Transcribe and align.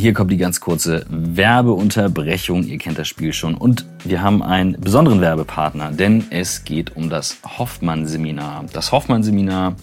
hier 0.00 0.14
kommt 0.14 0.32
die 0.32 0.38
ganz 0.38 0.60
kurze 0.60 1.04
Werbeunterbrechung. 1.10 2.64
Ihr 2.64 2.78
kennt 2.78 2.98
das 2.98 3.06
Spiel 3.06 3.34
schon. 3.34 3.54
Und 3.54 3.84
wir 4.02 4.22
haben 4.22 4.42
einen 4.42 4.80
besonderen 4.80 5.20
Werbepartner, 5.20 5.92
denn 5.92 6.24
es 6.30 6.64
geht 6.64 6.96
um 6.96 7.10
das 7.10 7.36
Hoffmann-Seminar. 7.58 8.64
Das 8.72 8.92
Hoffmann-Seminar 8.92 9.76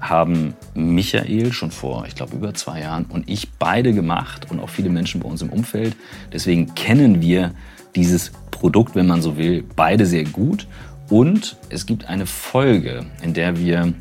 haben 0.00 0.54
Michael 0.74 1.52
schon 1.52 1.72
vor, 1.72 2.04
ich 2.06 2.14
glaube, 2.14 2.36
über 2.36 2.54
zwei 2.54 2.82
Jahren 2.82 3.06
und 3.06 3.28
ich 3.28 3.50
beide 3.52 3.92
gemacht 3.92 4.46
und 4.48 4.60
auch 4.60 4.68
viele 4.68 4.90
Menschen 4.90 5.20
bei 5.20 5.28
uns 5.28 5.42
im 5.42 5.50
Umfeld. 5.50 5.96
Deswegen 6.32 6.74
kennen 6.74 7.20
wir 7.20 7.52
dieses 7.96 8.30
Produkt, 8.52 8.94
wenn 8.94 9.08
man 9.08 9.22
so 9.22 9.36
will, 9.36 9.64
beide 9.74 10.06
sehr 10.06 10.24
gut. 10.24 10.68
Und 11.08 11.56
es 11.68 11.84
gibt 11.84 12.08
eine 12.08 12.26
Folge, 12.26 13.06
in 13.22 13.34
der 13.34 13.58
wir 13.58 13.92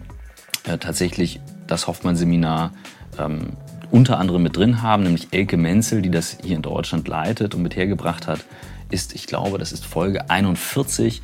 äh, 0.66 0.78
tatsächlich 0.78 1.40
das 1.66 1.88
Hoffmann-Seminar 1.88 2.74
ähm, 3.18 3.54
unter 3.94 4.17
anderem 4.17 4.41
mit 4.41 4.58
drin 4.58 4.81
haben, 4.81 5.04
nämlich 5.04 5.27
Elke 5.30 5.55
Menzel, 5.55 6.02
die 6.02 6.09
das 6.09 6.38
hier 6.44 6.55
in 6.55 6.63
Deutschland 6.63 7.08
leitet 7.08 7.54
und 7.54 7.62
mit 7.62 7.76
hergebracht 7.76 8.26
hat, 8.26 8.44
ist, 8.90 9.13
ich 9.13 9.27
glaube, 9.27 9.59
das 9.59 9.72
ist 9.72 9.86
Folge 9.86 10.31
41 10.31 11.22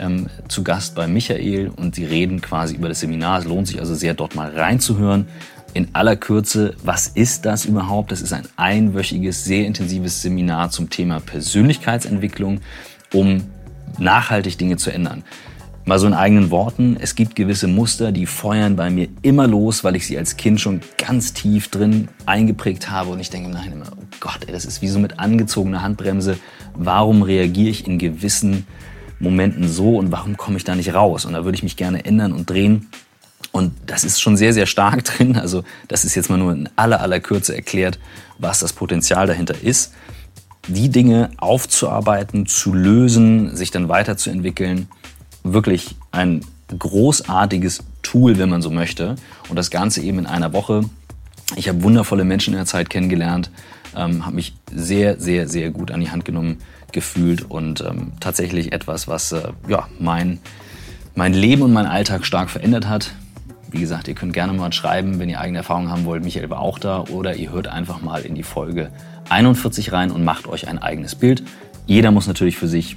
ähm, 0.00 0.26
zu 0.48 0.64
Gast 0.64 0.96
bei 0.96 1.06
Michael 1.06 1.68
und 1.68 1.94
sie 1.94 2.04
reden 2.04 2.40
quasi 2.40 2.74
über 2.74 2.88
das 2.88 2.98
Seminar. 2.98 3.38
Es 3.38 3.44
lohnt 3.44 3.68
sich 3.68 3.78
also 3.78 3.94
sehr, 3.94 4.14
dort 4.14 4.34
mal 4.34 4.50
reinzuhören. 4.50 5.28
In 5.74 5.90
aller 5.92 6.16
Kürze, 6.16 6.74
was 6.82 7.06
ist 7.06 7.46
das 7.46 7.66
überhaupt? 7.66 8.10
Das 8.10 8.20
ist 8.20 8.32
ein 8.32 8.48
einwöchiges, 8.56 9.44
sehr 9.44 9.64
intensives 9.66 10.20
Seminar 10.20 10.70
zum 10.70 10.90
Thema 10.90 11.20
Persönlichkeitsentwicklung, 11.20 12.62
um 13.14 13.44
nachhaltig 13.98 14.58
Dinge 14.58 14.76
zu 14.76 14.90
ändern. 14.90 15.22
Mal 15.88 15.98
so 15.98 16.06
in 16.06 16.12
eigenen 16.12 16.50
Worten, 16.50 16.98
es 17.00 17.14
gibt 17.14 17.34
gewisse 17.34 17.66
Muster, 17.66 18.12
die 18.12 18.26
feuern 18.26 18.76
bei 18.76 18.90
mir 18.90 19.08
immer 19.22 19.46
los, 19.46 19.84
weil 19.84 19.96
ich 19.96 20.06
sie 20.06 20.18
als 20.18 20.36
Kind 20.36 20.60
schon 20.60 20.82
ganz 20.98 21.32
tief 21.32 21.68
drin 21.68 22.08
eingeprägt 22.26 22.90
habe 22.90 23.08
und 23.08 23.20
ich 23.20 23.30
denke 23.30 23.48
im 23.48 23.72
immer, 23.72 23.86
oh 23.96 24.04
Gott, 24.20 24.40
ey, 24.46 24.52
das 24.52 24.66
ist 24.66 24.82
wie 24.82 24.88
so 24.88 24.98
mit 24.98 25.18
angezogener 25.18 25.80
Handbremse. 25.80 26.36
Warum 26.74 27.22
reagiere 27.22 27.70
ich 27.70 27.86
in 27.86 27.98
gewissen 27.98 28.66
Momenten 29.18 29.66
so 29.66 29.96
und 29.96 30.12
warum 30.12 30.36
komme 30.36 30.58
ich 30.58 30.64
da 30.64 30.74
nicht 30.74 30.92
raus? 30.92 31.24
Und 31.24 31.32
da 31.32 31.46
würde 31.46 31.56
ich 31.56 31.62
mich 31.62 31.78
gerne 31.78 32.04
ändern 32.04 32.34
und 32.34 32.50
drehen. 32.50 32.90
Und 33.50 33.72
das 33.86 34.04
ist 34.04 34.20
schon 34.20 34.36
sehr, 34.36 34.52
sehr 34.52 34.66
stark 34.66 35.04
drin. 35.16 35.38
Also 35.38 35.64
das 35.88 36.04
ist 36.04 36.14
jetzt 36.14 36.28
mal 36.28 36.36
nur 36.36 36.52
in 36.52 36.68
aller, 36.76 37.00
aller 37.00 37.20
Kürze 37.20 37.54
erklärt, 37.54 37.98
was 38.36 38.58
das 38.58 38.74
Potenzial 38.74 39.26
dahinter 39.26 39.54
ist. 39.62 39.94
Die 40.66 40.90
Dinge 40.90 41.30
aufzuarbeiten, 41.38 42.44
zu 42.44 42.74
lösen, 42.74 43.56
sich 43.56 43.70
dann 43.70 43.88
weiterzuentwickeln. 43.88 44.88
Wirklich 45.52 45.96
ein 46.10 46.42
großartiges 46.76 47.84
Tool, 48.02 48.38
wenn 48.38 48.48
man 48.48 48.62
so 48.62 48.70
möchte. 48.70 49.16
Und 49.48 49.56
das 49.56 49.70
Ganze 49.70 50.02
eben 50.02 50.18
in 50.18 50.26
einer 50.26 50.52
Woche. 50.52 50.82
Ich 51.56 51.68
habe 51.68 51.82
wundervolle 51.82 52.24
Menschen 52.24 52.52
in 52.54 52.58
der 52.58 52.66
Zeit 52.66 52.90
kennengelernt, 52.90 53.50
ähm, 53.96 54.26
habe 54.26 54.36
mich 54.36 54.54
sehr, 54.70 55.18
sehr, 55.18 55.48
sehr 55.48 55.70
gut 55.70 55.90
an 55.90 56.00
die 56.00 56.10
Hand 56.10 56.26
genommen 56.26 56.58
gefühlt 56.92 57.50
und 57.50 57.80
ähm, 57.80 58.12
tatsächlich 58.20 58.72
etwas, 58.72 59.08
was 59.08 59.32
äh, 59.32 59.48
ja, 59.66 59.88
mein, 59.98 60.40
mein 61.14 61.32
Leben 61.32 61.62
und 61.62 61.72
mein 61.72 61.86
Alltag 61.86 62.26
stark 62.26 62.50
verändert 62.50 62.86
hat. 62.86 63.12
Wie 63.70 63.80
gesagt, 63.80 64.08
ihr 64.08 64.14
könnt 64.14 64.32
gerne 64.32 64.52
mal 64.52 64.72
schreiben, 64.72 65.18
wenn 65.18 65.28
ihr 65.28 65.40
eigene 65.40 65.58
Erfahrungen 65.58 65.90
haben 65.90 66.04
wollt. 66.04 66.24
Michael 66.24 66.48
war 66.48 66.60
auch 66.60 66.78
da. 66.78 67.04
Oder 67.10 67.36
ihr 67.36 67.50
hört 67.50 67.68
einfach 67.68 68.00
mal 68.00 68.22
in 68.22 68.34
die 68.34 68.42
Folge 68.42 68.90
41 69.28 69.92
rein 69.92 70.10
und 70.10 70.24
macht 70.24 70.46
euch 70.46 70.68
ein 70.68 70.78
eigenes 70.78 71.14
Bild. 71.14 71.42
Jeder 71.86 72.10
muss 72.10 72.26
natürlich 72.26 72.56
für 72.56 72.68
sich 72.68 72.96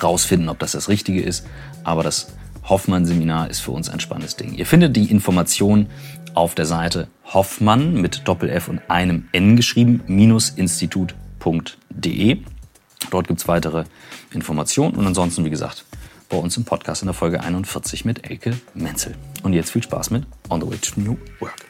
rausfinden, 0.00 0.48
ob 0.48 0.58
das 0.58 0.72
das 0.72 0.88
Richtige 0.88 1.22
ist. 1.22 1.46
Aber 1.84 2.02
das 2.02 2.32
Hoffmann-Seminar 2.68 3.50
ist 3.50 3.60
für 3.60 3.72
uns 3.72 3.88
ein 3.88 4.00
spannendes 4.00 4.36
Ding. 4.36 4.54
Ihr 4.54 4.66
findet 4.66 4.96
die 4.96 5.10
Informationen 5.10 5.88
auf 6.34 6.54
der 6.54 6.66
Seite 6.66 7.08
Hoffmann 7.24 7.94
mit 7.94 8.26
Doppel-F 8.26 8.68
und 8.68 8.80
einem 8.88 9.28
N 9.32 9.56
geschrieben, 9.56 10.02
minus 10.06 10.50
institut.de. 10.50 12.38
Dort 13.10 13.28
gibt 13.28 13.40
es 13.40 13.48
weitere 13.48 13.84
Informationen 14.32 14.94
und 14.94 15.06
ansonsten, 15.06 15.44
wie 15.44 15.50
gesagt, 15.50 15.84
bei 16.28 16.36
uns 16.36 16.56
im 16.56 16.64
Podcast 16.64 17.02
in 17.02 17.06
der 17.06 17.14
Folge 17.14 17.40
41 17.40 18.04
mit 18.04 18.28
Elke 18.28 18.56
Menzel. 18.74 19.14
Und 19.42 19.52
jetzt 19.52 19.70
viel 19.70 19.82
Spaß 19.82 20.10
mit 20.10 20.24
On 20.48 20.60
the 20.60 20.66
Way 20.66 20.78
to 20.78 21.00
New 21.00 21.16
Work. 21.40 21.66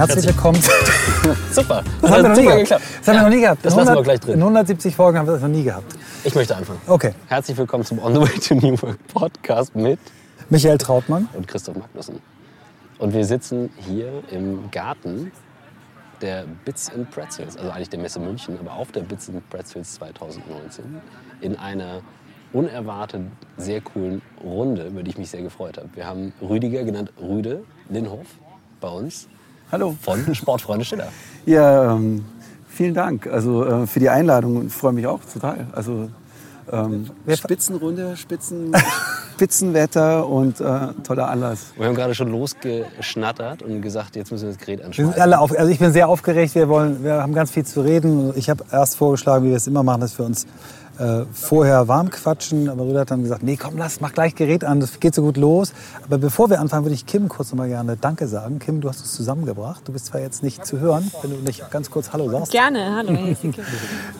Herzlich 0.00 0.28
willkommen. 0.28 0.58
Super. 1.52 1.84
Das 2.00 2.10
haben 2.10 2.22
wir 2.22 2.28
noch 2.30 2.36
nie 2.36 2.42
gehabt. 2.44 2.60
geklappt. 2.60 2.84
Das 3.00 3.08
haben 3.08 3.16
wir 3.16 3.22
noch 3.22 3.28
nie 3.28 3.40
gehabt. 3.42 3.64
Das 3.66 3.74
lassen 3.74 3.86
wir 3.88 3.90
100 3.90 4.04
gleich 4.04 4.20
drin. 4.20 4.34
In 4.36 4.40
170 4.40 4.96
Folgen 4.96 5.18
haben 5.18 5.26
wir 5.26 5.34
das 5.34 5.42
noch 5.42 5.48
nie 5.50 5.62
gehabt. 5.62 5.94
Ich 6.24 6.34
möchte 6.34 6.56
anfangen. 6.56 6.80
Okay. 6.86 7.12
Herzlich 7.28 7.58
willkommen 7.58 7.84
zum 7.84 7.98
On 7.98 8.14
the 8.14 8.20
Way 8.22 8.38
to 8.38 8.54
New 8.54 8.80
Work 8.80 8.96
Podcast 9.08 9.76
mit 9.76 9.98
Michael 10.48 10.78
Trautmann. 10.78 11.28
und 11.34 11.46
Christoph 11.46 11.76
Magnussen. 11.76 12.18
Und 12.96 13.12
wir 13.12 13.26
sitzen 13.26 13.68
hier 13.76 14.22
im 14.30 14.70
Garten 14.70 15.32
der 16.22 16.46
Bits 16.64 16.90
and 16.94 17.10
Pretzels, 17.10 17.58
also 17.58 17.70
eigentlich 17.70 17.90
der 17.90 17.98
Messe 17.98 18.20
München, 18.20 18.58
aber 18.58 18.72
auf 18.72 18.92
der 18.92 19.02
Bits 19.02 19.28
and 19.28 19.46
Pretzels 19.50 19.96
2019 19.96 20.82
in 21.42 21.56
einer 21.56 22.00
unerwartet 22.54 23.24
sehr 23.58 23.82
coolen 23.82 24.22
Runde, 24.42 24.86
über 24.86 25.02
die 25.02 25.10
ich 25.10 25.18
mich 25.18 25.28
sehr 25.28 25.42
gefreut 25.42 25.76
habe. 25.76 25.90
Wir 25.92 26.06
haben 26.06 26.32
Rüdiger, 26.40 26.84
genannt 26.84 27.12
Rüde 27.20 27.64
Linhoff, 27.90 28.28
bei 28.80 28.88
uns 28.88 29.28
Hallo. 29.72 29.96
von 30.00 30.34
Sportfreunde 30.34 30.84
Schiller. 30.84 31.08
Ja, 31.46 31.94
ähm, 31.94 32.24
vielen 32.68 32.92
Dank 32.92 33.26
also, 33.26 33.64
äh, 33.64 33.86
für 33.86 33.98
die 33.98 34.10
Einladung 34.10 34.56
und 34.56 34.70
freue 34.70 34.92
mich 34.92 35.06
auch 35.06 35.20
total. 35.32 35.66
Also 35.72 36.10
ähm, 36.70 37.06
Spitzenrunde, 37.34 38.16
Spitzen, 38.16 38.72
Spitzenwetter 39.34 40.28
und 40.28 40.60
äh, 40.60 40.88
toller 41.02 41.28
Anlass. 41.28 41.72
Wir 41.76 41.86
haben 41.86 41.94
gerade 41.94 42.14
schon 42.14 42.30
losgeschnattert 42.30 43.62
und 43.62 43.80
gesagt, 43.80 44.16
jetzt 44.16 44.30
müssen 44.30 44.44
wir 44.44 44.52
das 44.52 44.58
Gerät 44.58 44.80
Wir 44.80 44.86
anschmeißen. 44.86 45.12
sind 45.14 45.22
alle 45.22 45.40
auf, 45.40 45.58
also 45.58 45.72
ich 45.72 45.78
bin 45.78 45.92
sehr 45.92 46.08
aufgeregt. 46.08 46.54
Wir, 46.54 46.68
wollen, 46.68 47.02
wir 47.02 47.22
haben 47.22 47.32
ganz 47.32 47.50
viel 47.50 47.64
zu 47.64 47.80
reden. 47.80 48.32
Ich 48.36 48.50
habe 48.50 48.64
erst 48.70 48.96
vorgeschlagen, 48.98 49.46
wie 49.46 49.48
wir 49.50 49.56
es 49.56 49.66
immer 49.66 49.82
machen, 49.82 50.02
dass 50.02 50.18
wir 50.18 50.26
uns 50.26 50.46
äh, 51.00 51.24
vorher 51.32 51.88
warm 51.88 52.10
quatschen. 52.10 52.68
Aber 52.68 52.84
Rüder 52.84 53.00
hat 53.00 53.10
dann 53.10 53.22
gesagt, 53.22 53.42
nee, 53.42 53.56
komm, 53.56 53.76
lass, 53.78 54.00
mach 54.00 54.12
gleich 54.12 54.34
Gerät 54.34 54.62
an, 54.64 54.78
das 54.80 55.00
geht 55.00 55.14
so 55.14 55.22
gut 55.22 55.36
los. 55.36 55.72
Aber 56.04 56.18
bevor 56.18 56.50
wir 56.50 56.60
anfangen, 56.60 56.84
würde 56.84 56.94
ich 56.94 57.06
Kim 57.06 57.28
kurz 57.28 57.50
noch 57.50 57.58
mal 57.58 57.68
gerne 57.68 57.96
Danke 57.96 58.28
sagen. 58.28 58.58
Kim, 58.58 58.80
du 58.80 58.88
hast 58.88 59.04
es 59.04 59.12
zusammengebracht. 59.14 59.80
Du 59.86 59.92
bist 59.92 60.06
zwar 60.06 60.20
jetzt 60.20 60.42
nicht 60.42 60.64
zu 60.66 60.78
hören, 60.78 61.10
wenn 61.22 61.30
du 61.30 61.36
nicht 61.38 61.70
ganz 61.70 61.90
kurz 61.90 62.12
Hallo 62.12 62.30
sagst. 62.30 62.52
Gerne, 62.52 62.94
hallo. 62.94 63.16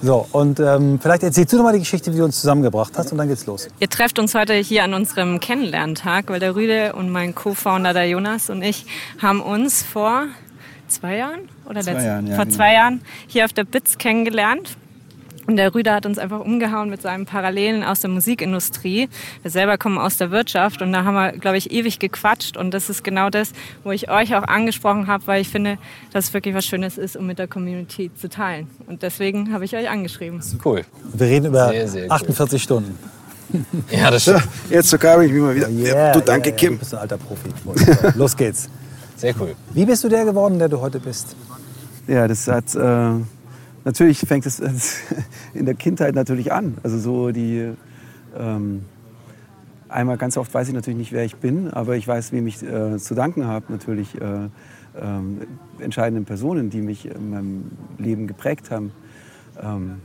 So, 0.02 0.26
und 0.32 0.60
ähm, 0.60 0.98
vielleicht 1.00 1.22
erzählst 1.22 1.52
du 1.52 1.56
noch 1.58 1.64
mal 1.64 1.72
die 1.72 1.80
Geschichte, 1.80 2.12
wie 2.12 2.16
du 2.18 2.24
uns 2.24 2.40
zusammengebracht 2.40 2.92
hast 2.96 3.12
und 3.12 3.18
dann 3.18 3.28
geht's 3.28 3.44
los. 3.46 3.68
Ihr 3.78 3.88
trefft 3.90 4.18
uns 4.18 4.34
heute 4.34 4.54
hier 4.54 4.84
an 4.84 4.94
unserem 4.94 5.40
Kennenlerntag, 5.40 6.28
weil 6.28 6.40
der 6.40 6.54
Rüde 6.56 6.94
und 6.94 7.10
mein 7.10 7.34
Co-Founder, 7.34 7.92
der 7.92 8.08
Jonas 8.08 8.48
und 8.48 8.62
ich, 8.62 8.86
haben 9.20 9.40
uns 9.42 9.82
vor 9.82 10.24
zwei 10.88 11.16
Jahren 11.18 11.40
oder 11.68 11.82
Zwei 11.82 11.92
letzt- 11.92 12.06
Jahren, 12.06 12.26
ja, 12.26 12.34
vor 12.36 12.44
genau. 12.46 12.56
zwei 12.56 12.72
Jahren 12.74 13.00
hier 13.26 13.44
auf 13.44 13.52
der 13.52 13.64
BITS 13.64 13.98
kennengelernt. 13.98 14.76
Und 15.50 15.56
der 15.56 15.74
Rüder 15.74 15.94
hat 15.94 16.06
uns 16.06 16.16
einfach 16.16 16.38
umgehauen 16.38 16.90
mit 16.90 17.02
seinen 17.02 17.26
Parallelen 17.26 17.82
aus 17.82 17.98
der 17.98 18.08
Musikindustrie. 18.08 19.08
Wir 19.42 19.50
selber 19.50 19.78
kommen 19.78 19.98
aus 19.98 20.16
der 20.16 20.30
Wirtschaft 20.30 20.80
und 20.80 20.92
da 20.92 21.02
haben 21.02 21.14
wir, 21.14 21.32
glaube 21.32 21.56
ich, 21.56 21.72
ewig 21.72 21.98
gequatscht. 21.98 22.56
Und 22.56 22.72
das 22.72 22.88
ist 22.88 23.02
genau 23.02 23.30
das, 23.30 23.50
wo 23.82 23.90
ich 23.90 24.08
euch 24.08 24.36
auch 24.36 24.44
angesprochen 24.44 25.08
habe, 25.08 25.26
weil 25.26 25.40
ich 25.40 25.48
finde, 25.48 25.76
dass 26.12 26.26
es 26.26 26.34
wirklich 26.34 26.54
was 26.54 26.64
Schönes 26.66 26.98
ist, 26.98 27.16
um 27.16 27.26
mit 27.26 27.40
der 27.40 27.48
Community 27.48 28.12
zu 28.14 28.28
teilen. 28.28 28.68
Und 28.86 29.02
deswegen 29.02 29.52
habe 29.52 29.64
ich 29.64 29.74
euch 29.74 29.90
angeschrieben. 29.90 30.40
Cool. 30.64 30.82
Wir 31.14 31.26
reden 31.26 31.46
über 31.46 31.70
Sehr, 31.70 31.88
sehr 31.88 32.04
cool. 32.04 32.12
48 32.12 32.62
Stunden. 32.62 32.96
Ja, 33.90 34.12
das 34.12 34.22
stimmt. 34.22 34.46
Jetzt 34.70 34.90
sogar 34.90 35.20
ich 35.20 35.32
mich 35.32 35.42
mal 35.42 35.56
wieder. 35.56 35.68
Yeah, 35.68 36.12
du, 36.12 36.20
danke, 36.20 36.50
yeah, 36.50 36.56
Kim. 36.56 36.74
Du 36.74 36.78
bist 36.78 36.94
ein 36.94 37.00
alter 37.00 37.18
Profi. 37.18 37.48
Los 38.16 38.36
geht's. 38.36 38.70
Sehr 39.16 39.34
cool. 39.40 39.56
Wie 39.74 39.84
bist 39.84 40.04
du 40.04 40.08
der 40.08 40.24
geworden, 40.24 40.60
der 40.60 40.68
du 40.68 40.80
heute 40.80 41.00
bist? 41.00 41.34
Ja, 42.06 42.28
das 42.28 42.46
hat. 42.46 42.72
Äh, 42.76 43.24
natürlich 43.84 44.20
fängt 44.20 44.46
es 44.46 44.60
in 45.54 45.66
der 45.66 45.74
Kindheit 45.74 46.14
natürlich 46.14 46.52
an. 46.52 46.78
Also 46.82 46.98
so 46.98 47.30
die. 47.30 47.72
Ähm, 48.36 48.84
einmal 49.88 50.16
ganz 50.16 50.36
oft 50.36 50.54
weiß 50.54 50.68
ich 50.68 50.74
natürlich 50.74 50.98
nicht, 50.98 51.12
wer 51.12 51.24
ich 51.24 51.36
bin, 51.36 51.68
aber 51.68 51.96
ich 51.96 52.06
weiß, 52.06 52.30
wem 52.30 52.46
ich 52.46 52.62
äh, 52.62 52.96
zu 52.98 53.14
danken 53.14 53.46
habe. 53.46 53.66
Natürlich 53.70 54.20
äh, 54.20 54.48
ähm, 55.00 55.40
entscheidenden 55.78 56.24
Personen, 56.24 56.70
die 56.70 56.80
mich 56.80 57.06
in 57.06 57.30
meinem 57.30 57.70
Leben 57.98 58.26
geprägt 58.26 58.70
haben. 58.70 58.92
Ähm, 59.60 60.00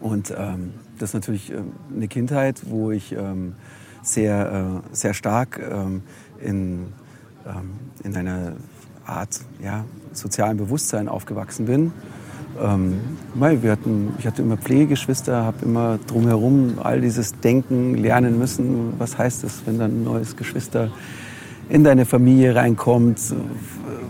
und 0.00 0.32
ähm, 0.36 0.74
das 0.98 1.10
ist 1.10 1.14
natürlich 1.14 1.50
ähm, 1.50 1.72
eine 1.94 2.08
Kindheit, 2.08 2.62
wo 2.66 2.90
ich 2.90 3.12
ähm, 3.12 3.54
sehr, 4.02 4.82
äh, 4.84 4.94
sehr 4.94 5.14
stark 5.14 5.60
ähm, 5.60 6.02
in, 6.40 6.92
ähm, 7.46 7.70
in 8.04 8.16
einer 8.16 8.52
Art 9.04 9.40
ja, 9.62 9.84
sozialen 10.12 10.56
Bewusstsein 10.56 11.08
aufgewachsen 11.08 11.66
bin. 11.66 11.92
Ähm, 12.62 12.94
wir 13.34 13.72
hatten, 13.72 14.14
ich 14.18 14.26
hatte 14.26 14.42
immer 14.42 14.56
Pflegegeschwister, 14.56 15.44
habe 15.44 15.64
immer 15.64 15.98
drumherum 16.06 16.74
all 16.82 17.00
dieses 17.00 17.38
Denken 17.40 17.94
lernen 17.94 18.38
müssen. 18.38 18.94
Was 18.98 19.18
heißt 19.18 19.44
es, 19.44 19.62
wenn 19.66 19.78
dann 19.78 20.00
ein 20.00 20.04
neues 20.04 20.36
Geschwister 20.36 20.90
in 21.68 21.84
deine 21.84 22.04
Familie 22.04 22.54
reinkommt? 22.54 23.18
Das 23.18 23.34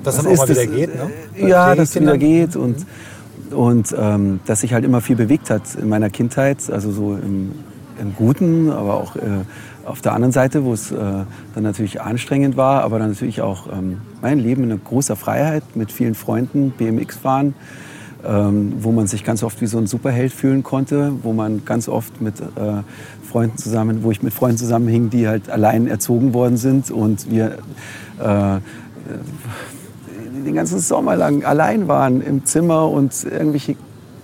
Was 0.05 0.17
dann 0.17 0.27
auch 0.27 0.31
ist 0.33 0.39
mal 0.39 0.49
wieder 0.49 0.65
das? 0.65 0.75
geht, 0.75 0.95
ne? 0.95 1.11
Bei 1.41 1.49
Ja, 1.49 1.75
dass 1.75 1.91
es 1.91 2.01
wieder 2.01 2.13
Pflegekindern. 2.13 2.49
geht 2.49 2.57
und, 2.57 2.87
und 3.57 3.95
ähm, 3.99 4.41
dass 4.47 4.61
sich 4.61 4.73
halt 4.73 4.85
immer 4.85 5.01
viel 5.01 5.17
bewegt 5.17 5.51
hat 5.51 5.63
in 5.75 5.89
meiner 5.89 6.11
Kindheit, 6.11 6.71
also 6.71 6.91
so 6.91 7.15
im 7.15 7.53
im 8.01 8.15
Guten, 8.15 8.71
aber 8.71 8.95
auch 8.95 9.17
äh, 9.17 9.21
auf 9.85 10.01
der 10.01 10.13
anderen 10.13 10.33
Seite, 10.33 10.65
wo 10.65 10.73
es 10.73 10.91
äh, 10.91 10.97
dann 10.97 11.63
natürlich 11.63 12.01
anstrengend 12.01 12.57
war, 12.57 12.83
aber 12.83 12.99
dann 12.99 13.09
natürlich 13.11 13.41
auch 13.41 13.67
ähm, 13.73 13.99
mein 14.21 14.39
Leben 14.39 14.71
in 14.71 14.85
großer 14.85 15.17
Freiheit 15.17 15.63
mit 15.75 15.93
vielen 15.93 16.15
Freunden, 16.15 16.71
BMX 16.71 17.17
fahren, 17.17 17.55
ähm, 18.29 18.75
wo 18.81 18.93
man 18.93 19.07
sich 19.07 19.25
ganz 19.25 19.43
oft 19.43 19.61
wie 19.63 19.67
so 19.67 19.79
ein 19.79 19.87
Superheld 19.87 20.33
fühlen 20.33 20.63
konnte, 20.63 21.13
wo 21.23 21.33
man 21.33 21.65
ganz 21.65 21.89
oft 21.89 22.21
mit 22.21 22.41
äh, 22.41 22.83
Freunden 23.31 23.57
zusammen, 23.57 24.03
wo 24.03 24.11
ich 24.11 24.23
mit 24.23 24.35
Freunden 24.35 24.59
zusammenhing, 24.59 25.09
die 25.09 25.27
halt 25.27 25.49
allein 25.49 25.87
erzogen 25.87 26.35
worden 26.35 26.59
sind 26.59 26.91
und 26.91 27.31
wir 27.31 27.59
äh, 28.19 28.61
den 30.45 30.55
ganzen 30.55 30.79
Sommer 30.79 31.17
lang 31.17 31.45
allein 31.45 31.89
waren 31.89 32.21
im 32.21 32.45
Zimmer 32.45 32.89
und 32.91 33.25
irgendwelche 33.25 33.77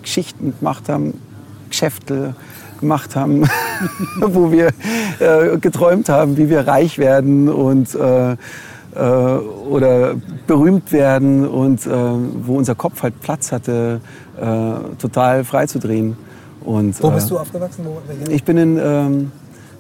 Geschichten 0.02 0.52
gemacht 0.58 0.88
haben, 0.88 1.14
Geschäfte 1.70 2.34
gemacht 2.80 3.16
haben, 3.16 3.48
wo 4.20 4.52
wir 4.52 4.68
äh, 5.18 5.56
geträumt 5.58 6.10
haben, 6.10 6.36
wie 6.36 6.50
wir 6.50 6.66
reich 6.66 6.98
werden 6.98 7.48
und 7.48 7.94
äh, 7.94 8.36
äh, 8.94 9.00
oder 9.00 10.14
berühmt 10.46 10.92
werden 10.92 11.46
und 11.46 11.86
äh, 11.86 11.90
wo 11.90 12.56
unser 12.56 12.74
Kopf 12.74 13.02
halt 13.02 13.20
Platz 13.20 13.52
hatte, 13.52 14.00
äh, 14.40 14.96
total 14.98 15.44
frei 15.44 15.66
zu 15.66 15.78
drehen. 15.78 16.16
Und, 16.64 17.02
Wo 17.02 17.10
bist 17.10 17.30
du 17.30 17.38
aufgewachsen? 17.38 17.84
Wo, 17.84 18.00
ich 18.30 18.42
bin 18.44 18.56
in, 18.56 18.78
ähm, 18.78 19.32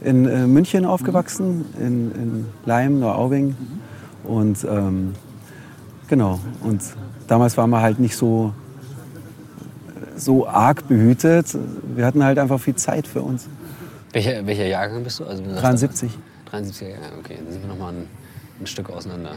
in 0.02 0.28
äh, 0.28 0.46
München 0.46 0.84
aufgewachsen, 0.84 1.64
in, 1.80 2.12
in 2.12 2.46
Leim, 2.66 3.00
Neuaubing. 3.00 3.56
Und 4.24 4.64
ähm, 4.64 5.14
genau, 6.08 6.40
und 6.62 6.82
damals 7.26 7.56
war 7.56 7.66
man 7.66 7.80
halt 7.80 7.98
nicht 7.98 8.16
so, 8.16 8.52
so 10.16 10.46
arg 10.46 10.86
behütet. 10.88 11.56
Wir 11.94 12.04
hatten 12.04 12.22
halt 12.22 12.38
einfach 12.38 12.60
viel 12.60 12.76
Zeit 12.76 13.06
für 13.06 13.22
uns. 13.22 13.46
Welcher, 14.12 14.46
welcher 14.46 14.66
Jahrgang 14.66 15.02
bist 15.02 15.20
du? 15.20 15.24
Also, 15.24 15.42
du 15.42 15.50
sagst 15.50 15.64
73. 15.64 16.18
73er 16.52 16.88
Jahrgang, 16.88 17.18
okay. 17.18 17.36
Dann 17.42 17.52
sind 17.52 17.62
wir 17.62 17.68
nochmal 17.68 17.94
ein, 17.94 18.08
ein 18.60 18.66
Stück 18.66 18.90
auseinander. 18.90 19.32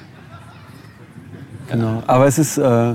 Genau. 1.70 2.02
Aber 2.08 2.28
es 2.28 2.38
ist, 2.38 2.58
äh, 2.58 2.94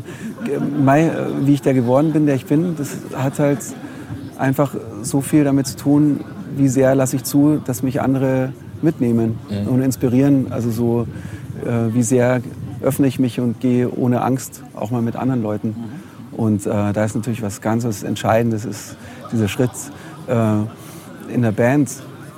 mei, 0.83 1.03
äh, 1.03 1.13
wie 1.45 1.55
ich 1.55 1.63
der 1.63 1.75
geworden 1.75 2.13
bin, 2.13 2.27
der 2.27 2.37
ich 2.37 2.47
bin, 2.47 2.77
das 2.77 2.91
hat 3.15 3.39
halt 3.39 3.59
einfach 4.39 4.75
so 5.03 5.21
viel 5.21 5.45
damit 5.45 5.67
zu 5.67 5.77
tun, 5.77 6.21
wie 6.57 6.69
sehr 6.69 6.95
lasse 6.95 7.17
ich 7.17 7.25
zu, 7.25 7.61
dass 7.65 7.83
mich 7.83 8.01
andere 8.01 8.53
mitnehmen 8.83 9.39
und 9.67 9.81
inspirieren. 9.83 10.49
Also 10.51 10.71
so, 10.71 11.07
äh, 11.65 11.95
wie 11.95 12.03
sehr 12.03 12.43
öffne 12.83 13.07
ich 13.07 13.19
mich 13.19 13.41
und 13.41 13.61
gehe 13.61 13.91
ohne 13.91 14.23
Angst 14.23 14.63
auch 14.75 14.91
mal 14.91 15.03
mit 15.03 15.17
anderen 15.17 15.43
Leuten. 15.43 15.77
Und 16.33 16.67
äh, 16.67 16.93
da 16.93 17.05
ist 17.05 17.15
natürlich 17.15 17.43
was 17.43 17.61
ganz 17.61 17.85
was 17.85 18.03
Entscheidendes, 18.03 18.65
ist 18.65 18.97
dieser 19.33 19.49
Schritt 19.49 19.71
äh, 20.27 21.33
in 21.33 21.43
der 21.43 21.53
Band 21.53 21.91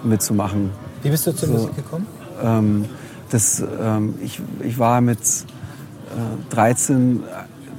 mitzumachen. 0.02 0.70
Wie 1.02 1.10
bist 1.10 1.26
du 1.26 1.32
zur 1.32 1.48
So. 1.48 1.54
Musik 1.54 1.76
gekommen? 1.76 2.06
Ähm, 2.42 2.84
das, 3.34 3.60
ähm, 3.60 4.14
ich, 4.22 4.40
ich 4.62 4.78
war 4.78 5.00
mit 5.00 5.18
äh, 5.18 6.54
13, 6.54 7.20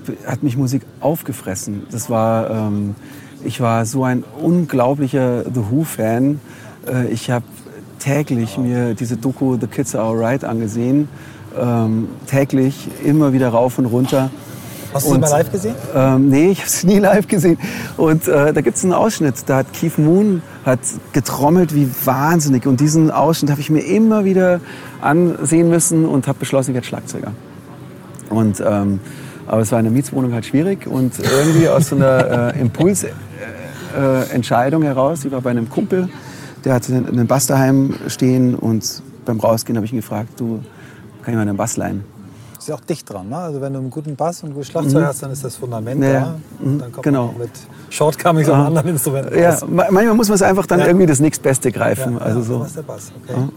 äh, 0.07 0.27
hat 0.27 0.43
mich 0.43 0.57
Musik 0.57 0.81
aufgefressen. 0.99 1.87
Das 1.91 2.09
war, 2.09 2.49
ähm, 2.49 2.95
ich 3.41 3.61
war 3.61 3.85
so 3.85 4.03
ein 4.03 4.25
unglaublicher 4.41 5.45
The 5.45 5.61
Who-Fan. 5.71 6.41
Äh, 6.85 7.07
ich 7.07 7.31
habe 7.31 7.45
täglich 7.99 8.57
mir 8.57 8.95
diese 8.95 9.15
Doku 9.15 9.57
The 9.57 9.67
Kids 9.67 9.95
Are 9.95 10.09
Alright 10.09 10.43
angesehen. 10.43 11.07
Ähm, 11.57 12.09
täglich, 12.27 12.89
immer 13.05 13.31
wieder 13.31 13.47
rauf 13.47 13.77
und 13.77 13.85
runter. 13.85 14.31
Hast 14.95 15.07
du 15.07 15.11
sie 15.11 15.19
mal 15.19 15.29
live 15.29 15.51
gesehen? 15.51 15.75
Ähm, 15.93 16.29
nee, 16.29 16.51
ich 16.51 16.59
habe 16.59 16.69
sie 16.69 16.87
nie 16.87 16.99
live 16.99 17.27
gesehen. 17.27 17.57
Und 17.97 18.29
äh, 18.29 18.53
da 18.53 18.61
gibt 18.61 18.77
es 18.77 18.83
einen 18.85 18.93
Ausschnitt, 18.93 19.35
da 19.45 19.57
hat 19.57 19.73
Keith 19.73 19.97
Moon 19.97 20.41
hat 20.65 20.79
getrommelt 21.11 21.75
wie 21.75 21.89
wahnsinnig. 22.05 22.65
Und 22.65 22.79
diesen 22.79 23.11
Ausschnitt 23.11 23.51
habe 23.51 23.59
ich 23.59 23.69
mir 23.69 23.81
immer 23.81 24.23
wieder 24.23 24.61
ansehen 25.01 25.69
müssen 25.69 26.05
und 26.05 26.27
habe 26.27 26.39
beschlossen, 26.39 26.71
ich 26.71 26.75
werde 26.75 26.87
Schlagzeuger. 26.87 27.33
Und, 28.29 28.63
ähm, 28.65 29.01
aber 29.47 29.61
es 29.61 29.71
war 29.73 29.79
in 29.79 29.85
der 29.85 29.91
Mietswohnung 29.91 30.31
halt 30.31 30.45
schwierig 30.45 30.87
und 30.87 31.19
irgendwie 31.19 31.67
aus 31.67 31.89
so 31.89 31.97
einer 31.97 32.55
äh, 32.55 32.61
Impulsentscheidung 32.61 33.19
äh, 33.97 34.33
Entscheidung 34.33 34.83
heraus, 34.83 35.25
ich 35.25 35.31
war 35.31 35.41
bei 35.41 35.51
einem 35.51 35.69
Kumpel, 35.69 36.07
der 36.63 36.73
hatte 36.73 36.93
einen 36.95 37.27
Bass 37.27 37.47
daheim 37.47 37.95
stehen 38.07 38.55
und 38.55 39.03
beim 39.25 39.41
Rausgehen 39.41 39.75
habe 39.75 39.85
ich 39.85 39.91
ihn 39.91 39.99
gefragt, 39.99 40.39
du, 40.39 40.63
kann 41.21 41.33
ich 41.33 41.35
mal 41.35 41.41
einen 41.41 41.57
Bass 41.57 41.75
leihen? 41.75 42.14
Ist 42.65 42.69
ja 42.69 42.75
auch 42.77 42.79
dicht 42.79 43.07
dran. 43.07 43.29
Ne? 43.29 43.37
Also 43.37 43.61
wenn 43.61 43.73
du 43.73 43.77
einen 43.79 43.91
guten 43.91 44.15
Bass 44.15 44.41
und 44.41 44.49
ein 44.49 44.53
gutes 44.55 44.69
Schlagzeug 44.69 45.05
hast, 45.05 45.21
dann 45.21 45.29
ist 45.29 45.43
das 45.43 45.55
Fundament 45.55 46.03
Ja, 46.03 46.11
da. 46.13 46.39
Und 46.63 46.79
dann 46.79 46.91
kommt 46.91 47.03
genau. 47.03 47.27
man 47.27 47.37
mit 47.37 47.51
Shortcomings 47.91 48.49
auf 48.49 48.55
Ah. 48.55 48.65
anderen 48.65 48.89
Instrumenten 48.89 49.37
Ja, 49.39 49.55
manchmal 49.69 50.15
muss 50.15 50.29
man 50.29 50.35
es 50.37 50.41
einfach 50.41 50.65
dann 50.65 50.79
Ja. 50.79 50.87
irgendwie 50.87 51.05
das 51.05 51.19
nächstbeste 51.19 51.71
greifen. 51.71 52.17
also 52.17 52.41
so. 52.41 52.57
Das 52.57 52.69
ist 52.69 52.77
der 52.77 52.81
Bass. 52.81 53.11
Okay. 53.23 53.39
Ja. 53.39 53.49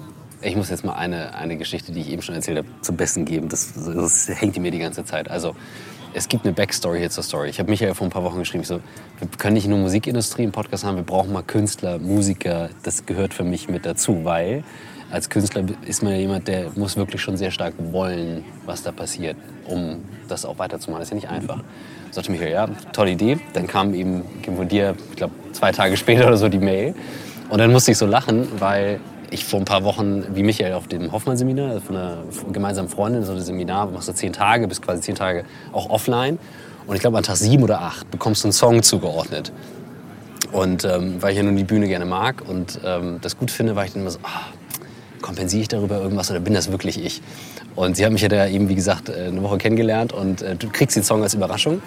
Ich 0.43 0.56
muss 0.56 0.69
jetzt 0.69 0.84
mal 0.84 0.93
eine, 0.93 1.34
eine 1.34 1.56
Geschichte, 1.56 1.90
die 1.90 2.00
ich 2.02 2.10
eben 2.10 2.20
schon 2.20 2.34
erzählt 2.34 2.58
habe, 2.58 2.69
zum 2.82 2.96
Besten 2.99 3.25
geben. 3.25 3.49
Das, 3.49 3.72
das 3.75 4.28
hängt 4.28 4.58
mir 4.58 4.70
die 4.70 4.78
ganze 4.78 5.06
Zeit. 5.06 5.31
Also, 5.31 5.54
es 6.12 6.28
gibt 6.28 6.44
eine 6.44 6.52
Backstory 6.52 6.99
hier 6.99 7.08
zur 7.11 7.25
Story. 7.25 7.49
Ich 7.49 7.58
habe 7.58 7.70
Michael 7.70 7.94
vor 7.94 8.06
ein 8.06 8.11
paar 8.11 8.25
Wochen 8.25 8.38
geschrieben, 8.40 8.61
ich 8.61 8.69
so, 8.69 8.81
wir 9.20 9.28
können 9.38 9.54
nicht 9.54 9.69
nur 9.69 9.78
Musikindustrie 9.78 10.44
im 10.44 10.52
Podcast 10.52 10.84
haben, 10.84 10.96
wir 10.96 11.02
brauchen 11.02 11.32
mal 11.32 11.43
Künstler, 11.43 11.99
Musiker. 11.99 12.69
Das 12.82 13.06
gehört 13.06 13.32
für 13.32 13.44
mich 13.44 13.70
mit 13.70 13.87
dazu, 13.87 14.25
weil 14.25 14.64
als 15.10 15.31
Künstler 15.31 15.64
ist 15.87 16.02
man 16.02 16.12
ja 16.12 16.19
jemand, 16.19 16.49
der 16.49 16.70
muss 16.76 16.96
wirklich 16.96 17.22
schon 17.22 17.37
sehr 17.37 17.50
stark 17.50 17.75
wollen, 17.93 18.44
was 18.66 18.82
da 18.82 18.93
passiert, 18.93 19.37
um 19.66 20.05
das 20.28 20.44
auch 20.44 20.58
weiterzumachen. 20.58 21.00
Das 21.00 21.08
ist 21.08 21.10
ja 21.10 21.16
nicht 21.16 21.31
einfach. 21.31 21.62
Sagte 22.10 22.31
Michael, 22.31 22.52
ja, 22.52 22.69
tolle 22.93 23.12
Idee. 23.12 23.38
Dann 23.55 23.66
kam 23.66 23.94
eben 23.94 24.22
von 24.44 24.69
dir, 24.69 24.94
ich 25.10 25.16
glaube, 25.16 25.34
zwei 25.52 25.72
Tage 25.72 25.96
später 25.96 26.26
oder 26.26 26.37
so 26.37 26.49
die 26.49 26.58
Mail. 26.58 26.94
Und 27.49 27.58
dann 27.58 27.72
musste 27.72 27.93
ich 27.93 27.99
so 27.99 28.06
lachen, 28.06 28.49
weil 28.58 29.00
ich 29.31 29.44
vor 29.44 29.58
ein 29.60 29.64
paar 29.64 29.84
Wochen, 29.84 30.25
wie 30.34 30.43
Michael, 30.43 30.72
auf 30.75 30.88
dem 30.88 31.12
Hoffmann-Seminar, 31.12 31.81
von 31.81 31.96
einer 31.96 32.19
gemeinsamen 32.52 32.88
Freundin, 32.88 33.25
so 33.25 33.32
ein 33.32 33.40
Seminar, 33.40 33.90
machst 33.90 34.08
du 34.08 34.12
zehn 34.12 34.32
Tage, 34.32 34.69
bist 34.69 34.82
quasi 34.82 35.00
zehn 35.02 35.14
Tage 35.14 35.44
auch 35.72 35.90
offline. 35.90 36.38
Und 36.87 36.94
ich 36.94 37.00
glaube, 37.00 37.19
an 37.19 37.25
Tag 37.25 37.37
sieben 37.37 37.62
oder 37.62 37.82
acht 37.82 38.11
bekommst 38.11 38.44
du 38.44 38.49
einen 38.49 38.52
Song 38.52 38.82
zugeordnet. 38.82 39.52
Und 40.52 40.84
ähm, 40.84 41.20
weil 41.20 41.32
ich 41.32 41.37
ja 41.37 41.43
nun 41.43 41.56
die 41.56 41.64
Bühne 41.64 41.88
gerne 41.88 42.06
mag 42.06 42.43
und 42.49 42.81
ähm, 42.82 43.19
das 43.20 43.37
gut 43.37 43.50
finde, 43.50 43.76
war 43.76 43.84
ich 43.84 43.93
dann 43.93 44.00
immer 44.00 44.11
so, 44.11 44.19
ah, 44.22 44.46
kompensiere 45.22 45.62
ich 45.62 45.68
darüber 45.68 46.00
irgendwas 46.00 46.30
oder 46.30 46.40
bin 46.40 46.54
das 46.54 46.70
wirklich 46.70 47.04
ich? 47.04 47.22
Und 47.76 47.96
sie 47.96 48.04
hat 48.04 48.12
mich 48.12 48.22
ja 48.22 48.28
da 48.28 48.46
eben, 48.46 48.68
wie 48.68 48.74
gesagt, 48.74 49.08
äh, 49.08 49.26
eine 49.28 49.42
Woche 49.42 49.58
kennengelernt 49.58 50.12
und 50.12 50.42
äh, 50.42 50.56
du 50.56 50.68
kriegst 50.68 50.96
den 50.96 51.02
Song 51.04 51.22
als 51.22 51.34
Überraschung. 51.34 51.80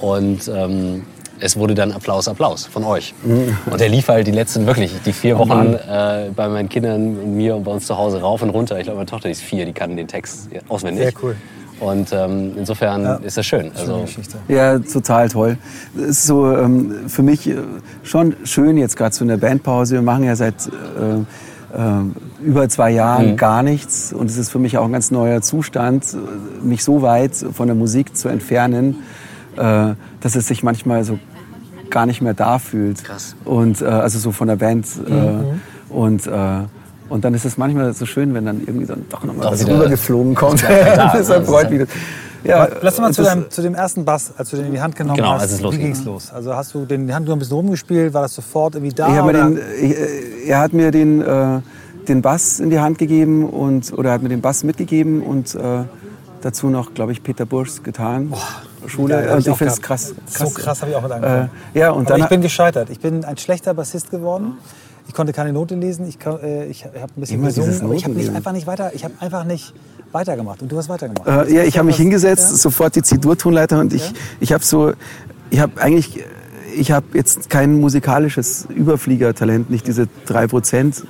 Und 0.00 0.48
ähm, 0.54 1.02
es 1.40 1.56
wurde 1.56 1.74
dann 1.74 1.92
Applaus, 1.92 2.28
Applaus 2.28 2.66
von 2.66 2.84
euch. 2.84 3.12
Und 3.24 3.80
der 3.80 3.88
lief 3.88 4.08
halt 4.08 4.26
die 4.26 4.30
letzten, 4.32 4.66
wirklich, 4.66 4.92
die 5.04 5.12
vier 5.12 5.38
Wochen 5.38 5.74
äh, 5.74 6.30
bei 6.34 6.48
meinen 6.48 6.68
Kindern 6.68 7.18
und 7.18 7.36
mir 7.36 7.56
und 7.56 7.64
bei 7.64 7.72
uns 7.72 7.86
zu 7.86 7.96
Hause 7.98 8.20
rauf 8.20 8.42
und 8.42 8.50
runter. 8.50 8.78
Ich 8.78 8.84
glaube, 8.84 8.98
meine 8.98 9.06
Tochter 9.10 9.30
ist 9.30 9.42
vier, 9.42 9.66
die 9.66 9.72
kann 9.72 9.96
den 9.96 10.06
Text 10.06 10.48
auswendig. 10.68 11.04
Sehr 11.04 11.12
cool. 11.22 11.36
Und 11.80 12.12
ähm, 12.12 12.52
insofern 12.56 13.02
Ja. 13.02 13.14
ist 13.16 13.36
das 13.36 13.46
schön. 13.46 13.72
Also. 13.76 14.04
Ja, 14.48 14.78
total 14.78 15.28
toll. 15.28 15.58
Es 15.96 16.02
ist 16.10 16.26
so 16.26 16.56
ähm, 16.56 17.08
für 17.08 17.22
mich 17.22 17.48
äh, 17.48 17.56
schon 18.04 18.36
schön 18.44 18.76
jetzt 18.78 18.96
gerade 18.96 19.14
so 19.14 19.24
in 19.24 19.28
der 19.28 19.36
Bandpause. 19.36 19.94
Wir 19.96 20.02
machen 20.02 20.24
ja 20.24 20.36
seit 20.36 20.54
äh, 20.54 20.70
über 22.40 22.68
zwei 22.68 22.90
Jahren 22.90 23.36
gar 23.36 23.62
nichts 23.62 24.12
und 24.12 24.30
es 24.30 24.36
ist 24.36 24.50
für 24.50 24.58
mich 24.58 24.78
auch 24.78 24.84
ein 24.84 24.92
ganz 24.92 25.10
neuer 25.10 25.40
Zustand, 25.42 26.16
mich 26.62 26.84
so 26.84 27.02
weit 27.02 27.34
von 27.34 27.66
der 27.66 27.74
Musik 27.74 28.16
zu 28.16 28.28
entfernen, 28.28 29.02
äh, 29.56 29.94
dass 30.20 30.36
es 30.36 30.46
sich 30.46 30.62
manchmal 30.62 31.04
so 31.04 31.18
gar 31.90 32.06
nicht 32.06 32.22
mehr 32.22 32.34
da 32.34 32.58
fühlt. 32.58 33.04
Krass. 33.04 33.36
Und 33.44 33.80
äh, 33.82 33.86
also 33.86 34.18
so 34.18 34.32
von 34.32 34.48
der 34.48 34.56
Band 34.56 34.86
äh, 35.08 35.92
und 35.92 36.26
äh, 36.26 36.30
und 37.08 37.24
dann 37.24 37.34
ist 37.34 37.44
es 37.44 37.58
manchmal 37.58 37.92
so 37.92 38.06
schön, 38.06 38.34
wenn 38.34 38.46
dann 38.46 38.60
irgendwie 38.60 38.86
dann 38.86 39.04
doch 39.10 39.24
nochmal 39.24 39.52
was 39.52 39.66
rübergeflogen 39.66 40.34
kommt. 40.34 40.62
das 40.96 41.28
ne? 41.28 41.44
freut 41.44 41.70
mich. 41.70 41.86
Ja, 42.44 42.68
Lass 42.82 42.98
mal 42.98 43.12
zu, 43.12 43.22
deinem, 43.22 43.50
zu 43.50 43.62
dem 43.62 43.74
ersten 43.74 44.04
Bass, 44.04 44.32
als 44.36 44.50
du 44.50 44.56
den 44.56 44.66
in 44.66 44.72
die 44.72 44.80
Hand 44.80 44.94
genommen 44.96 45.16
Genau, 45.16 45.32
hast. 45.32 45.42
als 45.42 45.52
es 45.52 45.58
Wie 45.58 45.62
losging. 45.62 45.80
ging 45.82 45.92
es 45.92 46.04
los? 46.04 46.30
Also 46.32 46.54
hast 46.54 46.74
du 46.74 46.84
den 46.84 47.02
in 47.02 47.06
die 47.08 47.14
Hand 47.14 47.24
genommen, 47.26 47.38
ein 47.38 47.40
bisschen 47.40 47.56
rumgespielt? 47.56 48.12
War 48.14 48.22
das 48.22 48.34
sofort 48.34 48.74
irgendwie 48.74 48.94
da? 48.94 49.08
Ich 49.08 49.32
den, 49.32 49.58
ich, 49.80 49.96
äh, 49.96 50.48
er 50.48 50.60
hat 50.60 50.72
mir 50.72 50.90
den, 50.90 51.22
äh, 51.22 51.60
den 52.06 52.22
Bass 52.22 52.60
in 52.60 52.70
die 52.70 52.78
Hand 52.80 52.98
gegeben 52.98 53.48
und 53.48 53.92
oder 53.96 54.12
hat 54.12 54.22
mir 54.22 54.28
den 54.28 54.40
Bass 54.42 54.62
mitgegeben 54.64 55.22
und 55.22 55.54
äh, 55.54 55.84
dazu 56.42 56.68
noch, 56.68 56.92
glaube 56.94 57.12
ich, 57.12 57.22
Peter 57.22 57.46
Burschs 57.46 57.82
getan. 57.82 58.32
Schule. 58.86 59.14
geil, 59.14 59.28
hab 59.28 59.34
und 59.36 59.40
ich 59.40 59.46
ich 59.46 59.52
auch 59.52 59.56
finde 59.56 59.72
es 59.72 59.80
gehabt. 59.80 60.00
krass, 60.00 60.14
So 60.28 60.50
krass 60.50 60.82
habe 60.82 60.90
ich 60.90 60.96
auch 60.96 61.02
mit 61.02 61.12
angefangen. 61.12 61.50
Äh, 61.74 61.78
ja, 61.78 61.90
und 61.90 62.02
Aber 62.06 62.10
dann 62.18 62.20
ich 62.20 62.28
bin 62.28 62.42
gescheitert. 62.42 62.90
Ich 62.90 63.00
bin 63.00 63.24
ein 63.24 63.38
schlechter 63.38 63.72
Bassist 63.72 64.10
geworden. 64.10 64.58
Ich 65.08 65.14
konnte 65.14 65.32
keine 65.32 65.52
Note 65.52 65.74
lesen. 65.74 66.06
Ich, 66.06 66.18
äh, 66.26 66.66
ich 66.66 66.84
habe 66.84 66.98
ein 66.98 67.20
bisschen 67.20 67.38
Immer 67.38 67.48
gesungen, 67.48 67.80
aber 67.82 67.94
ich 67.94 68.04
habe 68.04 68.14
nicht 68.14 68.34
einfach 68.34 68.52
nicht 68.52 68.66
weiter. 68.66 68.92
Ich 68.94 69.04
habe 69.04 69.14
einfach 69.20 69.44
nicht 69.44 69.72
weitergemacht. 70.14 70.62
Und 70.62 70.70
du 70.72 70.78
hast 70.78 70.88
weitergemacht. 70.88 71.26
Äh, 71.26 71.54
ja, 71.54 71.62
ich 71.64 71.76
habe 71.76 71.86
mich 71.86 71.96
hingesetzt, 71.96 72.50
Ja? 72.50 72.56
sofort 72.56 72.96
die 72.96 73.02
C-Dur-Tonleiter 73.02 73.80
und 73.80 73.92
ich, 73.92 74.12
ich 74.40 74.52
habe 74.52 74.64
so, 74.64 74.92
ich 75.50 75.60
habe 75.60 75.80
eigentlich, 75.80 76.24
ich 76.76 76.90
habe 76.92 77.06
jetzt 77.14 77.50
kein 77.50 77.80
musikalisches 77.80 78.66
Überfliegertalent, 78.74 79.70
nicht 79.70 79.86
diese 79.86 80.08
drei 80.26 80.46
Prozent, 80.46 81.04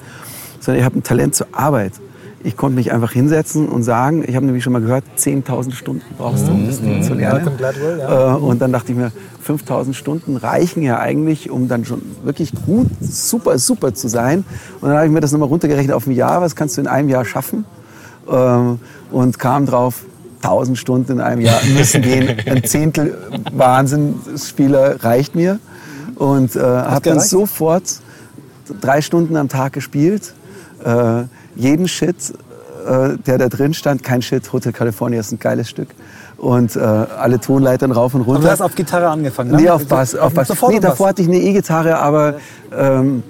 sondern 0.61 0.81
ich 0.81 0.85
habe 0.85 0.99
ein 0.99 1.03
Talent 1.03 1.35
zur 1.35 1.47
Arbeit. 1.53 1.93
ich 2.43 2.57
konnte 2.59 2.77
mich 2.77 2.93
einfach 2.93 3.13
hinsetzen 3.13 3.69
und 3.69 3.83
sagen, 3.85 4.23
ich 4.27 4.37
habe 4.37 4.45
nämlich 4.45 4.63
schon 4.65 4.73
mal 4.75 4.83
gehört, 4.83 5.05
10.000 5.19 5.73
Stunden 5.73 6.03
brauchst 6.19 6.47
du, 6.47 6.53
um 6.53 6.67
das 6.67 6.81
Ding 6.81 7.03
zu 7.03 7.15
lernen. 7.15 7.37
Malcolm 7.37 7.57
Gladwell, 7.57 7.99
ja. 8.01 8.35
Äh, 8.35 8.39
Und 8.39 8.61
dann 8.61 8.71
dachte 8.73 8.93
ich 8.93 8.99
mir, 8.99 9.13
5000 9.41 9.95
Stunden 9.97 10.37
reichen 10.37 10.83
ja 10.83 10.99
eigentlich, 10.99 11.51
um 11.51 11.69
dann 11.69 11.85
schon 11.87 12.03
wirklich 12.23 12.53
gut, 12.67 12.89
super, 13.01 13.59
super 13.59 13.95
zu 13.95 14.09
sein. 14.09 14.45
Und 14.81 14.89
dann 14.89 14.97
habe 14.97 15.07
ich 15.07 15.13
mir 15.13 15.21
das 15.21 15.33
nochmal 15.33 15.49
runtergerechnet 15.49 15.95
auf 15.95 16.07
ein 16.07 16.13
Jahr. 16.13 16.41
Was 16.43 16.55
kannst 16.57 16.77
du 16.77 16.83
in 16.83 16.87
einem 16.87 17.09
Jahr 17.09 17.25
schaffen? 17.25 17.65
Ähm, 18.31 18.79
Und 19.11 19.39
kam 19.39 19.67
drauf, 19.67 20.03
1000 20.43 20.77
Stunden 20.79 21.13
in 21.13 21.21
einem 21.21 21.41
Jahr 21.41 21.61
müssen 21.65 22.03
gehen. 22.03 22.37
Ein 22.47 22.65
Zehntel 22.65 23.17
Wahnsinnsspieler 23.53 25.03
reicht 25.03 25.35
mir. 25.35 25.59
Und 26.17 26.55
äh, 26.57 26.61
habe 26.61 27.01
dann 27.11 27.21
sofort 27.21 27.83
drei 28.81 29.01
Stunden 29.01 29.37
am 29.37 29.49
Tag 29.49 29.73
gespielt. 29.73 30.33
Äh, 30.85 31.25
jeden 31.57 31.89
Shit, 31.89 32.17
äh, 32.87 33.17
der 33.27 33.39
da 33.39 33.49
drin 33.49 33.75
stand, 33.75 34.03
kein 34.03 34.23
Shit, 34.23 34.53
Hotel 34.53 34.73
California 34.73 35.21
ist 35.21 35.33
ein 35.33 35.39
geiles 35.39 35.69
Stück. 35.71 35.89
Und 36.37 36.77
äh, 36.77 36.81
alle 36.81 37.41
Tonleitern 37.41 37.91
rauf 37.93 38.15
und 38.15 38.23
runter. 38.23 38.39
Und 38.41 38.45
du 38.45 38.51
hast 38.51 38.61
auf 38.61 38.75
Gitarre 38.75 39.09
angefangen, 39.09 39.53
ne? 39.53 39.57
Nee, 39.63 39.71
auf 39.71 39.87
Bass. 39.87 40.15
Auf 40.15 40.35
Bass. 40.35 40.49
Sofort 40.49 40.73
Nee, 40.73 40.81
Bass. 40.81 40.91
davor 40.91 41.09
hatte 41.09 41.23
ich 41.23 41.29
eine 41.29 41.39
E-Gitarre, 41.39 41.99
aber 41.99 42.35
ähm, 42.77 43.23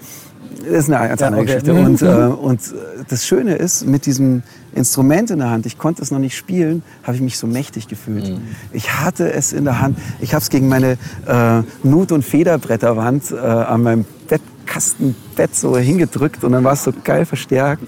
das 0.58 0.87
ist 0.87 0.92
eine 0.92 1.08
ganz 1.08 1.20
Ja, 1.20 1.26
andere 1.26 1.42
okay. 1.42 1.54
Geschichte. 1.54 1.75
Und, 1.75 2.02
äh, 2.02 2.06
und 2.06 2.61
äh, 2.61 3.04
das 3.08 3.26
Schöne 3.26 3.56
ist, 3.56 3.87
mit 3.87 4.06
diesem 4.06 4.42
Instrument 4.75 5.30
in 5.30 5.38
der 5.38 5.50
Hand, 5.50 5.66
ich 5.66 5.78
konnte 5.78 6.02
es 6.02 6.11
noch 6.11 6.18
nicht 6.18 6.37
spielen, 6.37 6.82
habe 7.02 7.16
ich 7.16 7.23
mich 7.23 7.38
so 7.38 7.46
mächtig 7.46 7.88
gefühlt. 7.88 8.28
Mhm. 8.28 8.42
Ich 8.73 8.92
hatte 9.00 9.32
es 9.32 9.52
in 9.52 9.64
der 9.64 9.80
Hand. 9.80 9.99
Ich 10.20 10.34
habe 10.34 10.42
es 10.42 10.50
gegen 10.50 10.68
meine 10.68 10.99
äh, 11.26 11.62
Nut- 11.82 12.12
und 12.12 12.25
Federbretterwand 12.25 13.30
äh, 13.30 13.37
an 13.37 13.82
meinem 13.82 14.04
Bettkastenbett 14.28 15.54
so 15.54 15.76
hingedrückt 15.76 16.44
und 16.44 16.52
dann 16.52 16.64
war 16.64 16.73
es 16.73 16.84
so 16.84 16.92
geil 17.04 17.25
verstärkt. 17.25 17.84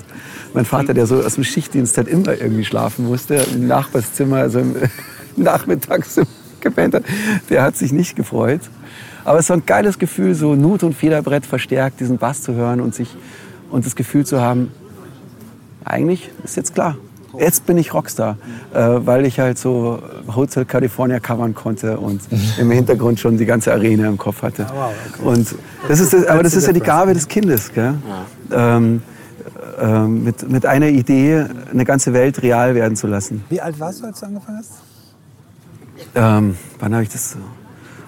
Mein 0.54 0.64
Vater, 0.64 0.94
der 0.94 1.06
so 1.06 1.16
aus 1.23 1.35
dem 1.35 1.44
Schichtdienst 1.44 1.96
halt 1.96 2.08
immer 2.08 2.40
irgendwie 2.40 2.64
schlafen 2.64 3.06
musste, 3.06 3.35
im 3.35 3.66
Nachbarszimmer, 3.66 4.38
also 4.38 4.61
im 4.61 4.75
Nachmittags 5.37 6.20
gepennt 6.61 6.94
hat, 6.94 7.04
der 7.50 7.62
hat 7.62 7.76
sich 7.76 7.92
nicht 7.92 8.16
gefreut. 8.16 8.61
Aber 9.26 9.40
es 9.40 9.49
war 9.49 9.56
ein 9.56 9.66
geiles 9.66 9.99
Gefühl, 9.99 10.37
so 10.37 10.54
Nut- 10.54 10.85
und 10.85 10.95
Federbrett 10.95 11.45
verstärkt, 11.45 11.99
diesen 11.99 12.16
Bass 12.16 12.42
zu 12.42 12.54
hören 12.54 12.80
und, 12.80 12.95
sich, 12.95 13.12
und 13.73 13.85
das 13.85 13.97
Gefühl 13.97 14.25
zu 14.25 14.40
haben, 14.40 14.71
eigentlich 15.85 16.30
ist 16.45 16.56
jetzt 16.56 16.75
klar. 16.75 16.97
Jetzt 17.37 17.66
bin 17.66 17.76
ich 17.76 17.92
Rockstar, 17.92 18.38
äh, 18.73 18.78
weil 18.78 19.26
ich 19.26 19.40
halt 19.40 19.59
so 19.59 20.00
Hotel 20.35 20.64
California 20.64 21.18
covern 21.18 21.56
konnte 21.56 21.99
und 21.99 22.21
im 22.59 22.71
Hintergrund 22.71 23.18
schon 23.18 23.37
die 23.37 23.47
ganze 23.47 23.73
Arena 23.73 24.06
im 24.06 24.16
Kopf 24.16 24.42
hatte. 24.42 24.64
Und 25.25 25.56
das 25.88 25.99
ist, 25.99 26.12
das, 26.12 26.25
aber 26.28 26.45
das 26.45 26.54
ist 26.54 26.68
ja 26.68 26.73
die 26.73 26.80
Gabe 26.80 27.12
des 27.12 27.26
Kindes, 27.26 27.73
gell? 27.75 27.95
Ähm, 28.52 29.02
ähm, 29.80 30.23
mit, 30.23 30.49
mit 30.49 30.64
einer 30.64 30.87
Idee 30.87 31.47
eine 31.73 31.85
ganze 31.85 32.12
Welt 32.12 32.40
real 32.42 32.76
werden 32.76 32.97
zu 32.97 33.09
lassen. 33.09 33.45
Wie 33.49 33.61
alt 33.61 33.78
warst 33.80 34.02
du, 34.02 34.06
als 34.06 34.21
du 34.21 34.26
angefangen 34.26 34.59
hast? 34.59 34.71
Ähm, 36.14 36.56
wann 36.78 36.95
habe 36.95 37.02
ich 37.02 37.09
das? 37.09 37.37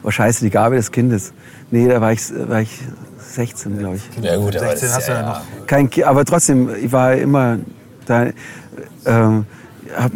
Oh 0.02 0.10
Scheiße, 0.10 0.44
die 0.44 0.50
Gabe 0.50 0.76
des 0.76 0.90
Kindes. 0.92 1.32
Nee, 1.70 1.88
da 1.88 2.00
war 2.00 2.12
ich, 2.12 2.20
war 2.48 2.60
ich 2.62 2.80
16, 3.18 3.78
glaube 3.78 3.96
ich. 3.96 4.02
Ja 4.24 4.36
gut, 4.36 4.56
aber 4.56 4.68
16 4.76 4.88
das 4.88 4.96
hast 4.96 5.08
du 5.08 5.12
ja, 5.12 5.20
ja 5.20 5.28
noch. 5.28 5.66
Kein, 5.66 5.90
Ki- 5.90 6.04
aber 6.04 6.24
trotzdem, 6.24 6.70
ich 6.82 6.90
war 6.92 7.14
immer 7.14 7.58
da, 8.06 8.26
ähm, 9.04 9.44
habe 9.96 10.14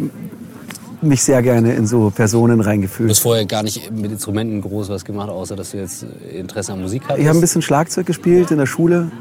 mich 1.01 1.21
sehr 1.21 1.41
gerne 1.41 1.73
in 1.73 1.85
so 1.85 2.09
Personen 2.09 2.59
Du 2.59 2.65
reingefühlt. 2.65 3.09
hast 3.09 3.19
vorher 3.19 3.45
gar 3.45 3.61
nicht 3.63 3.91
mit 3.91 4.11
Instrumenten 4.11 4.61
groß 4.61 4.87
was 4.89 5.03
gemacht, 5.03 5.29
außer 5.29 5.55
dass 5.55 5.71
du 5.71 5.77
jetzt 5.77 6.05
Interesse 6.31 6.71
an 6.73 6.81
Musik 6.81 7.03
hattest. 7.03 7.19
Ich 7.19 7.27
habe 7.27 7.37
ein 7.37 7.41
bisschen 7.41 7.61
Schlagzeug 7.61 8.05
gespielt 8.05 8.51
in 8.51 8.57
der 8.57 8.65
Schule 8.65 9.11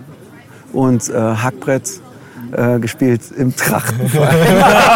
und 0.73 1.09
äh, 1.11 1.13
Hackbrett 1.15 1.91
äh, 2.53 2.79
gespielt 2.79 3.23
im 3.37 3.55
Trachtenverein. 3.55 4.37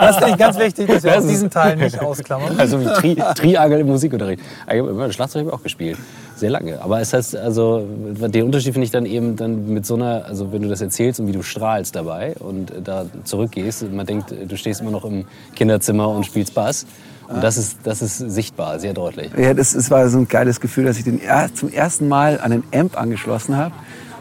Das 0.00 0.16
ist 0.16 0.22
eigentlich 0.22 0.38
ganz 0.38 0.58
wichtig, 0.58 0.88
dass 0.88 1.04
wir 1.04 1.18
auch 1.18 1.26
diesen 1.26 1.50
Teil 1.50 1.76
nicht 1.76 2.00
ausklammern. 2.00 2.58
Also 2.58 2.80
wie 2.80 2.86
Tri 2.86 3.16
Triangel 3.34 3.80
im 3.80 3.86
Musikunterricht. 3.86 4.42
Ich 4.66 5.14
Schlagzeug 5.14 5.40
habe 5.40 5.50
ich 5.50 5.54
auch 5.54 5.62
gespielt. 5.62 5.98
Sehr 6.36 6.50
lange. 6.50 6.80
Aber 6.80 7.00
es 7.00 7.12
heißt, 7.12 7.36
also 7.36 7.86
den 7.86 8.44
Unterschied 8.44 8.72
finde 8.72 8.86
ich 8.86 8.90
dann 8.90 9.04
eben 9.04 9.36
dann 9.36 9.68
mit 9.68 9.84
so 9.84 9.94
einer, 9.94 10.24
also 10.24 10.52
wenn 10.52 10.62
du 10.62 10.68
das 10.68 10.80
erzählst 10.80 11.20
und 11.20 11.28
wie 11.28 11.32
du 11.32 11.42
strahlst 11.42 11.94
dabei 11.94 12.34
und 12.38 12.72
da 12.82 13.04
zurückgehst, 13.24 13.82
und 13.82 13.94
man 13.94 14.06
denkt, 14.06 14.34
du 14.48 14.56
stehst 14.56 14.80
immer 14.80 14.90
noch 14.90 15.04
im 15.04 15.26
Kinderzimmer 15.54 16.08
und 16.08 16.24
spielst 16.24 16.54
Bass. 16.54 16.86
Und 17.28 17.44
das 17.44 17.58
ist, 17.58 17.78
das 17.84 18.02
ist 18.02 18.18
sichtbar, 18.18 18.80
sehr 18.80 18.92
deutlich. 18.92 19.30
Ja, 19.36 19.54
das, 19.54 19.74
das 19.74 19.90
war 19.90 20.08
so 20.08 20.18
ein 20.18 20.26
geiles 20.26 20.60
Gefühl, 20.60 20.86
dass 20.86 20.98
ich 20.98 21.04
den 21.04 21.20
er 21.20 21.54
zum 21.54 21.72
ersten 21.72 22.08
Mal 22.08 22.40
an 22.40 22.52
einen 22.52 22.64
Amp 22.74 23.00
angeschlossen 23.00 23.56
habe 23.56 23.72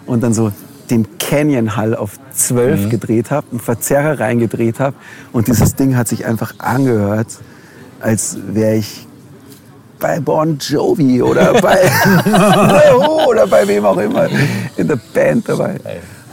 und 0.05 0.21
dann 0.21 0.33
so 0.33 0.51
den 0.89 1.17
Canyon 1.17 1.75
Hall 1.75 1.95
auf 1.95 2.19
12 2.33 2.89
gedreht 2.89 3.31
habe, 3.31 3.47
einen 3.51 3.59
Verzerrer 3.59 4.19
reingedreht 4.19 4.79
habe 4.79 4.95
und 5.31 5.47
dieses 5.47 5.75
Ding 5.75 5.95
hat 5.95 6.07
sich 6.07 6.25
einfach 6.25 6.55
angehört, 6.59 7.27
als 7.99 8.37
wäre 8.47 8.75
ich 8.75 9.07
bei 9.99 10.19
Bon 10.19 10.57
Jovi 10.57 11.21
oder 11.21 11.53
bei, 11.61 11.89
oder 13.27 13.47
bei 13.47 13.67
wem 13.67 13.85
auch 13.85 13.97
immer 13.97 14.27
in 14.77 14.87
der 14.87 14.99
Band 15.13 15.49
dabei. 15.49 15.75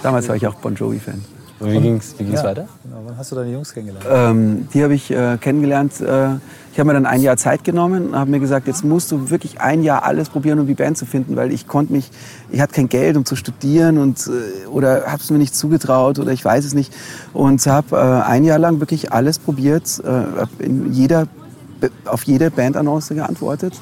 Damals 0.02 0.28
war 0.28 0.36
ich 0.36 0.46
auch 0.46 0.54
Bon 0.54 0.74
Jovi-Fan. 0.74 1.35
Und 1.58 1.72
wie 1.72 1.80
ging's, 1.80 2.14
wie 2.18 2.24
ging's 2.24 2.40
Ja. 2.42 2.48
weiter? 2.48 2.68
Genau, 2.82 2.96
wann 3.06 3.16
hast 3.16 3.32
du 3.32 3.36
deine 3.36 3.50
Jungs 3.50 3.72
kennengelernt? 3.72 4.06
Ähm, 4.10 4.68
die 4.74 4.82
habe 4.84 4.94
ich 4.94 5.10
äh, 5.10 5.38
kennengelernt. 5.40 6.00
Äh, 6.00 6.34
ich 6.72 6.78
habe 6.78 6.88
mir 6.88 6.92
dann 6.92 7.06
ein 7.06 7.22
Jahr 7.22 7.38
Zeit 7.38 7.64
genommen 7.64 8.08
und 8.08 8.16
habe 8.16 8.30
mir 8.30 8.40
gesagt, 8.40 8.66
jetzt 8.66 8.84
musst 8.84 9.10
du 9.10 9.30
wirklich 9.30 9.58
ein 9.62 9.82
Jahr 9.82 10.04
alles 10.04 10.28
probieren, 10.28 10.58
um 10.60 10.66
die 10.66 10.74
Band 10.74 10.98
zu 10.98 11.06
finden, 11.06 11.34
weil 11.34 11.50
ich 11.50 11.66
konnte 11.66 11.94
mich, 11.94 12.10
ich 12.50 12.60
hatte 12.60 12.74
kein 12.74 12.90
Geld, 12.90 13.16
um 13.16 13.24
zu 13.24 13.36
studieren 13.36 13.96
und 13.96 14.26
äh, 14.26 14.66
oder 14.66 15.06
habe 15.06 15.22
es 15.22 15.30
mir 15.30 15.38
nicht 15.38 15.54
zugetraut 15.56 16.18
oder 16.18 16.32
ich 16.32 16.44
weiß 16.44 16.66
es 16.66 16.74
nicht 16.74 16.92
und 17.32 17.64
habe 17.66 17.96
äh, 17.96 18.28
ein 18.30 18.44
Jahr 18.44 18.58
lang 18.58 18.80
wirklich 18.80 19.10
alles 19.12 19.38
probiert, 19.38 19.98
äh, 20.04 20.08
hab 20.40 20.50
in 20.58 20.92
jeder 20.92 21.26
auf 22.04 22.24
jede 22.24 22.50
Bandannonce 22.50 23.08
geantwortet, 23.14 23.72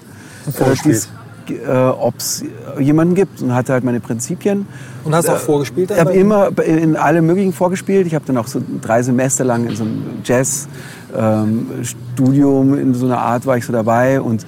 äh, 0.46 0.74
die's- 0.84 1.08
äh, 1.50 1.68
ob 1.68 2.18
es 2.18 2.44
jemanden 2.78 3.14
gibt 3.14 3.40
und 3.42 3.54
hatte 3.54 3.72
halt 3.72 3.84
meine 3.84 4.00
Prinzipien. 4.00 4.66
Und 5.04 5.14
hast 5.14 5.28
auch 5.28 5.38
vorgespielt? 5.38 5.90
Ich 5.90 6.00
habe 6.00 6.12
immer 6.12 6.50
in 6.64 6.96
alle 6.96 7.20
möglichen 7.22 7.52
vorgespielt. 7.52 8.06
Ich 8.06 8.14
habe 8.14 8.24
dann 8.26 8.38
auch 8.38 8.46
so 8.46 8.62
drei 8.80 9.02
Semester 9.02 9.44
lang 9.44 9.66
in 9.66 9.76
so 9.76 9.84
einem 9.84 10.04
Jazz-Studium 10.24 12.78
in 12.78 12.94
so 12.94 13.06
einer 13.06 13.18
Art 13.18 13.46
war 13.46 13.56
ich 13.56 13.66
so 13.66 13.72
dabei 13.72 14.20
und 14.20 14.46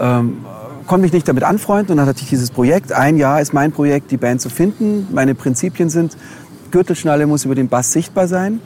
ähm, 0.00 0.38
konnte 0.86 1.02
mich 1.02 1.12
nicht 1.12 1.28
damit 1.28 1.44
anfreunden. 1.44 1.92
Und 1.92 1.98
dann 1.98 2.06
hatte 2.06 2.22
ich 2.22 2.28
dieses 2.28 2.50
Projekt. 2.50 2.92
Ein 2.92 3.16
Jahr 3.16 3.40
ist 3.40 3.52
mein 3.52 3.72
Projekt, 3.72 4.10
die 4.10 4.16
Band 4.16 4.40
zu 4.40 4.48
finden. 4.48 5.06
Meine 5.12 5.34
Prinzipien 5.34 5.90
sind, 5.90 6.16
Gürtelschnalle 6.70 7.26
muss 7.26 7.44
über 7.44 7.54
den 7.54 7.68
Bass 7.68 7.92
sichtbar 7.92 8.26
sein. 8.26 8.60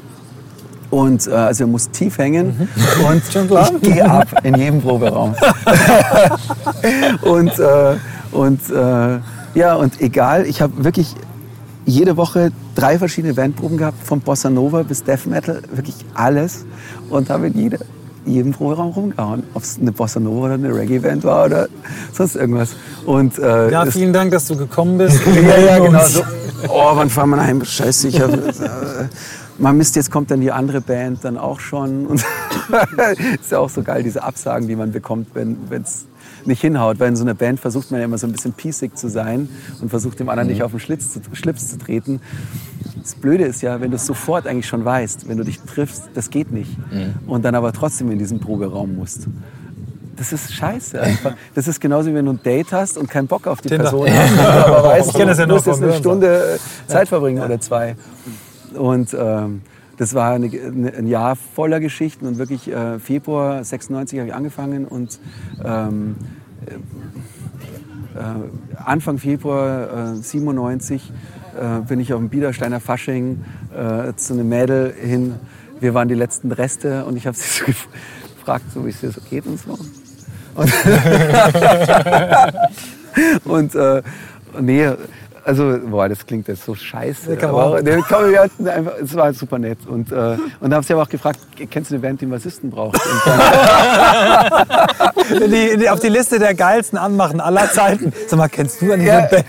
Und 0.94 1.26
äh, 1.26 1.32
also 1.32 1.64
er 1.64 1.66
muss 1.66 1.90
tief 1.90 2.18
hängen 2.18 2.68
und 3.08 3.22
ich 3.82 3.82
gehe 3.82 4.08
ab 4.08 4.28
in 4.44 4.54
jedem 4.54 4.80
Proberaum. 4.80 5.34
und 7.22 7.58
äh, 7.58 7.96
und 8.30 8.60
äh, 8.70 9.18
ja 9.58 9.74
und 9.74 10.00
egal, 10.00 10.46
ich 10.46 10.62
habe 10.62 10.84
wirklich 10.84 11.16
jede 11.84 12.16
Woche 12.16 12.52
drei 12.76 12.96
verschiedene 12.96 13.34
Bandproben 13.34 13.76
gehabt, 13.76 14.06
von 14.06 14.20
Bossa 14.20 14.48
Nova 14.50 14.84
bis 14.84 15.02
Death 15.02 15.26
Metal, 15.26 15.62
wirklich 15.72 15.96
alles 16.14 16.64
und 17.10 17.28
habe 17.28 17.48
in 17.48 17.58
jede, 17.58 17.80
jedem 18.24 18.52
Proberaum 18.52 18.92
rumgehauen, 18.92 19.42
ob 19.54 19.64
es 19.64 19.78
eine 19.80 19.90
Bossa 19.90 20.20
Nova 20.20 20.44
oder 20.44 20.54
eine 20.54 20.72
Reggae-Band 20.72 21.24
war 21.24 21.46
oder 21.46 21.66
sonst 22.12 22.36
irgendwas. 22.36 22.76
Und 23.04 23.36
äh, 23.40 23.68
Ja, 23.72 23.84
vielen 23.86 24.12
Dank, 24.12 24.30
dass 24.30 24.46
du 24.46 24.56
gekommen 24.56 24.98
bist. 24.98 25.20
ja, 25.34 25.58
ja, 25.58 25.78
genau 25.80 26.04
so. 26.04 26.22
Oh, 26.68 26.92
wann 26.94 27.10
fahren 27.10 27.30
wir 27.30 27.36
nach 27.36 27.48
Hause? 27.48 27.66
Scheiße, 27.66 28.08
ich 28.08 28.20
hab, 28.20 28.32
äh, 28.32 29.08
man 29.58 29.76
Mist, 29.76 29.96
jetzt 29.96 30.10
kommt 30.10 30.30
dann 30.30 30.40
die 30.40 30.52
andere 30.52 30.80
Band 30.80 31.24
dann 31.24 31.38
auch 31.38 31.60
schon. 31.60 32.06
Und 32.06 32.24
ist 33.40 33.50
ja 33.52 33.58
auch 33.58 33.70
so 33.70 33.82
geil, 33.82 34.02
diese 34.02 34.22
Absagen, 34.22 34.68
die 34.68 34.76
man 34.76 34.92
bekommt, 34.92 35.28
wenn 35.34 35.56
es 35.70 36.06
nicht 36.44 36.60
hinhaut. 36.60 37.00
Weil 37.00 37.08
in 37.08 37.16
so 37.16 37.24
einer 37.24 37.34
Band 37.34 37.60
versucht 37.60 37.90
man 37.90 38.00
ja 38.00 38.06
immer 38.06 38.18
so 38.18 38.26
ein 38.26 38.32
bisschen 38.32 38.52
piesig 38.52 38.96
zu 38.96 39.08
sein 39.08 39.48
und 39.80 39.90
versucht 39.90 40.20
dem 40.20 40.28
anderen 40.28 40.48
nicht 40.48 40.62
auf 40.62 40.72
den 40.72 40.80
Schlitz 40.80 41.12
zu, 41.12 41.20
Schlips 41.32 41.68
zu 41.68 41.78
treten. 41.78 42.20
Das 43.02 43.14
Blöde 43.14 43.44
ist 43.44 43.62
ja, 43.62 43.80
wenn 43.80 43.90
du 43.90 43.96
es 43.96 44.06
sofort 44.06 44.46
eigentlich 44.46 44.66
schon 44.66 44.84
weißt, 44.84 45.28
wenn 45.28 45.36
du 45.36 45.44
dich 45.44 45.60
triffst, 45.60 46.04
das 46.14 46.30
geht 46.30 46.50
nicht. 46.52 46.70
Und 47.26 47.44
dann 47.44 47.54
aber 47.54 47.72
trotzdem 47.72 48.10
in 48.10 48.18
diesen 48.18 48.40
Proberaum 48.40 48.96
musst. 48.96 49.26
Das 50.16 50.32
ist 50.32 50.52
scheiße 50.54 51.00
einfach. 51.00 51.34
Das 51.54 51.66
ist 51.66 51.80
genauso 51.80 52.08
wie 52.10 52.14
wenn 52.14 52.24
du 52.24 52.32
ein 52.32 52.42
Date 52.42 52.72
hast 52.72 52.96
und 52.96 53.10
keinen 53.10 53.26
Bock 53.26 53.46
auf 53.48 53.60
die 53.60 53.68
Tinder. 53.68 53.84
Person 53.90 54.08
hast. 54.08 54.38
Aber 54.68 54.84
weißt, 54.84 55.08
Ich 55.08 55.14
kenn 55.14 55.26
das 55.26 55.38
ja 55.38 55.44
du 55.44 55.48
noch 55.48 55.56
musst 55.56 55.66
jetzt 55.66 55.82
eine. 55.82 55.92
Stunde 55.94 56.58
Zeit 56.86 57.08
verbringen 57.08 57.42
oder 57.42 57.60
zwei. 57.60 57.96
Und 58.76 59.14
ähm, 59.18 59.62
das 59.96 60.14
war 60.14 60.32
eine, 60.32 60.46
ein 60.46 61.06
Jahr 61.06 61.36
voller 61.36 61.80
Geschichten 61.80 62.26
und 62.26 62.38
wirklich 62.38 62.68
äh, 62.70 62.98
Februar 62.98 63.62
96 63.62 64.18
habe 64.18 64.28
ich 64.28 64.34
angefangen 64.34 64.86
und 64.86 65.18
ähm, 65.64 66.16
äh, 66.66 66.74
Anfang 68.84 69.18
Februar 69.18 70.12
äh, 70.14 70.16
97 70.16 71.12
äh, 71.56 71.80
bin 71.86 72.00
ich 72.00 72.12
auf 72.12 72.20
dem 72.20 72.28
Biedersteiner 72.28 72.80
Fasching 72.80 73.44
äh, 73.72 74.12
zu 74.16 74.34
einem 74.34 74.48
Mädel 74.48 74.92
hin. 74.92 75.34
Wir 75.80 75.94
waren 75.94 76.08
die 76.08 76.14
letzten 76.14 76.50
Reste 76.52 77.04
und 77.04 77.16
ich 77.16 77.26
habe 77.26 77.36
sie 77.36 77.44
so 77.48 77.64
gef- 77.66 77.86
gefragt, 78.36 78.64
so 78.72 78.84
wie 78.84 78.90
es 78.90 79.00
dir 79.00 79.10
so 79.10 79.20
geht 79.28 79.46
und 79.46 79.58
so. 79.60 79.78
Und, 80.56 80.72
und 83.44 83.74
äh, 83.74 84.02
nee, 84.60 84.88
Also, 85.46 85.78
boah, 85.86 86.08
das 86.08 86.24
klingt 86.26 86.48
jetzt 86.48 86.64
so 86.64 86.74
scheiße. 86.74 87.30
Man 87.36 87.44
aber 87.44 87.82
der- 87.82 87.98
komm, 87.98 88.30
wir 88.30 88.40
hatten 88.40 88.66
einfach, 88.66 88.92
es 89.02 89.14
war 89.14 89.32
super 89.34 89.58
nett. 89.58 89.78
Und, 89.86 90.10
äh, 90.10 90.36
und 90.60 90.70
da 90.70 90.76
habe 90.76 90.84
ich 90.84 90.92
aber 90.92 91.02
auch 91.02 91.08
gefragt, 91.08 91.38
kennst 91.70 91.90
du 91.90 91.96
eine 91.96 92.02
Band, 92.02 92.20
die 92.20 92.24
einen 92.24 92.32
Bassisten 92.32 92.70
braucht? 92.70 92.98
Die, 95.30 95.78
die, 95.78 95.88
auf 95.88 96.00
die 96.00 96.08
Liste 96.08 96.38
der 96.38 96.52
geilsten 96.54 96.98
Anmachen 96.98 97.40
aller 97.40 97.70
Zeiten. 97.72 98.12
Sag 98.26 98.38
mal, 98.38 98.48
kennst 98.48 98.82
du 98.82 98.92
eigentlich 98.92 99.08
Ja, 99.08 99.18
eine 99.20 99.28
Band? 99.28 99.46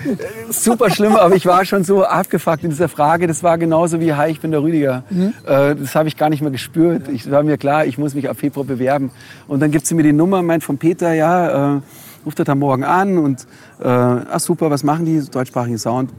super 0.50 0.90
schlimm, 0.90 1.16
aber 1.18 1.36
ich 1.36 1.46
war 1.46 1.66
schon 1.66 1.84
so 1.84 2.06
abgefuckt 2.06 2.64
in 2.64 2.70
dieser 2.70 2.88
Frage. 2.88 3.28
Das 3.28 3.44
war 3.44 3.58
genauso 3.58 4.00
wie, 4.00 4.14
hi, 4.14 4.32
ich 4.32 4.40
bin 4.40 4.52
der 4.52 4.62
Rüdiger. 4.64 5.04
Äh, 5.46 5.76
das 5.76 5.94
habe 5.96 6.08
ich 6.08 6.16
gar 6.18 6.30
nicht 6.30 6.42
mehr 6.42 6.52
gespürt. 6.52 7.10
Ich 7.10 7.30
war 7.30 7.44
mir 7.44 7.58
klar, 7.58 7.86
ich 7.86 7.98
muss 7.98 8.14
mich 8.16 8.30
auf 8.30 8.38
Februar 8.38 8.66
bewerben. 8.66 9.12
Und 9.48 9.60
dann 9.60 9.72
gibt 9.72 9.86
sie 9.86 9.96
mir 9.96 10.04
die 10.04 10.14
Nummer, 10.14 10.42
meint 10.42 10.64
von 10.64 10.78
Peter, 10.78 11.14
ja, 11.14 11.76
äh, 11.76 11.80
ruft 12.26 12.40
er 12.40 12.46
da 12.46 12.56
morgen 12.56 12.84
an 12.84 13.18
und, 13.18 13.48
äh, 13.80 13.88
ach 13.88 14.40
super, 14.40 14.70
was 14.70 14.84
machen 14.84 15.06
die? 15.06 15.22
Deutschsprachigen 15.22 15.78
Sound. 15.78 16.14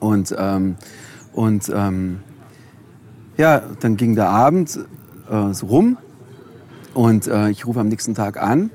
Und, 0.00 0.34
ähm, 0.38 0.76
und 1.32 1.70
ähm, 1.74 2.20
ja, 3.36 3.62
dann 3.80 3.96
ging 3.96 4.14
der 4.14 4.28
Abend 4.28 4.78
äh, 5.30 5.52
so 5.52 5.66
rum 5.66 5.98
und 6.94 7.26
äh, 7.26 7.50
ich 7.50 7.66
rufe 7.66 7.80
am 7.80 7.88
nächsten 7.88 8.14
Tag 8.14 8.42
an 8.42 8.70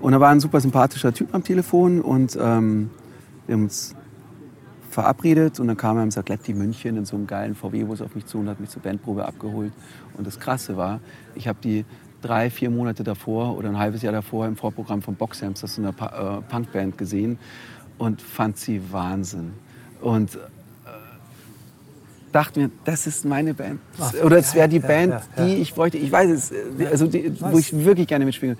und 0.00 0.12
da 0.12 0.20
war 0.20 0.30
ein 0.30 0.40
super 0.40 0.60
sympathischer 0.60 1.12
Typ 1.12 1.34
am 1.34 1.44
Telefon 1.44 2.00
und 2.00 2.38
ähm, 2.40 2.90
wir 3.46 3.54
haben 3.54 3.64
uns 3.64 3.94
verabredet 4.90 5.60
und 5.60 5.68
dann 5.68 5.76
kam 5.76 5.96
er 5.96 6.02
im 6.02 6.10
Sagletti 6.10 6.52
München 6.52 6.96
in 6.96 7.04
so 7.04 7.16
einem 7.16 7.26
geilen 7.26 7.54
VW-Bus 7.54 8.02
auf 8.02 8.14
mich 8.14 8.26
zu 8.26 8.38
und 8.38 8.48
hat 8.48 8.60
mich 8.60 8.70
zur 8.70 8.82
Bandprobe 8.82 9.24
abgeholt. 9.24 9.72
Und 10.16 10.26
das 10.26 10.40
Krasse 10.40 10.76
war, 10.76 11.00
ich 11.34 11.48
habe 11.48 11.58
die 11.62 11.84
drei, 12.22 12.50
vier 12.50 12.70
Monate 12.70 13.04
davor 13.04 13.56
oder 13.56 13.68
ein 13.68 13.78
halbes 13.78 14.02
Jahr 14.02 14.12
davor 14.12 14.46
im 14.46 14.56
Vorprogramm 14.56 15.02
von 15.02 15.14
Boxhams, 15.14 15.60
das 15.60 15.72
ist 15.72 15.78
eine 15.78 15.88
äh, 15.88 16.40
Punkband, 16.50 16.98
gesehen 16.98 17.38
und 17.98 18.22
fand 18.22 18.56
sie 18.56 18.80
Wahnsinn. 18.90 19.52
Und 20.00 20.34
äh, 20.34 20.38
dachte 22.32 22.60
mir, 22.60 22.70
das 22.84 23.06
ist 23.06 23.24
meine 23.24 23.54
Band. 23.54 23.80
Oder 24.24 24.38
es 24.38 24.54
wäre 24.54 24.68
die 24.68 24.78
ja, 24.78 24.86
Band, 24.86 25.12
ja, 25.12 25.22
ja. 25.36 25.44
die 25.44 25.54
ich 25.56 25.76
wollte. 25.76 25.98
Ich 25.98 26.10
weiß 26.10 26.30
es, 26.30 26.50
äh, 26.50 26.86
also 26.90 27.06
die, 27.06 27.32
wo 27.40 27.58
ich 27.58 27.72
wirklich 27.84 28.06
gerne 28.06 28.24
mitspiele. 28.24 28.56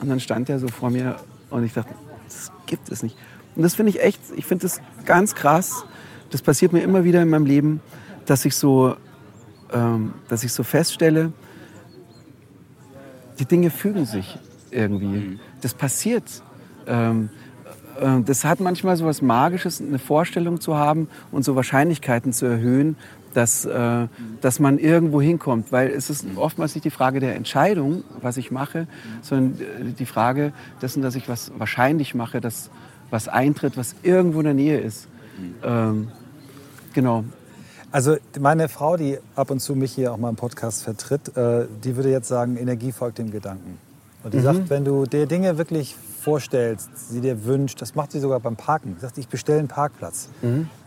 Und 0.00 0.08
dann 0.08 0.20
stand 0.20 0.48
er 0.48 0.58
so 0.58 0.68
vor 0.68 0.90
mir 0.90 1.16
und 1.50 1.64
ich 1.64 1.72
dachte, 1.72 1.94
das 2.24 2.52
gibt 2.66 2.90
es 2.90 3.02
nicht. 3.02 3.16
Und 3.56 3.62
das 3.62 3.74
finde 3.74 3.90
ich 3.90 4.02
echt, 4.02 4.20
ich 4.36 4.46
finde 4.46 4.62
das 4.62 4.80
ganz 5.04 5.34
krass. 5.34 5.84
Das 6.30 6.42
passiert 6.42 6.72
mir 6.72 6.82
immer 6.82 7.04
wieder 7.04 7.22
in 7.22 7.30
meinem 7.30 7.46
Leben, 7.46 7.80
dass 8.26 8.44
ich 8.44 8.56
so, 8.56 8.96
ähm, 9.72 10.14
dass 10.28 10.42
ich 10.42 10.52
so 10.52 10.62
feststelle, 10.62 11.32
die 13.38 13.44
Dinge 13.44 13.70
fügen 13.70 14.04
sich 14.04 14.38
irgendwie. 14.70 15.38
Das 15.60 15.74
passiert. 15.74 16.24
Ähm, 16.86 17.30
äh, 18.00 18.20
das 18.22 18.44
hat 18.44 18.60
manchmal 18.60 18.96
so 18.96 19.06
was 19.06 19.22
Magisches, 19.22 19.80
eine 19.80 19.98
Vorstellung 19.98 20.60
zu 20.60 20.76
haben 20.76 21.08
und 21.32 21.44
so 21.44 21.56
Wahrscheinlichkeiten 21.56 22.32
zu 22.32 22.46
erhöhen, 22.46 22.96
dass, 23.34 23.64
äh, 23.64 24.06
dass 24.40 24.60
man 24.60 24.78
irgendwo 24.78 25.20
hinkommt. 25.20 25.72
Weil 25.72 25.90
es 25.90 26.10
ist 26.10 26.26
oftmals 26.36 26.74
nicht 26.74 26.84
die 26.84 26.90
Frage 26.90 27.20
der 27.20 27.34
Entscheidung, 27.34 28.04
was 28.20 28.36
ich 28.36 28.50
mache, 28.50 28.86
sondern 29.22 29.60
äh, 29.60 29.92
die 29.92 30.06
Frage 30.06 30.52
dessen, 30.82 31.02
dass 31.02 31.14
ich 31.14 31.28
was 31.28 31.52
wahrscheinlich 31.58 32.14
mache, 32.14 32.40
dass 32.40 32.70
was 33.10 33.28
eintritt, 33.28 33.76
was 33.76 33.94
irgendwo 34.02 34.40
in 34.40 34.44
der 34.44 34.54
Nähe 34.54 34.78
ist. 34.78 35.08
Ähm, 35.62 36.08
genau. 36.94 37.24
Also 37.94 38.16
meine 38.40 38.68
Frau, 38.68 38.96
die 38.96 39.18
ab 39.36 39.52
und 39.52 39.60
zu 39.60 39.76
mich 39.76 39.92
hier 39.92 40.12
auch 40.12 40.16
mal 40.16 40.28
im 40.28 40.34
Podcast 40.34 40.82
vertritt, 40.82 41.36
äh, 41.36 41.66
die 41.84 41.94
würde 41.94 42.10
jetzt 42.10 42.26
sagen, 42.26 42.56
Energie 42.56 42.90
folgt 42.90 43.18
dem 43.18 43.30
Gedanken. 43.30 43.78
Und 44.24 44.34
die 44.34 44.40
sagt, 44.40 44.68
wenn 44.68 44.84
du 44.84 45.06
dir 45.06 45.26
Dinge 45.26 45.58
wirklich 45.58 45.94
vorstellst, 46.22 46.88
sie 47.10 47.20
dir 47.20 47.44
wünscht, 47.44 47.80
das 47.80 47.94
macht 47.94 48.10
sie 48.10 48.18
sogar 48.18 48.40
beim 48.40 48.56
Parken. 48.56 48.94
Sie 48.96 49.02
sagt, 49.02 49.16
ich 49.18 49.28
bestelle 49.28 49.60
einen 49.60 49.68
Parkplatz. 49.68 50.28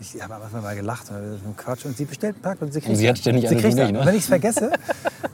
Ich 0.01 0.21
habe 0.21 0.35
Anfang 0.35 0.61
mal 0.63 0.75
gelacht, 0.75 1.05
Quatsch. 1.55 1.85
Und 1.85 1.95
sie 1.95 2.03
bestellt 2.03 2.35
einen 2.35 2.41
Parkplatz. 2.41 2.67
Und 2.69 2.73
sie, 2.73 2.81
kriegt 2.81 2.97
sie 2.97 3.07
hat 3.07 3.15
einen. 3.15 3.21
ständig 3.21 3.43
sie 3.43 3.55
einen, 3.55 3.61
kriegt 3.61 3.77
du 3.77 3.81
einen. 3.83 3.91
nicht, 3.93 3.99
Und 3.99 4.05
ne? 4.05 4.11
wenn 4.11 4.15
ich 4.17 4.23
es 4.23 4.27
vergesse, 4.27 4.71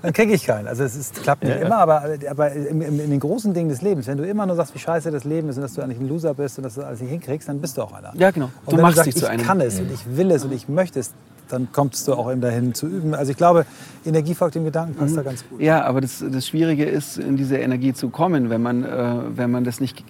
dann 0.03 0.13
kriege 0.13 0.33
ich 0.33 0.45
keinen. 0.45 0.67
Also 0.67 0.83
es 0.83 0.95
ist, 0.95 1.23
klappt 1.23 1.43
nicht 1.43 1.59
immer, 1.59 1.77
aber, 1.77 2.03
aber 2.29 2.51
im, 2.51 2.81
im, 2.83 2.99
in 2.99 3.09
den 3.09 3.19
großen 3.19 3.51
Dingen 3.55 3.69
des 3.69 3.81
Lebens, 3.81 4.05
wenn 4.05 4.17
du 4.19 4.27
immer 4.27 4.45
nur 4.45 4.57
sagst, 4.57 4.75
wie 4.75 4.79
scheiße 4.79 5.09
das 5.09 5.23
Leben 5.23 5.49
ist 5.49 5.55
und 5.55 5.63
dass 5.63 5.73
du 5.73 5.81
eigentlich 5.81 5.99
ein 5.99 6.07
Loser 6.07 6.35
bist 6.35 6.59
und 6.59 6.65
dass 6.65 6.75
du 6.75 6.83
alles 6.83 6.99
nicht 7.01 7.09
hinkriegst, 7.09 7.49
dann 7.49 7.59
bist 7.61 7.77
du 7.77 7.81
auch 7.81 7.93
einer. 7.93 8.13
Ja, 8.15 8.29
genau. 8.29 8.51
Und 8.65 8.73
Du 8.73 8.77
wenn 8.77 8.81
machst 8.83 8.99
du 8.99 9.03
dich 9.05 9.13
sagst, 9.15 9.25
zu 9.25 9.29
einem. 9.31 9.39
ich 9.39 9.47
kann 9.47 9.59
es 9.61 9.79
und 9.79 9.91
ich 9.91 10.17
will 10.17 10.29
es 10.29 10.43
und 10.43 10.51
ich 10.51 10.67
möchte 10.69 10.99
es, 10.99 11.11
dann 11.53 11.71
kommst 11.71 12.07
du 12.07 12.13
auch 12.13 12.31
eben 12.31 12.41
dahin 12.41 12.73
zu 12.73 12.87
üben. 12.87 13.13
Also 13.13 13.31
ich 13.31 13.37
glaube, 13.37 13.65
Energie 14.05 14.33
folgt 14.33 14.55
dem 14.55 14.65
Gedanken 14.65 14.95
passt 14.95 15.15
da 15.15 15.21
ganz 15.21 15.47
gut. 15.47 15.61
Ja, 15.61 15.85
aber 15.85 16.01
das, 16.01 16.23
das 16.27 16.47
Schwierige 16.47 16.85
ist, 16.85 17.17
in 17.17 17.37
diese 17.37 17.57
Energie 17.57 17.93
zu 17.93 18.09
kommen, 18.09 18.49
wenn 18.49 18.61
man, 18.61 18.83
äh, 18.83 19.37
wenn 19.37 19.51
man 19.51 19.63
das 19.63 19.79
nicht, 19.79 20.03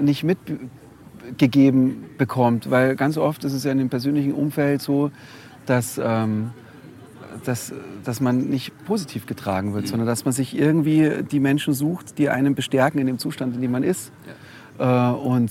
nicht 0.00 0.24
mitgegeben 0.24 2.04
bekommt. 2.16 2.70
Weil 2.70 2.96
ganz 2.96 3.18
oft 3.18 3.44
ist 3.44 3.52
es 3.52 3.64
ja 3.64 3.72
in 3.72 3.78
dem 3.78 3.90
persönlichen 3.90 4.32
Umfeld 4.32 4.80
so, 4.80 5.10
dass, 5.66 6.00
ähm, 6.02 6.50
dass, 7.44 7.72
dass 8.04 8.20
man 8.20 8.48
nicht 8.48 8.72
positiv 8.86 9.26
getragen 9.26 9.74
wird, 9.74 9.88
sondern 9.88 10.06
dass 10.06 10.24
man 10.24 10.32
sich 10.32 10.58
irgendwie 10.58 11.22
die 11.30 11.40
Menschen 11.40 11.74
sucht, 11.74 12.18
die 12.18 12.30
einen 12.30 12.54
bestärken 12.54 12.98
in 12.98 13.06
dem 13.06 13.18
Zustand, 13.18 13.54
in 13.54 13.60
dem 13.60 13.70
man 13.70 13.82
ist. 13.82 14.10
Äh, 14.78 14.84
und 14.84 15.50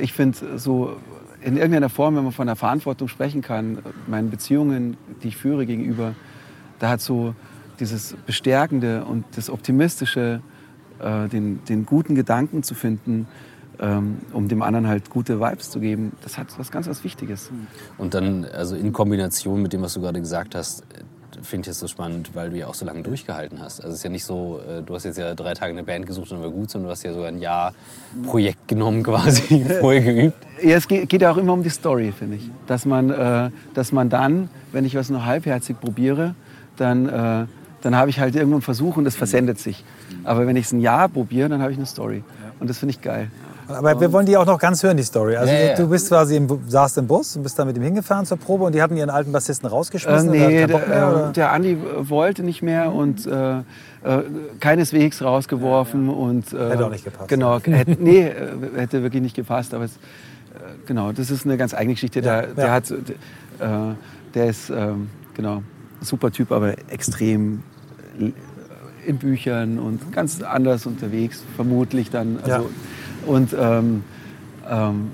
ich 0.00 0.14
finde 0.14 0.58
so 0.58 0.96
in 1.44 1.56
irgendeiner 1.56 1.90
Form, 1.90 2.16
wenn 2.16 2.24
man 2.24 2.32
von 2.32 2.46
der 2.46 2.56
Verantwortung 2.56 3.08
sprechen 3.08 3.42
kann, 3.42 3.78
meinen 4.06 4.30
Beziehungen, 4.30 4.96
die 5.22 5.28
ich 5.28 5.36
führe 5.36 5.66
gegenüber, 5.66 6.14
da 6.78 6.88
hat 6.88 7.00
so 7.00 7.34
dieses 7.80 8.16
Bestärkende 8.26 9.04
und 9.04 9.24
das 9.36 9.50
Optimistische, 9.50 10.40
äh, 11.00 11.28
den, 11.28 11.62
den 11.64 11.84
guten 11.84 12.14
Gedanken 12.14 12.62
zu 12.62 12.74
finden, 12.74 13.26
ähm, 13.78 14.18
um 14.32 14.48
dem 14.48 14.62
anderen 14.62 14.86
halt 14.86 15.10
gute 15.10 15.38
Vibes 15.38 15.70
zu 15.70 15.80
geben, 15.80 16.12
das 16.22 16.38
hat 16.38 16.58
was 16.58 16.70
ganz 16.70 16.88
was 16.88 17.04
Wichtiges. 17.04 17.50
Und 17.98 18.14
dann, 18.14 18.46
also 18.46 18.74
in 18.74 18.92
Kombination 18.92 19.60
mit 19.60 19.72
dem, 19.72 19.82
was 19.82 19.94
du 19.94 20.00
gerade 20.00 20.20
gesagt 20.20 20.54
hast, 20.54 20.84
finde 21.42 21.66
ich 21.68 21.72
es 21.72 21.80
so 21.80 21.88
spannend, 21.88 22.30
weil 22.34 22.50
du 22.50 22.56
ja 22.56 22.66
auch 22.66 22.74
so 22.74 22.84
lange 22.84 23.02
durchgehalten 23.02 23.60
hast. 23.60 23.80
Also 23.80 23.90
es 23.90 23.98
ist 23.98 24.04
ja 24.04 24.10
nicht 24.10 24.24
so, 24.24 24.60
äh, 24.68 24.82
du 24.82 24.94
hast 24.94 25.04
jetzt 25.04 25.18
ja 25.18 25.34
drei 25.34 25.54
Tage 25.54 25.72
eine 25.72 25.82
Band 25.82 26.06
gesucht 26.06 26.30
und 26.32 26.40
war 26.42 26.50
gut, 26.50 26.70
sondern 26.70 26.88
du 26.88 26.92
hast 26.92 27.02
ja 27.02 27.12
sogar 27.12 27.28
ein 27.28 27.38
Jahr 27.38 27.74
Projekt 28.26 28.68
genommen 28.68 29.02
quasi, 29.02 29.64
vorher 29.80 30.02
geübt. 30.02 30.36
Ja, 30.62 30.76
es 30.76 30.88
geht, 30.88 31.08
geht 31.08 31.22
ja 31.22 31.30
auch 31.30 31.36
immer 31.36 31.52
um 31.52 31.62
die 31.62 31.70
Story, 31.70 32.12
finde 32.12 32.36
ich. 32.36 32.50
Dass 32.66 32.86
man, 32.86 33.10
äh, 33.10 33.50
dass 33.74 33.92
man 33.92 34.08
dann, 34.08 34.48
wenn 34.72 34.84
ich 34.84 34.94
was 34.94 35.10
nur 35.10 35.24
halbherzig 35.24 35.80
probiere, 35.80 36.34
dann, 36.76 37.08
äh, 37.08 37.46
dann 37.82 37.96
habe 37.96 38.10
ich 38.10 38.20
halt 38.20 38.34
irgendwo 38.34 38.56
einen 38.56 38.62
Versuch 38.62 38.96
und 38.96 39.04
das 39.04 39.16
versendet 39.16 39.58
sich. 39.58 39.84
Aber 40.24 40.46
wenn 40.46 40.56
ich 40.56 40.66
es 40.66 40.72
ein 40.72 40.80
Jahr 40.80 41.08
probiere, 41.08 41.48
dann 41.48 41.60
habe 41.60 41.72
ich 41.72 41.78
eine 41.78 41.86
Story. 41.86 42.24
Und 42.60 42.70
das 42.70 42.78
finde 42.78 42.92
ich 42.92 43.02
geil. 43.02 43.30
Aber 43.68 44.00
wir 44.00 44.12
wollen 44.12 44.26
die 44.26 44.36
auch 44.36 44.46
noch 44.46 44.58
ganz 44.58 44.82
hören, 44.82 44.96
die 44.96 45.02
Story. 45.02 45.36
Also 45.36 45.52
Ja, 45.52 45.74
du 45.74 45.88
bist 45.88 46.08
quasi 46.08 46.36
im, 46.36 46.48
saßt 46.68 46.98
im 46.98 47.06
Bus 47.06 47.36
und 47.36 47.42
bist 47.42 47.58
dann 47.58 47.66
mit 47.66 47.76
ihm 47.76 47.82
hingefahren 47.82 48.26
zur 48.26 48.36
Probe 48.36 48.64
und 48.64 48.74
die 48.74 48.82
hatten 48.82 48.96
ihren 48.96 49.10
alten 49.10 49.32
Bassisten 49.32 49.68
Äh, 49.68 49.72
rausgeschmissen. 49.72 50.28
oder 50.28 50.38
nee, 50.38 50.66
mehr, 50.66 50.66
der, 50.66 51.28
äh, 51.28 51.32
der 51.32 51.52
Andi 51.52 51.72
äh, 51.72 52.08
wollte 52.10 52.42
nicht 52.42 52.62
mehr 52.62 52.92
und 52.92 53.26
äh, 53.26 53.58
äh, 53.58 53.62
keineswegs 54.60 55.22
rausgeworfen. 55.22 56.08
Und, 56.08 56.52
äh, 56.52 56.70
Hätte 56.70 56.86
auch 56.86 56.90
nicht 56.90 57.04
gepasst. 57.04 57.28
Genau, 57.28 57.58
hätte, 57.64 57.96
nee, 57.98 58.26
äh, 58.28 58.32
hätte 58.76 59.02
wirklich 59.02 59.22
nicht 59.22 59.36
gepasst. 59.36 59.72
Aber 59.72 59.84
es, 59.84 59.92
äh, 59.92 59.96
genau, 60.86 61.12
das 61.12 61.30
ist 61.30 61.46
eine 61.46 61.56
ganz 61.56 61.72
eigene 61.74 61.94
Geschichte. 61.94 62.20
Der, 62.20 62.48
der, 62.48 62.70
hat, 62.72 62.90
äh, 62.90 62.94
der 64.34 64.46
ist 64.46 64.68
ähm, 64.70 65.08
genau, 65.34 65.56
ein 65.56 65.64
super 66.02 66.30
Typ, 66.30 66.52
aber 66.52 66.74
extrem 66.90 67.62
äh, 68.20 68.30
in 69.06 69.18
Büchern 69.18 69.78
und 69.78 70.12
ganz 70.12 70.42
anders 70.42 70.86
unterwegs, 70.86 71.42
vermutlich 71.56 72.10
dann. 72.10 72.38
Also, 72.42 72.50
Ja. 72.50 72.62
Und 73.26 73.54
ähm, 73.58 74.04
ähm, 74.70 75.12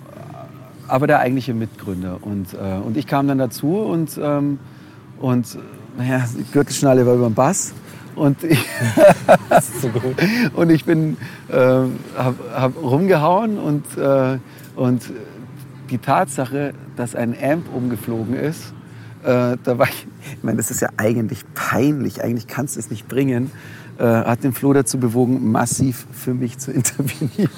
aber 0.90 1.06
der 1.06 1.20
eigentliche 1.20 1.54
Mitgründer. 1.54 2.18
Und, 2.20 2.54
äh, 2.54 2.56
und 2.84 2.96
ich 2.96 3.06
kam 3.06 3.28
dann 3.28 3.38
dazu 3.38 3.76
und, 3.76 4.18
ähm, 4.22 4.58
und 5.20 5.56
naja, 5.96 6.24
die 6.36 6.44
Gürtelschnalle 6.52 7.06
war 7.06 7.14
über 7.14 7.28
dem 7.28 7.34
Bass. 7.34 7.72
Und 8.16 8.42
ich, 8.42 8.58
und 10.54 10.70
ich 10.70 10.84
bin, 10.84 11.16
äh, 11.48 11.54
hab, 11.54 12.34
hab 12.54 12.82
rumgehauen 12.82 13.58
und, 13.58 13.84
äh, 13.96 14.38
und 14.74 15.02
die 15.90 15.98
Tatsache, 15.98 16.74
dass 16.96 17.14
ein 17.14 17.36
Amp 17.40 17.72
umgeflogen 17.72 18.34
ist, 18.34 18.74
äh, 19.22 19.56
da 19.62 19.78
war 19.78 19.88
ich, 19.88 20.06
ich 20.36 20.42
meine, 20.42 20.56
das 20.56 20.70
ist 20.70 20.80
ja 20.80 20.88
eigentlich 20.96 21.44
peinlich, 21.54 22.22
eigentlich 22.22 22.46
kannst 22.46 22.76
du 22.76 22.80
es 22.80 22.90
nicht 22.90 23.08
bringen, 23.08 23.50
äh, 24.00 24.04
hat 24.04 24.44
den 24.44 24.54
Flo 24.54 24.72
dazu 24.72 24.98
bewogen, 24.98 25.52
massiv 25.52 26.06
für 26.10 26.32
mich 26.32 26.58
zu 26.58 26.72
intervenieren. 26.72 27.50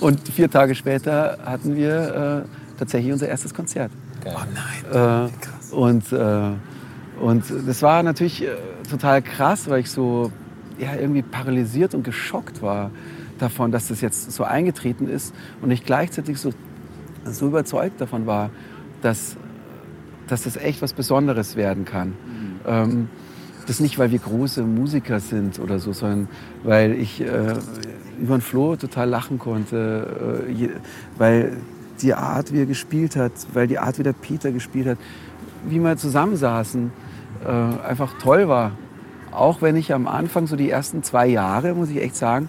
Und 0.00 0.28
vier 0.28 0.50
Tage 0.50 0.74
später 0.74 1.38
hatten 1.44 1.76
wir 1.76 2.44
äh, 2.44 2.78
tatsächlich 2.78 3.12
unser 3.12 3.28
erstes 3.28 3.54
Konzert. 3.54 3.92
Geil. 4.24 5.30
Äh, 5.70 5.74
und, 5.74 6.12
äh, 6.12 6.50
und 7.20 7.44
das 7.66 7.82
war 7.82 8.02
natürlich 8.02 8.42
äh, 8.42 8.48
total 8.90 9.22
krass, 9.22 9.70
weil 9.70 9.80
ich 9.80 9.90
so 9.90 10.32
ja, 10.78 10.96
irgendwie 10.96 11.22
paralysiert 11.22 11.94
und 11.94 12.02
geschockt 12.02 12.62
war 12.62 12.90
davon, 13.38 13.70
dass 13.70 13.88
das 13.88 14.00
jetzt 14.00 14.32
so 14.32 14.42
eingetreten 14.42 15.08
ist 15.08 15.32
und 15.62 15.70
ich 15.70 15.84
gleichzeitig 15.84 16.38
so, 16.38 16.50
so 17.24 17.46
überzeugt 17.46 18.00
davon 18.00 18.26
war, 18.26 18.50
dass, 19.02 19.36
dass 20.26 20.42
das 20.42 20.56
echt 20.56 20.82
was 20.82 20.94
Besonderes 20.94 21.54
werden 21.54 21.84
kann. 21.84 22.14
Ähm, 22.66 23.08
das 23.70 23.78
nicht, 23.78 23.98
weil 24.00 24.10
wir 24.10 24.18
große 24.18 24.62
Musiker 24.62 25.20
sind 25.20 25.60
oder 25.60 25.78
so, 25.78 25.92
sondern 25.92 26.28
weil 26.64 26.92
ich 26.92 27.20
äh, 27.20 27.54
über 28.20 28.36
den 28.36 28.40
Flo 28.40 28.74
total 28.74 29.08
lachen 29.08 29.38
konnte, 29.38 30.44
äh, 30.48 30.52
je, 30.52 30.70
weil 31.16 31.56
die 32.02 32.14
Art, 32.14 32.52
wie 32.52 32.60
er 32.60 32.66
gespielt 32.66 33.14
hat, 33.14 33.32
weil 33.52 33.68
die 33.68 33.78
Art, 33.78 33.98
wie 33.98 34.02
der 34.02 34.12
Peter 34.12 34.50
gespielt 34.50 34.88
hat, 34.88 34.98
wie 35.68 35.78
wir 35.78 35.96
zusammensaßen, 35.96 36.90
äh, 37.44 37.86
einfach 37.86 38.18
toll 38.18 38.48
war. 38.48 38.72
Auch 39.30 39.62
wenn 39.62 39.76
ich 39.76 39.94
am 39.94 40.08
Anfang, 40.08 40.48
so 40.48 40.56
die 40.56 40.68
ersten 40.68 41.04
zwei 41.04 41.28
Jahre, 41.28 41.74
muss 41.74 41.90
ich 41.90 42.02
echt 42.02 42.16
sagen, 42.16 42.48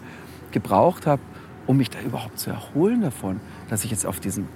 gebraucht 0.52 1.06
habe, 1.06 1.22
um 1.68 1.78
mich 1.78 1.92
da 1.92 2.00
überhaupt 2.02 2.40
zu 2.40 2.50
erholen 2.50 3.02
davon, 3.02 3.40
dass 3.70 3.84
ich 3.86 3.92
jetzt 3.92 4.08
auf 4.08 4.20
diesen 4.20 4.48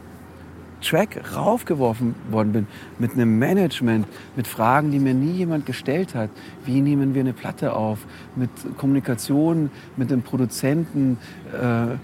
Track 0.86 1.36
raufgeworfen 1.36 2.16
worden 2.30 2.52
bin 2.52 2.68
mit 3.00 3.14
einem 3.14 3.40
Management, 3.40 4.08
mit 4.36 4.48
Fragen, 4.48 4.92
die 4.92 5.00
mir 5.00 5.14
nie 5.14 5.32
jemand 5.32 5.66
gestellt 5.66 6.16
hat. 6.16 6.30
Wie 6.64 6.82
nehmen 6.82 7.14
wir 7.14 7.22
eine 7.22 7.34
Platte 7.34 7.74
auf? 7.74 8.00
Mit 8.36 8.50
Kommunikation, 8.78 9.72
mit 9.98 10.12
dem 10.12 10.22
Produzenten. 10.22 11.18
Äh, 11.52 11.96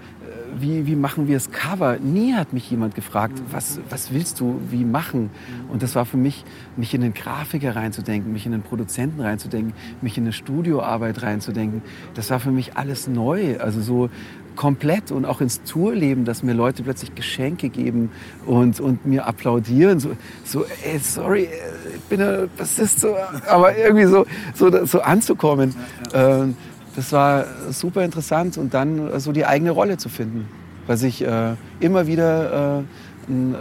wie, 0.58 0.86
wie 0.86 0.96
machen 0.96 1.28
wir 1.28 1.36
das 1.36 1.50
Cover? 1.50 1.98
Nie 1.98 2.34
hat 2.34 2.52
mich 2.52 2.70
jemand 2.70 2.94
gefragt, 2.94 3.40
was, 3.50 3.80
was 3.88 4.12
willst 4.12 4.40
du 4.40 4.60
wie 4.70 4.84
machen? 4.84 5.30
Und 5.70 5.82
das 5.82 5.94
war 5.94 6.04
für 6.04 6.16
mich, 6.16 6.44
mich 6.76 6.94
in 6.94 7.00
den 7.00 7.14
Grafiker 7.14 7.74
reinzudenken, 7.76 8.32
mich 8.32 8.46
in 8.46 8.52
den 8.52 8.62
Produzenten 8.62 9.20
reinzudenken, 9.20 9.72
mich 10.02 10.18
in 10.18 10.24
eine 10.24 10.32
Studioarbeit 10.32 11.22
reinzudenken. 11.22 11.82
Das 12.14 12.30
war 12.30 12.40
für 12.40 12.50
mich 12.50 12.76
alles 12.76 13.08
neu. 13.08 13.58
Also 13.58 13.80
so 13.80 14.10
komplett 14.56 15.10
und 15.10 15.24
auch 15.24 15.40
ins 15.40 15.62
Tourleben, 15.62 16.24
dass 16.24 16.42
mir 16.42 16.52
Leute 16.54 16.82
plötzlich 16.82 17.14
Geschenke 17.14 17.68
geben 17.68 18.10
und, 18.46 18.80
und 18.80 19.06
mir 19.06 19.26
applaudieren. 19.26 20.00
So, 20.00 20.10
so 20.44 20.64
ey, 20.84 20.98
sorry, 20.98 21.48
ich 21.94 22.00
bin 22.02 22.20
ein 22.20 22.48
Bassist, 22.56 23.00
so, 23.00 23.14
aber 23.48 23.76
irgendwie 23.76 24.06
so, 24.06 24.26
so, 24.54 24.84
so 24.84 25.00
anzukommen. 25.00 25.74
Ähm, 26.12 26.56
das 26.94 27.12
war 27.12 27.46
super 27.70 28.04
interessant 28.04 28.58
und 28.58 28.74
dann 28.74 29.18
so 29.18 29.32
die 29.32 29.46
eigene 29.46 29.70
Rolle 29.70 29.96
zu 29.96 30.08
finden, 30.08 30.46
was 30.86 31.02
ich 31.02 31.24
äh, 31.24 31.54
immer 31.80 32.06
wieder 32.06 32.78
äh, 32.80 33.30
ein, 33.30 33.54
äh, 33.54 33.58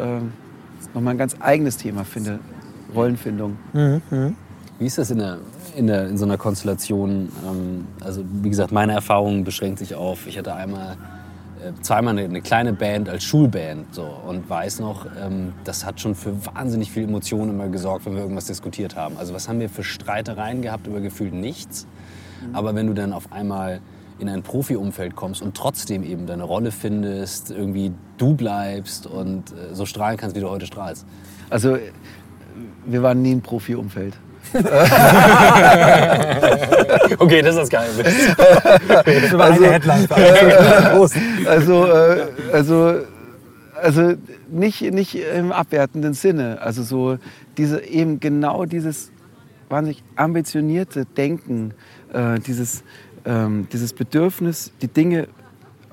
nochmal 0.93 1.13
ein 1.13 1.17
ganz 1.17 1.35
eigenes 1.39 1.77
Thema 1.77 2.03
finde, 2.03 2.39
Rollenfindung. 2.93 3.57
Mhm, 3.73 4.01
mh. 4.09 4.33
Wie 4.79 4.85
ist 4.85 4.97
das 4.97 5.11
in, 5.11 5.19
der, 5.19 5.37
in, 5.75 5.87
der, 5.87 6.07
in 6.07 6.17
so 6.17 6.25
einer 6.25 6.37
Konstellation? 6.37 7.29
Ähm, 7.45 7.87
also 8.01 8.23
wie 8.41 8.49
gesagt, 8.49 8.71
meine 8.71 8.93
Erfahrung 8.93 9.43
beschränkt 9.43 9.79
sich 9.79 9.95
auf, 9.95 10.27
ich 10.27 10.37
hatte 10.37 10.53
einmal 10.53 10.97
äh, 11.61 11.73
zweimal 11.81 12.17
eine, 12.17 12.25
eine, 12.25 12.41
kleine 12.41 12.73
Band 12.73 13.07
als 13.07 13.23
Schulband 13.23 13.93
so, 13.93 14.03
und 14.03 14.49
weiß 14.49 14.79
noch, 14.79 15.05
ähm, 15.21 15.53
das 15.63 15.85
hat 15.85 15.99
schon 15.99 16.15
für 16.15 16.33
wahnsinnig 16.45 16.91
viel 16.91 17.03
Emotionen 17.03 17.51
immer 17.51 17.69
gesorgt, 17.69 18.05
wenn 18.05 18.13
wir 18.13 18.21
irgendwas 18.21 18.45
diskutiert 18.45 18.95
haben. 18.95 19.17
Also 19.17 19.33
was 19.33 19.47
haben 19.47 19.59
wir 19.59 19.69
für 19.69 19.83
Streitereien 19.83 20.61
gehabt 20.61 20.87
über 20.87 21.01
gefühlt 21.01 21.33
nichts. 21.33 21.85
Mhm. 22.47 22.55
Aber 22.55 22.73
wenn 22.73 22.87
du 22.87 22.93
dann 22.93 23.13
auf 23.13 23.31
einmal 23.31 23.81
in 24.17 24.29
ein 24.29 24.43
Profi-Umfeld 24.43 25.15
kommst 25.15 25.41
und 25.41 25.55
trotzdem 25.55 26.03
eben 26.03 26.27
deine 26.27 26.43
Rolle 26.43 26.71
findest, 26.71 27.51
irgendwie 27.51 27.91
du 28.17 28.35
bleibst 28.35 29.05
und 29.05 29.51
äh, 29.51 29.73
so 29.73 29.85
strahlen 29.85 30.17
kannst, 30.17 30.35
wie 30.35 30.41
du 30.41 30.49
heute 30.49 30.65
strahlst. 30.65 31.05
Also 31.49 31.77
wir 32.85 33.03
waren 33.03 33.21
nie 33.21 33.33
ein 33.33 33.41
Profi-Umfeld. 33.41 34.17
okay, 37.19 37.41
das 37.41 37.55
ist 37.55 37.69
geil. 37.69 37.89
Das 37.97 39.33
war 39.33 39.45
Also, 39.45 39.63
eine 39.63 39.73
Headline. 39.73 40.07
Prost. 40.07 41.15
Also, 41.45 41.85
äh, 41.87 42.27
also, 42.51 42.95
also 43.81 44.13
nicht, 44.49 44.81
nicht 44.81 45.15
im 45.15 45.51
abwertenden 45.51 46.13
Sinne. 46.13 46.59
Also 46.61 46.83
so 46.83 47.17
diese, 47.57 47.83
eben 47.83 48.19
genau 48.19 48.65
dieses 48.65 49.11
wahnsinnig 49.69 50.03
ambitionierte 50.15 51.05
Denken, 51.05 51.73
äh, 52.13 52.39
dieses, 52.39 52.83
ähm, 53.25 53.67
dieses 53.71 53.93
Bedürfnis, 53.93 54.71
die 54.81 54.87
Dinge 54.87 55.27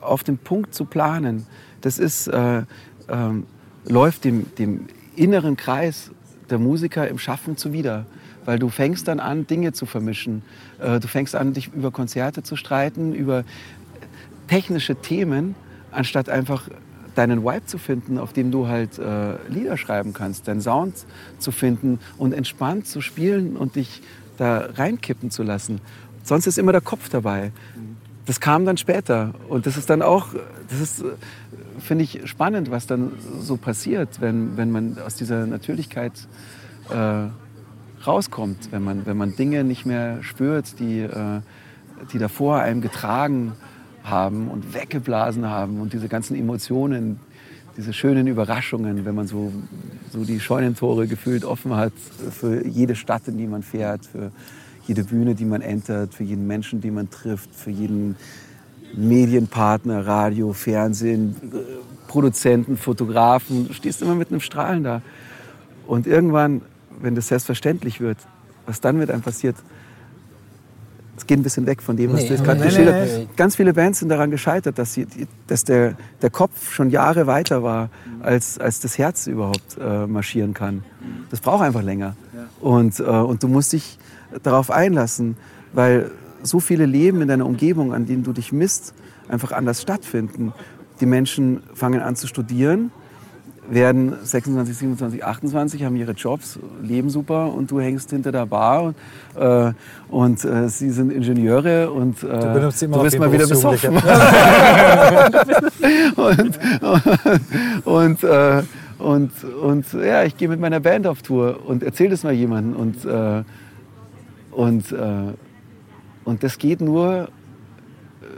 auf 0.01 0.25
den 0.25 0.39
Punkt 0.39 0.75
zu 0.75 0.85
planen, 0.85 1.47
das 1.81 1.99
ist, 1.99 2.29
äh, 2.29 2.63
ähm, 3.09 3.47
läuft 3.87 4.25
dem, 4.25 4.55
dem 4.57 4.87
inneren 5.17 5.57
Kreis 5.57 6.11
der 6.51 6.59
Musiker 6.59 7.09
im 7.09 7.19
Schaffen 7.19 7.57
zuwider. 7.57 8.07
Weil 8.49 8.59
du 8.59 8.71
fängst 8.71 9.09
dann 9.09 9.21
an, 9.21 9.47
Dinge 9.47 9.75
zu 9.75 9.85
vermischen. 9.85 10.41
Äh, 10.79 11.01
du 11.01 11.07
fängst 11.07 11.35
an, 11.37 11.53
dich 11.53 11.71
über 11.75 11.91
Konzerte 11.91 12.43
zu 12.43 12.57
streiten, 12.57 13.13
über 13.13 13.45
technische 14.47 14.97
Themen, 14.97 15.55
anstatt 15.91 16.31
einfach 16.31 16.71
deinen 17.15 17.45
Vibe 17.45 17.67
zu 17.67 17.77
finden, 17.77 18.17
auf 18.17 18.33
dem 18.33 18.51
du 18.51 18.67
halt 18.67 18.99
äh, 18.99 19.35
Lieder 19.51 19.77
schreiben 19.77 20.15
kannst, 20.15 20.49
deinen 20.49 20.63
Sound 20.63 20.95
zu 21.39 21.53
finden 21.53 22.01
und 22.17 22.33
entspannt 22.33 22.87
zu 22.87 23.03
spielen 23.03 23.55
und 23.55 23.77
dich 23.77 24.01
da 24.39 24.61
reinkippen 24.61 25.31
zu 25.31 25.43
lassen. 25.43 25.83
Sonst 26.23 26.47
ist 26.47 26.57
immer 26.57 26.73
der 26.73 26.81
Kopf 26.81 27.11
dabei. 27.11 27.53
Das 28.25 28.41
kam 28.41 28.65
dann 28.65 28.79
später 28.79 29.35
und 29.51 29.67
das 29.67 29.77
ist 29.77 29.91
dann 29.91 30.01
auch, 30.01 30.29
das 30.71 30.81
ist, 30.81 31.01
äh, 31.03 31.05
finde 31.81 32.05
ich, 32.05 32.23
spannend, 32.25 32.71
was 32.71 32.87
dann 32.87 33.13
so 33.43 33.59
passiert, 33.59 34.23
wenn, 34.23 34.57
wenn 34.57 34.71
man 34.71 34.97
aus 35.05 35.17
dieser 35.17 35.45
Natürlichkeit 35.45 36.15
äh, 36.89 37.27
rauskommt, 38.07 38.73
wenn 38.73 38.83
man, 38.83 39.07
wenn 39.07 39.17
man 39.17 39.37
Dinge 39.37 39.65
nicht 39.65 39.87
mehr 39.87 40.23
spürt, 40.23 40.79
die, 40.79 41.01
äh, 41.01 41.41
die 42.13 42.19
davor 42.19 42.61
einem 42.61 42.81
getragen 42.81 43.53
haben 44.05 44.49
und 44.49 44.75
weggeblasen 44.75 45.47
haben 45.47 45.81
und 45.81 45.93
diese 45.93 46.09
ganzen 46.09 46.37
Emotionen, 46.37 47.21
diese 47.77 47.93
schönen 47.93 48.27
Überraschungen, 48.27 49.05
wenn 49.05 49.15
man 49.15 49.27
so, 49.27 49.53
so 50.11 50.25
die 50.25 50.41
Scheunentore 50.41 51.07
gefühlt 51.07 51.45
offen 51.45 51.77
hat 51.77 51.93
für 52.31 52.67
jede 52.67 52.97
Stadt, 52.97 53.29
in 53.29 53.39
die 53.39 53.47
man 53.47 53.63
fährt, 53.63 54.05
für 54.07 54.33
jede 54.87 55.05
Bühne, 55.05 55.35
die 55.35 55.45
man 55.45 55.61
entert, 55.61 56.15
für 56.15 56.25
jeden 56.25 56.47
Menschen, 56.47 56.81
den 56.81 56.95
man 56.95 57.11
trifft, 57.11 57.55
für 57.55 57.71
jeden 57.71 58.17
Medienpartner, 58.95 60.07
Radio, 60.07 60.53
Fernsehen, 60.53 61.37
äh, 61.53 62.09
Produzenten, 62.09 62.77
Fotografen. 62.77 63.73
Stehst 63.73 64.03
immer 64.03 64.15
mit 64.15 64.31
einem 64.31 64.41
Strahlen 64.41 64.83
da. 64.83 65.03
Und 65.87 66.07
irgendwann, 66.07 66.63
wenn 67.01 67.15
das 67.15 67.29
selbstverständlich 67.29 68.01
wird, 68.01 68.19
was 68.67 68.81
dann 68.81 68.99
mit 68.99 69.11
einem 69.11 69.23
passiert, 69.23 69.57
es 71.17 71.27
geht 71.27 71.39
ein 71.39 71.43
bisschen 71.43 71.67
weg 71.67 71.83
von 71.83 71.97
dem, 71.97 72.13
was 72.13 72.23
Nee, 72.23 72.29
du 72.29 72.35
jetzt 72.35 72.45
gerade 72.45 72.61
nee, 72.61 72.67
geschildert 72.67 72.95
nee, 72.95 73.27
hast. 73.27 73.37
Ganz 73.37 73.57
viele 73.57 73.73
Bands 73.73 73.99
sind 73.99 74.09
daran 74.09 74.31
gescheitert, 74.31 74.79
dass, 74.79 74.95
sie, 74.95 75.07
dass 75.49 75.65
der, 75.65 75.97
der 76.23 76.31
Kopf 76.31 76.73
schon 76.73 76.91
Jahre 76.91 77.27
weiter 77.27 77.63
war, 77.63 77.91
als, 78.21 78.59
als 78.59 78.79
das 78.81 78.99
Herz 78.99 79.27
überhaupt 79.27 79.77
äh, 79.81 80.07
marschieren 80.07 80.55
kann. 80.55 80.85
Das 81.31 81.41
braucht 81.41 81.63
einfach 81.63 81.83
länger. 81.83 82.15
Und, 82.61 83.01
äh, 83.01 83.03
und 83.03 83.43
du 83.43 83.49
musst 83.49 83.73
dich 83.73 83.99
darauf 84.43 84.71
einlassen, 84.71 85.37
weil 85.73 86.11
so 86.43 86.61
viele 86.61 86.87
Leben 86.87 87.21
in 87.21 87.29
deiner 87.29 87.47
Umgebung, 87.47 87.93
an 87.93 88.07
denen 88.07 88.23
du 88.23 88.33
dich 88.33 88.53
misst, 88.53 88.95
einfach 89.29 89.53
anders 89.53 89.83
stattfinden. 89.83 90.53
Die 91.01 91.07
Menschen 91.07 91.63
fangen 91.75 92.01
an 92.01 92.17
zu 92.17 92.27
studieren, 92.27 92.91
werden 93.71 94.15
26, 94.23 94.77
27, 94.77 95.25
28, 95.25 95.85
haben 95.85 95.97
ihre 95.97 96.13
Jobs, 96.13 96.59
leben 96.83 97.11
super 97.11 97.53
und 97.53 97.71
du 97.71 97.81
hängst 97.81 98.11
hinter 98.11 98.33
der 98.33 98.47
Bar 98.47 98.83
und, 98.83 98.97
äh, 99.37 99.73
und 100.09 100.45
äh, 100.45 100.69
sie 100.69 100.91
sind 100.91 101.13
Ingenieure 101.13 101.91
und 101.91 102.23
äh, 102.23 102.27
Du 102.27 102.53
du 103.03 103.11
die 103.11 103.19
mal 103.19 103.33
wieder 103.33 103.47
besoffen. 103.47 103.97
und, 106.17 106.59
und, 107.85 108.25
äh, 108.25 108.63
und, 108.99 109.31
und 109.45 109.93
ja, 109.93 110.25
ich 110.25 110.37
gehe 110.37 110.49
mit 110.49 110.61
meiner 110.61 110.81
Band 110.81 111.07
auf 111.07 111.23
Tour 111.23 111.61
und 111.67 111.83
erzähle 111.83 112.11
das 112.11 112.25
mal 112.25 112.33
jemandem 112.33 112.77
und, 112.77 113.05
äh, 113.05 113.45
und, 114.51 114.93
äh, 114.93 115.35
und 116.25 116.43
das 116.43 116.59
geht 116.59 116.81
nur 116.81 117.29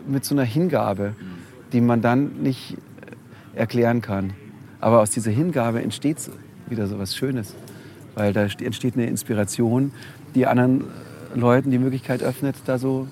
mit 0.07 0.25
so 0.25 0.35
einer 0.35 0.45
Hingabe, 0.45 1.15
die 1.73 1.81
man 1.81 2.03
dann 2.03 2.43
nicht 2.43 2.77
erklären 3.55 4.01
kann. 4.03 4.33
Aber 4.81 5.01
aus 5.01 5.11
dieser 5.11 5.31
Hingabe 5.31 5.83
entsteht 5.83 6.17
wieder 6.69 6.87
so 6.87 6.99
was 6.99 7.15
Schönes, 7.17 7.55
weil 8.15 8.33
da 8.33 8.43
st- 8.43 8.65
entsteht 8.65 8.95
eine 8.95 9.07
Inspiration, 9.07 9.93
die 10.35 10.47
anderen 10.47 10.85
Leuten 11.35 11.71
die 11.71 11.79
Möglichkeit 11.79 12.23
öffnet, 12.23 12.57
da 12.67 12.79
so 12.79 13.07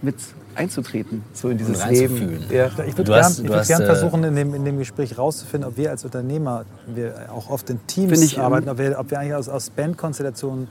mit 0.00 0.16
einzutreten, 0.54 1.22
so 1.32 1.48
in 1.48 1.58
dieses 1.58 1.86
Leben. 1.88 2.38
Ja. 2.50 2.66
Ich 2.86 2.96
würde 2.98 3.04
Du 3.04 3.12
gern, 3.12 3.24
hast- 3.24 3.38
ich 3.40 3.46
du 3.46 3.52
würd 3.52 3.66
gern 3.66 3.82
äh, 3.82 3.86
versuchen, 3.86 4.24
in 4.24 4.34
dem, 4.36 4.54
in 4.54 4.64
dem 4.64 4.78
Gespräch 4.78 5.16
rauszufinden, 5.16 5.68
ob 5.68 5.76
wir 5.76 5.90
als 5.90 6.04
Unternehmer, 6.04 6.64
wir 6.86 7.14
auch 7.32 7.48
oft 7.50 7.70
in 7.70 7.78
Teams 7.86 8.20
ich, 8.20 8.36
ähm, 8.36 8.42
arbeiten, 8.44 8.68
ob 8.68 8.78
wir, 8.78 8.98
ob 8.98 9.10
wir 9.10 9.18
eigentlich 9.18 9.34
aus, 9.34 9.48
aus 9.48 9.70
Bandkonstellationen 9.70 10.68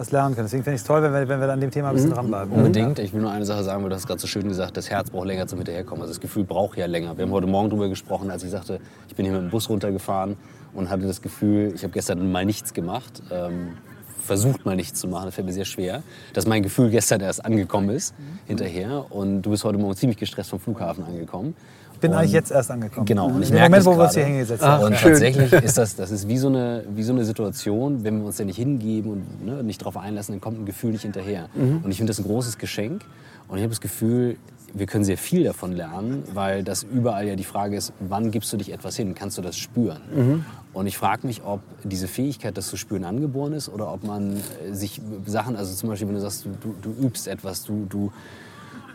was 0.00 0.12
lernen 0.12 0.34
können. 0.34 0.46
Deswegen 0.46 0.64
finde 0.64 0.76
ich 0.76 0.80
es 0.80 0.86
toll, 0.86 1.02
wenn 1.02 1.12
wir, 1.12 1.28
wenn 1.28 1.40
wir 1.40 1.52
an 1.52 1.60
dem 1.60 1.70
Thema 1.70 1.88
ein 1.88 1.92
Mhm. 1.92 1.96
bisschen 1.96 2.12
dranbleiben. 2.14 2.52
Unbedingt. 2.54 2.98
Ich 2.98 3.12
will 3.12 3.20
nur 3.20 3.30
eine 3.30 3.44
Sache 3.44 3.62
sagen, 3.62 3.82
weil 3.82 3.90
du 3.90 3.96
hast 3.96 4.06
gerade 4.06 4.18
so 4.18 4.26
schön 4.26 4.48
gesagt, 4.48 4.76
das 4.78 4.88
Herz 4.88 5.10
braucht 5.10 5.26
länger 5.26 5.46
zum 5.46 5.58
Hinterherkommen. 5.58 6.00
Also 6.00 6.12
das 6.14 6.20
Gefühl 6.20 6.44
braucht 6.44 6.78
ja 6.78 6.86
länger. 6.86 7.16
Wir 7.18 7.26
haben 7.26 7.32
heute 7.32 7.46
Morgen 7.46 7.68
darüber 7.68 7.88
gesprochen, 7.90 8.30
als 8.30 8.42
ich 8.42 8.50
sagte, 8.50 8.80
ich 9.08 9.14
bin 9.14 9.26
hier 9.26 9.34
mit 9.34 9.42
dem 9.42 9.50
Bus 9.50 9.68
runtergefahren 9.68 10.36
und 10.72 10.88
hatte 10.88 11.06
das 11.06 11.20
Gefühl, 11.20 11.72
ich 11.74 11.82
habe 11.82 11.92
gestern 11.92 12.32
mal 12.32 12.46
nichts 12.46 12.72
gemacht. 12.72 13.22
Ähm, 13.30 13.76
versucht 14.20 14.64
mal 14.66 14.76
nichts 14.76 15.00
zu 15.00 15.08
machen, 15.08 15.26
das 15.26 15.34
fällt 15.34 15.46
mir 15.46 15.52
sehr 15.52 15.64
schwer, 15.64 16.02
dass 16.32 16.46
mein 16.46 16.62
Gefühl 16.62 16.90
gestern 16.90 17.20
erst 17.20 17.44
angekommen 17.44 17.90
ist, 17.90 18.14
hinterher. 18.46 19.06
Und 19.10 19.42
du 19.42 19.50
bist 19.50 19.64
heute 19.64 19.78
Morgen 19.78 19.96
ziemlich 19.96 20.18
gestresst 20.18 20.50
vom 20.50 20.60
Flughafen 20.60 21.04
angekommen. 21.04 21.54
Ich 21.94 22.00
bin 22.00 22.12
Und- 22.12 22.16
eigentlich 22.18 22.32
jetzt 22.32 22.50
erst 22.50 22.70
angekommen. 22.70 23.04
Genau, 23.04 23.26
und 23.26 23.42
ich 23.42 23.50
merke 23.50 23.68
Moment, 23.68 23.84
wo 23.84 23.96
wir 23.98 24.04
uns 24.04 24.14
hier 24.14 24.24
hingesetzt 24.24 24.64
haben. 24.64 24.84
Und 24.84 24.96
schön. 24.96 25.10
tatsächlich 25.12 25.52
ist 25.64 25.76
das, 25.76 25.96
das 25.96 26.10
ist 26.10 26.28
wie 26.28 26.38
so, 26.38 26.48
eine, 26.48 26.84
wie 26.94 27.02
so 27.02 27.12
eine 27.12 27.24
Situation, 27.26 28.04
wenn 28.04 28.20
wir 28.20 28.26
uns 28.26 28.38
ja 28.38 28.44
nicht 28.46 28.56
hingeben 28.56 29.10
und 29.12 29.44
ne, 29.44 29.62
nicht 29.62 29.82
darauf 29.82 29.96
einlassen, 29.98 30.32
dann 30.34 30.40
kommt 30.40 30.58
ein 30.60 30.64
Gefühl 30.66 30.92
nicht 30.92 31.02
hinterher. 31.02 31.48
Und 31.54 31.90
ich 31.90 31.98
finde 31.98 32.10
das 32.10 32.18
ein 32.18 32.24
großes 32.24 32.56
Geschenk. 32.56 33.02
Und 33.50 33.58
ich 33.58 33.64
habe 33.64 33.70
das 33.70 33.80
Gefühl, 33.80 34.36
wir 34.72 34.86
können 34.86 35.04
sehr 35.04 35.18
viel 35.18 35.42
davon 35.42 35.72
lernen, 35.72 36.22
weil 36.32 36.62
das 36.62 36.84
überall 36.84 37.26
ja 37.26 37.34
die 37.34 37.44
Frage 37.44 37.76
ist, 37.76 37.92
wann 37.98 38.30
gibst 38.30 38.52
du 38.52 38.56
dich 38.56 38.72
etwas 38.72 38.96
hin? 38.96 39.14
Kannst 39.14 39.36
du 39.36 39.42
das 39.42 39.58
spüren? 39.58 40.00
Mhm. 40.14 40.44
Und 40.72 40.86
ich 40.86 40.96
frage 40.96 41.26
mich, 41.26 41.42
ob 41.42 41.60
diese 41.82 42.06
Fähigkeit, 42.06 42.56
das 42.56 42.68
zu 42.68 42.76
spüren, 42.76 43.04
angeboren 43.04 43.52
ist 43.52 43.68
oder 43.68 43.92
ob 43.92 44.04
man 44.04 44.36
äh, 44.36 44.72
sich 44.72 45.00
Sachen, 45.26 45.56
also 45.56 45.74
zum 45.74 45.88
Beispiel, 45.88 46.06
wenn 46.06 46.14
du 46.14 46.20
sagst, 46.20 46.44
du, 46.44 46.74
du 46.80 46.90
übst 47.04 47.26
etwas, 47.26 47.64
du, 47.64 47.86
du, 47.88 48.12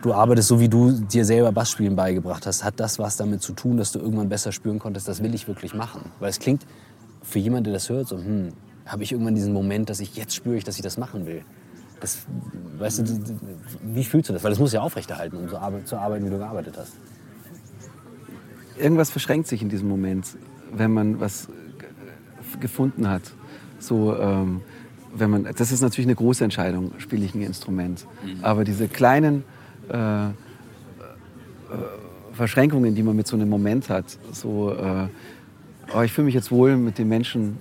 du 0.01 0.13
arbeitest 0.13 0.47
so, 0.47 0.61
wie 0.61 0.69
du 0.69 0.91
dir 0.91 1.25
selber 1.25 1.51
Bassspielen 1.51 1.97
beigebracht 1.97 2.45
hast, 2.45 2.63
hat 2.63 2.79
das 2.79 2.97
was 2.97 3.17
damit 3.17 3.41
zu 3.41 3.51
tun, 3.51 3.75
dass 3.75 3.91
du 3.91 3.99
irgendwann 3.99 4.29
besser 4.29 4.53
spüren 4.53 4.79
konntest, 4.79 5.09
das 5.09 5.21
will 5.21 5.35
ich 5.35 5.49
wirklich 5.49 5.73
machen? 5.73 6.11
Weil 6.21 6.29
es 6.29 6.39
klingt 6.39 6.65
für 7.21 7.39
jemanden, 7.39 7.65
der 7.65 7.73
das 7.73 7.89
hört, 7.89 8.07
so, 8.07 8.17
hm, 8.17 8.53
habe 8.85 9.03
ich 9.03 9.11
irgendwann 9.11 9.35
diesen 9.35 9.51
Moment, 9.51 9.89
dass 9.89 9.99
ich 9.99 10.15
jetzt 10.15 10.33
spüre 10.33 10.55
ich, 10.55 10.63
dass 10.63 10.77
ich 10.77 10.83
das 10.83 10.97
machen 10.97 11.25
will. 11.25 11.43
Das, 11.99 12.25
weißt 12.77 12.99
du, 12.99 13.03
wie 13.83 14.03
fühlst 14.03 14.29
du 14.29 14.33
das? 14.33 14.43
Weil 14.43 14.51
das 14.51 14.59
muss 14.59 14.73
ja 14.73 14.81
aufrechterhalten, 14.81 15.37
um 15.37 15.49
so 15.49 15.57
zu 15.85 15.97
arbeiten, 15.97 16.25
wie 16.25 16.29
du 16.29 16.37
gearbeitet 16.37 16.75
hast. 16.77 16.93
irgendwas 18.77 19.09
verschränkt 19.09 19.47
sich 19.47 19.61
in 19.61 19.69
diesem 19.69 19.87
Moment, 19.87 20.37
wenn 20.73 20.91
man 20.91 21.19
was 21.19 21.47
gefunden 22.59 23.09
hat. 23.09 23.23
So, 23.79 24.15
ähm, 24.17 24.61
wenn 25.13 25.29
man, 25.29 25.43
das 25.43 25.71
ist 25.71 25.81
natürlich 25.81 26.07
eine 26.07 26.15
große 26.15 26.43
Entscheidung, 26.43 26.91
spiele 26.97 27.25
ich 27.25 27.33
ein 27.35 27.41
Instrument. 27.41 28.05
Aber 28.41 28.63
diese 28.63 28.87
kleinen 28.87 29.43
äh, 29.89 30.27
äh, 30.27 30.31
Verschränkungen, 32.33 32.95
die 32.95 33.03
man 33.03 33.15
mit 33.15 33.27
so 33.27 33.35
einem 33.35 33.49
Moment 33.49 33.89
hat, 33.89 34.17
so, 34.31 34.73
äh, 34.73 35.07
oh, 35.95 36.01
ich 36.01 36.11
fühle 36.11 36.25
mich 36.25 36.35
jetzt 36.35 36.51
wohl 36.51 36.75
mit 36.75 36.97
dem 36.97 37.07
Menschen, 37.07 37.57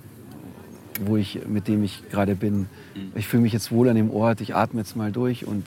wo 1.05 1.17
ich, 1.17 1.47
mit 1.47 1.69
dem 1.69 1.85
ich 1.85 2.09
gerade 2.11 2.35
bin. 2.35 2.67
Ich 3.15 3.27
fühle 3.27 3.43
mich 3.43 3.53
jetzt 3.53 3.73
wohl 3.73 3.89
an 3.89 3.97
dem 3.97 4.11
Ort, 4.11 4.41
ich 4.41 4.55
atme 4.55 4.81
jetzt 4.81 4.97
mal 4.97 5.13
durch 5.13 5.47
und 5.47 5.67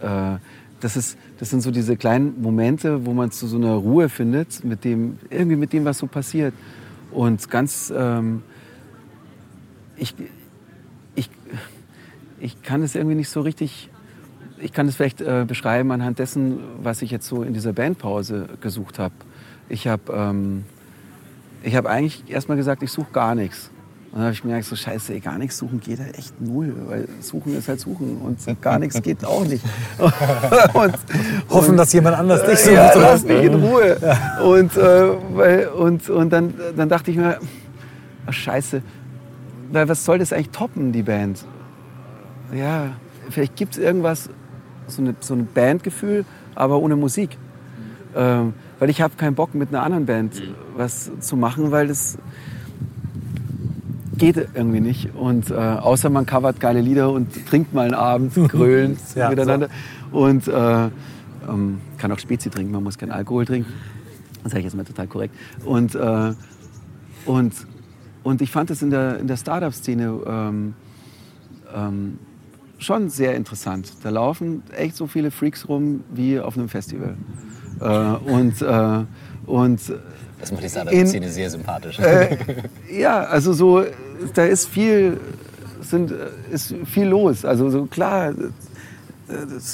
äh, 0.00 0.38
das, 0.80 0.96
ist, 0.96 1.18
das 1.38 1.50
sind 1.50 1.62
so 1.62 1.70
diese 1.70 1.96
kleinen 1.96 2.40
Momente, 2.40 3.06
wo 3.06 3.12
man 3.12 3.30
zu 3.30 3.46
so 3.46 3.56
einer 3.56 3.74
Ruhe 3.74 4.08
findet, 4.08 4.64
mit 4.64 4.84
dem, 4.84 5.18
irgendwie 5.30 5.56
mit 5.56 5.72
dem, 5.72 5.84
was 5.84 5.98
so 5.98 6.06
passiert. 6.06 6.54
Und 7.10 7.50
ganz, 7.50 7.92
ähm, 7.96 8.42
ich, 9.96 10.14
ich, 11.14 11.30
ich 12.40 12.62
kann 12.62 12.82
es 12.82 12.94
irgendwie 12.94 13.16
nicht 13.16 13.28
so 13.28 13.40
richtig, 13.40 13.90
ich 14.58 14.72
kann 14.72 14.88
es 14.88 14.96
vielleicht 14.96 15.20
äh, 15.20 15.44
beschreiben 15.46 15.90
anhand 15.92 16.18
dessen, 16.18 16.58
was 16.82 17.02
ich 17.02 17.10
jetzt 17.10 17.26
so 17.26 17.42
in 17.42 17.54
dieser 17.54 17.72
Bandpause 17.72 18.48
gesucht 18.60 18.98
habe. 18.98 19.14
Ich 19.68 19.86
habe 19.86 20.12
ähm, 20.12 20.64
ich 21.62 21.74
hab 21.76 21.86
eigentlich 21.86 22.24
erstmal 22.28 22.58
gesagt, 22.58 22.82
ich 22.82 22.92
suche 22.92 23.10
gar 23.12 23.34
nichts. 23.34 23.70
Und 24.14 24.20
dann 24.20 24.26
habe 24.26 24.34
ich 24.34 24.44
mir 24.44 24.52
gedacht, 24.52 24.68
so 24.68 24.76
scheiße, 24.76 25.12
ey, 25.12 25.18
gar 25.18 25.38
nichts 25.38 25.58
suchen 25.58 25.80
geht 25.80 25.98
halt 25.98 26.16
echt 26.16 26.40
null, 26.40 26.72
weil 26.86 27.08
suchen 27.18 27.58
ist 27.58 27.66
halt 27.66 27.80
suchen 27.80 28.18
und 28.18 28.62
gar 28.62 28.78
nichts 28.78 29.02
geht 29.02 29.24
auch 29.24 29.44
nicht. 29.44 29.64
und, 30.72 30.94
Hoffen, 31.50 31.76
dass 31.76 31.92
jemand 31.92 32.16
anders 32.16 32.46
dich 32.46 32.60
sucht. 32.60 32.74
ja, 32.74 32.92
lass 32.94 33.24
mich 33.24 33.42
in 33.42 33.54
Ruhe. 33.54 33.96
Und, 34.40 34.76
äh, 34.76 35.08
weil, 35.34 35.66
und, 35.66 36.08
und 36.08 36.32
dann, 36.32 36.54
dann 36.76 36.88
dachte 36.88 37.10
ich 37.10 37.16
mir, 37.16 37.40
ach, 38.24 38.32
scheiße, 38.32 38.82
weil 39.72 39.88
was 39.88 40.04
soll 40.04 40.20
das 40.20 40.32
eigentlich 40.32 40.50
toppen, 40.50 40.92
die 40.92 41.02
Band? 41.02 41.44
Ja, 42.52 42.90
vielleicht 43.30 43.56
gibt 43.56 43.72
es 43.72 43.78
irgendwas, 43.78 44.30
so, 44.86 45.02
eine, 45.02 45.16
so 45.18 45.34
ein 45.34 45.48
Bandgefühl, 45.52 46.24
aber 46.54 46.78
ohne 46.78 46.94
Musik. 46.94 47.36
Ähm, 48.14 48.54
weil 48.78 48.90
ich 48.90 49.02
habe 49.02 49.16
keinen 49.16 49.34
Bock, 49.34 49.56
mit 49.56 49.70
einer 49.70 49.82
anderen 49.82 50.06
Band 50.06 50.40
was 50.76 51.10
zu 51.18 51.36
machen, 51.36 51.72
weil 51.72 51.88
das 51.88 52.16
geht 54.18 54.36
irgendwie 54.54 54.80
nicht. 54.80 55.14
Und 55.14 55.50
äh, 55.50 55.54
außer 55.54 56.10
man 56.10 56.26
covert 56.26 56.60
geile 56.60 56.80
Lieder 56.80 57.10
und 57.10 57.46
trinkt 57.46 57.74
mal 57.74 57.86
einen 57.86 57.94
Abend, 57.94 58.34
grölen 58.48 58.96
Ja, 59.14 59.30
miteinander. 59.30 59.68
Und 60.10 60.48
äh, 60.48 60.88
ähm, 61.48 61.80
kann 61.98 62.12
auch 62.12 62.18
Spezi 62.18 62.50
trinken, 62.50 62.72
man 62.72 62.82
muss 62.82 62.98
keinen 62.98 63.12
Alkohol 63.12 63.44
trinken. 63.44 63.72
Das 64.42 64.52
sage 64.52 64.60
ich 64.60 64.64
jetzt 64.64 64.76
mal 64.76 64.84
total 64.84 65.06
korrekt. 65.06 65.34
Und, 65.64 65.94
äh, 65.94 66.32
und, 67.26 67.54
und 68.22 68.42
ich 68.42 68.50
fand 68.50 68.70
es 68.70 68.82
in 68.82 68.90
der, 68.90 69.18
in 69.18 69.26
der 69.26 69.36
Startup-Szene 69.36 70.20
ähm, 70.26 70.74
ähm, 71.74 72.18
schon 72.84 73.08
sehr 73.10 73.34
interessant. 73.34 73.92
Da 74.02 74.10
laufen 74.10 74.62
echt 74.76 74.96
so 74.96 75.06
viele 75.06 75.30
Freaks 75.30 75.68
rum 75.68 76.04
wie 76.12 76.38
auf 76.38 76.56
einem 76.56 76.68
Festival. 76.68 77.16
Äh, 77.80 77.84
und, 77.86 78.62
äh, 78.62 79.04
und 79.46 79.80
Das 80.40 80.52
macht 80.52 80.62
die 80.64 80.68
Startup-Szene 80.68 81.28
sehr 81.28 81.50
sympathisch. 81.50 81.98
äh, 81.98 82.36
ja, 82.90 83.22
also 83.24 83.52
so, 83.52 83.84
da 84.34 84.44
ist 84.44 84.68
viel, 84.68 85.18
sind, 85.80 86.12
ist 86.52 86.74
viel 86.86 87.06
los. 87.06 87.44
Also 87.44 87.70
so 87.70 87.86
klar, 87.86 88.32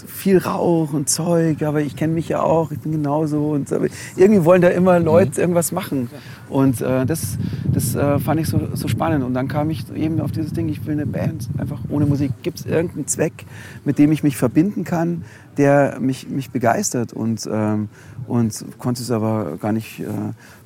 viel 0.06 0.38
Rauch 0.38 0.92
und 0.92 1.08
Zeug, 1.08 1.62
aber 1.62 1.80
ich 1.80 1.96
kenne 1.96 2.14
mich 2.14 2.28
ja 2.28 2.42
auch, 2.42 2.70
ich 2.70 2.78
bin 2.78 2.92
genauso. 2.92 3.50
Und 3.50 3.70
irgendwie 4.16 4.44
wollen 4.44 4.62
da 4.62 4.68
immer 4.68 5.00
Leute 5.00 5.40
irgendwas 5.40 5.72
machen. 5.72 6.08
Und 6.48 6.80
äh, 6.80 7.06
das, 7.06 7.38
das 7.72 7.94
äh, 7.94 8.18
fand 8.18 8.40
ich 8.40 8.48
so, 8.48 8.60
so 8.74 8.88
spannend. 8.88 9.24
Und 9.24 9.34
dann 9.34 9.48
kam 9.48 9.70
ich 9.70 9.84
eben 9.94 10.20
auf 10.20 10.32
dieses 10.32 10.52
Ding, 10.52 10.68
ich 10.68 10.84
will 10.86 10.94
eine 10.94 11.06
Band, 11.06 11.48
einfach 11.58 11.80
ohne 11.88 12.06
Musik. 12.06 12.32
Gibt 12.42 12.60
es 12.60 12.66
irgendeinen 12.66 13.06
Zweck, 13.06 13.44
mit 13.84 13.98
dem 13.98 14.12
ich 14.12 14.22
mich 14.22 14.36
verbinden 14.36 14.84
kann, 14.84 15.24
der 15.56 15.98
mich, 16.00 16.28
mich 16.28 16.50
begeistert? 16.50 17.12
Und, 17.12 17.48
ähm, 17.50 17.88
und 18.26 18.64
konnte 18.78 19.02
es 19.02 19.10
aber 19.10 19.56
gar 19.60 19.72
nicht 19.72 20.00
äh, 20.00 20.06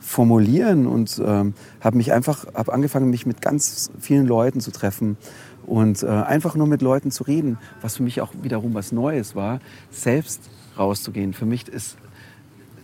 formulieren 0.00 0.86
und 0.86 1.20
ähm, 1.24 1.54
habe 1.80 1.96
mich 1.96 2.12
einfach, 2.12 2.46
habe 2.54 2.72
angefangen, 2.72 3.08
mich 3.08 3.24
mit 3.24 3.40
ganz 3.40 3.90
vielen 3.98 4.26
Leuten 4.26 4.60
zu 4.60 4.70
treffen 4.70 5.16
und 5.66 6.02
äh, 6.02 6.06
einfach 6.06 6.54
nur 6.54 6.66
mit 6.66 6.82
Leuten 6.82 7.10
zu 7.10 7.24
reden, 7.24 7.58
was 7.82 7.96
für 7.96 8.02
mich 8.02 8.20
auch 8.20 8.32
wiederum 8.42 8.74
was 8.74 8.92
Neues 8.92 9.34
war, 9.34 9.60
selbst 9.90 10.40
rauszugehen. 10.78 11.32
Für 11.32 11.46
mich 11.46 11.68
ist 11.68 11.96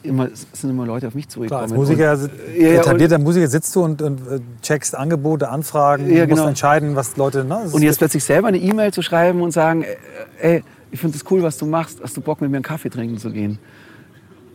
immer, 0.03 0.29
es 0.33 0.47
sind 0.53 0.71
immer 0.71 0.87
Leute 0.87 1.07
auf 1.09 1.15
mich 1.15 1.29
Klar, 1.29 1.35
zugekommen. 1.49 1.63
als 1.65 1.73
Musiker, 1.73 2.13
Und, 2.13 2.31
ja, 2.59 2.69
etablierter 2.81 3.19
Musiker 3.19 3.49
sitzt 3.49 3.75
du 3.77 3.85
und, 3.85 4.01
und 4.03 4.21
äh, 4.29 4.41
checkst 4.63 4.95
Angebote, 4.95 5.49
Anfragen, 5.49 6.09
Ja, 6.09 6.21
musst 6.27 6.29
genau. 6.37 6.49
entscheiden, 6.49 6.97
was 6.97 7.17
Leute. 7.17 7.45
Ne, 7.45 7.69
Und 7.71 7.83
jetzt 7.83 7.99
plötzlich 7.99 8.25
selber 8.25 8.49
eine 8.49 8.59
E-Mail 8.59 8.93
zu 8.93 9.03
schreiben 9.03 9.43
und 9.43 9.51
sagen, 9.51 9.83
äh, 9.83 10.57
ey, 10.57 10.65
ich 10.91 11.01
finde 11.01 11.19
das 11.19 11.31
cool, 11.31 11.43
was 11.43 11.57
du 11.59 11.67
machst. 11.67 12.01
Hast 12.03 12.17
du 12.17 12.21
Bock, 12.21 12.41
mit 12.41 12.51
mir 12.51 12.57
einen 12.57 12.65
Kaffee 12.65 12.89
trinken 12.91 13.19
zu 13.19 13.31
gehen? 13.31 13.59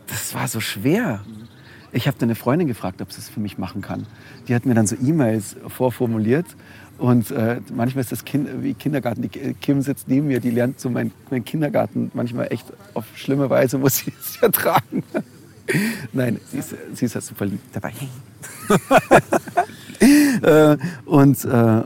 Das 0.08 0.34
war 0.34 0.48
so 0.48 0.60
schwer. 0.60 1.20
Ich 1.92 2.06
habe 2.06 2.16
dann 2.18 2.28
eine 2.28 2.34
Freundin 2.34 2.68
gefragt, 2.68 3.00
ob 3.00 3.10
sie 3.12 3.20
es 3.20 3.28
für 3.28 3.40
mich 3.40 3.56
machen 3.56 3.80
kann. 3.80 4.06
Die 4.48 4.54
hat 4.54 4.66
mir 4.66 4.74
dann 4.74 4.86
so 4.86 4.96
E-Mails 4.96 5.56
vorformuliert. 5.68 6.44
Und 6.98 7.30
äh, 7.30 7.60
manchmal 7.74 8.02
ist 8.02 8.12
das 8.12 8.24
kind, 8.24 8.48
wie 8.62 8.74
Kindergarten. 8.74 9.22
Die 9.22 9.28
Kim 9.28 9.82
sitzt 9.82 10.08
neben 10.08 10.28
mir, 10.28 10.40
die 10.40 10.50
lernt 10.50 10.80
so 10.80 10.88
meinen 10.88 11.12
mein 11.30 11.44
Kindergarten 11.44 12.10
manchmal 12.14 12.50
echt 12.50 12.66
auf 12.94 13.04
schlimme 13.14 13.50
Weise, 13.50 13.78
muss 13.78 13.98
sie 13.98 14.12
es 14.20 14.36
ertragen. 14.42 15.02
Nein, 16.12 16.40
sie 16.50 16.58
ist, 16.58 16.74
sie 16.94 17.06
ist 17.06 17.14
ja 17.14 17.20
super 17.20 17.44
lieb 17.44 17.60
dabei. 17.72 17.92
äh, 20.42 20.76
und, 21.04 21.44
äh, 21.44 21.82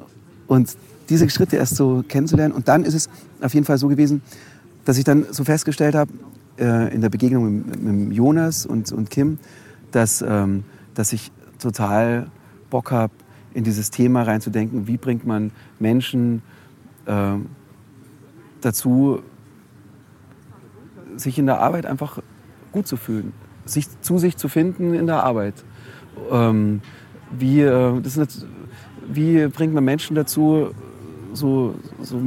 und 0.47 0.77
diese 1.09 1.29
Schritte 1.29 1.57
erst 1.57 1.77
so 1.77 2.05
kennenzulernen. 2.07 2.55
Und 2.55 2.69
dann 2.69 2.85
ist 2.85 2.95
es 2.95 3.09
auf 3.41 3.55
jeden 3.55 3.67
Fall 3.67 3.79
so 3.79 3.89
gewesen, 3.89 4.23
dass 4.85 4.99
ich 4.99 5.05
dann 5.05 5.27
so 5.31 5.45
festgestellt 5.45 5.95
habe, 5.95 6.13
äh, 6.59 6.95
in 6.95 7.01
der 7.01 7.09
Begegnung 7.09 7.65
mit, 7.67 7.83
mit 7.83 8.13
Jonas 8.13 8.65
und, 8.67 8.93
und 8.93 9.11
Kim, 9.11 9.39
dass, 9.91 10.23
ähm, 10.23 10.65
dass 10.95 11.13
ich 11.13 11.33
total 11.59 12.29
Bock 12.71 12.93
habe, 12.93 13.13
in 13.55 13.65
dieses 13.65 13.91
Thema 13.91 14.23
reinzudenken, 14.23 14.87
wie 14.87 14.97
bringt 14.97 15.27
man 15.27 15.51
Menschen 15.79 16.43
äh, 17.07 17.35
dazu, 18.61 19.23
sich 21.17 21.39
in 21.39 21.47
der 21.47 21.61
Arbeit 21.61 21.87
einfach 21.87 22.21
gut 22.73 22.87
zu 22.87 22.97
fühlen, 22.97 23.33
sich 23.65 23.89
zu 24.01 24.19
sich 24.19 24.37
zu 24.37 24.49
finden 24.49 24.95
in 24.95 25.07
der 25.07 25.25
Arbeit. 25.25 25.55
Ähm, 26.31 26.81
wie, 27.31 27.61
äh, 27.61 28.01
das 28.01 28.17
ist 28.17 28.47
wie 29.09 29.47
bringt 29.49 29.75
man 29.75 29.85
Menschen 29.85 30.15
dazu, 30.15 30.71
so, 31.33 31.75
so 32.01 32.21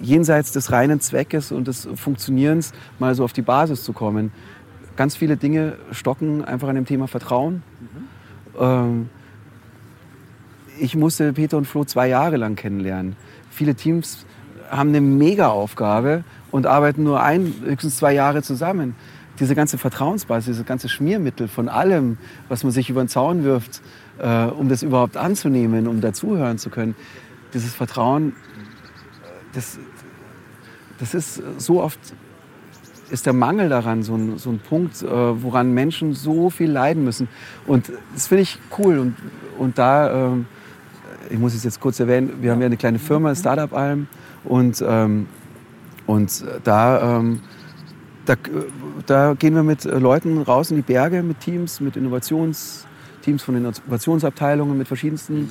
jenseits 0.00 0.52
des 0.52 0.72
reinen 0.72 1.00
Zweckes 1.00 1.52
und 1.52 1.68
des 1.68 1.88
Funktionierens 1.94 2.72
mal 2.98 3.14
so 3.14 3.24
auf 3.24 3.32
die 3.32 3.42
Basis 3.42 3.84
zu 3.84 3.92
kommen? 3.92 4.32
Ganz 4.96 5.16
viele 5.16 5.36
Dinge 5.36 5.76
stocken 5.92 6.44
einfach 6.44 6.68
an 6.68 6.74
dem 6.74 6.86
Thema 6.86 7.08
Vertrauen. 7.08 7.62
Ähm, 8.58 9.08
ich 10.80 10.96
musste 10.96 11.32
Peter 11.32 11.56
und 11.56 11.66
Flo 11.66 11.84
zwei 11.84 12.08
Jahre 12.08 12.36
lang 12.36 12.56
kennenlernen. 12.56 13.16
Viele 13.50 13.74
Teams 13.74 14.24
haben 14.70 14.90
eine 14.90 15.00
Mega-Aufgabe 15.00 16.24
und 16.50 16.66
arbeiten 16.66 17.02
nur 17.02 17.22
ein, 17.22 17.52
höchstens 17.64 17.96
zwei 17.96 18.14
Jahre 18.14 18.42
zusammen. 18.42 18.94
Diese 19.38 19.54
ganze 19.54 19.78
Vertrauensbasis, 19.78 20.46
dieses 20.46 20.66
ganze 20.66 20.88
Schmiermittel 20.88 21.48
von 21.48 21.68
allem, 21.68 22.18
was 22.48 22.62
man 22.62 22.72
sich 22.72 22.90
über 22.90 23.02
den 23.02 23.08
Zaun 23.08 23.44
wirft, 23.44 23.80
äh, 24.18 24.44
um 24.44 24.68
das 24.68 24.82
überhaupt 24.82 25.16
anzunehmen, 25.16 25.86
um 25.88 26.00
dazuhören 26.00 26.58
zu 26.58 26.70
können, 26.70 26.94
dieses 27.54 27.74
Vertrauen, 27.74 28.30
äh, 28.30 28.32
das, 29.54 29.78
das 30.98 31.14
ist 31.14 31.42
so 31.58 31.82
oft 31.82 31.98
ist 33.10 33.26
der 33.26 33.32
Mangel 33.32 33.68
daran 33.68 34.04
so 34.04 34.14
ein, 34.14 34.38
so 34.38 34.50
ein 34.50 34.60
Punkt, 34.60 35.02
äh, 35.02 35.06
woran 35.42 35.72
Menschen 35.72 36.14
so 36.14 36.48
viel 36.48 36.70
leiden 36.70 37.02
müssen. 37.02 37.26
Und 37.66 37.90
das 38.14 38.28
finde 38.28 38.42
ich 38.42 38.58
cool. 38.78 38.98
Und, 38.98 39.16
und 39.58 39.78
da, 39.78 40.28
ähm, 40.28 40.46
ich 41.28 41.38
muss 41.38 41.54
es 41.54 41.64
jetzt 41.64 41.80
kurz 41.80 42.00
erwähnen, 42.00 42.34
wir 42.40 42.52
haben 42.52 42.60
ja 42.60 42.66
eine 42.66 42.76
kleine 42.76 42.98
Firma, 42.98 43.34
Startup 43.34 43.72
Alm. 43.72 44.06
Und, 44.44 44.82
ähm, 44.86 45.26
und 46.06 46.44
da 46.64 47.18
ähm, 47.18 47.40
da, 48.30 48.36
da 49.06 49.34
gehen 49.34 49.54
wir 49.54 49.62
mit 49.62 49.84
Leuten 49.84 50.38
raus 50.42 50.70
in 50.70 50.76
die 50.76 50.82
Berge, 50.82 51.22
mit 51.22 51.40
Teams, 51.40 51.80
mit 51.80 51.96
Innovationsteams 51.96 53.42
von 53.42 53.56
Innovationsabteilungen, 53.56 54.78
mit 54.78 54.88
verschiedensten 54.88 55.50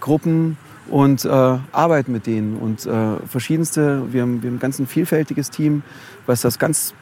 Gruppen 0.00 0.56
und 0.88 1.24
äh, 1.24 1.28
arbeiten 1.28 2.12
mit 2.12 2.26
denen. 2.26 2.56
Und 2.56 2.86
äh, 2.86 3.16
verschiedenste, 3.28 4.12
wir 4.12 4.22
haben, 4.22 4.42
wir 4.42 4.50
haben 4.50 4.56
ein 4.56 4.60
ganz 4.60 4.78
ein 4.78 4.86
vielfältiges 4.86 5.50
Team, 5.50 5.82
was 6.26 6.44
aus 6.44 6.58
ganz, 6.58 6.94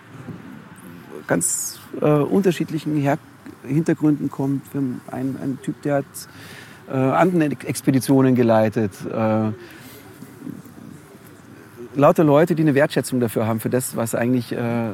ganz 1.26 1.78
äh, 2.00 2.06
unterschiedlichen 2.06 2.96
Her 2.96 3.18
Hintergründen 3.66 4.30
kommt. 4.30 4.74
Wir 4.74 4.80
haben 4.80 5.00
einen, 5.10 5.38
einen 5.42 5.62
Typ, 5.62 5.80
der 5.82 5.96
hat 5.96 6.04
äh, 6.88 6.92
Anden-Expeditionen 6.92 8.34
geleitet. 8.34 8.92
Äh, 9.10 9.52
lauter 11.94 12.24
Leute, 12.24 12.54
die 12.54 12.62
eine 12.62 12.74
Wertschätzung 12.74 13.20
dafür 13.20 13.46
haben, 13.46 13.60
für 13.60 13.70
das, 13.70 13.96
was 13.96 14.14
eigentlich 14.14 14.52
äh, 14.52 14.90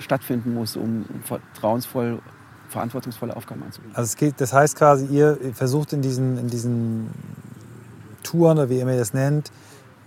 stattfinden 0.00 0.54
muss, 0.54 0.76
um 0.76 1.04
vertrauensvoll, 1.24 2.18
verantwortungsvolle 2.68 3.36
Aufgaben 3.36 3.62
anzugehen. 3.62 3.92
Also 3.94 4.08
es 4.08 4.16
geht, 4.16 4.40
das 4.40 4.52
heißt 4.52 4.76
quasi, 4.76 5.06
ihr 5.06 5.38
versucht 5.54 5.92
in 5.92 6.02
diesen, 6.02 6.38
in 6.38 6.48
diesen 6.48 7.10
Touren 8.22 8.58
oder 8.58 8.70
wie 8.70 8.78
ihr 8.78 8.86
das 8.96 9.14
nennt, 9.14 9.50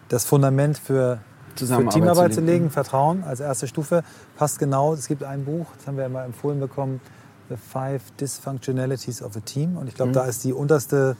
das 0.10 0.26
Fundament 0.26 0.78
für, 0.78 1.20
für 1.56 1.88
Teamarbeit 1.90 2.34
zu 2.34 2.42
legen, 2.42 2.70
Vertrauen 2.70 3.24
als 3.24 3.40
erste 3.40 3.68
Stufe. 3.68 4.04
Passt 4.38 4.60
genau. 4.60 4.94
Es 4.94 5.08
gibt 5.08 5.24
ein 5.24 5.46
Buch, 5.46 5.66
das 5.78 5.88
haben 5.88 5.98
wir 5.98 6.06
immer 6.06 6.24
empfohlen 6.24 6.60
bekommen, 6.60 7.02
The 7.50 7.56
Five 7.56 8.02
Dysfunctionalities 8.20 9.22
of 9.22 9.36
a 9.36 9.40
Team. 9.40 9.78
Und 9.78 9.88
ich 9.88 9.96
glaube, 9.96 10.10
mhm. 10.10 10.16
da 10.16 10.26
ist 10.26 10.44
die 10.44 10.54
unterste 10.54 11.16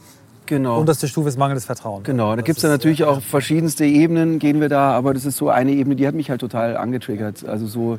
Genau. 0.48 0.80
Unterste 0.80 1.08
Stufe 1.08 1.28
ist 1.28 1.38
mangelndes 1.38 1.66
Vertrauen. 1.66 2.04
Genau, 2.04 2.34
da 2.34 2.40
gibt 2.40 2.56
es 2.56 2.62
ja 2.62 2.70
natürlich 2.70 3.04
auch 3.04 3.20
verschiedenste 3.20 3.84
Ebenen, 3.84 4.38
gehen 4.38 4.62
wir 4.62 4.70
da, 4.70 4.92
aber 4.92 5.12
das 5.12 5.26
ist 5.26 5.36
so 5.36 5.50
eine 5.50 5.72
Ebene, 5.72 5.94
die 5.94 6.06
hat 6.06 6.14
mich 6.14 6.30
halt 6.30 6.40
total 6.40 6.78
angetriggert. 6.78 7.46
Also 7.46 7.66
so, 7.66 7.98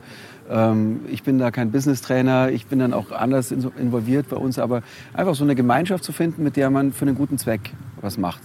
ähm, 0.50 1.02
ich 1.12 1.22
bin 1.22 1.38
da 1.38 1.52
kein 1.52 1.72
Business-Trainer, 1.72 2.50
ich 2.50 2.66
bin 2.66 2.80
dann 2.80 2.92
auch 2.92 3.12
anders 3.12 3.52
involviert 3.52 4.30
bei 4.30 4.38
uns, 4.38 4.58
aber 4.58 4.82
einfach 5.14 5.36
so 5.36 5.44
eine 5.44 5.54
Gemeinschaft 5.54 6.04
zu 6.04 6.12
finden, 6.12 6.42
mit 6.42 6.56
der 6.56 6.72
man 6.72 6.92
für 6.92 7.06
einen 7.06 7.14
guten 7.14 7.38
Zweck 7.38 7.72
was 8.02 8.18
macht. 8.18 8.42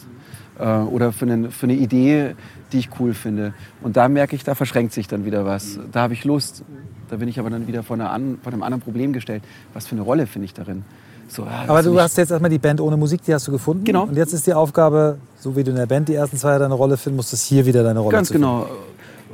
Äh, 0.58 0.64
oder 0.64 1.12
für 1.12 1.26
eine, 1.26 1.50
für 1.50 1.64
eine 1.64 1.74
Idee, 1.74 2.34
die 2.72 2.78
ich 2.78 2.88
cool 2.98 3.14
finde. 3.14 3.54
Und 3.82 3.96
da 3.96 4.08
merke 4.08 4.36
ich, 4.36 4.44
da 4.44 4.54
verschränkt 4.54 4.92
sich 4.92 5.08
dann 5.08 5.24
wieder 5.24 5.44
was. 5.44 5.78
Da 5.92 6.02
habe 6.02 6.14
ich 6.14 6.24
Lust. 6.24 6.64
Da 7.10 7.16
bin 7.16 7.28
ich 7.28 7.38
aber 7.38 7.50
dann 7.50 7.66
wieder 7.66 7.82
vor, 7.82 7.94
einer 7.94 8.10
an, 8.10 8.38
vor 8.42 8.52
einem 8.52 8.62
anderen 8.62 8.82
Problem 8.82 9.12
gestellt. 9.12 9.42
Was 9.72 9.86
für 9.86 9.94
eine 9.94 10.02
Rolle 10.02 10.26
finde 10.26 10.46
ich 10.46 10.54
darin? 10.54 10.84
So, 11.28 11.44
ja, 11.44 11.64
aber 11.66 11.82
du 11.82 11.98
hast 11.98 12.16
jetzt 12.18 12.30
erstmal 12.30 12.50
die 12.50 12.58
Band 12.58 12.80
ohne 12.80 12.96
Musik, 12.96 13.22
die 13.22 13.34
hast 13.34 13.48
du 13.48 13.52
gefunden. 13.52 13.84
Genau. 13.84 14.04
Und 14.04 14.16
jetzt 14.16 14.32
ist 14.32 14.46
die 14.46 14.54
Aufgabe, 14.54 15.18
so 15.38 15.56
wie 15.56 15.64
du 15.64 15.70
in 15.70 15.76
der 15.76 15.86
Band 15.86 16.08
die 16.08 16.14
ersten 16.14 16.36
zwei 16.36 16.50
Jahre 16.50 16.60
deine 16.60 16.74
Rolle 16.74 16.96
finden 16.96 17.16
musst, 17.16 17.32
ist 17.32 17.44
hier 17.44 17.66
wieder 17.66 17.82
deine 17.82 18.00
Rolle 18.00 18.12
Ganz 18.12 18.30
genau. 18.30 18.68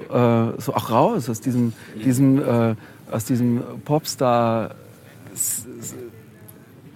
Äh, 0.09 0.61
so 0.61 0.74
auch 0.74 0.90
raus 0.90 1.28
aus 1.28 1.40
diesem, 1.40 1.72
diesem, 2.02 2.38
äh, 2.38 2.74
aus 3.11 3.24
diesem 3.24 3.61
Popstar 3.85 4.70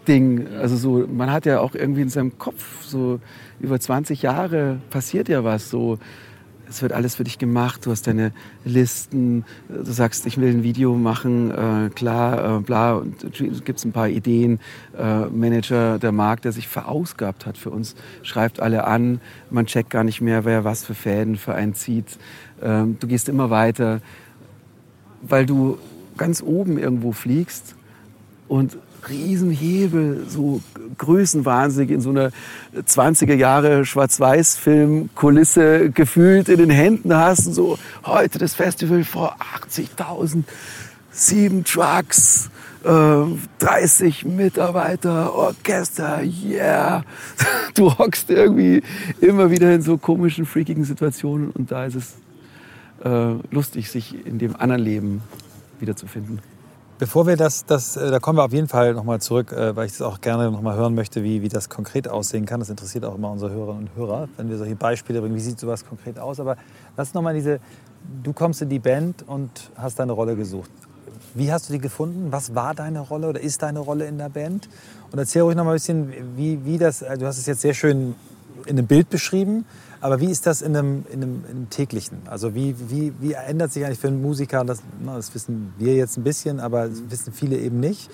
Ding. 0.06 0.46
Also 0.60 0.76
so, 0.76 1.06
man 1.10 1.30
hat 1.30 1.46
ja 1.46 1.60
auch 1.60 1.74
irgendwie 1.74 2.02
in 2.02 2.08
seinem 2.08 2.38
Kopf 2.38 2.84
so 2.84 3.20
über 3.60 3.78
20 3.78 4.22
Jahre 4.22 4.78
passiert 4.90 5.28
ja 5.28 5.44
was 5.44 5.70
so. 5.70 5.98
Es 6.66 6.80
wird 6.80 6.92
alles 6.92 7.16
für 7.16 7.24
dich 7.24 7.38
gemacht, 7.38 7.84
du 7.84 7.90
hast 7.90 8.06
deine 8.06 8.32
Listen, 8.64 9.44
du 9.68 9.92
sagst, 9.92 10.24
ich 10.26 10.38
will 10.38 10.48
ein 10.48 10.62
Video 10.62 10.94
machen, 10.94 11.50
äh, 11.50 11.90
klar, 11.90 12.58
äh, 12.58 12.60
bla, 12.60 12.94
und 12.94 13.20
gibt 13.64 13.78
es 13.78 13.84
ein 13.84 13.92
paar 13.92 14.08
Ideen. 14.08 14.58
Äh, 14.96 15.26
Manager 15.26 15.98
der 15.98 16.10
Markt, 16.10 16.46
der 16.46 16.52
sich 16.52 16.66
verausgabt 16.66 17.44
hat 17.44 17.58
für 17.58 17.70
uns, 17.70 17.94
schreibt 18.22 18.60
alle 18.60 18.86
an, 18.86 19.20
man 19.50 19.66
checkt 19.66 19.90
gar 19.90 20.04
nicht 20.04 20.22
mehr, 20.22 20.46
wer 20.46 20.64
was 20.64 20.84
für 20.84 20.94
Fäden 20.94 21.36
für 21.36 21.54
einen 21.54 21.74
zieht. 21.74 22.18
Ähm, 22.62 22.96
du 22.98 23.06
gehst 23.06 23.28
immer 23.28 23.50
weiter, 23.50 24.00
weil 25.20 25.44
du 25.44 25.78
ganz 26.16 26.42
oben 26.42 26.78
irgendwo 26.78 27.12
fliegst 27.12 27.76
und 28.48 28.78
Riesenhebel, 29.08 30.26
so 30.28 30.60
größenwahnsinnig 30.98 31.90
in 31.90 32.00
so 32.00 32.10
einer 32.10 32.30
20er 32.76 33.34
Jahre 33.34 33.84
Schwarz-Weiß-Film-Kulisse 33.84 35.90
gefühlt 35.90 36.48
in 36.48 36.58
den 36.58 36.70
Händen 36.70 37.14
hast 37.14 37.46
und 37.46 37.54
so 37.54 37.78
heute 38.04 38.38
das 38.38 38.54
Festival 38.54 39.04
vor 39.04 39.36
80.000, 39.68 40.44
sieben 41.10 41.64
Trucks, 41.64 42.50
äh, 42.84 43.24
30 43.58 44.24
Mitarbeiter, 44.24 45.34
Orchester, 45.34 46.22
yeah. 46.22 47.04
Du 47.74 47.98
hockst 47.98 48.30
irgendwie 48.30 48.82
immer 49.20 49.50
wieder 49.50 49.74
in 49.74 49.82
so 49.82 49.98
komischen, 49.98 50.46
freakigen 50.46 50.84
Situationen 50.84 51.50
und 51.50 51.72
da 51.72 51.86
ist 51.86 51.96
es 51.96 52.14
äh, 53.04 53.34
lustig, 53.50 53.90
sich 53.90 54.26
in 54.26 54.38
dem 54.38 54.56
anderen 54.56 54.82
Leben 54.82 55.22
wiederzufinden. 55.80 56.53
Bevor 56.96 57.26
wir 57.26 57.36
das, 57.36 57.64
das, 57.64 57.96
äh, 57.96 58.08
da 58.12 58.20
kommen 58.20 58.38
wir 58.38 58.44
auf 58.44 58.52
jeden 58.52 58.68
Fall 58.68 58.94
nochmal 58.94 59.20
zurück, 59.20 59.50
äh, 59.50 59.74
weil 59.74 59.86
ich 59.86 59.92
das 59.92 60.02
auch 60.02 60.20
gerne 60.20 60.48
nochmal 60.52 60.76
hören 60.76 60.94
möchte, 60.94 61.24
wie, 61.24 61.42
wie 61.42 61.48
das 61.48 61.68
konkret 61.68 62.06
aussehen 62.06 62.46
kann. 62.46 62.60
Das 62.60 62.70
interessiert 62.70 63.04
auch 63.04 63.16
immer 63.16 63.32
unsere 63.32 63.50
Hörerinnen 63.50 63.88
und 63.88 63.96
Hörer, 63.96 64.28
wenn 64.36 64.48
wir 64.48 64.58
solche 64.58 64.76
Beispiele 64.76 65.20
bringen. 65.20 65.34
Wie 65.34 65.40
sieht 65.40 65.58
sowas 65.58 65.84
konkret 65.84 66.20
aus? 66.20 66.38
Aber 66.38 66.56
lass 66.96 67.12
nochmal 67.12 67.34
diese, 67.34 67.58
du 68.22 68.32
kommst 68.32 68.62
in 68.62 68.68
die 68.68 68.78
Band 68.78 69.24
und 69.26 69.72
hast 69.74 69.98
deine 69.98 70.12
Rolle 70.12 70.36
gesucht. 70.36 70.70
Wie 71.34 71.50
hast 71.50 71.68
du 71.68 71.72
die 71.72 71.80
gefunden? 71.80 72.30
Was 72.30 72.54
war 72.54 72.76
deine 72.76 73.00
Rolle 73.00 73.28
oder 73.28 73.40
ist 73.40 73.62
deine 73.62 73.80
Rolle 73.80 74.06
in 74.06 74.16
der 74.16 74.28
Band? 74.28 74.68
Und 75.10 75.18
erzähl 75.18 75.42
ruhig 75.42 75.56
noch 75.56 75.64
mal 75.64 75.72
ein 75.72 75.76
bisschen, 75.76 76.12
wie, 76.36 76.64
wie 76.64 76.78
das, 76.78 77.02
äh, 77.02 77.18
du 77.18 77.26
hast 77.26 77.38
es 77.38 77.46
jetzt 77.46 77.62
sehr 77.62 77.74
schön 77.74 78.14
in 78.66 78.78
einem 78.78 78.86
Bild 78.86 79.10
beschrieben, 79.10 79.66
aber 80.04 80.20
wie 80.20 80.30
ist 80.30 80.44
das 80.44 80.60
in 80.60 80.76
einem, 80.76 81.06
in 81.10 81.22
einem, 81.22 81.44
in 81.46 81.50
einem 81.50 81.70
täglichen? 81.70 82.18
Also 82.26 82.54
wie, 82.54 82.76
wie, 82.90 83.14
wie 83.20 83.32
ändert 83.32 83.72
sich 83.72 83.86
eigentlich 83.86 83.98
für 83.98 84.08
einen 84.08 84.20
Musiker, 84.20 84.62
das, 84.62 84.82
das 85.02 85.34
wissen 85.34 85.72
wir 85.78 85.94
jetzt 85.94 86.18
ein 86.18 86.24
bisschen, 86.24 86.60
aber 86.60 86.88
das 86.88 87.02
wissen 87.08 87.32
viele 87.32 87.56
eben 87.56 87.80
nicht. 87.80 88.10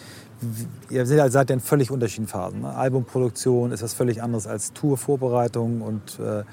Ihr 0.89 1.05
seid 1.05 1.51
ja 1.51 1.55
in 1.55 1.59
völlig 1.59 1.91
unterschiedlichen 1.91 2.29
Phasen. 2.29 2.61
Ne? 2.61 2.73
Albumproduktion 2.73 3.73
ist 3.73 3.83
was 3.83 3.93
völlig 3.93 4.23
anderes 4.23 4.47
als 4.47 4.73
Tourvorbereitung 4.73 5.81
und, 5.81 6.21
äh, 6.21 6.45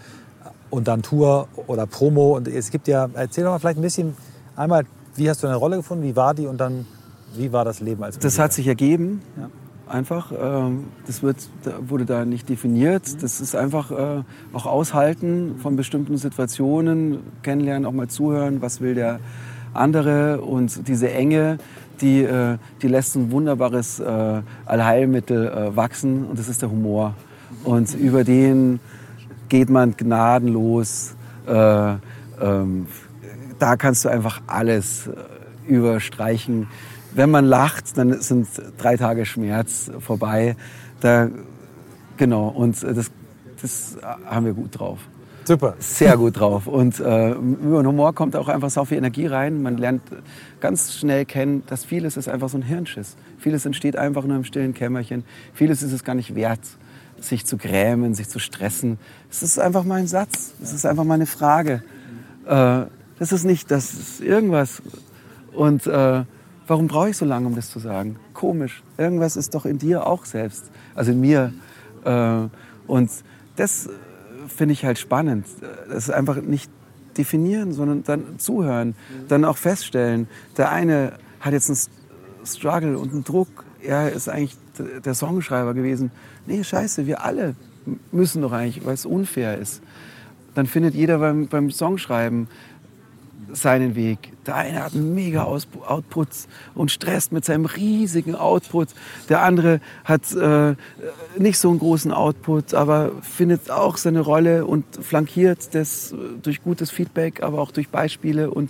und 0.72 0.88
dann 0.88 1.04
Tour 1.04 1.48
oder 1.68 1.86
Promo. 1.86 2.36
Und 2.36 2.48
es 2.48 2.72
gibt 2.72 2.88
ja, 2.88 3.08
erzähl 3.14 3.44
doch 3.44 3.52
mal 3.52 3.60
vielleicht 3.60 3.78
ein 3.78 3.84
bisschen 3.84 4.18
einmal, 4.56 4.86
wie 5.14 5.30
hast 5.30 5.44
du 5.44 5.46
deine 5.46 5.60
Rolle 5.60 5.78
gefunden, 5.78 6.04
wie 6.04 6.16
war 6.16 6.34
die 6.34 6.48
und 6.48 6.58
dann 6.58 6.88
wie 7.36 7.54
war 7.54 7.64
das 7.64 7.80
Leben 7.80 8.04
als 8.04 8.16
Musiker? 8.16 8.28
Das 8.28 8.40
hat 8.40 8.54
sich 8.54 8.66
ergeben. 8.66 9.22
Ja 9.38 9.52
einfach. 9.90 10.32
Ähm, 10.32 10.86
das 11.06 11.24
wird, 11.24 11.38
wurde 11.82 12.06
da 12.06 12.26
nicht 12.26 12.50
definiert. 12.50 13.22
Das 13.22 13.42
ist 13.42 13.56
einfach 13.56 13.92
äh, 13.92 14.24
auch 14.54 14.66
Aushalten 14.66 15.56
von 15.62 15.76
bestimmten 15.76 16.18
Situationen, 16.18 17.20
kennenlernen, 17.44 17.86
auch 17.86 17.92
mal 17.92 18.08
zuhören, 18.08 18.62
was 18.62 18.82
will 18.82 18.96
der 18.96 19.20
andere. 19.74 20.42
Und 20.42 20.88
diese 20.88 21.12
Enge, 21.12 21.58
die, 22.02 22.24
äh, 22.24 22.58
die 22.82 22.88
lässt 22.88 23.16
ein 23.16 23.32
wunderbares 23.32 24.00
äh, 24.00 24.42
Allheilmittel 24.66 25.76
wachsen 25.76 26.26
und 26.26 26.40
das 26.40 26.50
ist 26.50 26.62
der 26.62 26.72
Humor. 26.72 27.14
Und 27.64 27.94
über 27.96 28.24
den 28.24 28.80
geht 29.50 29.70
man 29.70 29.96
gnadenlos. 29.96 31.16
Ähm, 31.48 32.88
da 33.58 33.78
kannst 33.78 34.06
du 34.06 34.10
einfach 34.10 34.42
alles 34.48 35.10
überstreichen 35.66 36.68
wenn 37.18 37.32
man 37.32 37.46
lacht, 37.46 37.98
dann 37.98 38.22
sind 38.22 38.48
drei 38.78 38.96
Tage 38.96 39.26
Schmerz 39.26 39.90
vorbei. 40.00 40.56
Da, 41.00 41.30
genau, 42.16 42.50
und 42.50 42.82
das, 42.84 43.10
das 43.60 43.98
haben 44.26 44.46
wir 44.46 44.54
gut 44.54 44.80
drauf. 44.80 45.00
Super. 45.44 45.76
Sehr 45.80 46.16
gut 46.16 46.40
drauf. 46.40 46.68
Und 46.68 47.00
äh, 47.00 47.32
über 47.32 47.82
den 47.82 47.88
Humor 47.88 48.14
kommt 48.14 48.36
auch 48.36 48.50
einfach 48.50 48.70
so 48.70 48.86
viel 48.86 48.98
Energie 48.98 49.26
rein. 49.26 49.64
Man 49.64 49.78
lernt 49.78 50.04
ganz 50.60 50.94
schnell 50.94 51.26
kennen, 51.26 51.64
dass 51.66 51.86
vieles 51.86 52.18
ist 52.18 52.28
einfach 52.28 52.50
so 52.50 52.58
ein 52.58 52.62
Hirnschiss. 52.62 53.16
Vieles 53.40 53.66
entsteht 53.66 53.96
einfach 53.96 54.24
nur 54.24 54.36
im 54.36 54.44
stillen 54.44 54.76
Kämmerchen. 54.76 55.24
Vieles 55.54 55.82
ist 55.82 55.94
es 55.94 56.04
gar 56.04 56.14
nicht 56.16 56.36
wert, 56.36 56.60
sich 57.20 57.46
zu 57.46 57.58
grämen, 57.58 58.14
sich 58.14 58.30
zu 58.30 58.38
stressen. 58.38 59.00
Es 59.32 59.42
ist 59.42 59.58
einfach 59.58 59.86
mal 59.86 59.96
ein 59.96 60.08
Satz. 60.08 60.54
Es 60.62 60.72
ist 60.72 60.86
einfach 60.86 61.04
mal 61.06 61.16
eine 61.16 61.26
Frage. 61.26 61.82
Äh, 62.46 62.82
das 63.18 63.32
ist 63.32 63.44
nicht, 63.44 63.72
das 63.72 63.94
ist 63.94 64.22
irgendwas. 64.22 64.84
Und 65.54 65.88
äh, 65.88 66.26
Warum 66.68 66.88
brauche 66.88 67.10
ich 67.10 67.18
so 67.18 67.26
lange, 67.26 67.48
um 67.48 67.56
das 67.56 67.70
zu 67.70 67.80
sagen? 67.80 68.18
Komisch. 68.34 68.84
Irgendwas 68.98 69.38
ist 69.38 69.56
doch 69.56 69.66
in 69.66 69.78
dir 69.78 70.06
auch 70.06 70.26
selbst. 70.26 70.70
Also 70.96 71.14
in 71.14 71.22
mir. 71.22 71.54
Äh, 72.04 72.42
und 72.88 73.10
das 73.56 73.88
äh, 73.88 73.90
finde 74.50 74.74
ich 74.74 74.84
halt 74.84 75.00
spannend. 75.00 75.48
Das 75.88 76.10
ist 76.10 76.12
einfach 76.12 76.42
nicht 76.42 76.70
definieren, 77.18 77.72
sondern 77.72 78.04
dann 78.04 78.38
zuhören. 78.38 78.96
Dann 79.30 79.46
auch 79.46 79.58
feststellen, 79.58 80.28
der 80.58 80.72
eine 80.72 81.14
hat 81.40 81.54
jetzt 81.54 81.70
einen 81.70 82.46
Struggle 82.46 82.98
und 82.98 83.14
einen 83.14 83.24
Druck. 83.24 83.48
Er 83.82 84.12
ist 84.12 84.28
eigentlich 84.28 84.58
der 85.06 85.14
Songschreiber 85.14 85.74
gewesen. 85.74 86.12
Nee, 86.46 86.64
scheiße, 86.64 87.08
wir 87.08 87.24
alle 87.24 87.56
müssen 88.12 88.42
doch 88.42 88.52
eigentlich, 88.52 88.86
weil 88.86 88.94
es 88.94 89.06
unfair 89.06 89.58
ist. 89.58 89.82
Dann 90.54 90.66
findet 90.66 90.96
jeder 90.96 91.20
beim, 91.20 91.48
beim 91.48 91.72
Songschreiben 91.72 92.48
seinen 93.52 93.96
Weg. 93.96 94.34
Der 94.46 94.56
eine 94.56 94.84
hat 94.84 94.94
mega 94.94 95.44
Output 95.44 96.30
und 96.76 96.92
stresst 96.92 97.32
mit 97.32 97.46
seinem 97.46 97.66
riesigen 97.66 98.36
Output. 98.36 98.90
Der 99.30 99.42
andere 99.44 99.82
hat 100.04 100.32
äh, 100.34 100.76
nicht 101.38 101.60
so 101.60 101.70
einen 101.70 101.80
großen 101.80 102.12
Output, 102.12 102.74
aber 102.74 103.12
findet 103.22 103.70
auch 103.70 103.98
seine 103.98 104.22
Rolle 104.22 104.66
und 104.66 104.86
flankiert 105.02 105.74
das 105.74 106.14
durch 106.42 106.64
gutes 106.64 106.92
Feedback, 106.92 107.44
aber 107.44 107.60
auch 107.60 107.72
durch 107.72 107.90
Beispiele. 107.90 108.52
Und 108.52 108.70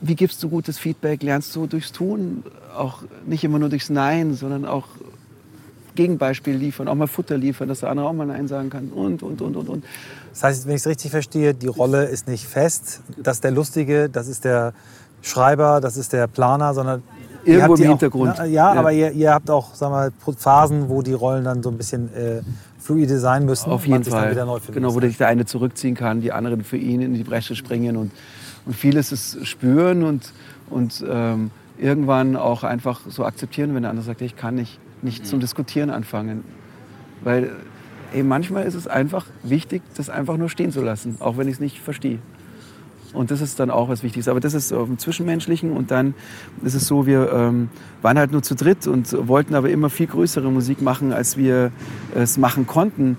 wie 0.00 0.14
gibst 0.14 0.42
du 0.42 0.48
gutes 0.48 0.78
Feedback? 0.78 1.22
Lernst 1.22 1.54
du 1.56 1.66
durchs 1.66 1.92
Tun, 1.92 2.42
auch 2.76 3.02
nicht 3.26 3.44
immer 3.44 3.58
nur 3.58 3.68
durchs 3.68 3.90
Nein, 3.90 4.34
sondern 4.34 4.64
auch 4.64 4.86
Gegenbeispiel 5.96 6.54
liefern, 6.54 6.86
auch 6.86 6.94
mal 6.94 7.08
Futter 7.08 7.36
liefern, 7.36 7.68
dass 7.68 7.80
der 7.80 7.90
andere 7.90 8.06
auch 8.06 8.12
mal 8.12 8.26
Nein 8.26 8.46
sagen 8.46 8.70
kann 8.70 8.90
und, 8.90 9.24
und, 9.24 9.42
und, 9.42 9.56
und, 9.56 9.68
und. 9.68 9.84
Das 10.32 10.44
heißt, 10.44 10.66
wenn 10.68 10.74
ich 10.76 10.82
es 10.82 10.86
richtig 10.86 11.10
verstehe, 11.10 11.54
die 11.54 11.66
Rolle 11.66 12.04
ist 12.04 12.28
nicht 12.28 12.46
fest, 12.46 13.00
das 13.16 13.38
ist 13.38 13.44
der 13.44 13.50
Lustige, 13.50 14.08
das 14.08 14.28
ist 14.28 14.44
der 14.44 14.72
Schreiber, 15.22 15.80
das 15.80 15.96
ist 15.96 16.12
der 16.12 16.28
Planer, 16.28 16.72
sondern 16.74 17.02
Irgendwo 17.44 17.74
im 17.74 17.82
auch- 17.82 17.88
Hintergrund. 17.88 18.34
Na, 18.38 18.44
ja, 18.44 18.72
Ja. 18.74 18.78
aber 18.80 18.92
ihr, 18.92 19.10
ihr 19.12 19.32
habt 19.32 19.50
auch 19.50 19.74
sagen 19.74 19.92
wir, 19.92 20.12
mal, 20.26 20.34
Phasen, 20.36 20.88
wo 20.88 21.02
die 21.02 21.12
Rollen 21.14 21.44
dann 21.44 21.62
so 21.62 21.70
ein 21.70 21.76
bisschen 21.76 22.12
äh, 22.14 22.42
fluide 22.78 23.18
sein 23.18 23.44
müssen. 23.44 23.70
Auf 23.70 23.86
jeden 23.86 24.02
sich 24.04 24.12
Dann 24.12 24.22
Fall. 24.24 24.30
wieder 24.32 24.44
neu 24.46 24.58
finden 24.60 24.74
Genau, 24.74 24.90
wo 24.90 24.94
muss. 24.94 25.02
sich 25.04 25.16
der 25.16 25.28
eine 25.28 25.44
zurückziehen 25.46 25.94
kann, 25.94 26.20
die 26.20 26.32
anderen 26.32 26.62
für 26.64 26.76
ihn 26.76 27.00
in 27.00 27.14
die 27.14 27.24
Bresche 27.24 27.56
springen. 27.56 27.96
Und, 27.96 28.12
und 28.66 28.74
vieles 28.76 29.10
ist 29.12 29.46
spüren 29.46 30.02
und, 30.04 30.32
und 30.70 31.04
ähm, 31.08 31.50
irgendwann 31.78 32.36
auch 32.36 32.62
einfach 32.64 33.00
so 33.08 33.24
akzeptieren, 33.24 33.74
wenn 33.74 33.82
der 33.82 33.90
andere 33.90 34.06
sagt, 34.06 34.20
ich 34.22 34.34
kann 34.36 34.54
nicht, 34.56 34.78
nicht 35.02 35.26
zum 35.26 35.40
Diskutieren 35.40 35.90
anfangen. 35.90 36.44
Weil 37.22 37.52
ey, 38.12 38.22
manchmal 38.22 38.64
ist 38.64 38.74
es 38.74 38.86
einfach 38.86 39.26
wichtig, 39.42 39.82
das 39.96 40.10
einfach 40.10 40.36
nur 40.36 40.48
stehen 40.48 40.72
zu 40.72 40.82
lassen, 40.82 41.16
auch 41.20 41.36
wenn 41.36 41.48
ich 41.48 41.54
es 41.54 41.60
nicht 41.60 41.80
verstehe. 41.80 42.18
Und 43.12 43.30
das 43.30 43.40
ist 43.40 43.58
dann 43.58 43.70
auch 43.70 43.88
was 43.88 44.02
Wichtiges. 44.02 44.28
Aber 44.28 44.40
das 44.40 44.52
ist 44.52 44.72
auf 44.72 44.88
dem 44.88 44.98
Zwischenmenschlichen. 44.98 45.72
Und 45.72 45.90
dann 45.90 46.14
ist 46.62 46.74
es 46.74 46.86
so, 46.86 47.06
wir 47.06 47.32
ähm, 47.32 47.70
waren 48.02 48.18
halt 48.18 48.30
nur 48.30 48.42
zu 48.42 48.54
dritt 48.54 48.86
und 48.86 49.10
wollten 49.26 49.54
aber 49.54 49.70
immer 49.70 49.88
viel 49.88 50.06
größere 50.06 50.50
Musik 50.50 50.82
machen, 50.82 51.14
als 51.14 51.38
wir 51.38 51.72
es 52.14 52.36
machen 52.36 52.66
konnten. 52.66 53.16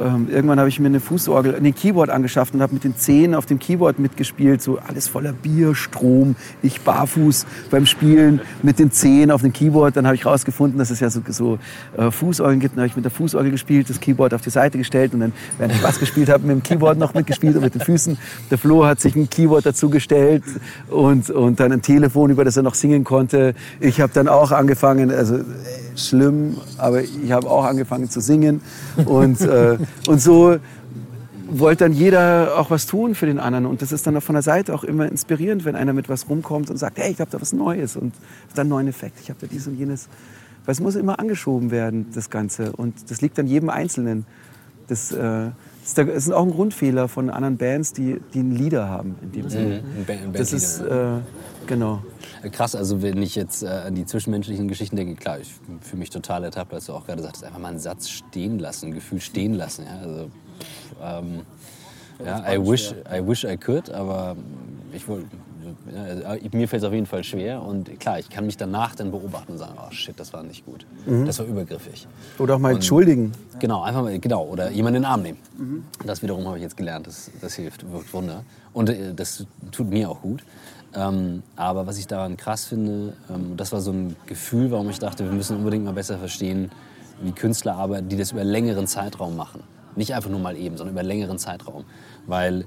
Ähm, 0.00 0.28
irgendwann 0.30 0.58
habe 0.58 0.68
ich 0.68 0.78
mir 0.80 0.86
eine 0.86 1.00
Fußorgel, 1.00 1.54
ein 1.54 1.74
Keyboard 1.74 2.10
angeschafft 2.10 2.54
und 2.54 2.62
habe 2.62 2.74
mit 2.74 2.84
den 2.84 2.96
Zehen 2.96 3.34
auf 3.34 3.46
dem 3.46 3.58
Keyboard 3.58 3.98
mitgespielt. 3.98 4.62
So 4.62 4.78
alles 4.78 5.08
voller 5.08 5.32
Bier, 5.32 5.74
Strom, 5.74 6.36
ich 6.62 6.80
barfuß 6.80 7.46
beim 7.70 7.86
Spielen 7.86 8.40
mit 8.62 8.78
den 8.78 8.90
Zehen 8.90 9.30
auf 9.30 9.42
dem 9.42 9.52
Keyboard. 9.52 9.96
Dann 9.96 10.06
habe 10.06 10.16
ich 10.16 10.26
rausgefunden, 10.26 10.78
dass 10.78 10.90
es 10.90 11.00
ja 11.00 11.10
so, 11.10 11.20
so 11.28 11.58
äh, 11.96 12.10
Fußorgeln 12.10 12.60
gibt. 12.60 12.74
Dann 12.74 12.82
habe 12.82 12.88
ich 12.88 12.96
mit 12.96 13.04
der 13.04 13.12
Fußorgel 13.12 13.50
gespielt, 13.50 13.88
das 13.90 14.00
Keyboard 14.00 14.34
auf 14.34 14.42
die 14.42 14.50
Seite 14.50 14.78
gestellt 14.78 15.14
und 15.14 15.20
dann, 15.20 15.32
während 15.58 15.74
ich 15.74 15.82
Bass 15.82 15.98
gespielt 15.98 16.28
habe, 16.28 16.46
mit 16.46 16.56
dem 16.56 16.62
Keyboard 16.62 16.98
noch 16.98 17.14
mitgespielt 17.14 17.56
und 17.56 17.62
mit 17.62 17.74
den 17.74 17.80
Füßen. 17.80 18.18
Der 18.50 18.58
Flo 18.58 18.84
hat 18.84 19.00
sich 19.00 19.16
ein 19.16 19.28
Keyboard 19.30 19.66
dazu 19.66 19.90
gestellt 19.90 20.44
und, 20.88 21.30
und 21.30 21.60
dann 21.60 21.72
ein 21.72 21.82
Telefon, 21.82 22.30
über 22.30 22.44
das 22.44 22.56
er 22.56 22.62
noch 22.62 22.74
singen 22.74 23.04
konnte. 23.04 23.54
Ich 23.80 24.00
habe 24.00 24.12
dann 24.12 24.28
auch 24.28 24.52
angefangen, 24.52 25.10
also 25.10 25.36
äh, 25.36 25.42
schlimm, 25.96 26.56
aber 26.78 27.02
ich 27.02 27.32
habe 27.32 27.50
auch 27.50 27.64
angefangen 27.64 28.08
zu 28.10 28.20
singen 28.20 28.60
und, 29.04 29.40
äh, 29.40 29.78
und 30.06 30.20
so 30.20 30.58
wollte 31.48 31.84
dann 31.84 31.92
jeder 31.92 32.58
auch 32.58 32.70
was 32.70 32.86
tun 32.86 33.14
für 33.14 33.26
den 33.26 33.38
anderen. 33.38 33.66
Und 33.66 33.82
das 33.82 33.92
ist 33.92 34.06
dann 34.06 34.16
auch 34.16 34.22
von 34.22 34.34
der 34.34 34.42
Seite 34.42 34.74
auch 34.74 34.84
immer 34.84 35.06
inspirierend, 35.06 35.64
wenn 35.64 35.76
einer 35.76 35.92
mit 35.92 36.08
was 36.08 36.28
rumkommt 36.28 36.70
und 36.70 36.76
sagt, 36.76 36.98
hey, 36.98 37.12
ich 37.12 37.20
habe 37.20 37.30
da 37.30 37.40
was 37.40 37.52
Neues 37.52 37.96
und 37.96 38.14
dann 38.54 38.62
einen 38.62 38.70
neuen 38.70 38.88
Effekt. 38.88 39.20
Ich 39.22 39.30
habe 39.30 39.38
da 39.40 39.46
dies 39.46 39.66
und 39.66 39.76
jenes. 39.76 40.08
Weil 40.64 40.72
es 40.72 40.80
muss 40.80 40.96
immer 40.96 41.20
angeschoben 41.20 41.70
werden, 41.70 42.06
das 42.12 42.30
Ganze. 42.30 42.72
Und 42.72 43.10
das 43.10 43.20
liegt 43.20 43.38
an 43.38 43.46
jedem 43.46 43.70
Einzelnen. 43.70 44.26
Das, 44.88 45.12
äh, 45.12 45.18
das 45.18 45.52
ist, 45.84 45.98
der, 45.98 46.12
ist 46.12 46.32
auch 46.32 46.44
ein 46.44 46.50
Grundfehler 46.50 47.08
von 47.08 47.30
anderen 47.30 47.56
Bands, 47.56 47.92
die, 47.92 48.20
die 48.34 48.40
einen 48.40 48.56
Leader 48.56 48.88
haben 48.88 49.14
in 49.22 49.32
dem 49.32 49.48
Sinne. 49.48 49.82
Ein 50.08 50.32
Das 50.32 50.52
ist, 50.52 50.80
ja. 50.80 51.18
äh, 51.18 51.20
genau. 51.66 52.02
Krass, 52.52 52.74
also 52.74 53.02
wenn 53.02 53.20
ich 53.22 53.34
jetzt 53.34 53.62
äh, 53.62 53.66
an 53.68 53.94
die 53.94 54.06
zwischenmenschlichen 54.06 54.68
Geschichten 54.68 54.96
denke, 54.96 55.14
klar, 55.14 55.40
ich 55.40 55.54
fühle 55.80 55.98
mich 56.00 56.10
total 56.10 56.44
ertappt, 56.44 56.72
als 56.72 56.86
du 56.86 56.92
auch 56.92 57.06
gerade 57.06 57.22
sagtest, 57.22 57.44
einfach 57.44 57.58
mal 57.58 57.68
einen 57.68 57.78
Satz 57.78 58.08
stehen 58.08 58.58
lassen, 58.58 58.86
ein 58.86 58.94
Gefühl 58.94 59.20
stehen 59.20 59.54
lassen. 59.54 59.86
Ja, 59.86 59.98
also, 59.98 60.30
ähm, 61.02 61.42
ja 62.24 62.52
I, 62.52 62.58
wish, 62.58 62.94
I 63.10 63.26
wish 63.26 63.44
I 63.44 63.56
could, 63.56 63.90
aber 63.90 64.36
ich 64.92 65.06
wollte. 65.08 65.28
Ja, 65.94 66.28
also, 66.28 66.48
mir 66.52 66.68
fällt 66.68 66.82
es 66.82 66.86
auf 66.88 66.92
jeden 66.94 67.06
Fall 67.06 67.24
schwer 67.24 67.62
und 67.62 67.98
klar, 68.00 68.18
ich 68.18 68.28
kann 68.28 68.46
mich 68.46 68.56
danach 68.56 68.94
dann 68.94 69.10
beobachten 69.10 69.52
und 69.52 69.58
sagen, 69.58 69.74
oh 69.78 69.90
shit, 69.90 70.18
das 70.18 70.32
war 70.32 70.42
nicht 70.42 70.64
gut, 70.64 70.86
das 71.26 71.38
war 71.38 71.46
übergriffig. 71.46 72.06
Oder 72.38 72.54
auch 72.56 72.58
mal 72.58 72.68
Und- 72.70 72.76
entschuldigen. 72.76 73.32
Genau, 73.58 73.82
einfach 73.82 74.02
mal, 74.02 74.18
genau, 74.18 74.44
oder 74.46 74.70
jemanden 74.70 74.96
in 74.98 75.02
den 75.02 75.10
Arm 75.10 75.22
nehmen. 75.22 75.38
Das 76.04 76.22
wiederum 76.22 76.46
habe 76.46 76.56
ich 76.58 76.62
jetzt 76.62 76.76
gelernt, 76.76 77.06
das, 77.06 77.30
das 77.40 77.54
hilft, 77.54 77.90
wirkt 77.90 78.12
Wunder. 78.12 78.44
Und 78.72 78.90
äh, 78.90 79.14
das 79.14 79.46
tut 79.72 79.88
mir 79.88 80.10
auch 80.10 80.20
gut. 80.20 80.42
Ähm, 80.94 81.42
aber 81.56 81.86
was 81.86 81.98
ich 81.98 82.06
daran 82.06 82.36
krass 82.36 82.66
finde, 82.66 83.14
ähm, 83.28 83.56
das 83.56 83.72
war 83.72 83.80
so 83.80 83.92
ein 83.92 84.16
Gefühl, 84.26 84.70
warum 84.70 84.88
ich 84.90 84.98
dachte, 84.98 85.24
wir 85.24 85.32
müssen 85.32 85.56
unbedingt 85.56 85.84
mal 85.84 85.92
besser 85.94 86.18
verstehen, 86.18 86.70
wie 87.22 87.32
Künstler 87.32 87.76
arbeiten, 87.76 88.08
die 88.08 88.16
das 88.16 88.32
über 88.32 88.44
längeren 88.44 88.86
Zeitraum 88.86 89.36
machen. 89.36 89.62
Nicht 89.94 90.14
einfach 90.14 90.28
nur 90.30 90.40
mal 90.40 90.56
eben, 90.56 90.76
sondern 90.76 90.94
über 90.94 91.02
längeren 91.02 91.38
Zeitraum. 91.38 91.84
Weil 92.26 92.66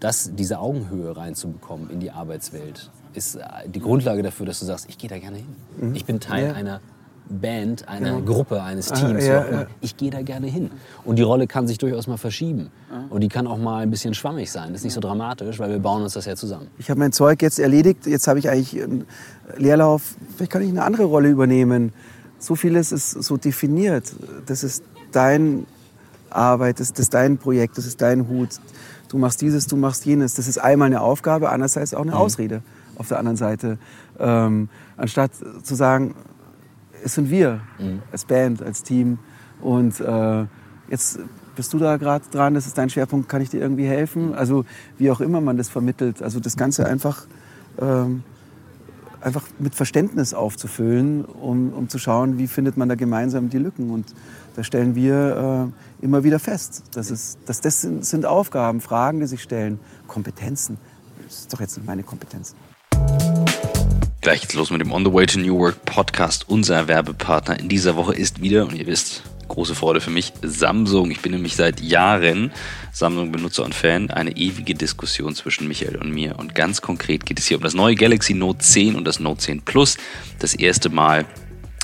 das, 0.00 0.30
diese 0.34 0.58
Augenhöhe 0.58 1.16
reinzubekommen 1.16 1.90
in 1.90 2.00
die 2.00 2.10
Arbeitswelt, 2.10 2.90
ist 3.14 3.36
äh, 3.36 3.40
die 3.66 3.80
Grundlage 3.80 4.22
dafür, 4.22 4.46
dass 4.46 4.60
du 4.60 4.66
sagst, 4.66 4.86
ich 4.88 4.98
gehe 4.98 5.08
da 5.10 5.18
gerne 5.18 5.38
hin. 5.38 5.92
Ich 5.94 6.04
bin 6.04 6.20
Teil 6.20 6.44
Mhm. 6.44 6.48
Ja. 6.50 6.54
einer 6.54 6.80
Band, 7.26 7.88
einer 7.88 8.16
Genau. 8.20 8.32
Gruppe, 8.34 8.62
eines 8.62 8.92
Ah, 8.92 8.96
Teams. 8.96 9.24
ja, 9.24 9.40
immer. 9.42 9.60
ja. 9.62 9.66
Ich 9.80 9.96
gehe 9.96 10.10
da 10.10 10.20
gerne 10.20 10.46
hin. 10.46 10.70
Und 11.06 11.16
die 11.16 11.22
Rolle 11.22 11.46
kann 11.46 11.66
sich 11.66 11.78
durchaus 11.78 12.06
mal 12.06 12.18
verschieben. 12.18 12.70
Und 13.08 13.22
die 13.22 13.28
kann 13.28 13.46
auch 13.46 13.56
mal 13.56 13.78
ein 13.82 13.90
bisschen 13.90 14.12
schwammig 14.12 14.50
sein. 14.52 14.68
Das 14.72 14.80
ist 14.80 14.84
nicht 14.84 14.92
so 14.92 15.00
dramatisch, 15.00 15.58
weil 15.58 15.70
wir 15.70 15.78
bauen 15.78 16.02
uns 16.02 16.12
das 16.12 16.26
ja 16.26 16.36
zusammen. 16.36 16.68
Ich 16.76 16.90
habe 16.90 17.00
mein 17.00 17.12
Zeug 17.12 17.40
jetzt 17.40 17.58
erledigt. 17.58 18.06
Jetzt 18.06 18.28
habe 18.28 18.38
ich 18.40 18.50
eigentlich 18.50 18.82
einen 18.82 19.06
Leerlauf. 19.56 20.16
Vielleicht 20.36 20.52
kann 20.52 20.60
ich 20.62 20.68
eine 20.68 20.82
andere 20.84 21.04
Rolle 21.04 21.30
übernehmen. 21.30 21.94
So 22.38 22.56
vieles 22.56 22.92
ist 22.92 23.10
so 23.12 23.38
definiert. 23.38 24.12
Das 24.44 24.62
ist 24.62 24.84
dein 25.12 25.66
Arbeit, 26.28 26.78
das, 26.78 26.90
das 26.92 27.00
ist 27.00 27.14
dein 27.14 27.38
Projekt, 27.38 27.78
das 27.78 27.86
ist 27.86 28.02
dein 28.02 28.28
Hut. 28.28 28.50
Du 29.14 29.20
machst 29.20 29.40
dieses, 29.42 29.68
du 29.68 29.76
machst 29.76 30.06
jenes. 30.06 30.34
Das 30.34 30.48
ist 30.48 30.58
einmal 30.58 30.86
eine 30.86 31.00
Aufgabe, 31.00 31.50
andererseits 31.50 31.94
auch 31.94 32.02
eine 32.02 32.16
Ausrede 32.16 32.62
auf 32.96 33.06
der 33.06 33.20
anderen 33.20 33.36
Seite. 33.36 33.78
Ähm, 34.18 34.68
anstatt 34.96 35.30
zu 35.62 35.76
sagen, 35.76 36.16
es 37.04 37.14
sind 37.14 37.30
wir 37.30 37.60
als 38.10 38.24
Band, 38.24 38.60
als 38.60 38.82
Team. 38.82 39.20
Und 39.60 40.00
äh, 40.00 40.46
jetzt 40.88 41.20
bist 41.54 41.72
du 41.72 41.78
da 41.78 41.96
gerade 41.96 42.24
dran, 42.32 42.54
das 42.54 42.66
ist 42.66 42.76
dein 42.76 42.90
Schwerpunkt, 42.90 43.28
kann 43.28 43.40
ich 43.40 43.50
dir 43.50 43.60
irgendwie 43.60 43.86
helfen? 43.86 44.34
Also 44.34 44.64
wie 44.98 45.12
auch 45.12 45.20
immer 45.20 45.40
man 45.40 45.58
das 45.58 45.68
vermittelt. 45.68 46.20
Also 46.20 46.40
das 46.40 46.56
Ganze 46.56 46.84
einfach, 46.84 47.28
ähm, 47.80 48.24
einfach 49.20 49.44
mit 49.60 49.76
Verständnis 49.76 50.34
aufzufüllen, 50.34 51.24
um, 51.24 51.72
um 51.72 51.88
zu 51.88 52.00
schauen, 52.00 52.36
wie 52.38 52.48
findet 52.48 52.76
man 52.76 52.88
da 52.88 52.96
gemeinsam 52.96 53.48
die 53.48 53.58
Lücken. 53.58 53.90
Und 53.90 54.06
da 54.54 54.62
stellen 54.62 54.94
wir 54.94 55.72
äh, 56.00 56.04
immer 56.04 56.24
wieder 56.24 56.38
fest, 56.38 56.84
dass, 56.92 57.10
es, 57.10 57.38
dass 57.46 57.60
das 57.60 57.80
sind, 57.80 58.04
sind 58.04 58.26
Aufgaben, 58.26 58.80
Fragen, 58.80 59.20
die 59.20 59.26
sich 59.26 59.42
stellen, 59.42 59.80
Kompetenzen. 60.06 60.78
Das 61.24 61.40
ist 61.40 61.52
doch 61.52 61.60
jetzt 61.60 61.76
nicht 61.76 61.86
meine 61.86 62.02
Kompetenz. 62.02 62.54
Gleich 64.20 64.40
geht's 64.40 64.54
los 64.54 64.70
mit 64.70 64.80
dem 64.80 64.92
On 64.92 65.04
the 65.04 65.12
Way 65.12 65.26
to 65.26 65.38
New 65.38 65.58
Work 65.58 65.84
Podcast. 65.84 66.48
Unser 66.48 66.88
Werbepartner 66.88 67.58
in 67.58 67.68
dieser 67.68 67.96
Woche 67.96 68.14
ist 68.14 68.40
wieder, 68.40 68.66
und 68.66 68.74
ihr 68.74 68.86
wisst, 68.86 69.22
große 69.48 69.74
Freude 69.74 70.00
für 70.00 70.10
mich, 70.10 70.32
Samsung. 70.42 71.10
Ich 71.10 71.20
bin 71.20 71.32
nämlich 71.32 71.56
seit 71.56 71.80
Jahren 71.80 72.50
Samsung-Benutzer 72.92 73.64
und 73.64 73.74
Fan. 73.74 74.10
Eine 74.10 74.36
ewige 74.36 74.74
Diskussion 74.74 75.34
zwischen 75.34 75.68
Michael 75.68 75.96
und 75.96 76.10
mir. 76.10 76.38
Und 76.38 76.54
ganz 76.54 76.80
konkret 76.80 77.26
geht 77.26 77.38
es 77.38 77.46
hier 77.46 77.58
um 77.58 77.62
das 77.62 77.74
neue 77.74 77.96
Galaxy 77.96 78.34
Note 78.34 78.60
10 78.60 78.96
und 78.96 79.04
das 79.04 79.20
Note 79.20 79.40
10 79.40 79.62
Plus. 79.62 79.96
Das 80.38 80.54
erste 80.54 80.88
Mal 80.88 81.26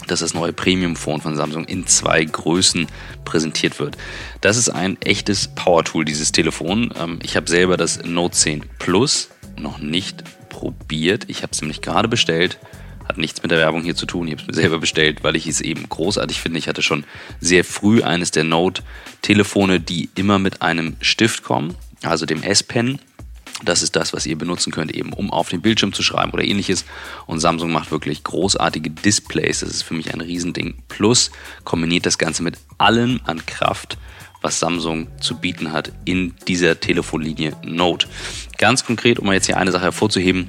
dass 0.07 0.21
das 0.21 0.35
neue 0.35 0.53
Premium-Phone 0.53 1.21
von 1.21 1.37
Samsung 1.37 1.65
in 1.65 1.87
zwei 1.87 2.25
Größen 2.25 2.87
präsentiert 3.25 3.79
wird. 3.79 3.97
Das 4.41 4.57
ist 4.57 4.69
ein 4.71 5.01
echtes 5.03 5.49
Power-Tool, 5.49 6.05
dieses 6.05 6.33
Telefon. 6.33 6.93
Ähm, 6.99 7.19
Ich 7.23 7.37
habe 7.37 7.49
selber 7.49 7.77
das 7.77 8.03
Note 8.05 8.37
10 8.37 8.65
Plus 8.79 9.29
noch 9.59 9.79
nicht 9.79 10.25
probiert. 10.49 11.25
Ich 11.29 11.43
habe 11.43 11.53
es 11.53 11.61
nämlich 11.61 11.81
gerade 11.83 12.09
bestellt. 12.09 12.59
Hat 13.09 13.19
nichts 13.19 13.43
mit 13.43 13.51
der 13.51 13.59
Werbung 13.59 13.83
hier 13.83 13.97
zu 13.97 14.07
tun. 14.07 14.29
Ich 14.29 14.33
habe 14.35 14.43
es 14.43 14.49
mir 14.49 14.55
selber 14.55 14.79
bestellt, 14.79 15.25
weil 15.25 15.35
ich 15.37 15.47
es 15.47 15.61
eben 15.61 15.89
großartig 15.89 16.41
finde. 16.41 16.59
Ich 16.59 16.69
hatte 16.69 16.83
schon 16.83 17.05
sehr 17.41 17.65
früh 17.65 18.03
eines 18.03 18.31
der 18.31 18.45
Note-Telefone, 18.45 19.81
die 19.81 20.11
immer 20.15 20.39
mit 20.39 20.63
einem 20.63 20.97
Stift 21.01 21.43
kommen, 21.43 21.75
also 22.03 22.27
dem 22.27 22.43
S-Pen. 22.43 22.99
Das 23.63 23.83
ist 23.83 23.95
das, 23.97 24.13
was 24.13 24.27
ihr 24.27 24.39
benutzen 24.39 24.73
könnt, 24.73 24.95
eben 24.95 25.13
um 25.13 25.31
auf 25.31 25.51
den 25.51 25.61
Bildschirm 25.61 25.93
zu 25.93 26.03
schreiben 26.03 26.33
oder 26.33 26.45
ähnliches. 26.45 26.85
Und 27.27 27.41
Samsung 27.41 27.71
macht 27.73 27.91
wirklich 27.91 28.25
großartige 28.25 28.91
Displays. 28.91 29.61
Das 29.61 29.71
ist 29.71 29.83
für 29.83 29.95
mich 29.95 30.15
ein 30.15 30.21
Riesending. 30.21 30.75
Plus 30.89 31.31
kombiniert 31.65 32.07
das 32.07 32.19
Ganze 32.19 32.43
mit 32.43 32.57
allem 32.79 33.21
an 33.25 33.45
Kraft, 33.45 33.99
was 34.41 34.59
Samsung 34.59 35.09
zu 35.21 35.37
bieten 35.37 35.73
hat 35.73 35.93
in 36.05 36.35
dieser 36.49 36.81
Telefonlinie 36.81 37.55
Note. 37.63 38.09
Ganz 38.57 38.85
konkret, 38.85 39.19
um 39.19 39.27
mal 39.27 39.35
jetzt 39.35 39.47
hier 39.47 39.59
eine 39.59 39.73
Sache 39.73 39.85
hervorzuheben. 39.85 40.49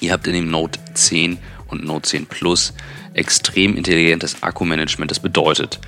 Ihr 0.00 0.12
habt 0.12 0.26
in 0.26 0.34
dem 0.34 0.50
Note 0.50 0.78
10 0.94 1.38
und 1.68 1.84
Note 1.84 2.08
10 2.08 2.26
Plus 2.26 2.74
extrem 3.14 3.76
intelligentes 3.76 4.42
Akkumanagement. 4.42 5.10
Das 5.10 5.20
bedeutet, 5.20 5.80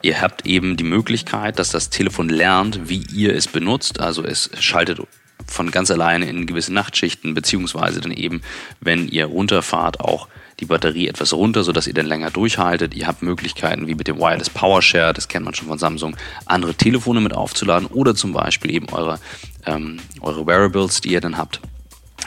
ihr 0.00 0.20
habt 0.20 0.46
eben 0.46 0.76
die 0.76 0.84
Möglichkeit, 0.84 1.58
dass 1.58 1.70
das 1.70 1.90
Telefon 1.90 2.28
lernt, 2.28 2.88
wie 2.88 3.04
ihr 3.12 3.34
es 3.34 3.48
benutzt. 3.48 4.00
Also 4.00 4.24
es 4.24 4.50
schaltet 4.58 5.00
von 5.46 5.70
ganz 5.70 5.90
alleine 5.90 6.28
in 6.28 6.46
gewisse 6.46 6.72
Nachtschichten, 6.72 7.34
beziehungsweise 7.34 8.00
dann 8.00 8.12
eben, 8.12 8.42
wenn 8.80 9.08
ihr 9.08 9.26
runterfahrt, 9.26 10.00
auch 10.00 10.28
die 10.60 10.66
Batterie 10.66 11.08
etwas 11.08 11.32
runter, 11.32 11.62
sodass 11.62 11.86
ihr 11.86 11.94
dann 11.94 12.06
länger 12.06 12.30
durchhaltet. 12.30 12.94
Ihr 12.94 13.06
habt 13.06 13.22
Möglichkeiten 13.22 13.86
wie 13.86 13.94
mit 13.94 14.08
dem 14.08 14.18
Wireless 14.18 14.50
Power 14.50 14.82
Share, 14.82 15.12
das 15.12 15.28
kennt 15.28 15.44
man 15.44 15.54
schon 15.54 15.68
von 15.68 15.78
Samsung, 15.78 16.16
andere 16.46 16.74
Telefone 16.74 17.20
mit 17.20 17.32
aufzuladen 17.32 17.86
oder 17.86 18.14
zum 18.14 18.32
Beispiel 18.32 18.72
eben 18.72 18.88
eure, 18.90 19.20
ähm, 19.66 19.98
eure 20.20 20.46
Wearables, 20.46 21.00
die 21.00 21.12
ihr 21.12 21.20
dann 21.20 21.38
habt. 21.38 21.60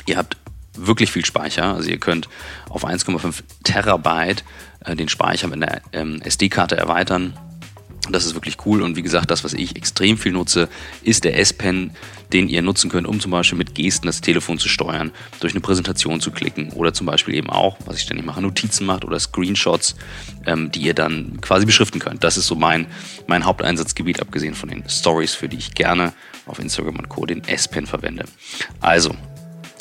Ihr 0.05 0.17
habt 0.17 0.37
wirklich 0.73 1.11
viel 1.11 1.25
Speicher. 1.25 1.75
Also 1.75 1.89
ihr 1.89 1.99
könnt 1.99 2.29
auf 2.69 2.85
1,5 2.85 3.43
Terabyte 3.63 4.43
äh, 4.85 4.95
den 4.95 5.09
Speicher 5.09 5.47
mit 5.47 5.61
einer 5.61 5.81
ähm, 5.91 6.21
SD-Karte 6.21 6.77
erweitern. 6.77 7.37
Das 8.11 8.25
ist 8.25 8.33
wirklich 8.33 8.57
cool 8.65 8.81
und 8.81 8.95
wie 8.95 9.01
gesagt, 9.01 9.31
das, 9.31 9.43
was 9.43 9.53
ich 9.53 9.75
extrem 9.75 10.17
viel 10.17 10.31
nutze, 10.31 10.69
ist 11.03 11.23
der 11.23 11.37
S-Pen, 11.39 11.91
den 12.33 12.47
ihr 12.47 12.61
nutzen 12.61 12.89
könnt, 12.89 13.07
um 13.07 13.19
zum 13.19 13.31
Beispiel 13.31 13.57
mit 13.57 13.75
Gesten 13.75 14.07
das 14.07 14.21
Telefon 14.21 14.57
zu 14.57 14.69
steuern, 14.69 15.11
durch 15.39 15.53
eine 15.53 15.61
Präsentation 15.61 16.21
zu 16.21 16.31
klicken 16.31 16.71
oder 16.71 16.93
zum 16.93 17.05
Beispiel 17.05 17.35
eben 17.35 17.49
auch, 17.49 17.77
was 17.85 17.97
ich 17.97 18.03
ständig 18.03 18.25
mache, 18.25 18.41
Notizen 18.41 18.85
macht 18.85 19.05
oder 19.05 19.19
Screenshots, 19.19 19.95
ähm, 20.45 20.71
die 20.71 20.81
ihr 20.81 20.93
dann 20.93 21.39
quasi 21.41 21.65
beschriften 21.65 21.99
könnt. 21.99 22.23
Das 22.23 22.37
ist 22.37 22.47
so 22.47 22.55
mein, 22.55 22.87
mein 23.27 23.45
Haupteinsatzgebiet, 23.45 24.21
abgesehen 24.21 24.55
von 24.55 24.69
den 24.69 24.87
Stories, 24.87 25.33
für 25.33 25.49
die 25.49 25.57
ich 25.57 25.73
gerne 25.73 26.13
auf 26.45 26.59
Instagram 26.59 26.95
und 26.97 27.09
Co. 27.09 27.25
den 27.25 27.43
S-Pen 27.43 27.85
verwende. 27.85 28.25
Also, 28.79 29.15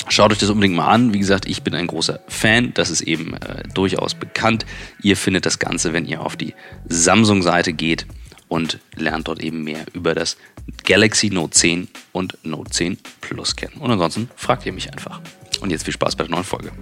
Schaut 0.09 0.31
euch 0.31 0.39
das 0.39 0.49
unbedingt 0.49 0.75
mal 0.75 0.87
an. 0.87 1.13
Wie 1.13 1.19
gesagt, 1.19 1.45
ich 1.45 1.61
bin 1.61 1.73
ein 1.73 1.87
großer 1.87 2.19
Fan. 2.27 2.73
Das 2.73 2.89
ist 2.89 3.01
eben 3.01 3.33
äh, 3.35 3.63
durchaus 3.73 4.13
bekannt. 4.13 4.65
Ihr 5.01 5.15
findet 5.15 5.45
das 5.45 5.57
Ganze, 5.59 5.93
wenn 5.93 6.05
ihr 6.05 6.21
auf 6.21 6.35
die 6.35 6.53
Samsung-Seite 6.89 7.71
geht 7.71 8.07
und 8.51 8.79
lernt 8.97 9.29
dort 9.29 9.39
eben 9.39 9.63
mehr 9.63 9.85
über 9.93 10.13
das 10.13 10.35
Galaxy 10.83 11.29
Note 11.29 11.51
10 11.51 11.87
und 12.11 12.37
Note 12.43 12.69
10 12.69 12.97
Plus 13.21 13.55
kennen. 13.55 13.77
Und 13.79 13.89
ansonsten 13.91 14.29
fragt 14.35 14.65
ihr 14.65 14.73
mich 14.73 14.91
einfach. 14.91 15.21
Und 15.61 15.69
jetzt 15.69 15.85
viel 15.85 15.93
Spaß 15.93 16.17
bei 16.17 16.25
der 16.25 16.31
neuen 16.31 16.43
Folge. 16.43 16.73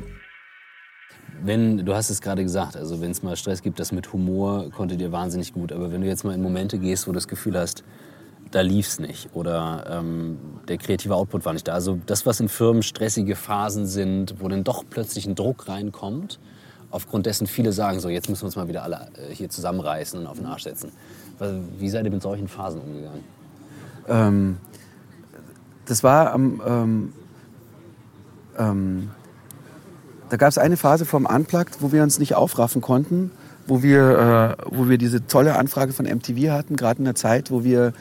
Wenn, 1.43 1.85
du 1.85 1.93
hast 1.93 2.09
es 2.09 2.21
gerade 2.21 2.41
gesagt, 2.41 2.75
also 2.75 3.01
wenn 3.01 3.11
es 3.11 3.21
mal 3.21 3.35
Stress 3.35 3.61
gibt, 3.61 3.79
das 3.79 3.91
mit 3.91 4.11
Humor 4.11 4.71
konntet 4.71 4.99
ihr 4.99 5.11
wahnsinnig 5.11 5.53
gut. 5.53 5.71
Aber 5.71 5.91
wenn 5.91 6.01
du 6.01 6.07
jetzt 6.07 6.23
mal 6.23 6.33
in 6.33 6.41
Momente 6.41 6.79
gehst, 6.79 7.05
wo 7.05 7.11
du 7.11 7.15
das 7.17 7.27
Gefühl 7.27 7.55
hast, 7.55 7.83
da 8.49 8.61
lief 8.61 8.87
es 8.87 8.99
nicht 8.99 9.29
oder 9.33 9.85
ähm, 9.91 10.39
der 10.67 10.79
kreative 10.79 11.13
Output 11.13 11.45
war 11.45 11.53
nicht 11.53 11.67
da. 11.67 11.73
Also 11.73 11.99
das, 12.07 12.25
was 12.25 12.39
in 12.39 12.49
Firmen 12.49 12.81
stressige 12.81 13.35
Phasen 13.35 13.85
sind, 13.85 14.35
wo 14.39 14.47
dann 14.47 14.63
doch 14.63 14.85
plötzlich 14.89 15.27
ein 15.27 15.35
Druck 15.35 15.67
reinkommt, 15.67 16.39
aufgrund 16.89 17.27
dessen 17.27 17.45
viele 17.45 17.73
sagen, 17.73 17.99
so 17.99 18.09
jetzt 18.09 18.27
müssen 18.27 18.41
wir 18.41 18.45
uns 18.47 18.55
mal 18.55 18.67
wieder 18.67 18.81
alle 18.81 19.11
äh, 19.13 19.35
hier 19.35 19.51
zusammenreißen 19.51 20.19
und 20.19 20.25
auf 20.25 20.37
den 20.37 20.47
Arsch 20.47 20.63
setzen. 20.63 20.91
Wie 21.77 21.89
seid 21.89 22.05
ihr 22.05 22.11
mit 22.11 22.21
solchen 22.21 22.47
Phasen 22.47 22.81
umgegangen? 22.81 23.23
Ähm, 24.07 24.57
das 25.85 26.03
war 26.03 26.33
am... 26.33 26.61
Ähm, 26.65 27.13
ähm, 28.57 29.09
da 30.29 30.37
gab 30.37 30.49
es 30.49 30.59
eine 30.59 30.77
Phase 30.77 31.05
vom 31.05 31.25
Unplugged, 31.25 31.81
wo 31.81 31.91
wir 31.91 32.03
uns 32.03 32.19
nicht 32.19 32.35
aufraffen 32.35 32.81
konnten, 32.81 33.31
wo 33.65 33.81
wir, 33.81 34.57
äh, 34.59 34.63
wo 34.69 34.87
wir 34.87 34.99
diese 34.99 35.25
tolle 35.25 35.55
Anfrage 35.55 35.91
von 35.91 36.05
MTV 36.05 36.51
hatten, 36.51 36.75
gerade 36.75 36.99
in 36.99 37.05
der 37.05 37.15
Zeit, 37.15 37.49
wo 37.49 37.63
wir 37.63 37.93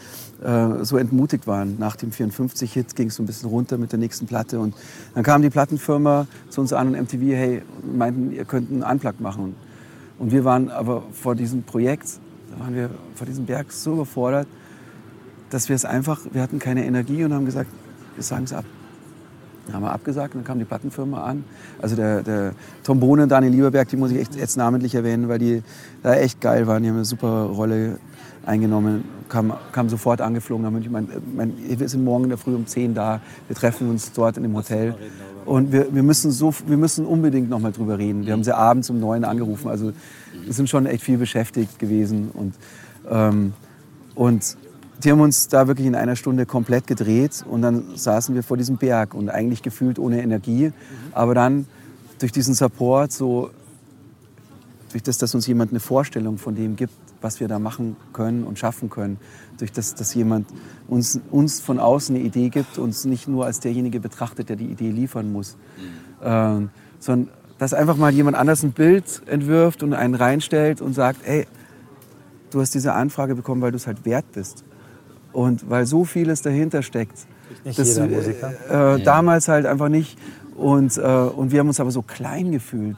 äh, 0.43 0.85
so 0.85 0.99
entmutigt 0.99 1.47
waren. 1.47 1.77
Nach 1.79 1.97
dem 1.97 2.11
54-Hit 2.11 2.97
ging 2.97 3.09
es 3.09 3.15
so 3.15 3.23
ein 3.23 3.27
bisschen 3.27 3.49
runter 3.49 3.79
mit 3.79 3.93
der 3.93 3.99
nächsten 3.99 4.27
Platte. 4.27 4.61
Und 4.61 4.75
dann 5.15 5.25
kam 5.25 5.41
die 5.41 5.49
Plattenfirma 5.49 6.27
zu 6.51 6.61
uns 6.61 6.75
an 6.75 6.89
und 6.89 7.01
MTV, 7.01 7.21
hey, 7.35 7.63
meinten, 7.83 8.31
ihr 8.33 8.45
könnt 8.45 8.71
einen 8.71 8.83
Unplugged 8.83 9.21
machen. 9.21 9.55
Und 10.19 10.31
wir 10.31 10.45
waren 10.45 10.71
aber 10.71 11.05
vor 11.13 11.35
diesem 11.35 11.63
Projekt, 11.63 12.21
waren 12.59 12.75
wir 12.75 12.91
vor 13.15 13.27
diesem 13.27 13.47
Berg 13.47 13.73
so 13.73 13.95
überfordert, 13.95 14.47
dass 15.51 15.69
wir 15.69 15.77
es 15.77 15.85
einfach, 15.85 16.21
wir 16.33 16.43
hatten 16.43 16.59
keine 16.59 16.85
Energie 16.85 17.25
und 17.25 17.33
haben 17.33 17.47
gesagt, 17.47 17.71
wir 18.15 18.23
sagen 18.23 18.45
es 18.45 18.53
ab. 18.53 18.65
Dann 19.67 19.77
haben 19.77 19.83
wir 19.83 19.93
abgesagt 19.93 20.35
und 20.35 20.41
dann 20.41 20.47
kam 20.47 20.59
die 20.59 20.65
Plattenfirma 20.65 21.23
an. 21.23 21.45
Also 21.81 21.95
der, 21.95 22.23
der 22.23 22.55
und 22.87 23.29
Daniel 23.29 23.53
Lieberberg, 23.53 23.89
die 23.89 23.97
muss 23.97 24.11
ich 24.11 24.19
echt 24.19 24.35
jetzt 24.35 24.57
namentlich 24.57 24.95
erwähnen, 24.95 25.29
weil 25.29 25.39
die 25.39 25.63
da 26.03 26.15
echt 26.15 26.41
geil 26.41 26.67
waren. 26.67 26.83
Die 26.83 26.89
haben 26.89 26.97
eine 26.97 27.05
super 27.05 27.45
Rolle 27.45 27.99
eingenommen, 28.49 29.05
kam, 29.29 29.53
kam 29.73 29.89
sofort 29.89 30.21
angeflogen. 30.21 30.67
Haben 30.67 30.81
ich 30.81 30.91
mein, 30.91 31.09
mein, 31.35 31.53
wir 31.57 31.89
sind 31.89 32.03
morgen 32.05 32.25
in 32.25 32.31
der 32.31 32.39
Früh 32.39 32.55
um 32.55 32.67
10 32.67 32.95
da, 32.95 33.21
wir 33.47 33.55
treffen 33.55 33.89
uns 33.91 34.13
dort 34.13 34.37
in 34.37 34.43
dem 34.43 34.57
Hotel. 34.57 34.95
Und 35.45 35.73
wir, 35.73 35.95
wir, 35.95 36.03
müssen, 36.03 36.31
so, 36.31 36.53
wir 36.67 36.77
müssen 36.77 37.07
unbedingt 37.07 37.49
noch 37.49 37.59
mal 37.59 37.73
drüber 37.73 37.99
reden. 37.99 38.27
Wir 38.27 38.33
haben 38.33 38.45
sie 38.45 38.55
abends 38.55 38.91
um 38.91 39.01
9 39.01 39.25
angerufen. 39.25 39.69
Also 39.69 39.93
wir 40.45 40.53
sind 40.53 40.69
schon 40.69 40.87
echt 40.87 41.03
viel 41.03 41.19
beschäftigt 41.19 41.79
gewesen. 41.79 42.31
Und, 42.35 42.55
ähm, 43.09 43.55
und 44.15 44.57
die 45.03 45.11
haben 45.11 45.21
uns 45.21 45.49
da 45.49 45.67
wirklich 45.69 45.87
in 45.87 45.95
einer 45.95 46.17
Stunde 46.17 46.45
komplett 46.45 46.87
gedreht. 46.87 47.45
Und 47.49 47.63
dann 47.63 47.97
saßen 47.97 48.35
wir 48.35 48.43
vor 48.43 48.57
diesem 48.57 48.77
Berg 48.77 49.15
und 49.15 49.31
eigentlich 49.31 49.63
gefühlt 49.63 49.99
ohne 49.99 50.23
Energie. 50.23 50.73
Aber 51.13 51.35
dann 51.35 51.67
durch 52.19 52.33
diesen 52.33 52.55
Support, 52.55 53.13
so, 53.13 53.51
durch 54.93 55.03
das, 55.03 55.19
dass 55.19 55.35
uns 55.35 55.47
jemand 55.47 55.71
eine 55.71 55.81
Vorstellung 55.81 56.37
von 56.37 56.55
dem 56.55 56.77
gibt, 56.77 56.93
was 57.21 57.41
wir 57.41 57.49
da 57.49 57.59
machen 57.59 57.97
können 58.13 58.45
und 58.45 58.59
schaffen 58.59 58.91
können. 58.91 59.19
Durch 59.59 59.73
das, 59.73 59.95
dass 59.95 60.15
jemand 60.15 60.49
uns, 60.87 61.21
uns 61.31 61.61
von 61.61 61.79
außen 61.79 62.15
eine 62.15 62.25
Idee 62.25 62.49
gibt, 62.49 62.79
uns 62.79 63.05
nicht 63.05 63.29
nur 63.29 63.47
als 63.47 63.61
derjenige 63.61 64.01
betrachtet, 64.01 64.49
der 64.49 64.57
die 64.57 64.67
Idee 64.67 64.91
liefern 64.91 65.33
muss, 65.33 65.57
ähm, 66.23 66.71
sondern 67.01 67.31
dass 67.59 67.75
einfach 67.75 67.97
mal 67.97 68.13
jemand 68.13 68.37
anders 68.37 68.63
ein 68.63 68.73
Bild 68.73 69.23
entwirft 69.27 69.83
und 69.83 69.93
einen 69.93 70.15
reinstellt 70.15 70.81
und 70.81 70.95
sagt, 70.95 71.21
hey, 71.25 71.47
du 72.51 72.61
hast 72.61 72.75
diese 72.75 72.93
Anfrage 72.93 73.35
bekommen, 73.35 73.61
weil 73.61 73.73
du 73.73 73.77
es 73.77 73.87
halt 73.87 74.05
wert 74.05 74.31
bist. 74.33 74.65
Und 75.33 75.69
weil 75.69 75.85
so 75.87 76.05
vieles 76.05 76.41
dahinter 76.43 76.83
steckt. 76.83 77.27
Nicht 77.65 77.79
das, 77.79 77.97
jeder 77.97 78.07
Musiker. 78.07 78.53
Äh, 78.69 78.73
ja. 78.73 78.99
Damals 78.99 79.49
halt 79.49 79.67
einfach 79.67 79.89
nicht. 79.89 80.19
Und, 80.57 80.97
äh, 80.97 81.01
und 81.01 81.53
wir 81.53 81.61
haben 81.61 81.69
uns 81.69 81.81
aber 81.81 81.91
so 81.91 82.03
klein 82.03 82.53
gefühlt. 82.53 82.97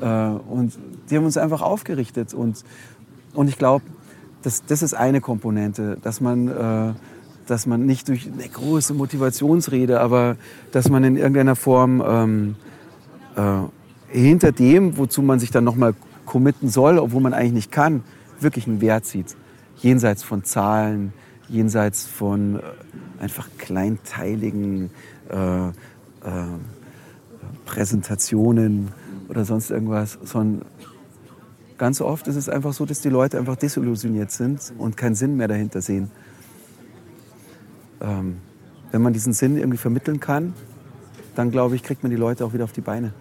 Äh, 0.00 0.06
und 0.06 0.78
die 1.10 1.16
haben 1.16 1.24
uns 1.24 1.36
einfach 1.36 1.62
aufgerichtet. 1.62 2.32
Und, 2.32 2.64
und 3.36 3.48
ich 3.48 3.58
glaube, 3.58 3.84
das, 4.42 4.64
das 4.64 4.82
ist 4.82 4.94
eine 4.94 5.20
Komponente, 5.20 5.98
dass 6.02 6.20
man, 6.20 6.48
äh, 6.48 6.94
dass 7.46 7.66
man 7.66 7.84
nicht 7.84 8.08
durch 8.08 8.30
eine 8.32 8.48
große 8.48 8.94
Motivationsrede, 8.94 10.00
aber 10.00 10.36
dass 10.72 10.88
man 10.88 11.04
in 11.04 11.16
irgendeiner 11.16 11.56
Form 11.56 12.02
ähm, 12.06 12.56
äh, 13.36 13.62
hinter 14.08 14.52
dem, 14.52 14.98
wozu 14.98 15.22
man 15.22 15.38
sich 15.38 15.50
dann 15.50 15.64
nochmal 15.64 15.94
committen 16.24 16.68
soll, 16.68 16.98
obwohl 16.98 17.20
man 17.20 17.34
eigentlich 17.34 17.52
nicht 17.52 17.72
kann, 17.72 18.02
wirklich 18.40 18.66
einen 18.66 18.80
Wert 18.80 19.04
sieht. 19.04 19.36
Jenseits 19.76 20.22
von 20.22 20.44
Zahlen, 20.44 21.12
jenseits 21.48 22.06
von 22.06 22.56
äh, 22.56 22.60
einfach 23.22 23.48
kleinteiligen 23.58 24.90
äh, 25.28 25.68
äh, 25.68 25.72
Präsentationen 27.64 28.88
oder 29.28 29.44
sonst 29.44 29.70
irgendwas, 29.70 30.18
sondern 30.22 30.66
Ganz 31.78 32.00
oft 32.00 32.26
ist 32.26 32.36
es 32.36 32.48
einfach 32.48 32.72
so, 32.72 32.86
dass 32.86 33.00
die 33.00 33.10
Leute 33.10 33.38
einfach 33.38 33.56
desillusioniert 33.56 34.30
sind 34.30 34.72
und 34.78 34.96
keinen 34.96 35.14
Sinn 35.14 35.36
mehr 35.36 35.48
dahinter 35.48 35.82
sehen. 35.82 36.10
Ähm, 38.00 38.38
wenn 38.92 39.02
man 39.02 39.12
diesen 39.12 39.32
Sinn 39.32 39.58
irgendwie 39.58 39.78
vermitteln 39.78 40.20
kann, 40.20 40.54
dann 41.34 41.50
glaube 41.50 41.76
ich, 41.76 41.82
kriegt 41.82 42.02
man 42.02 42.10
die 42.10 42.16
Leute 42.16 42.44
auch 42.44 42.54
wieder 42.54 42.64
auf 42.64 42.72
die 42.72 42.80
Beine. 42.80 43.12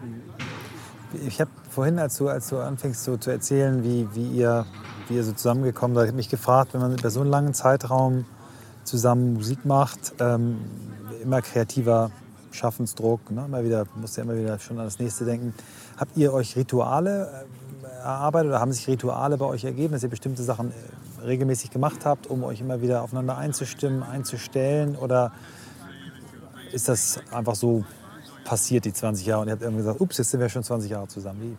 Ich 1.27 1.41
habe 1.41 1.51
vorhin, 1.69 1.99
als 1.99 2.17
du, 2.17 2.29
als 2.29 2.47
du 2.47 2.57
anfängst 2.57 3.03
so 3.03 3.17
zu 3.17 3.29
erzählen, 3.29 3.83
wie, 3.83 4.07
wie, 4.13 4.27
ihr, 4.37 4.65
wie 5.07 5.15
ihr 5.15 5.23
so 5.23 5.33
zusammengekommen 5.33 5.95
seid, 5.95 6.13
mich 6.15 6.29
gefragt, 6.29 6.73
wenn 6.73 6.81
man 6.81 6.97
über 6.97 7.09
so 7.09 7.21
einen 7.21 7.29
langen 7.29 7.53
Zeitraum 7.53 8.25
zusammen 8.83 9.33
Musik 9.33 9.65
macht, 9.65 10.13
ähm, 10.19 10.57
immer 11.21 11.41
kreativer 11.41 12.11
Schaffensdruck, 12.51 13.31
ne? 13.31 13.45
immer 13.45 13.63
wieder, 13.63 13.85
musst 13.95 14.17
ja 14.17 14.23
immer 14.23 14.37
wieder 14.37 14.59
schon 14.59 14.79
an 14.79 14.85
das 14.85 14.99
nächste 14.99 15.25
denken. 15.25 15.53
Habt 15.97 16.15
ihr 16.15 16.33
euch 16.33 16.55
Rituale 16.55 17.45
erarbeitet 18.05 18.49
oder 18.49 18.59
haben 18.61 18.71
sich 18.71 18.87
Rituale 18.87 19.37
bei 19.37 19.45
euch 19.45 19.63
ergeben, 19.63 19.93
dass 19.93 20.03
ihr 20.03 20.09
bestimmte 20.09 20.43
Sachen 20.43 20.71
äh, 20.71 21.25
regelmäßig 21.25 21.71
gemacht 21.71 22.05
habt, 22.05 22.27
um 22.27 22.43
euch 22.43 22.61
immer 22.61 22.81
wieder 22.81 23.01
aufeinander 23.01 23.37
einzustimmen, 23.37 24.03
einzustellen? 24.03 24.95
Oder 24.95 25.31
ist 26.71 26.87
das 26.87 27.19
einfach 27.31 27.55
so 27.55 27.83
passiert, 28.45 28.85
die 28.85 28.93
20 28.93 29.25
Jahre, 29.25 29.41
und 29.41 29.47
ihr 29.47 29.53
habt 29.53 29.61
irgendwie 29.61 29.83
gesagt, 29.83 29.99
ups, 29.99 30.17
jetzt 30.17 30.31
sind 30.31 30.39
wir 30.39 30.49
schon 30.49 30.63
20 30.63 30.91
Jahre 30.91 31.07
zusammen? 31.07 31.57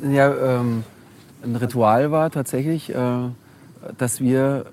Wie? 0.00 0.14
Ja, 0.14 0.60
ähm, 0.60 0.84
ein 1.42 1.56
Ritual 1.56 2.10
war 2.10 2.30
tatsächlich, 2.30 2.94
äh, 2.94 3.28
dass 3.98 4.20
wir 4.20 4.66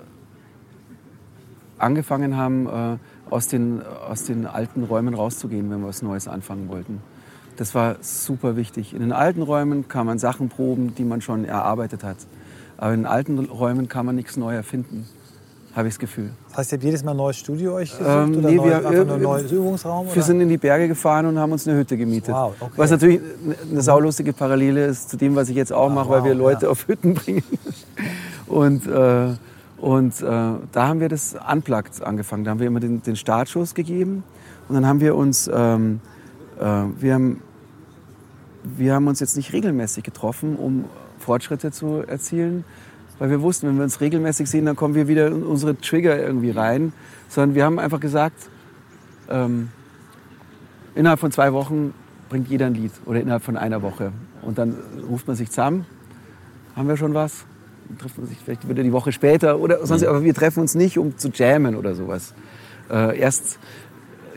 angefangen 1.78 2.36
haben, 2.36 2.66
äh, 2.66 2.98
aus, 3.30 3.48
den, 3.48 3.82
aus 3.82 4.24
den 4.24 4.46
alten 4.46 4.84
Räumen 4.84 5.14
rauszugehen, 5.14 5.70
wenn 5.70 5.80
wir 5.80 5.88
was 5.88 6.02
Neues 6.02 6.28
anfangen 6.28 6.68
wollten. 6.68 7.00
Das 7.60 7.74
war 7.74 7.96
super 8.00 8.56
wichtig. 8.56 8.94
In 8.94 9.00
den 9.00 9.12
alten 9.12 9.42
Räumen 9.42 9.86
kann 9.86 10.06
man 10.06 10.18
Sachen 10.18 10.48
proben, 10.48 10.94
die 10.94 11.04
man 11.04 11.20
schon 11.20 11.44
erarbeitet 11.44 12.02
hat. 12.02 12.16
Aber 12.78 12.94
in 12.94 13.00
den 13.00 13.06
alten 13.06 13.38
Räumen 13.38 13.86
kann 13.86 14.06
man 14.06 14.16
nichts 14.16 14.38
neu 14.38 14.54
erfinden, 14.54 15.06
habe 15.76 15.86
ich 15.88 15.92
das 15.92 15.98
Gefühl. 15.98 16.30
Das 16.48 16.56
heißt, 16.56 16.72
ihr 16.72 16.76
habt 16.76 16.84
jedes 16.84 17.04
Mal 17.04 17.10
ein 17.10 17.18
neues 17.18 17.36
Studio 17.36 17.74
euch 17.74 17.90
gesucht 17.90 18.08
ähm, 18.08 18.38
oder 18.38 18.48
nee, 18.48 18.56
neu, 18.56 18.64
wir, 18.64 19.14
ein 19.14 19.22
neues 19.22 19.52
Übungsraum? 19.52 20.06
Wir 20.06 20.12
oder? 20.14 20.22
sind 20.22 20.40
in 20.40 20.48
die 20.48 20.56
Berge 20.56 20.88
gefahren 20.88 21.26
und 21.26 21.38
haben 21.38 21.52
uns 21.52 21.68
eine 21.68 21.76
Hütte 21.76 21.98
gemietet. 21.98 22.34
Wow, 22.34 22.54
okay. 22.58 22.72
Was 22.76 22.92
natürlich 22.92 23.20
eine 23.70 23.82
saulustige 23.82 24.32
Parallele 24.32 24.86
ist 24.86 25.10
zu 25.10 25.18
dem, 25.18 25.36
was 25.36 25.50
ich 25.50 25.56
jetzt 25.56 25.70
auch 25.70 25.90
Ah, 25.90 25.94
mache, 25.94 26.08
wow, 26.08 26.14
weil 26.14 26.24
wir 26.24 26.34
Leute 26.34 26.64
ja. 26.64 26.70
auf 26.70 26.88
Hütten 26.88 27.12
bringen. 27.12 27.44
Und, 28.46 28.86
äh, 28.86 29.34
und 29.76 30.22
äh, 30.22 30.24
da 30.24 30.88
haben 30.88 31.00
wir 31.00 31.10
das 31.10 31.36
Unplugged 31.52 32.02
angefangen. 32.02 32.44
Da 32.44 32.52
haben 32.52 32.60
wir 32.60 32.68
immer 32.68 32.80
den, 32.80 33.02
den 33.02 33.16
Startschuss 33.16 33.74
gegeben. 33.74 34.24
Und 34.66 34.76
dann 34.76 34.86
haben 34.86 35.00
wir 35.00 35.14
uns, 35.14 35.48
ähm, 35.52 36.00
äh, 36.58 36.64
wir 36.64 37.14
haben 37.14 37.42
wir 38.62 38.94
haben 38.94 39.06
uns 39.06 39.20
jetzt 39.20 39.36
nicht 39.36 39.52
regelmäßig 39.52 40.04
getroffen, 40.04 40.56
um 40.56 40.84
Fortschritte 41.18 41.70
zu 41.70 42.02
erzielen, 42.06 42.64
weil 43.18 43.30
wir 43.30 43.42
wussten, 43.42 43.68
wenn 43.68 43.76
wir 43.76 43.84
uns 43.84 44.00
regelmäßig 44.00 44.48
sehen, 44.48 44.64
dann 44.64 44.76
kommen 44.76 44.94
wir 44.94 45.08
wieder 45.08 45.28
in 45.28 45.42
unsere 45.42 45.76
Trigger 45.76 46.18
irgendwie 46.18 46.50
rein, 46.50 46.92
sondern 47.28 47.54
wir 47.54 47.64
haben 47.64 47.78
einfach 47.78 48.00
gesagt, 48.00 48.48
ähm, 49.28 49.68
innerhalb 50.94 51.20
von 51.20 51.30
zwei 51.30 51.52
Wochen 51.52 51.94
bringt 52.28 52.48
jeder 52.48 52.66
ein 52.66 52.74
Lied 52.74 52.92
oder 53.06 53.20
innerhalb 53.20 53.42
von 53.42 53.56
einer 53.56 53.82
Woche. 53.82 54.12
Und 54.42 54.58
dann 54.58 54.76
ruft 55.08 55.26
man 55.26 55.36
sich 55.36 55.50
zusammen, 55.50 55.84
haben 56.74 56.88
wir 56.88 56.96
schon 56.96 57.12
was? 57.12 57.44
Dann 57.88 57.98
trifft 57.98 58.18
man 58.18 58.26
sich 58.26 58.38
vielleicht 58.38 58.68
wieder 58.68 58.82
die 58.82 58.92
Woche 58.92 59.12
später 59.12 59.58
oder 59.58 59.84
sonst, 59.86 60.04
aber 60.04 60.22
wir 60.24 60.34
treffen 60.34 60.60
uns 60.60 60.74
nicht, 60.74 60.96
um 60.96 61.18
zu 61.18 61.28
jammen 61.28 61.76
oder 61.76 61.94
sowas. 61.94 62.34
Äh, 62.90 63.18
erst 63.18 63.58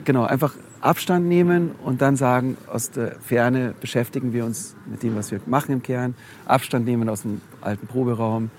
genau 0.04 0.26
einfach 0.26 0.56
Abstand 0.84 1.28
nehmen 1.28 1.72
und 1.84 2.02
dann 2.02 2.18
sagen, 2.18 2.58
aus 2.68 2.92
der 2.92 3.16
Ferne 3.22 3.74
beschäftigen 3.80 4.34
wir 4.34 4.44
uns 4.44 4.76
mit 4.86 5.02
dem, 5.02 5.16
was 5.16 5.32
wir 5.32 5.40
machen 5.46 5.72
im 5.72 5.82
Kern. 5.82 6.14
Abstand 6.46 6.86
nehmen 6.86 7.08
aus 7.08 7.22
dem 7.22 7.40
alten 7.62 7.88
Proberaum 7.88 8.52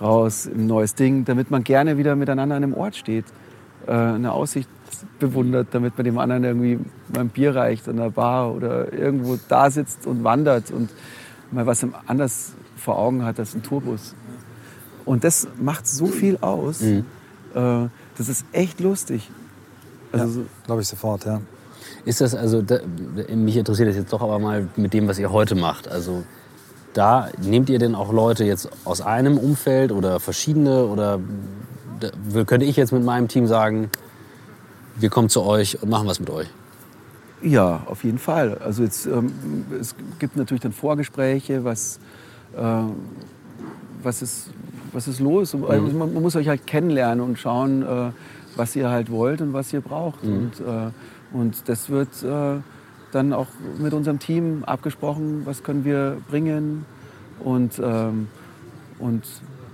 raus, 0.00 0.46
ein 0.46 0.66
neues 0.66 0.94
Ding, 0.94 1.24
damit 1.24 1.50
man 1.50 1.64
gerne 1.64 1.98
wieder 1.98 2.14
miteinander 2.14 2.54
an 2.56 2.62
einem 2.62 2.74
Ort 2.74 2.94
steht, 2.96 3.24
äh, 3.86 3.90
eine 3.92 4.30
Aussicht 4.32 4.68
bewundert, 5.18 5.68
damit 5.72 5.96
man 5.98 6.04
dem 6.04 6.18
anderen 6.18 6.44
irgendwie 6.44 6.78
mal 7.12 7.20
ein 7.22 7.28
Bier 7.28 7.56
reicht 7.56 7.88
an 7.88 7.96
der 7.96 8.10
Bar 8.10 8.54
oder 8.54 8.92
irgendwo 8.92 9.36
da 9.48 9.68
sitzt 9.70 10.06
und 10.06 10.22
wandert 10.22 10.70
und 10.70 10.90
mal 11.50 11.66
was 11.66 11.84
anders 12.06 12.52
vor 12.76 12.98
Augen 12.98 13.24
hat 13.24 13.38
als 13.40 13.54
ein 13.54 13.62
Tourbus. 13.64 14.14
Und 15.04 15.24
das 15.24 15.48
macht 15.60 15.86
so 15.88 16.06
viel 16.06 16.38
aus. 16.40 16.80
Mhm. 16.82 17.04
Äh, 17.54 17.88
das 18.16 18.28
ist 18.28 18.44
echt 18.52 18.78
lustig. 18.80 19.28
Also 20.12 20.28
so- 20.28 20.46
Glaube 20.66 20.82
ich 20.82 20.88
sofort, 20.88 21.24
ja. 21.24 21.40
Ist 22.04 22.20
das 22.20 22.34
also, 22.34 22.60
da, 22.60 22.80
mich 23.34 23.56
interessiert 23.56 23.88
das 23.88 23.96
jetzt 23.96 24.12
doch 24.12 24.20
aber 24.20 24.38
mal 24.38 24.68
mit 24.76 24.92
dem, 24.92 25.08
was 25.08 25.18
ihr 25.18 25.32
heute 25.32 25.54
macht. 25.54 25.88
Also 25.88 26.24
da 26.92 27.28
nehmt 27.42 27.70
ihr 27.70 27.78
denn 27.78 27.94
auch 27.94 28.12
Leute 28.12 28.44
jetzt 28.44 28.68
aus 28.84 29.00
einem 29.00 29.38
Umfeld 29.38 29.90
oder 29.90 30.20
verschiedene 30.20 30.84
oder 30.84 31.18
könnte 32.46 32.66
ich 32.66 32.76
jetzt 32.76 32.92
mit 32.92 33.02
meinem 33.02 33.28
Team 33.28 33.46
sagen, 33.46 33.90
wir 34.96 35.10
kommen 35.10 35.28
zu 35.28 35.42
euch 35.42 35.82
und 35.82 35.88
machen 35.88 36.06
was 36.06 36.20
mit 36.20 36.30
euch? 36.30 36.48
Ja, 37.42 37.82
auf 37.86 38.04
jeden 38.04 38.18
Fall. 38.18 38.58
Also 38.58 38.82
jetzt, 38.82 39.06
ähm, 39.06 39.32
es 39.78 39.94
gibt 40.18 40.36
natürlich 40.36 40.62
dann 40.62 40.72
Vorgespräche, 40.72 41.64
was, 41.64 41.98
äh, 42.56 42.60
was, 44.02 44.22
ist, 44.22 44.50
was 44.92 45.08
ist 45.08 45.20
los. 45.20 45.54
Also 45.54 45.86
man, 45.88 46.14
man 46.14 46.22
muss 46.22 46.36
euch 46.36 46.48
halt 46.48 46.66
kennenlernen 46.66 47.22
und 47.22 47.38
schauen, 47.38 47.82
äh, 47.82 48.10
was 48.56 48.76
ihr 48.76 48.88
halt 48.88 49.10
wollt 49.10 49.40
und 49.40 49.52
was 49.52 49.72
ihr 49.72 49.80
braucht. 49.80 50.22
Und, 50.22 50.52
äh, 50.60 50.90
und 51.34 51.68
das 51.68 51.90
wird 51.90 52.22
äh, 52.22 52.60
dann 53.12 53.32
auch 53.32 53.48
mit 53.78 53.92
unserem 53.92 54.18
Team 54.18 54.64
abgesprochen, 54.64 55.42
was 55.44 55.62
können 55.62 55.84
wir 55.84 56.16
bringen. 56.30 56.86
Und, 57.40 57.80
ähm, 57.82 58.28
und 58.98 59.22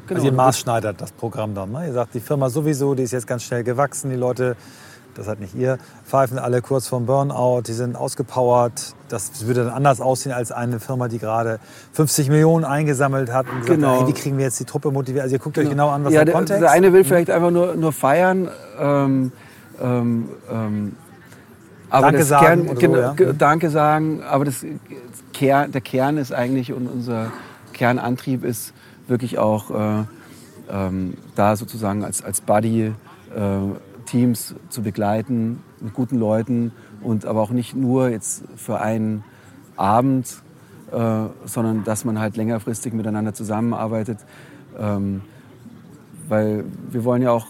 genau. 0.07 0.19
Also 0.19 0.27
ihr 0.27 0.33
maßschneidert 0.33 1.01
das 1.01 1.13
Programm 1.13 1.55
dann. 1.55 1.71
Ne? 1.71 1.87
Ihr 1.87 1.93
sagt, 1.93 2.15
die 2.15 2.21
Firma 2.21 2.49
sowieso, 2.49 2.95
die 2.95 3.03
ist 3.03 3.13
jetzt 3.13 3.27
ganz 3.27 3.43
schnell 3.43 3.63
gewachsen. 3.63 4.11
Die 4.11 4.17
Leute, 4.17 4.57
das 5.15 5.29
hat 5.29 5.39
nicht 5.39 5.55
ihr, 5.55 5.79
pfeifen 6.07 6.39
alle 6.39 6.63
kurz 6.63 6.89
vorm 6.89 7.05
Burnout, 7.05 7.63
die 7.67 7.75
sind 7.75 7.95
ausgepowert. 7.95 8.95
Das 9.11 9.47
würde 9.47 9.65
dann 9.65 9.75
anders 9.75 10.01
aussehen 10.01 10.33
als 10.33 10.53
eine 10.53 10.81
Firma, 10.81 11.09
die 11.09 11.19
gerade 11.19 11.61
50 11.93 12.31
Millionen 12.31 12.65
eingesammelt 12.65 13.31
hat 13.31 13.47
und 13.51 13.67
Genau. 13.67 14.01
hey, 14.01 14.09
wie 14.09 14.13
kriegen 14.15 14.39
wir 14.39 14.47
jetzt 14.47 14.61
die 14.61 14.65
Truppe 14.65 14.91
motiviert? 14.91 15.25
Also 15.25 15.37
ihr 15.37 15.41
guckt 15.41 15.59
euch 15.59 15.69
genau 15.69 15.91
an, 15.91 16.05
was 16.05 16.15
ja, 16.15 16.21
der 16.21 16.27
der, 16.27 16.35
Kontext 16.35 16.63
der 16.63 16.71
eine 16.71 16.93
will 16.95 17.05
vielleicht 17.05 17.29
einfach 17.31 17.51
nur, 17.51 17.75
nur 17.75 17.93
feiern. 17.93 18.49
Ähm, 18.79 19.33
ähm, 19.83 20.29
ähm, 20.51 20.97
aber 21.91 22.13
Danke 22.13 22.25
sagen 22.25 22.67
Kern, 22.67 22.69
so, 22.69 22.81
genau, 22.81 22.99
ja. 22.99 23.33
Danke 23.33 23.71
sagen. 23.71 24.23
Aber 24.23 24.45
das 24.45 24.65
Kern, 25.33 25.73
der 25.73 25.81
Kern 25.81 26.17
ist 26.17 26.33
eigentlich 26.33 26.73
und 26.73 26.87
unser 26.87 27.33
Kernantrieb 27.73 28.45
ist 28.45 28.73
wirklich 29.09 29.39
auch 29.39 29.71
äh, 29.71 30.05
ähm, 30.71 31.15
da 31.35 31.57
sozusagen 31.57 32.05
als, 32.05 32.23
als 32.23 32.41
Buddy 32.41 32.87
äh, 32.87 32.93
Teams 34.07 34.55
zu 34.69 34.83
begleiten 34.83 35.63
mit 35.81 35.95
guten 35.95 36.19
Leuten 36.19 36.73
und 37.03 37.25
aber 37.27 37.41
auch 37.41 37.51
nicht 37.51 37.75
nur 37.75 38.09
jetzt 38.09 38.45
für 38.57 38.81
einen 38.81 39.25
Abend, 39.77 40.43
äh, 40.93 40.97
sondern 41.45 41.85
dass 41.85 42.05
man 42.05 42.19
halt 42.19 42.37
längerfristig 42.37 42.93
miteinander 42.93 43.35
zusammenarbeitet. 43.35 44.19
Ähm, 44.79 45.23
weil 46.29 46.65
wir 46.91 47.05
wollen 47.05 47.23
ja 47.23 47.33
auch 47.33 47.47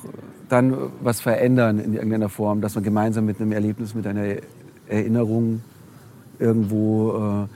dann 0.50 0.76
was 1.00 1.20
verändern 1.20 1.78
in 1.78 1.94
irgendeiner 1.94 2.28
Form, 2.28 2.60
dass 2.60 2.74
man 2.74 2.84
gemeinsam 2.84 3.24
mit 3.24 3.40
einem 3.40 3.52
Erlebnis, 3.52 3.94
mit 3.94 4.06
einer 4.06 4.36
Erinnerung 4.88 5.62
irgendwo 6.38 7.46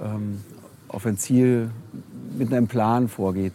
äh, 0.00 0.04
ähm, 0.04 0.40
auf 0.88 1.06
ein 1.06 1.16
Ziel 1.16 1.70
mit 2.38 2.52
einem 2.52 2.68
Plan 2.68 3.08
vorgeht. 3.08 3.54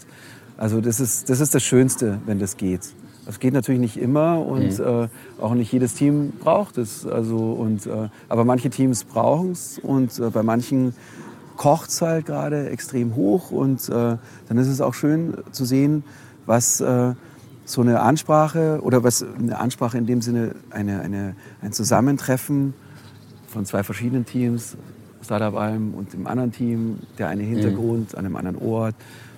Also 0.57 0.81
das 0.81 0.99
ist 0.99 1.29
das, 1.29 1.39
ist 1.39 1.55
das 1.55 1.63
Schönste, 1.63 2.19
wenn 2.25 2.39
das 2.39 2.57
geht. 2.57 2.93
Das 3.25 3.39
geht 3.39 3.53
natürlich 3.53 3.79
nicht 3.79 3.97
immer 3.97 4.45
und 4.45 4.79
äh, 4.79 5.07
auch 5.39 5.53
nicht 5.53 5.71
jedes 5.71 5.93
Team 5.93 6.33
braucht 6.39 6.77
es. 6.77 7.05
Also, 7.05 7.37
und, 7.37 7.85
äh, 7.85 8.09
aber 8.29 8.45
manche 8.45 8.69
Teams 8.69 9.03
brauchen 9.03 9.51
es 9.51 9.79
und 9.79 10.19
äh, 10.19 10.29
bei 10.31 10.43
manchen 10.43 10.93
kocht 11.55 11.91
es 11.91 12.01
halt 12.01 12.25
gerade 12.25 12.69
extrem 12.69 13.15
hoch 13.15 13.51
und 13.51 13.87
äh, 13.89 14.17
dann 14.47 14.57
ist 14.57 14.67
es 14.67 14.81
auch 14.81 14.95
schön 14.95 15.35
zu 15.51 15.65
sehen, 15.65 16.03
was 16.47 16.81
äh, 16.81 17.13
so 17.65 17.81
eine 17.81 18.01
Ansprache 18.01 18.79
oder 18.81 19.03
was 19.03 19.23
eine 19.23 19.59
Ansprache 19.59 19.97
in 19.97 20.05
dem 20.05 20.21
Sinne 20.21 20.55
eine, 20.69 21.01
eine, 21.01 21.35
ein 21.61 21.71
Zusammentreffen 21.71 22.73
von 23.47 23.65
zwei 23.65 23.83
verschiedenen 23.83 24.25
Teams, 24.25 24.77
Startup 25.23 25.55
Alm 25.55 25.93
und 25.93 26.13
dem 26.13 26.27
anderen 26.27 26.51
Team, 26.51 26.99
der 27.17 27.27
eine 27.27 27.43
Hintergrund 27.43 28.15
an 28.15 28.25
einem 28.25 28.35
anderen 28.35 28.57
Ort, 28.57 28.95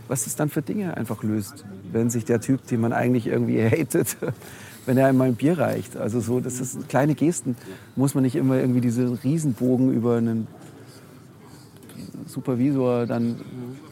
was 0.07 0.28
es 0.28 0.36
dann 0.36 0.49
für 0.49 0.61
Dinge 0.61 0.95
einfach 0.95 1.24
löst, 1.24 1.65
wenn 1.91 2.09
sich 2.09 2.26
der 2.26 2.41
Typ, 2.41 2.65
den 2.67 2.82
man 2.82 2.93
eigentlich 2.93 3.28
irgendwie 3.28 3.63
hatet, 3.69 4.17
wenn 4.86 4.97
er 4.97 5.07
einmal 5.07 5.30
ein 5.30 5.36
Bier 5.36 5.57
reicht. 5.57 5.97
Also 5.97 6.19
so, 6.19 6.39
das 6.39 6.59
ist 6.59 6.88
kleine 6.89 7.15
Gesten, 7.15 7.55
muss 7.95 8.15
man 8.15 8.24
nicht 8.24 8.36
immer 8.36 8.57
irgendwie 8.57 8.82
diesen 8.82 9.13
Riesenbogen 9.15 9.93
über 9.93 10.17
einen 10.17 10.47
Supervisor 12.28 13.05
dann 13.05 13.41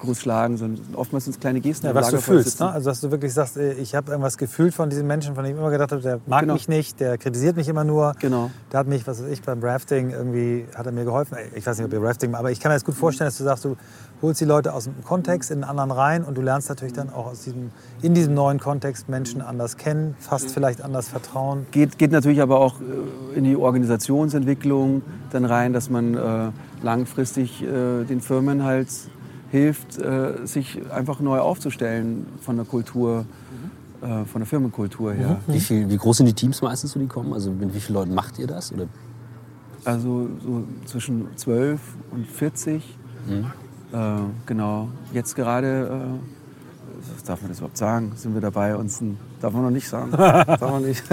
groß 0.02 0.20
schlagen, 0.20 0.58
sondern 0.58 0.84
oftmals 0.96 1.26
sind 1.26 1.36
es 1.36 1.40
kleine 1.40 1.62
Gesten. 1.62 1.86
Ja, 1.88 1.96
was 1.96 2.10
du 2.10 2.18
fühlst. 2.20 2.60
Ne? 2.60 2.70
Also, 2.70 2.90
dass 2.90 3.02
du 3.02 3.12
wirklich 3.12 3.34
sagst, 3.34 3.58
äh, 3.58 3.74
ich 3.74 3.96
habe 3.96 4.12
irgendwas 4.12 4.38
gefühlt 4.38 4.74
von 4.74 4.90
diesem 4.90 5.08
Menschen, 5.08 5.36
von 5.36 5.44
dem 5.44 5.54
ich 5.54 5.60
immer 5.60 5.72
gedacht 5.72 5.92
habe, 5.92 6.02
der 6.02 6.20
mag 6.26 6.42
Genau. 6.42 6.54
mich 6.54 6.68
nicht, 6.68 7.00
der 7.00 7.18
kritisiert 7.18 7.56
mich 7.56 7.68
immer 7.68 7.84
nur. 7.84 8.14
Genau. 8.20 8.52
Der 8.72 8.80
hat 8.80 8.88
mich, 8.88 9.08
was 9.08 9.22
weiß 9.24 9.30
ich, 9.30 9.42
beim 9.42 9.64
Rafting 9.64 10.10
irgendwie, 10.12 10.66
hat 10.76 10.86
er 10.86 10.92
mir 10.92 11.06
geholfen. 11.06 11.38
Ich 11.56 11.66
weiß 11.66 11.78
nicht, 11.78 11.86
ob 11.86 11.94
ihr 11.94 12.02
Rafting, 12.04 12.36
aber 12.36 12.52
ich 12.52 12.60
kann 12.60 12.72
mir 12.72 12.76
das 12.76 12.84
gut 12.86 12.96
vorstellen, 12.96 13.28
dass 13.28 13.38
du 13.38 13.44
sagst, 13.44 13.64
du 13.66 13.78
holst 14.22 14.42
die 14.42 14.46
Leute 14.46 14.74
aus 14.74 14.84
dem 14.84 15.04
Kontext 15.04 15.50
in 15.50 15.64
einen 15.64 15.80
anderen 15.80 15.92
rein 15.92 16.24
und 16.24 16.38
du 16.38 16.42
lernst 16.42 16.70
natürlich 16.70 16.94
dann 16.94 17.10
auch 17.10 17.28
aus 17.28 17.42
diesem, 17.44 17.72
in 18.02 18.14
diesem 18.14 18.34
neuen 18.34 18.60
Kontext 18.60 19.10
Menschen 19.10 19.42
anders 19.42 19.78
kennen, 19.78 20.16
fast 20.20 20.52
vielleicht 20.52 20.84
anders 20.84 21.10
vertrauen. 21.10 21.66
Geht, 21.72 21.98
geht 21.98 22.12
natürlich 22.12 22.42
aber 22.42 22.60
auch 22.60 22.76
äh, 22.82 23.38
in 23.38 23.44
die 23.44 23.56
Organisationsentwicklung 23.56 25.02
dann 25.32 25.46
rein, 25.46 25.74
dass 25.74 25.90
man 25.90 26.16
äh, 26.16 26.52
langfristig 26.84 27.64
äh, 27.64 28.04
den 28.04 28.22
Firmen 28.22 28.64
halt 28.64 28.90
hilft, 29.52 29.98
äh, 30.00 30.46
sich 30.46 30.80
einfach 30.92 31.20
neu 31.20 31.40
aufzustellen 31.40 32.26
von 32.42 32.56
der 32.56 32.66
Kultur, 32.66 33.26
äh, 34.02 34.26
von 34.26 34.42
der 34.42 34.46
Firmenkultur 34.46 35.14
her. 35.14 35.38
Wie, 35.48 35.60
viel, 35.60 35.90
wie 35.90 35.98
groß 35.98 36.18
sind 36.18 36.26
die 36.28 36.34
Teams 36.34 36.62
meistens, 36.62 36.94
die 36.94 37.06
kommen? 37.06 37.34
Also 37.34 37.52
mit 37.52 37.74
wie 37.76 37.80
vielen 37.80 37.96
Leuten 37.96 38.16
macht 38.16 38.40
ihr 38.40 38.48
das? 38.48 38.72
Oder? 38.72 38.88
Also 39.84 40.30
so 40.44 40.64
zwischen 40.86 41.28
12 41.36 41.80
und 42.12 42.28
40. 42.28 42.98
Äh, 43.92 43.98
genau. 44.46 44.88
Jetzt 45.12 45.36
gerade, 45.36 45.90
äh, 45.92 47.14
was 47.14 47.24
darf 47.24 47.42
man 47.42 47.50
das 47.50 47.58
überhaupt 47.58 47.78
sagen? 47.78 48.14
Sind 48.16 48.34
wir 48.34 48.42
dabei, 48.42 48.76
uns 48.78 49.02
ein, 49.02 49.18
darf 49.42 49.52
man 49.54 49.64
noch 49.64 49.70
nicht 49.70 49.90
sagen. 49.90 50.12
darf 50.18 50.62
man 50.62 50.84
nicht. 50.84 51.04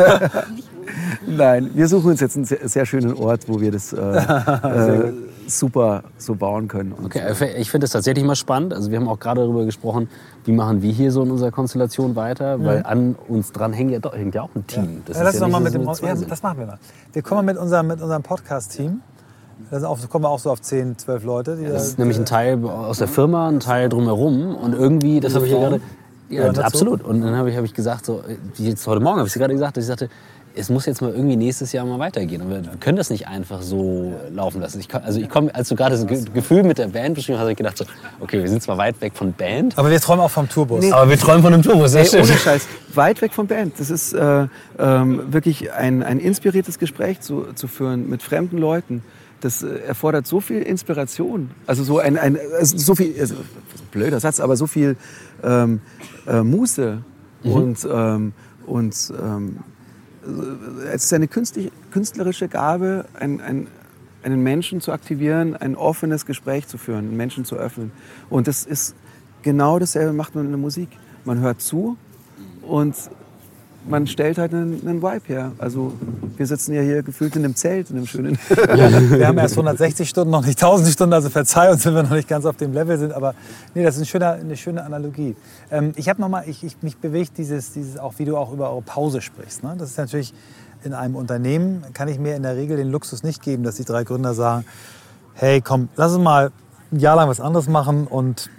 Nein, 1.27 1.71
wir 1.75 1.89
suchen 1.89 2.13
uns 2.13 2.21
jetzt 2.21 2.37
einen 2.37 2.45
sehr, 2.45 2.69
sehr 2.69 2.87
schönen 2.87 3.15
Ort, 3.15 3.49
wo 3.49 3.61
wir 3.61 3.73
das 3.73 3.93
super 5.49 6.03
so 6.19 6.35
bauen 6.35 6.69
können. 6.69 6.93
Und 6.93 7.07
Okay, 7.07 7.23
ich 7.59 7.71
finde 7.71 7.85
das 7.85 7.93
tatsächlich 7.93 8.25
mal 8.25 8.37
spannend. 8.37 8.73
Also 8.75 8.91
wir 8.91 8.99
haben 8.99 9.09
auch 9.09 9.19
gerade 9.19 9.41
darüber 9.41 9.65
gesprochen, 9.65 10.09
wie 10.45 10.53
machen 10.53 10.83
wir 10.83 10.93
hier 10.93 11.11
so 11.11 11.23
in 11.23 11.31
unserer 11.31 11.51
Konstellation 11.51 12.17
weiter, 12.17 12.65
weil 12.65 12.83
an 12.85 13.17
uns 13.29 13.53
dran 13.53 13.73
hängt 13.73 13.91
ja, 13.91 13.99
doch, 13.99 14.15
hängt 14.15 14.35
ja 14.35 14.43
auch 14.43 14.51
ein 14.55 14.67
Team. 14.67 15.03
Das 15.07 15.17
Ja, 15.17 15.49
mal 15.49 15.61
mit 15.61 15.73
so, 15.73 15.79
dem, 15.79 15.87
ja, 15.87 16.15
machen 16.43 16.59
wir 16.59 16.67
mal. 16.67 16.79
Wir 17.13 17.23
kommen 17.23 17.45
mit 17.47 17.57
unserem, 17.59 17.87
mit 17.87 18.01
unserem 18.01 18.23
Podcast-Team. 18.23 19.01
Da 19.71 19.81
kommen 20.09 20.25
wir 20.25 20.29
auch 20.29 20.39
so 20.39 20.51
auf 20.51 20.61
10, 20.63 20.99
12 20.99 21.25
Leute. 21.25 21.57
Die 21.57 21.65
Das 21.65 21.73
da- 21.73 21.79
ist 21.79 21.99
nämlich 21.99 22.19
ein 22.19 22.25
Teil 22.25 22.65
aus 22.65 22.99
der 22.99 23.09
Firma, 23.09 23.49
ein 23.49 23.61
Teil 23.61 23.89
drumherum 23.89 24.55
und 24.55 24.73
irgendwie, 24.75 25.21
das 25.21 25.35
habe 25.35 25.47
ich 25.47 25.53
ja 25.53 25.59
gerade. 25.59 25.81
Ja, 26.31 26.51
absolut. 26.51 27.03
Und 27.03 27.23
dann 27.23 27.35
habe 27.35 27.51
ich, 27.51 27.57
hab 27.57 27.65
ich 27.65 27.73
gesagt, 27.73 28.05
so, 28.05 28.23
jetzt 28.57 28.87
heute 28.87 29.01
Morgen 29.01 29.17
habe 29.19 29.27
ich 29.27 29.35
es 29.35 29.39
gerade 29.39 29.55
gesagt, 29.55 29.77
dass 29.79 29.85
ich 29.85 29.89
sagte, 29.89 30.09
es 30.59 30.69
muss 30.71 30.87
jetzt 30.87 31.01
mal 31.01 31.13
irgendwie 31.13 31.37
nächstes 31.37 31.73
Jahr 31.73 31.87
mal 31.87 31.99
weitergehen. 31.99 32.43
Und 32.43 32.51
wir 32.51 32.63
können 32.81 32.97
das 32.99 33.11
nicht 33.11 33.29
einfach 33.29 33.63
so 33.63 34.13
laufen 34.33 34.61
lassen. 34.61 34.81
Ich, 34.81 34.93
also 34.95 35.21
ich 35.21 35.29
komme, 35.29 35.55
als 35.55 35.69
du 35.69 35.77
gerade 35.77 35.97
das 35.97 36.07
Ge- 36.07 36.25
Gefühl 36.35 36.63
mit 36.65 36.79
der 36.79 36.89
Band 36.89 37.15
beschrieben 37.15 37.37
hast, 37.39 37.43
habe 37.43 37.53
ich 37.53 37.57
gedacht, 37.57 37.79
so, 37.79 37.85
okay, 38.21 38.41
wir 38.41 38.49
sind 38.49 38.63
zwar 38.63 38.77
weit 38.77 39.01
weg 39.01 39.13
von 39.15 39.33
Band, 39.33 39.79
aber 39.79 39.91
wir 39.91 40.01
träumen 40.01 40.21
auch 40.23 40.31
vom 40.31 40.49
Tourbus. 40.49 40.91
aber 40.93 41.09
wir 41.09 41.19
träumen 41.19 41.43
von 41.43 41.55
einem 41.55 41.63
Tourbus. 41.63 41.95
Ey, 41.95 42.03
Das 42.05 42.15
ohne 42.15 42.25
stimmt. 42.25 42.41
Scheiß, 42.41 42.67
weit 42.95 43.23
weg 43.23 43.33
von 43.33 43.47
Band. 43.47 43.75
Das 43.79 43.89
ist 43.91 44.13
äh, 44.13 44.47
ähm, 44.79 45.33
wirklich 45.33 45.73
ein, 45.73 46.03
ein 46.03 46.19
inspiriertes 46.19 46.79
Gespräch 46.79 47.21
zu, 47.21 47.47
zu 47.55 47.69
führen 47.69 48.09
mit 48.11 48.23
fremden 48.23 48.59
Leuten. 48.59 49.03
Das 49.41 49.63
äh, 49.63 49.69
erfordert 49.87 50.27
so 50.27 50.41
viel 50.41 50.63
Inspiration. 50.63 51.51
Also 51.67 51.85
so 51.85 51.99
ein, 52.01 52.19
ein 52.19 52.37
also 52.59 52.77
so 52.77 52.95
viel, 52.97 53.15
also, 53.21 53.37
blöder 53.93 54.19
Satz, 54.19 54.41
aber 54.41 54.57
so 54.57 54.67
viel 54.67 54.97
ähm, 55.45 55.81
äh, 56.27 56.43
Muße 56.43 56.99
und, 57.45 57.87
ähm, 57.91 58.33
und 58.67 59.13
ähm, 59.23 59.59
es 60.93 61.05
ist 61.05 61.13
eine 61.13 61.29
künstlerische 61.29 62.49
Gabe, 62.49 63.07
ein, 63.15 63.41
ein, 63.41 63.67
einen 64.23 64.43
Menschen 64.43 64.81
zu 64.81 64.93
aktivieren, 64.93 65.57
ein 65.57 65.77
offenes 65.77 66.27
Gespräch 66.27 66.67
zu 66.67 66.79
führen, 66.79 67.09
einen 67.09 67.17
Menschen 67.17 67.45
zu 67.45 67.57
öffnen. 67.57 67.93
Und 68.29 68.47
das 68.47 68.65
ist 68.65 68.95
genau 69.43 69.79
dasselbe 69.79 70.13
macht 70.13 70.35
man 70.35 70.45
in 70.45 70.51
der 70.51 70.59
Musik. 70.59 70.89
Man 71.25 71.41
hört 71.41 71.61
zu 71.61 71.97
und 72.63 72.95
man 73.89 74.07
stellt 74.07 74.39
halt 74.39 74.53
einen, 74.53 74.87
einen 74.87 75.03
Vibe 75.03 75.23
her. 75.27 75.53
Also 75.59 75.93
wir 76.37 76.47
sitzen 76.47 76.75
ja 76.75 76.83
hier 76.83 77.03
gefühlt 77.03 77.35
in 77.37 77.45
einem 77.45 77.57
Zelt, 77.57 77.91
in 77.91 77.97
einem 77.97 78.07
schönen... 78.07 78.39
Wir 78.49 79.27
haben 79.27 79.39
erst 79.39 79.55
160 79.55 80.09
Stunden, 80.09 80.31
noch 80.31 80.45
nicht 80.45 80.63
1000 80.63 80.89
Stunden, 80.91 81.13
also 81.13 81.31
verzeih 81.31 81.71
uns, 81.71 81.85
wenn 81.87 81.95
wir 81.95 82.03
noch 82.03 82.11
nicht 82.11 82.29
ganz 82.29 82.45
auf 82.45 82.57
dem 82.57 82.73
Level 82.73 82.99
sind. 82.99 83.13
Aber 83.13 83.35
nee, 83.75 83.83
das 83.83 83.95
ist 83.95 84.01
eine 84.01 84.07
schöne, 84.07 84.33
eine 84.33 84.57
schöne 84.57 84.85
Analogie. 84.85 85.37
Ähm, 85.71 85.93
ich 85.97 86.09
habe 86.09 86.21
noch 86.21 86.29
mal, 86.29 86.45
ich, 86.47 86.63
ich, 86.65 86.77
mich 86.83 86.99
bewegt 86.99 87.39
dieses, 87.39 87.73
dieses, 87.73 87.99
auch 87.99 88.15
wie 88.19 88.25
du 88.25 88.37
auch 88.37 88.53
über 88.53 88.71
eure 88.71 88.83
Pause 88.83 89.21
sprichst. 89.21 89.63
Ne? 89.63 89.75
Das 89.79 89.91
ist 89.91 89.99
natürlich 89.99 90.35
in 90.85 90.93
einem 90.93 91.17
Unternehmen, 91.17 91.85
kann 91.93 92.09
ich 92.09 92.19
mir 92.19 92.37
in 92.37 92.43
der 92.43 92.57
Regel 92.57 92.77
den 92.77 92.91
Luxus 92.91 93.23
nicht 93.23 93.43
geben, 93.43 93.63
dass 93.65 93.77
die 93.77 93.85
drei 93.85 94.05
Gründer 94.05 94.35
sagen, 94.35 94.65
hey 95.35 95.61
komm, 95.61 95.89
lass 95.97 96.13
uns 96.13 96.23
mal 96.23 96.51
ein 96.93 97.01
Jahr 97.01 97.17
lang 97.17 97.29
was 97.29 97.41
anderes 97.41 97.69
machen 97.69 98.07
und 98.07 98.51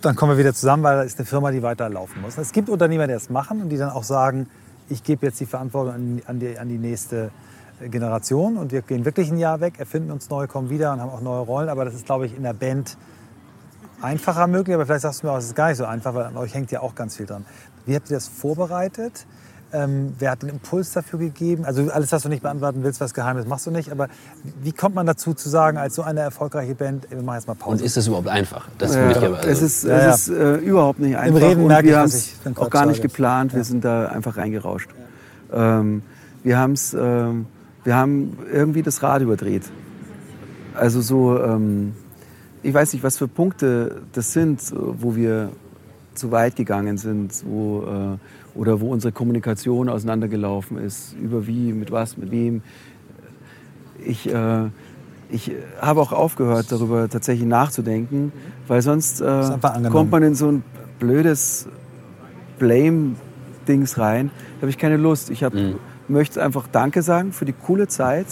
dann 0.00 0.16
kommen 0.16 0.32
wir 0.32 0.38
wieder 0.38 0.54
zusammen, 0.54 0.82
weil 0.82 0.96
da 0.96 1.02
ist 1.02 1.18
eine 1.18 1.26
Firma, 1.26 1.50
die 1.50 1.62
weiterlaufen 1.62 2.22
muss. 2.22 2.38
Es 2.38 2.52
gibt 2.52 2.68
Unternehmer, 2.68 3.06
die 3.06 3.14
das 3.14 3.30
machen 3.30 3.60
und 3.62 3.68
die 3.68 3.76
dann 3.76 3.90
auch 3.90 4.04
sagen, 4.04 4.48
ich 4.88 5.02
gebe 5.02 5.26
jetzt 5.26 5.40
die 5.40 5.46
Verantwortung 5.46 5.94
an, 5.94 6.22
an, 6.26 6.40
die, 6.40 6.58
an 6.58 6.68
die 6.68 6.78
nächste 6.78 7.30
Generation 7.80 8.56
und 8.56 8.72
wir 8.72 8.82
gehen 8.82 9.04
wirklich 9.04 9.30
ein 9.30 9.38
Jahr 9.38 9.60
weg, 9.60 9.74
erfinden 9.78 10.10
uns 10.10 10.30
neu, 10.30 10.46
kommen 10.46 10.70
wieder 10.70 10.92
und 10.92 11.00
haben 11.00 11.10
auch 11.10 11.20
neue 11.20 11.40
Rollen. 11.40 11.68
Aber 11.68 11.84
das 11.84 11.94
ist, 11.94 12.06
glaube 12.06 12.26
ich, 12.26 12.36
in 12.36 12.42
der 12.42 12.54
Band 12.54 12.96
einfacher 14.00 14.46
möglich. 14.46 14.74
Aber 14.74 14.86
vielleicht 14.86 15.02
sagst 15.02 15.22
du 15.22 15.26
mir 15.26 15.32
auch, 15.32 15.38
es 15.38 15.46
ist 15.46 15.56
gar 15.56 15.68
nicht 15.68 15.78
so 15.78 15.84
einfach, 15.84 16.14
weil 16.14 16.24
an 16.24 16.36
euch 16.36 16.54
hängt 16.54 16.70
ja 16.70 16.80
auch 16.80 16.94
ganz 16.94 17.16
viel 17.16 17.26
dran. 17.26 17.44
Wie 17.86 17.94
habt 17.94 18.10
ihr 18.10 18.16
das 18.16 18.28
vorbereitet? 18.28 19.26
Ähm, 19.70 20.14
wer 20.18 20.30
hat 20.30 20.42
den 20.42 20.48
Impuls 20.48 20.92
dafür 20.92 21.18
gegeben? 21.18 21.66
Also 21.66 21.90
alles, 21.90 22.10
was 22.10 22.22
du 22.22 22.30
nicht 22.30 22.42
beantworten 22.42 22.82
willst, 22.82 23.00
was 23.02 23.12
Geheimes 23.12 23.46
machst 23.46 23.66
du 23.66 23.70
nicht. 23.70 23.92
Aber 23.92 24.08
wie 24.62 24.72
kommt 24.72 24.94
man 24.94 25.06
dazu 25.06 25.34
zu 25.34 25.50
sagen, 25.50 25.76
als 25.76 25.94
so 25.94 26.02
eine 26.02 26.20
erfolgreiche 26.20 26.74
Band, 26.74 27.10
wir 27.10 27.20
machen 27.20 27.36
jetzt 27.36 27.48
mal 27.48 27.54
Pause? 27.54 27.72
Und 27.72 27.82
ist 27.82 27.96
das 27.96 28.06
überhaupt 28.06 28.28
einfach? 28.28 28.66
Das 28.78 28.94
Ja, 28.94 29.10
ich 29.10 29.16
also, 29.18 29.34
es 29.46 29.60
ist, 29.62 29.84
Ja, 29.84 29.90
ja. 29.98 30.10
es 30.14 30.28
ist 30.28 30.34
äh, 30.34 30.54
überhaupt 30.56 31.00
nicht 31.00 31.16
einfach. 31.18 31.40
Reden 31.42 31.60
und 31.62 31.68
merke 31.68 31.86
ich, 31.88 31.92
wir 31.92 31.98
haben 31.98 32.06
es 32.06 32.34
auch 32.56 32.70
gar 32.70 32.86
nicht 32.86 33.02
geplant. 33.02 33.52
Wir 33.52 33.58
Ja. 33.58 33.64
sind 33.64 33.84
da 33.84 34.06
einfach 34.06 34.38
reingerauscht. 34.38 34.88
Ähm, 35.52 36.02
wir, 36.44 36.58
haben's, 36.58 36.96
ähm, 36.98 37.44
wir 37.84 37.94
haben 37.94 38.38
irgendwie 38.50 38.82
das 38.82 39.02
Rad 39.02 39.20
überdreht. 39.20 39.64
Also 40.74 41.02
so, 41.02 41.38
ähm, 41.42 41.94
ich 42.62 42.72
weiß 42.72 42.94
nicht, 42.94 43.02
was 43.02 43.18
für 43.18 43.28
Punkte 43.28 44.00
das 44.12 44.32
sind, 44.32 44.60
wo 44.74 45.14
wir 45.14 45.50
zu 46.14 46.30
weit 46.32 46.56
gegangen 46.56 46.96
sind, 46.98 47.32
wo, 47.46 47.82
äh, 47.82 48.18
oder 48.54 48.80
wo 48.80 48.90
unsere 48.90 49.12
Kommunikation 49.12 49.88
auseinandergelaufen 49.88 50.78
ist, 50.78 51.14
über 51.20 51.46
wie, 51.46 51.72
mit 51.72 51.90
was, 51.90 52.16
mit 52.16 52.30
wem. 52.30 52.62
Ich, 54.04 54.32
äh, 54.32 54.66
ich 55.30 55.52
habe 55.80 56.00
auch 56.00 56.12
aufgehört, 56.12 56.66
darüber 56.70 57.08
tatsächlich 57.08 57.46
nachzudenken, 57.46 58.32
weil 58.66 58.82
sonst 58.82 59.20
äh, 59.20 59.58
kommt 59.90 60.10
man 60.10 60.22
in 60.22 60.34
so 60.34 60.50
ein 60.50 60.62
blödes 60.98 61.68
Blame-Dings 62.58 63.98
rein. 63.98 64.30
Da 64.56 64.62
habe 64.62 64.70
ich 64.70 64.78
keine 64.78 64.96
Lust. 64.96 65.30
Ich 65.30 65.44
hab, 65.44 65.52
möchte 66.08 66.42
einfach 66.42 66.66
Danke 66.68 67.02
sagen 67.02 67.32
für 67.32 67.44
die 67.44 67.52
coole 67.52 67.88
Zeit. 67.88 68.26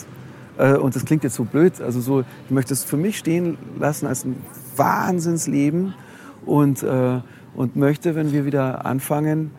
Äh, 0.58 0.76
und 0.76 0.96
das 0.96 1.04
klingt 1.04 1.24
jetzt 1.24 1.34
so 1.34 1.44
blöd. 1.44 1.80
Also 1.80 2.00
so, 2.00 2.20
ich 2.20 2.50
möchte 2.50 2.72
es 2.72 2.84
für 2.84 2.96
mich 2.96 3.18
stehen 3.18 3.58
lassen 3.78 4.06
als 4.06 4.24
ein 4.24 4.36
Wahnsinnsleben 4.76 5.94
und, 6.44 6.82
äh, 6.82 7.20
und 7.54 7.76
möchte, 7.76 8.14
wenn 8.14 8.32
wir 8.32 8.44
wieder 8.44 8.86
anfangen, 8.86 9.50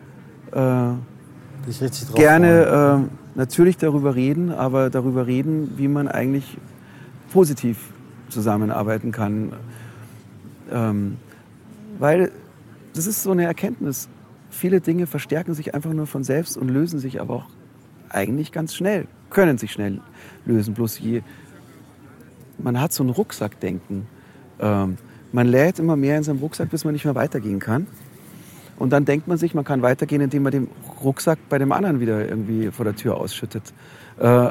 äh, 0.52 2.14
gerne 2.14 3.06
äh, 3.06 3.38
natürlich 3.38 3.76
darüber 3.76 4.14
reden, 4.14 4.50
aber 4.50 4.90
darüber 4.90 5.26
reden, 5.26 5.74
wie 5.76 5.88
man 5.88 6.08
eigentlich 6.08 6.56
positiv 7.32 7.92
zusammenarbeiten 8.28 9.12
kann. 9.12 9.52
Ähm, 10.70 11.16
weil 11.98 12.30
das 12.94 13.06
ist 13.06 13.22
so 13.22 13.30
eine 13.30 13.44
Erkenntnis. 13.44 14.08
Viele 14.50 14.80
Dinge 14.80 15.06
verstärken 15.06 15.54
sich 15.54 15.74
einfach 15.74 15.92
nur 15.92 16.06
von 16.06 16.24
selbst 16.24 16.56
und 16.56 16.68
lösen 16.68 16.98
sich 16.98 17.20
aber 17.20 17.34
auch 17.34 17.46
eigentlich 18.08 18.52
ganz 18.52 18.74
schnell, 18.74 19.06
können 19.30 19.58
sich 19.58 19.72
schnell 19.72 20.00
lösen. 20.46 20.74
Bloß 20.74 20.98
je, 20.98 21.22
man 22.58 22.80
hat 22.80 22.92
so 22.92 23.04
ein 23.04 23.10
Rucksackdenken. 23.10 24.06
Ähm, 24.60 24.96
man 25.32 25.46
lädt 25.46 25.78
immer 25.78 25.96
mehr 25.96 26.16
in 26.16 26.22
seinem 26.22 26.38
Rucksack, 26.38 26.70
bis 26.70 26.84
man 26.84 26.94
nicht 26.94 27.04
mehr 27.04 27.14
weitergehen 27.14 27.60
kann. 27.60 27.86
Und 28.78 28.90
dann 28.90 29.04
denkt 29.04 29.26
man 29.26 29.38
sich, 29.38 29.54
man 29.54 29.64
kann 29.64 29.82
weitergehen, 29.82 30.20
indem 30.20 30.44
man 30.44 30.52
den 30.52 30.68
Rucksack 31.02 31.38
bei 31.48 31.58
dem 31.58 31.72
anderen 31.72 32.00
wieder 32.00 32.28
irgendwie 32.28 32.70
vor 32.70 32.84
der 32.84 32.94
Tür 32.94 33.16
ausschüttet. 33.16 33.64
Äh, 34.18 34.50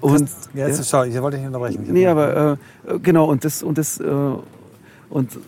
und, 0.00 0.30
Ja, 0.54 0.68
jetzt, 0.68 0.88
schau, 0.88 1.02
ich 1.02 1.20
wollte 1.20 1.36
dich 1.36 1.46
nicht 1.46 1.54
unterbrechen. 1.54 1.82
Ich 1.82 1.90
Nee, 1.90 2.06
aber 2.06 2.58
äh, 2.86 2.98
genau, 3.00 3.24
und 3.24 3.44
das, 3.44 3.62
und 3.62 3.76
das, 3.78 3.98
äh, 3.98 4.04
und 5.10 5.38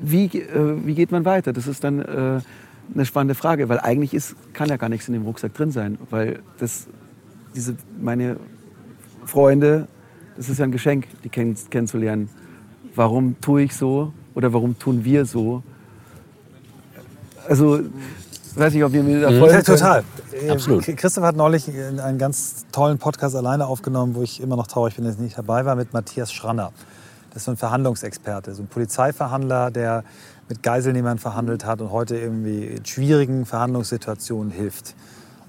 wie, 0.00 0.24
äh, 0.26 0.86
wie 0.86 0.94
geht 0.94 1.10
man 1.10 1.24
weiter? 1.26 1.52
Das 1.52 1.66
ist 1.66 1.84
dann 1.84 2.00
äh, 2.00 2.40
eine 2.94 3.04
spannende 3.04 3.34
Frage, 3.34 3.68
weil 3.68 3.80
eigentlich 3.80 4.14
ist, 4.14 4.34
kann 4.54 4.68
ja 4.68 4.76
gar 4.76 4.88
nichts 4.88 5.08
in 5.08 5.14
dem 5.14 5.24
Rucksack 5.24 5.52
drin 5.52 5.72
sein, 5.72 5.98
weil 6.10 6.40
das, 6.58 6.86
diese, 7.54 7.76
meine 8.00 8.36
Freunde, 9.26 9.88
das 10.36 10.48
ist 10.48 10.58
ja 10.58 10.64
ein 10.64 10.72
Geschenk, 10.72 11.06
die 11.22 11.28
kenn, 11.28 11.54
kennenzulernen. 11.70 12.30
Warum 12.94 13.40
tue 13.40 13.62
ich 13.62 13.74
so 13.74 14.12
oder 14.34 14.52
warum 14.52 14.78
tun 14.78 15.04
wir 15.04 15.26
so? 15.26 15.62
Also, 17.48 17.80
weiß 18.54 18.72
nicht, 18.74 18.84
ob 18.84 18.92
wir 18.92 19.02
mir 19.02 19.20
da 19.20 19.30
Ja, 19.30 19.38
folgen 19.38 19.54
können. 19.62 19.78
total. 19.78 20.04
Äh, 20.32 20.50
Absolut. 20.50 20.84
Christoph 20.84 21.24
hat 21.24 21.36
neulich 21.36 21.68
einen 21.68 22.18
ganz 22.18 22.64
tollen 22.72 22.98
Podcast 22.98 23.36
alleine 23.36 23.66
aufgenommen, 23.66 24.14
wo 24.14 24.22
ich 24.22 24.40
immer 24.40 24.56
noch 24.56 24.66
traurig 24.66 24.96
bin, 24.96 25.04
dass 25.04 25.14
ich 25.16 25.20
nicht 25.20 25.38
dabei 25.38 25.64
war, 25.64 25.74
mit 25.76 25.92
Matthias 25.92 26.32
Schranner. 26.32 26.72
Das 27.30 27.38
ist 27.42 27.44
so 27.46 27.50
ein 27.50 27.56
Verhandlungsexperte, 27.56 28.54
so 28.54 28.62
ein 28.62 28.68
Polizeiverhandler, 28.68 29.70
der 29.70 30.04
mit 30.48 30.62
Geiselnehmern 30.62 31.18
verhandelt 31.18 31.64
hat 31.64 31.80
und 31.80 31.90
heute 31.90 32.16
irgendwie 32.16 32.64
in 32.66 32.84
schwierigen 32.84 33.44
Verhandlungssituationen 33.44 34.52
hilft. 34.52 34.94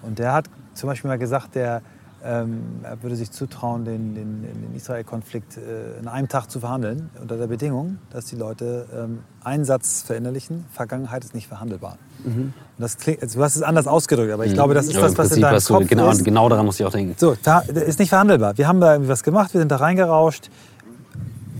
Und 0.01 0.19
der 0.19 0.33
hat 0.33 0.45
zum 0.73 0.87
Beispiel 0.87 1.09
mal 1.09 1.17
gesagt, 1.19 1.55
der 1.55 1.81
ähm, 2.25 2.61
er 2.83 3.01
würde 3.03 3.15
sich 3.15 3.29
zutrauen, 3.31 3.85
den, 3.85 4.15
den, 4.15 4.41
den 4.43 4.75
Israel-Konflikt 4.75 5.57
äh, 5.57 5.99
in 5.99 6.07
einem 6.07 6.27
Tag 6.27 6.49
zu 6.49 6.59
verhandeln, 6.59 7.09
unter 7.21 7.37
der 7.37 7.47
Bedingung, 7.47 7.99
dass 8.09 8.25
die 8.25 8.35
Leute 8.35 8.87
ähm, 8.95 9.19
einen 9.43 9.63
Satz 9.65 10.01
verinnerlichen, 10.01 10.65
Vergangenheit 10.71 11.23
ist 11.23 11.35
nicht 11.35 11.47
verhandelbar. 11.47 11.97
Und 12.25 12.53
das 12.79 12.97
klingt, 12.97 13.21
du 13.21 13.43
hast 13.43 13.55
es 13.55 13.61
anders 13.61 13.85
ausgedrückt, 13.87 14.31
aber 14.33 14.45
ich 14.47 14.53
glaube, 14.53 14.73
das 14.73 14.87
ist 14.87 14.93
Mhm. 14.93 14.99
Aber 14.99 15.07
das, 15.09 15.17
was 15.17 15.25
in 15.27 15.29
Prinzip 15.29 15.41
deinem 15.43 15.55
hast 15.55 15.69
du- 15.69 15.73
Kopf 15.75 15.87
genau, 15.87 16.09
ist. 16.09 16.25
genau 16.25 16.49
daran 16.49 16.65
muss 16.65 16.79
ich 16.79 16.85
auch 16.85 16.91
denken. 16.91 17.13
So, 17.17 17.35
da, 17.43 17.59
ist 17.59 17.99
nicht 17.99 18.09
verhandelbar. 18.09 18.57
Wir 18.57 18.67
haben 18.67 18.79
da 18.81 18.93
irgendwie 18.93 19.09
was 19.11 19.21
gemacht, 19.21 19.53
wir 19.53 19.59
sind 19.61 19.71
da 19.71 19.75
reingerauscht. 19.75 20.49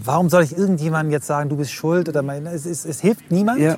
Warum 0.04 0.30
soll 0.30 0.44
ich 0.44 0.58
irgendjemandem 0.58 1.12
jetzt 1.12 1.28
sagen, 1.28 1.50
du 1.50 1.58
bist 1.58 1.72
schuld? 1.72 2.10
Oder 2.10 2.22
mein, 2.22 2.46
es, 2.48 2.66
es, 2.66 2.86
es 2.86 3.00
hilft 3.02 3.32
niemand. 3.32 3.60
Ja. 3.60 3.76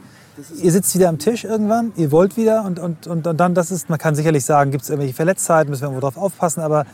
Ihr 0.62 0.72
sitzt 0.72 0.94
wieder 0.96 1.10
am 1.10 1.18
Tisch 1.18 1.44
irgendwann, 1.44 1.92
ihr 1.96 2.12
wollt 2.12 2.38
wieder 2.38 2.64
und, 2.64 2.80
und, 2.80 3.08
und, 3.08 3.26
und 3.26 3.38
dann, 3.38 3.56
das 3.56 3.72
ist, 3.72 3.90
man 3.90 3.98
kann 3.98 4.16
sicherlich 4.16 4.46
sagen, 4.46 4.72
gibt 4.72 4.84
es 4.84 4.90
irgendwelche 4.90 5.16
Verletztheiten, 5.16 5.70
müssen 5.70 5.82
wir 5.82 5.88
irgendwo 5.88 6.02
drauf 6.02 6.18
aufpassen, 6.18 6.62
aber, 6.62 6.86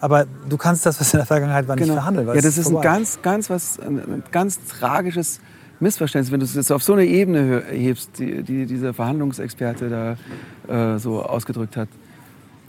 aber 0.00 0.26
du 0.48 0.56
kannst 0.56 0.84
das, 0.84 1.00
was 1.00 1.12
in 1.14 1.18
der 1.18 1.26
Vergangenheit 1.26 1.68
war, 1.68 1.76
nicht 1.76 1.90
verhandeln. 1.90 2.26
Ja, 2.26 2.34
das 2.34 2.44
ist 2.44 2.66
ein 2.66 2.72
vorbei. 2.72 2.82
ganz, 2.82 3.22
ganz 3.22 3.50
was, 3.50 3.78
ein, 3.78 3.98
ein 3.98 4.22
ganz 4.32 4.58
tragisches 4.64 5.40
Missverständnis, 5.80 6.32
wenn 6.32 6.40
du 6.40 6.46
es 6.46 6.54
jetzt 6.54 6.72
auf 6.72 6.82
so 6.82 6.94
eine 6.94 7.04
Ebene 7.04 7.62
hebst, 7.70 8.18
die, 8.18 8.42
die 8.42 8.66
dieser 8.66 8.92
Verhandlungsexperte 8.94 10.16
da 10.68 10.94
äh, 10.94 10.98
so 10.98 11.22
ausgedrückt 11.22 11.76
hat. 11.76 11.88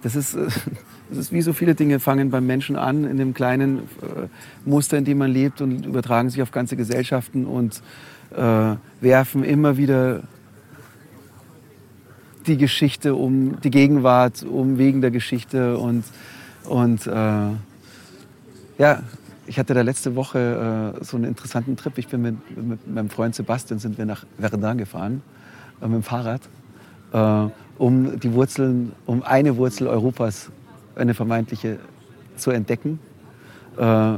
Das 0.03 0.15
ist, 0.15 0.35
äh, 0.35 0.47
das 1.09 1.17
ist 1.17 1.31
wie 1.31 1.41
so 1.41 1.53
viele 1.53 1.73
Dinge 1.73 1.99
fangen 1.99 2.29
beim 2.29 2.45
Menschen 2.45 2.75
an, 2.75 3.03
in 3.05 3.17
dem 3.17 3.33
kleinen 3.33 3.79
äh, 3.79 4.27
Muster, 4.65 4.97
in 4.97 5.05
dem 5.05 5.17
man 5.17 5.31
lebt 5.31 5.61
und 5.61 5.85
übertragen 5.85 6.29
sich 6.29 6.41
auf 6.41 6.51
ganze 6.51 6.75
Gesellschaften 6.75 7.45
und 7.45 7.81
äh, 8.35 8.75
werfen 9.01 9.43
immer 9.43 9.77
wieder 9.77 10.21
die 12.47 12.57
Geschichte 12.57 13.15
um 13.15 13.59
die 13.61 13.69
Gegenwart, 13.69 14.43
um 14.43 14.77
wegen 14.77 15.01
der 15.01 15.11
Geschichte 15.11 15.77
und, 15.77 16.03
und 16.65 17.05
äh, 17.07 17.11
ja, 18.77 19.03
ich 19.45 19.57
hatte 19.57 19.73
da 19.73 19.81
letzte 19.81 20.15
Woche 20.15 20.95
äh, 20.99 21.03
so 21.03 21.17
einen 21.17 21.25
interessanten 21.25 21.75
Trip. 21.75 21.97
Ich 21.97 22.07
bin 22.07 22.21
mit, 22.21 22.57
mit 22.57 22.87
meinem 22.87 23.09
Freund 23.09 23.35
Sebastian 23.35 23.79
sind 23.79 23.97
wir 23.97 24.05
nach 24.05 24.25
Verdun 24.39 24.77
gefahren 24.77 25.21
äh, 25.81 25.87
mit 25.87 25.95
dem 25.95 26.03
Fahrrad, 26.03 26.41
äh, 27.13 27.51
um 27.77 28.19
die 28.19 28.33
Wurzeln, 28.33 28.93
um 29.05 29.23
eine 29.23 29.57
Wurzel 29.57 29.87
Europas, 29.87 30.49
eine 30.95 31.13
vermeintliche, 31.13 31.79
zu 32.35 32.51
entdecken. 32.51 32.99
Äh, 33.77 34.17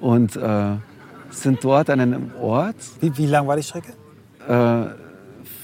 und 0.00 0.36
äh, 0.36 0.76
sind 1.32 1.62
dort 1.64 1.90
an 1.90 2.00
einem 2.00 2.30
Ort, 2.40 2.76
Wie, 3.00 3.16
wie 3.18 3.26
lang 3.26 3.46
war 3.46 3.56
die 3.56 3.62
Strecke? 3.62 3.92
äh, 4.48 4.84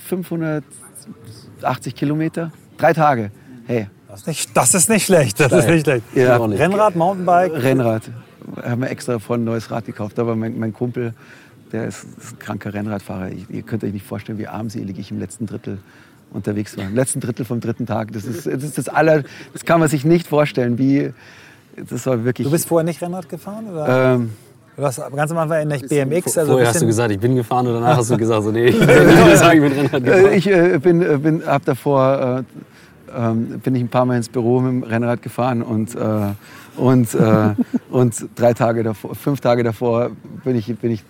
580 0.09 1.95
Kilometer, 1.95 2.51
drei 2.77 2.93
Tage. 2.93 3.31
Hey, 3.67 3.89
Das 4.09 4.21
ist 4.21 4.27
nicht, 4.27 4.57
das 4.57 4.75
ist 4.75 4.89
nicht 4.89 5.05
schlecht. 5.07 5.39
Das 5.41 5.53
ist 5.53 5.69
nicht 5.69 5.85
schlecht. 5.85 6.05
Ja. 6.15 6.37
Rennrad, 6.39 6.97
Mountainbike. 6.97 7.53
Rennrad. 7.63 8.11
Haben 8.63 8.81
wir 8.83 8.91
extra 8.91 9.19
von 9.19 9.41
ein 9.41 9.45
neues 9.45 9.71
Rad 9.71 9.85
gekauft. 9.85 10.19
Aber 10.19 10.35
mein, 10.35 10.59
mein 10.59 10.73
Kumpel, 10.73 11.13
der 11.73 11.87
ist, 11.89 12.05
ist 12.17 12.33
ein 12.33 12.39
kranker 12.39 12.73
Rennradfahrer. 12.73 13.29
Ich, 13.31 13.51
ihr 13.51 13.63
könnt 13.63 13.85
euch 13.85 13.93
nicht 13.93 14.07
vorstellen, 14.07 14.39
wie 14.39 14.47
armselig 14.47 14.99
ich 14.99 15.11
im 15.11 15.19
letzten 15.19 15.45
Drittel 15.47 15.79
unterwegs 16.31 16.77
war. 16.79 16.85
Im 16.85 16.95
letzten 16.95 17.21
Drittel 17.21 17.45
vom 17.45 17.61
dritten 17.61 17.85
Tag. 17.85 18.13
Das 18.13 18.25
ist 18.25 18.47
das, 18.47 18.63
ist 18.63 18.79
das 18.79 18.89
aller, 18.89 19.25
das 19.53 19.65
kann 19.67 19.81
man 19.81 19.89
sich 19.91 20.05
nicht 20.05 20.27
vorstellen, 20.27 20.79
wie, 20.79 21.13
das 21.77 22.07
war 22.07 22.25
wirklich. 22.25 22.47
Du 22.47 22.51
bist 22.51 22.67
vorher 22.67 22.85
nicht 22.85 23.03
Rennrad 23.03 23.29
gefahren? 23.29 23.69
Oder? 23.71 24.15
ähm, 24.15 24.33
du 24.79 24.85
hast 24.85 25.01
ganz 25.15 25.31
am 25.31 25.39
Anfang 25.39 25.67
nicht 25.69 25.89
BMX. 25.89 26.39
Also 26.39 26.53
Vorher 26.53 26.69
hast 26.69 26.81
du 26.81 26.87
gesagt, 26.87 27.11
ich 27.11 27.19
bin 27.19 27.35
gefahren 27.37 27.67
und 27.67 27.75
danach 27.75 27.99
hast 27.99 28.11
du 28.11 28.17
gesagt, 28.17 28.45
so, 28.45 28.51
nee, 28.51 28.67
ich 28.69 28.77
sagen, 29.39 29.63
ich 29.65 29.71
bin 29.71 29.73
Rennrad 29.73 30.05
gefahren. 30.05 30.27
Äh, 30.27 30.37
Ich 30.37 30.47
äh, 30.47 30.79
bin, 30.79 31.03
äh, 31.03 31.19
bin 31.19 31.45
ab 31.45 31.63
davor 31.65 32.45
äh, 33.13 33.19
ähm, 33.19 33.61
bin 33.61 33.75
ich 33.75 33.83
ein 33.83 33.89
paar 33.89 34.05
Mal 34.07 34.17
ins 34.17 34.29
Büro 34.29 34.61
mit 34.61 34.71
dem 34.71 34.83
Rennrad 34.89 35.23
gefahren 35.23 35.63
und 35.63 35.95
äh, 35.95 35.99
und 36.77 37.15
äh, 37.15 37.55
und 37.91 38.15
drei 38.37 38.55
Tage 38.55 38.83
davor, 38.83 39.15
fünf 39.15 39.41
Tage 39.41 39.63
davor 39.65 40.11
bin 40.45 40.57
ich 40.57 40.75
bin 40.79 40.93
ich 40.93 41.03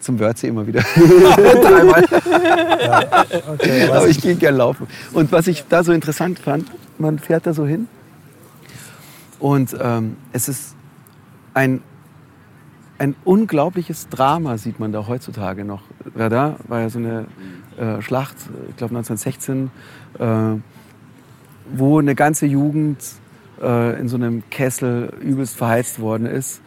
zum 0.00 0.18
Wörthsee 0.20 0.48
immer 0.48 0.66
wieder. 0.66 0.82
Dreimal. 0.94 2.04
Okay, 3.54 3.84
aber 3.88 3.96
Aber 3.96 4.08
ich 4.08 4.20
gehe 4.20 4.36
gern 4.36 4.56
laufen. 4.56 4.86
Und 5.12 5.32
was 5.32 5.46
ich 5.48 5.64
da 5.68 5.82
so 5.82 5.92
interessant 5.92 6.38
fand, 6.38 6.70
man 6.98 7.18
fährt 7.18 7.46
da 7.46 7.52
so 7.52 7.66
hin 7.66 7.88
und 9.38 9.76
ähm, 9.80 10.16
es 10.32 10.48
ist 10.48 10.74
ein, 11.54 11.82
ein 12.98 13.14
unglaubliches 13.24 14.08
Drama, 14.08 14.58
sieht 14.58 14.80
man 14.80 14.92
da 14.92 15.06
heutzutage 15.06 15.64
noch. 15.64 15.82
Verdun 16.14 16.56
war 16.68 16.80
ja 16.80 16.88
so 16.88 16.98
eine 16.98 17.26
äh, 17.76 18.00
Schlacht, 18.00 18.36
ich 18.70 18.76
glaube 18.76 18.96
1916, 18.96 19.70
äh, 20.18 20.60
wo 21.74 21.98
eine 21.98 22.14
ganze 22.14 22.46
Jugend 22.46 23.02
äh, 23.60 24.00
in 24.00 24.08
so 24.08 24.16
einem 24.16 24.42
Kessel 24.50 25.12
übelst 25.20 25.56
verheizt 25.56 26.00
worden 26.00 26.26
ist. 26.26 26.60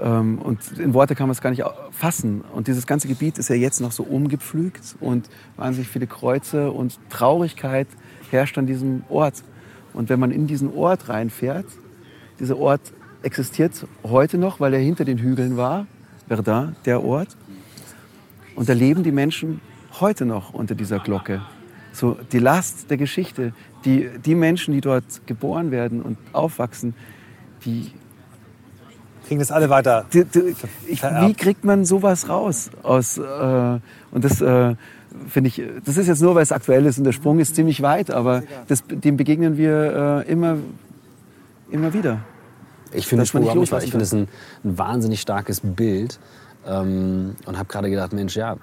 Ähm, 0.00 0.38
und 0.38 0.78
in 0.78 0.94
Worte 0.94 1.14
kann 1.14 1.28
man 1.28 1.32
es 1.32 1.40
gar 1.40 1.50
nicht 1.50 1.64
fassen. 1.90 2.42
Und 2.52 2.68
dieses 2.68 2.86
ganze 2.86 3.08
Gebiet 3.08 3.38
ist 3.38 3.48
ja 3.48 3.56
jetzt 3.56 3.80
noch 3.80 3.92
so 3.92 4.02
umgepflügt 4.02 4.96
und 5.00 5.28
wahnsinnig 5.56 5.88
viele 5.88 6.06
Kreuze 6.06 6.70
und 6.70 6.98
Traurigkeit 7.10 7.88
herrscht 8.30 8.58
an 8.58 8.66
diesem 8.66 9.04
Ort. 9.08 9.42
Und 9.92 10.08
wenn 10.08 10.20
man 10.20 10.30
in 10.30 10.46
diesen 10.46 10.72
Ort 10.74 11.08
reinfährt, 11.08 11.66
dieser 12.38 12.58
Ort 12.58 12.92
existiert 13.26 13.72
heute 14.04 14.38
noch, 14.38 14.60
weil 14.60 14.72
er 14.72 14.80
hinter 14.80 15.04
den 15.04 15.18
Hügeln 15.18 15.56
war, 15.56 15.86
Verdun, 16.28 16.76
der 16.84 17.02
Ort. 17.02 17.36
Und 18.54 18.68
da 18.68 18.72
leben 18.72 19.02
die 19.02 19.12
Menschen 19.12 19.60
heute 20.00 20.24
noch 20.24 20.54
unter 20.54 20.74
dieser 20.74 21.00
Glocke. 21.00 21.42
So 21.92 22.16
die 22.32 22.38
Last 22.38 22.88
der 22.90 22.96
Geschichte, 22.96 23.52
die, 23.84 24.08
die 24.24 24.34
Menschen, 24.34 24.72
die 24.74 24.80
dort 24.80 25.26
geboren 25.26 25.70
werden 25.70 26.02
und 26.02 26.16
aufwachsen, 26.32 26.94
die 27.64 27.90
kriegen 29.26 29.40
das 29.40 29.50
alle 29.50 29.70
weiter. 29.70 30.06
die, 30.12 30.24
die, 30.24 30.54
ich, 30.86 31.02
wie 31.02 31.34
kriegt 31.34 31.64
man 31.64 31.84
sowas 31.84 32.28
raus? 32.28 32.70
Aus, 32.84 33.18
äh, 33.18 33.22
und 34.12 34.24
das 34.24 34.40
äh, 34.40 34.76
finde 35.28 35.48
ich, 35.48 35.60
das 35.84 35.96
ist 35.96 36.06
jetzt 36.06 36.22
nur, 36.22 36.36
weil 36.36 36.44
es 36.44 36.52
aktuell 36.52 36.86
ist 36.86 36.98
und 36.98 37.04
der 37.04 37.12
Sprung 37.12 37.40
ist 37.40 37.56
ziemlich 37.56 37.82
weit, 37.82 38.12
aber 38.12 38.44
das, 38.68 38.84
dem 38.86 39.16
begegnen 39.16 39.56
wir 39.56 40.24
äh, 40.26 40.30
immer, 40.30 40.58
immer 41.72 41.92
wieder. 41.92 42.20
Ich 42.96 43.06
finde 43.06 43.22
das 43.22 43.34
nicht 43.34 43.42
Programm, 43.46 43.62
ich, 43.62 43.90
finde 43.90 44.04
es 44.04 44.12
ein, 44.12 44.28
ein 44.64 44.78
wahnsinnig 44.78 45.20
starkes 45.20 45.60
Bild 45.62 46.18
ähm, 46.66 47.36
und 47.46 47.58
habe 47.58 47.68
gerade 47.68 47.90
gedacht, 47.90 48.12
Mensch, 48.12 48.36
ja, 48.36 48.56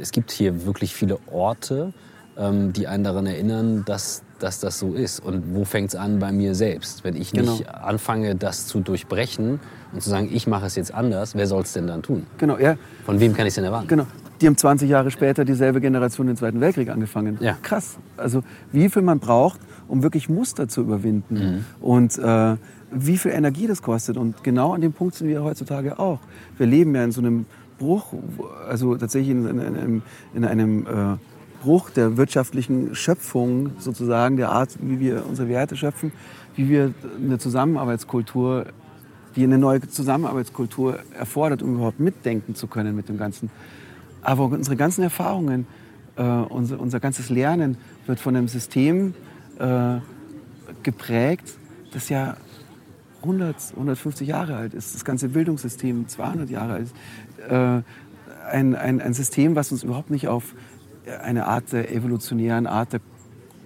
es 0.00 0.12
gibt 0.12 0.30
hier 0.30 0.64
wirklich 0.66 0.94
viele 0.94 1.18
Orte, 1.30 1.92
ähm, 2.38 2.72
die 2.72 2.86
einen 2.86 3.04
daran 3.04 3.26
erinnern, 3.26 3.82
dass, 3.86 4.22
dass 4.38 4.60
das 4.60 4.78
so 4.78 4.94
ist. 4.94 5.20
Und 5.20 5.54
wo 5.54 5.64
fängt 5.64 5.88
es 5.90 5.96
an 5.96 6.18
bei 6.20 6.32
mir 6.32 6.54
selbst? 6.54 7.04
Wenn 7.04 7.16
ich 7.16 7.32
nicht 7.32 7.58
Genau. 7.58 7.70
anfange, 7.82 8.36
das 8.36 8.66
zu 8.66 8.80
durchbrechen 8.80 9.60
und 9.92 10.02
zu 10.02 10.10
sagen, 10.10 10.28
ich 10.32 10.46
mache 10.46 10.66
es 10.66 10.76
jetzt 10.76 10.94
anders, 10.94 11.34
wer 11.34 11.46
soll 11.46 11.62
es 11.62 11.72
denn 11.72 11.86
dann 11.86 12.02
tun? 12.02 12.26
Genau, 12.38 12.56
ja, 12.58 12.76
Von 13.04 13.18
wem 13.20 13.32
kann 13.34 13.46
ich 13.46 13.50
es 13.50 13.54
denn 13.56 13.64
erwarten? 13.64 13.88
genau. 13.88 14.06
Die 14.40 14.46
haben 14.46 14.56
20 14.56 14.88
Jahre 14.88 15.10
später 15.10 15.44
dieselbe 15.44 15.82
Generation 15.82 16.26
den 16.26 16.34
Zweiten 16.36 16.62
Weltkrieg 16.62 16.88
angefangen. 16.88 17.36
Ja. 17.42 17.58
Krass. 17.62 17.98
Also 18.16 18.42
wie 18.72 18.88
viel 18.88 19.02
man 19.02 19.18
braucht, 19.18 19.60
um 19.86 20.02
wirklich 20.02 20.30
Muster 20.30 20.66
zu 20.66 20.80
überwinden 20.80 21.34
Mhm. 21.34 21.64
und 21.82 22.16
äh, 22.18 22.56
wie 22.92 23.16
viel 23.16 23.32
Energie 23.32 23.66
das 23.66 23.82
kostet. 23.82 24.16
Und 24.16 24.42
genau 24.42 24.74
an 24.74 24.80
dem 24.80 24.92
Punkt 24.92 25.14
sind 25.14 25.28
wir 25.28 25.42
heutzutage 25.42 25.98
auch. 25.98 26.20
Wir 26.58 26.66
leben 26.66 26.94
ja 26.94 27.04
in 27.04 27.12
so 27.12 27.20
einem 27.20 27.46
Bruch, 27.78 28.12
also 28.68 28.96
tatsächlich 28.96 29.30
in, 29.30 29.46
in, 29.46 29.58
in 29.58 29.76
einem, 29.76 30.02
in 30.34 30.44
einem 30.44 30.86
äh, 30.86 31.16
Bruch 31.62 31.90
der 31.90 32.16
wirtschaftlichen 32.16 32.94
Schöpfung 32.94 33.72
sozusagen, 33.78 34.36
der 34.36 34.50
Art, 34.50 34.76
wie 34.80 35.00
wir 35.00 35.24
unsere 35.26 35.48
Werte 35.48 35.76
schöpfen, 35.76 36.12
wie 36.56 36.68
wir 36.68 36.94
eine 37.22 37.38
Zusammenarbeitskultur, 37.38 38.66
die 39.36 39.44
eine 39.44 39.58
neue 39.58 39.80
Zusammenarbeitskultur 39.80 40.98
erfordert, 41.18 41.62
um 41.62 41.76
überhaupt 41.76 42.00
mitdenken 42.00 42.54
zu 42.54 42.66
können 42.66 42.96
mit 42.96 43.08
dem 43.08 43.18
Ganzen. 43.18 43.50
Aber 44.22 44.44
unsere 44.44 44.76
ganzen 44.76 45.02
Erfahrungen, 45.02 45.66
äh, 46.16 46.22
unser, 46.22 46.80
unser 46.80 47.00
ganzes 47.00 47.30
Lernen 47.30 47.76
wird 48.06 48.20
von 48.20 48.36
einem 48.36 48.48
System 48.48 49.14
äh, 49.58 49.98
geprägt, 50.82 51.54
das 51.92 52.08
ja 52.08 52.36
100, 53.22 53.56
150 53.72 54.28
Jahre 54.28 54.56
alt 54.56 54.74
ist, 54.74 54.94
das 54.94 55.04
ganze 55.04 55.28
Bildungssystem 55.28 56.08
200 56.08 56.50
Jahre 56.50 56.74
alt 56.74 56.84
ist. 56.84 56.94
Äh, 57.50 57.82
ein, 58.50 58.74
ein, 58.74 59.00
ein 59.00 59.14
System, 59.14 59.54
was 59.54 59.70
uns 59.72 59.82
überhaupt 59.82 60.10
nicht 60.10 60.28
auf 60.28 60.54
eine 61.22 61.46
Art 61.46 61.72
der 61.72 61.92
evolutionären 61.94 62.66
Art 62.66 62.92
der 62.94 63.00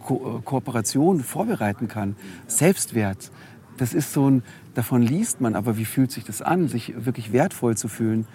Ko 0.00 0.38
äh, 0.38 0.42
Kooperation 0.42 1.20
vorbereiten 1.20 1.88
kann. 1.88 2.16
Selbstwert, 2.46 3.30
das 3.78 3.94
ist 3.94 4.12
so 4.12 4.30
ein, 4.30 4.42
davon 4.74 5.02
liest 5.02 5.40
man, 5.40 5.54
aber 5.54 5.76
wie 5.76 5.84
fühlt 5.84 6.12
sich 6.12 6.24
das 6.24 6.42
an, 6.42 6.68
sich 6.68 7.04
wirklich 7.04 7.32
wertvoll 7.32 7.76
zu 7.76 7.88
fühlen? 7.88 8.26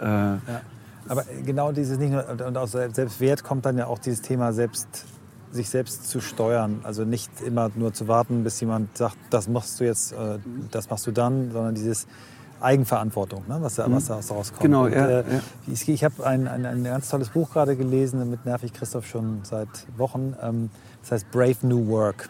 Äh, 0.00 0.04
Ja. 0.04 0.38
Aber 1.08 1.24
genau 1.44 1.72
dieses 1.72 1.98
nicht 1.98 2.12
nur, 2.12 2.28
und 2.28 2.56
aus 2.58 2.72
Selbstwert 2.72 3.42
kommt 3.42 3.64
dann 3.64 3.78
ja 3.78 3.86
auch 3.86 3.98
dieses 3.98 4.20
Thema 4.20 4.52
selbst, 4.52 5.06
sich 5.52 5.68
selbst 5.70 6.08
zu 6.08 6.20
steuern. 6.20 6.80
Also 6.82 7.04
nicht 7.04 7.30
immer 7.42 7.70
nur 7.74 7.92
zu 7.92 8.08
warten, 8.08 8.44
bis 8.44 8.60
jemand 8.60 8.96
sagt, 8.96 9.16
das 9.30 9.48
machst 9.48 9.80
du 9.80 9.84
jetzt, 9.84 10.12
äh, 10.12 10.38
das 10.70 10.90
machst 10.90 11.06
du 11.06 11.12
dann, 11.12 11.50
sondern 11.52 11.74
dieses 11.74 12.06
Eigenverantwortung, 12.60 13.44
ne, 13.48 13.58
was, 13.60 13.76
da, 13.76 13.90
was 13.90 14.06
da 14.06 14.16
rauskommt. 14.16 14.60
Genau, 14.60 14.86
Und, 14.86 14.92
ja, 14.92 15.06
äh, 15.06 15.34
ja. 15.34 15.40
Ich, 15.68 15.88
ich 15.88 16.04
habe 16.04 16.26
ein, 16.26 16.48
ein, 16.48 16.66
ein 16.66 16.84
ganz 16.84 17.08
tolles 17.08 17.28
Buch 17.28 17.50
gerade 17.52 17.76
gelesen, 17.76 18.18
damit 18.18 18.44
nerv 18.44 18.64
ich 18.64 18.72
Christoph 18.72 19.06
schon 19.06 19.40
seit 19.44 19.68
Wochen. 19.96 20.34
Ähm, 20.42 20.70
das 21.02 21.12
heißt 21.12 21.30
Brave 21.30 21.56
New 21.62 21.88
Work. 21.88 22.28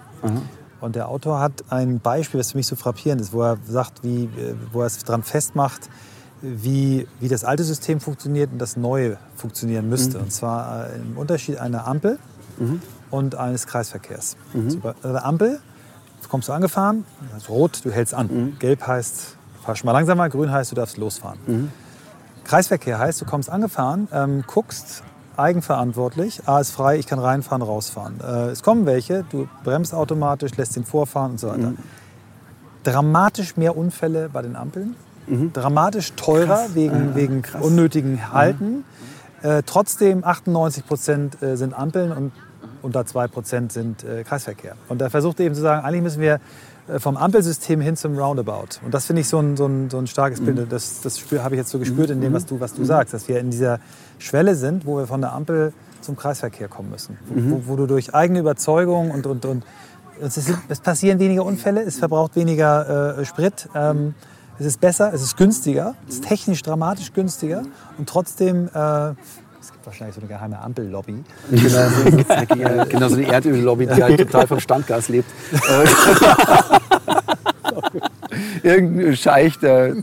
Und 0.81 0.95
der 0.95 1.09
Autor 1.09 1.41
hat 1.41 1.65
ein 1.71 1.99
Beispiel, 1.99 2.39
das 2.39 2.53
für 2.53 2.59
mich 2.59 2.67
so 2.67 2.77
frappierend 2.77 3.21
ist, 3.21 3.33
wo 3.33 3.43
er 3.43 3.59
sagt, 3.67 4.05
wie, 4.05 4.25
äh, 4.25 4.55
wo 4.73 4.83
er 4.83 4.87
es 4.87 4.99
daran 4.99 5.23
festmacht, 5.23 5.89
wie, 6.41 7.09
wie 7.21 7.29
das 7.29 7.45
alte 7.45 7.65
System 7.65 7.99
funktioniert 8.01 8.53
und 8.53 8.59
das 8.59 8.77
neue 8.77 9.17
funktionieren 9.35 9.89
müsste. 9.89 10.19
Und 10.19 10.33
zwar 10.33 10.91
äh, 10.91 10.97
im 10.97 11.17
Unterschied 11.17 11.59
einer 11.59 11.87
Ampel 11.87 12.19
und 13.11 13.35
eines 13.35 13.67
Kreisverkehrs. 13.67 14.37
So, 14.71 14.79
bei 14.81 14.95
der 15.03 15.25
Ampel 15.25 15.61
kommst 16.29 16.49
du 16.49 16.53
angefahren, 16.53 17.05
also 17.33 17.53
rot, 17.53 17.81
du 17.85 17.91
hältst 17.91 18.13
an. 18.15 18.57
Gelb 18.59 18.87
heißt, 18.87 19.37
fahr 19.65 19.77
schon 19.77 19.87
mal 19.87 19.93
langsamer, 19.93 20.29
grün 20.29 20.53
heißt, 20.53 20.71
du 20.71 20.77
darfst 20.77 20.99
losfahren. 20.99 21.39
Kreisverkehr 22.45 22.99
heißt, 22.99 23.21
du 23.21 23.25
kommst 23.25 23.49
angefahren, 23.51 24.09
ähm, 24.13 24.45
guckst 24.47 25.03
eigenverantwortlich, 25.37 26.43
A 26.47 26.61
ist 26.61 26.73
frei, 26.73 26.99
ich 26.99 27.07
kann 27.07 27.19
reinfahren, 27.19 27.63
rausfahren. 27.63 28.21
Äh, 28.21 28.49
es 28.51 28.63
kommen 28.63 28.85
welche, 28.87 29.25
du 29.31 29.49
bremst 29.65 29.95
automatisch, 29.95 30.57
lässt 30.57 30.77
den 30.77 30.85
vorfahren 30.85 31.33
und 31.33 31.41
so 31.41 31.49
weiter. 31.49 31.73
Dramatisch 32.83 33.57
mehr 33.57 33.77
Unfälle 33.77 34.29
bei 34.31 34.43
den 34.43 34.57
Ampeln, 34.57 34.97
dramatisch 35.53 36.13
teurer 36.15 36.75
wegen, 36.75 37.15
wegen 37.15 37.43
unnötigen 37.61 38.33
Halten. 38.33 38.85
Äh, 39.43 39.63
trotzdem 39.65 40.25
98 40.25 40.87
Prozent 40.87 41.43
äh, 41.43 41.57
sind 41.57 41.73
Ampeln 41.73 42.13
und 42.13 42.33
unter 42.83 43.05
2 43.07 43.29
Prozent 43.29 43.73
sind 43.73 44.05
äh, 44.05 44.25
Kreisverkehr. 44.25 44.75
Und 44.89 45.01
da 45.01 45.11
versucht 45.11 45.41
er 45.41 45.47
eben 45.47 45.55
zu 45.55 45.61
sagen, 45.61 45.85
eigentlich 45.85 46.03
müssen 46.03 46.21
wir 46.21 46.41
äh, 46.89 46.99
vom 46.99 47.17
Ampelsystem 47.17 47.81
hin 47.81 47.97
zum 47.97 48.19
Roundabout. 48.19 48.81
Und 48.85 48.93
das 48.95 49.07
finde 49.07 49.21
ich 49.23 49.29
so 49.29 49.39
ein, 49.39 49.57
so 49.57 49.67
ein, 49.67 49.91
so 49.91 49.99
ein 49.99 50.07
starkes 50.07 50.41
Bild. 50.41 50.71
Das, 50.71 51.01
das 51.01 51.19
spür- 51.19 51.43
habe 51.43 51.55
ich 51.55 51.59
jetzt 51.59 51.71
so 51.71 51.79
gespürt 51.79 52.11
in 52.11 52.21
dem, 52.21 52.33
was 52.33 52.47
du, 52.47 52.61
was 52.61 52.75
du 52.75 52.85
sagst, 52.85 53.15
dass 53.15 53.29
wir 53.29 53.41
in 53.41 53.51
dieser 53.51 53.81
Schwelle 54.19 54.55
sind, 54.55 54.87
wo 54.87 54.99
wir 54.99 55.07
von 55.07 55.21
der 55.21 55.33
Ampel 55.33 55.73
zum 56.01 56.17
Kreisverkehr 56.17 56.69
kommen 56.69 56.91
müssen. 56.91 57.19
Wo, 57.51 57.63
wo 57.67 57.77
du 57.77 57.87
durch 57.87 58.15
eigene 58.15 58.39
Überzeugung 58.41 59.11
und, 59.11 59.27
und, 59.27 59.45
und 59.45 59.65
es, 60.21 60.37
ist, 60.37 60.51
es 60.69 60.81
passieren 60.81 61.19
weniger 61.19 61.45
Unfälle, 61.45 61.83
es 61.83 61.99
verbraucht 61.99 62.37
weniger 62.37 63.19
äh, 63.19 63.25
Sprit. 63.25 63.69
Ähm, 63.75 64.15
es 64.61 64.67
ist 64.67 64.81
besser, 64.81 65.13
es 65.13 65.23
ist 65.23 65.37
günstiger, 65.37 65.95
es 66.09 66.17
ist 66.17 66.25
technisch 66.25 66.63
dramatisch 66.63 67.13
günstiger 67.13 67.63
und 67.97 68.09
trotzdem, 68.09 68.69
äh, 68.75 69.15
es 69.69 69.73
gibt 69.73 69.85
wahrscheinlich 69.85 70.15
so 70.15 70.23
eine 70.23 70.29
geheime 70.29 70.59
Ampellobby. 70.59 71.23
Genau, 71.51 72.85
genau 72.89 73.09
so 73.09 73.17
eine 73.17 73.27
Erdöllobby, 73.27 73.87
die 73.87 74.03
halt 74.03 74.19
total 74.19 74.47
vom 74.47 74.61
Standgas 74.61 75.11
lebt. 75.11 75.29
Irgendein 78.63 79.15
Scheich, 79.15 79.59
der, 79.59 79.97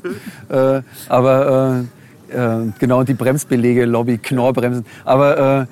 äh, 0.50 0.82
aber 1.10 1.84
äh, 2.32 2.38
äh, 2.38 2.72
genau 2.78 3.04
die 3.04 3.16
Bremsbelege-Lobby, 3.16 4.20
Knorrbremsen. 4.20 4.86
Aber 5.04 5.62
äh, 5.62 5.66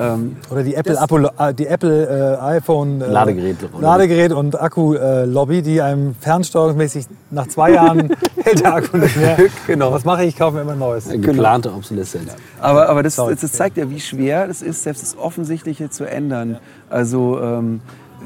ähm, 0.00 0.36
Oder 0.50 0.62
die 0.62 0.74
Apple, 0.74 0.96
Apple, 0.98 1.30
äh, 1.38 1.52
die 1.52 1.66
Apple 1.66 2.38
äh, 2.38 2.42
iPhone 2.42 3.02
äh, 3.02 3.04
Ladegerät- 3.04 3.56
Ladegerät 3.78 4.32
und 4.32 4.58
Akku-Lobby, 4.58 5.60
die 5.60 5.82
einem 5.82 6.14
fernsteuerungsmäßig 6.14 7.06
nach 7.30 7.46
zwei 7.48 7.72
Jahren 7.72 8.08
hält 8.42 8.60
der 8.60 8.74
Akku 8.74 8.96
nicht 8.96 9.16
mehr. 9.16 9.36
Genau. 9.66 9.92
Was 9.92 10.04
mache 10.04 10.22
ich? 10.22 10.30
Ich 10.30 10.36
kaufe 10.36 10.56
mir 10.56 10.62
immer 10.62 10.72
ein 10.72 10.78
neues. 10.78 11.08
Geplante 11.08 11.72
Obsoleszenz. 11.72 12.32
Aber, 12.60 12.88
aber 12.88 13.02
das, 13.02 13.16
das 13.16 13.52
zeigt 13.52 13.76
ja, 13.76 13.90
wie 13.90 14.00
schwer 14.00 14.48
es 14.48 14.62
ist, 14.62 14.84
selbst 14.84 15.02
das 15.02 15.18
Offensichtliche 15.18 15.90
zu 15.90 16.04
ändern. 16.04 16.58
Also 16.88 17.38
ähm, 17.40 17.80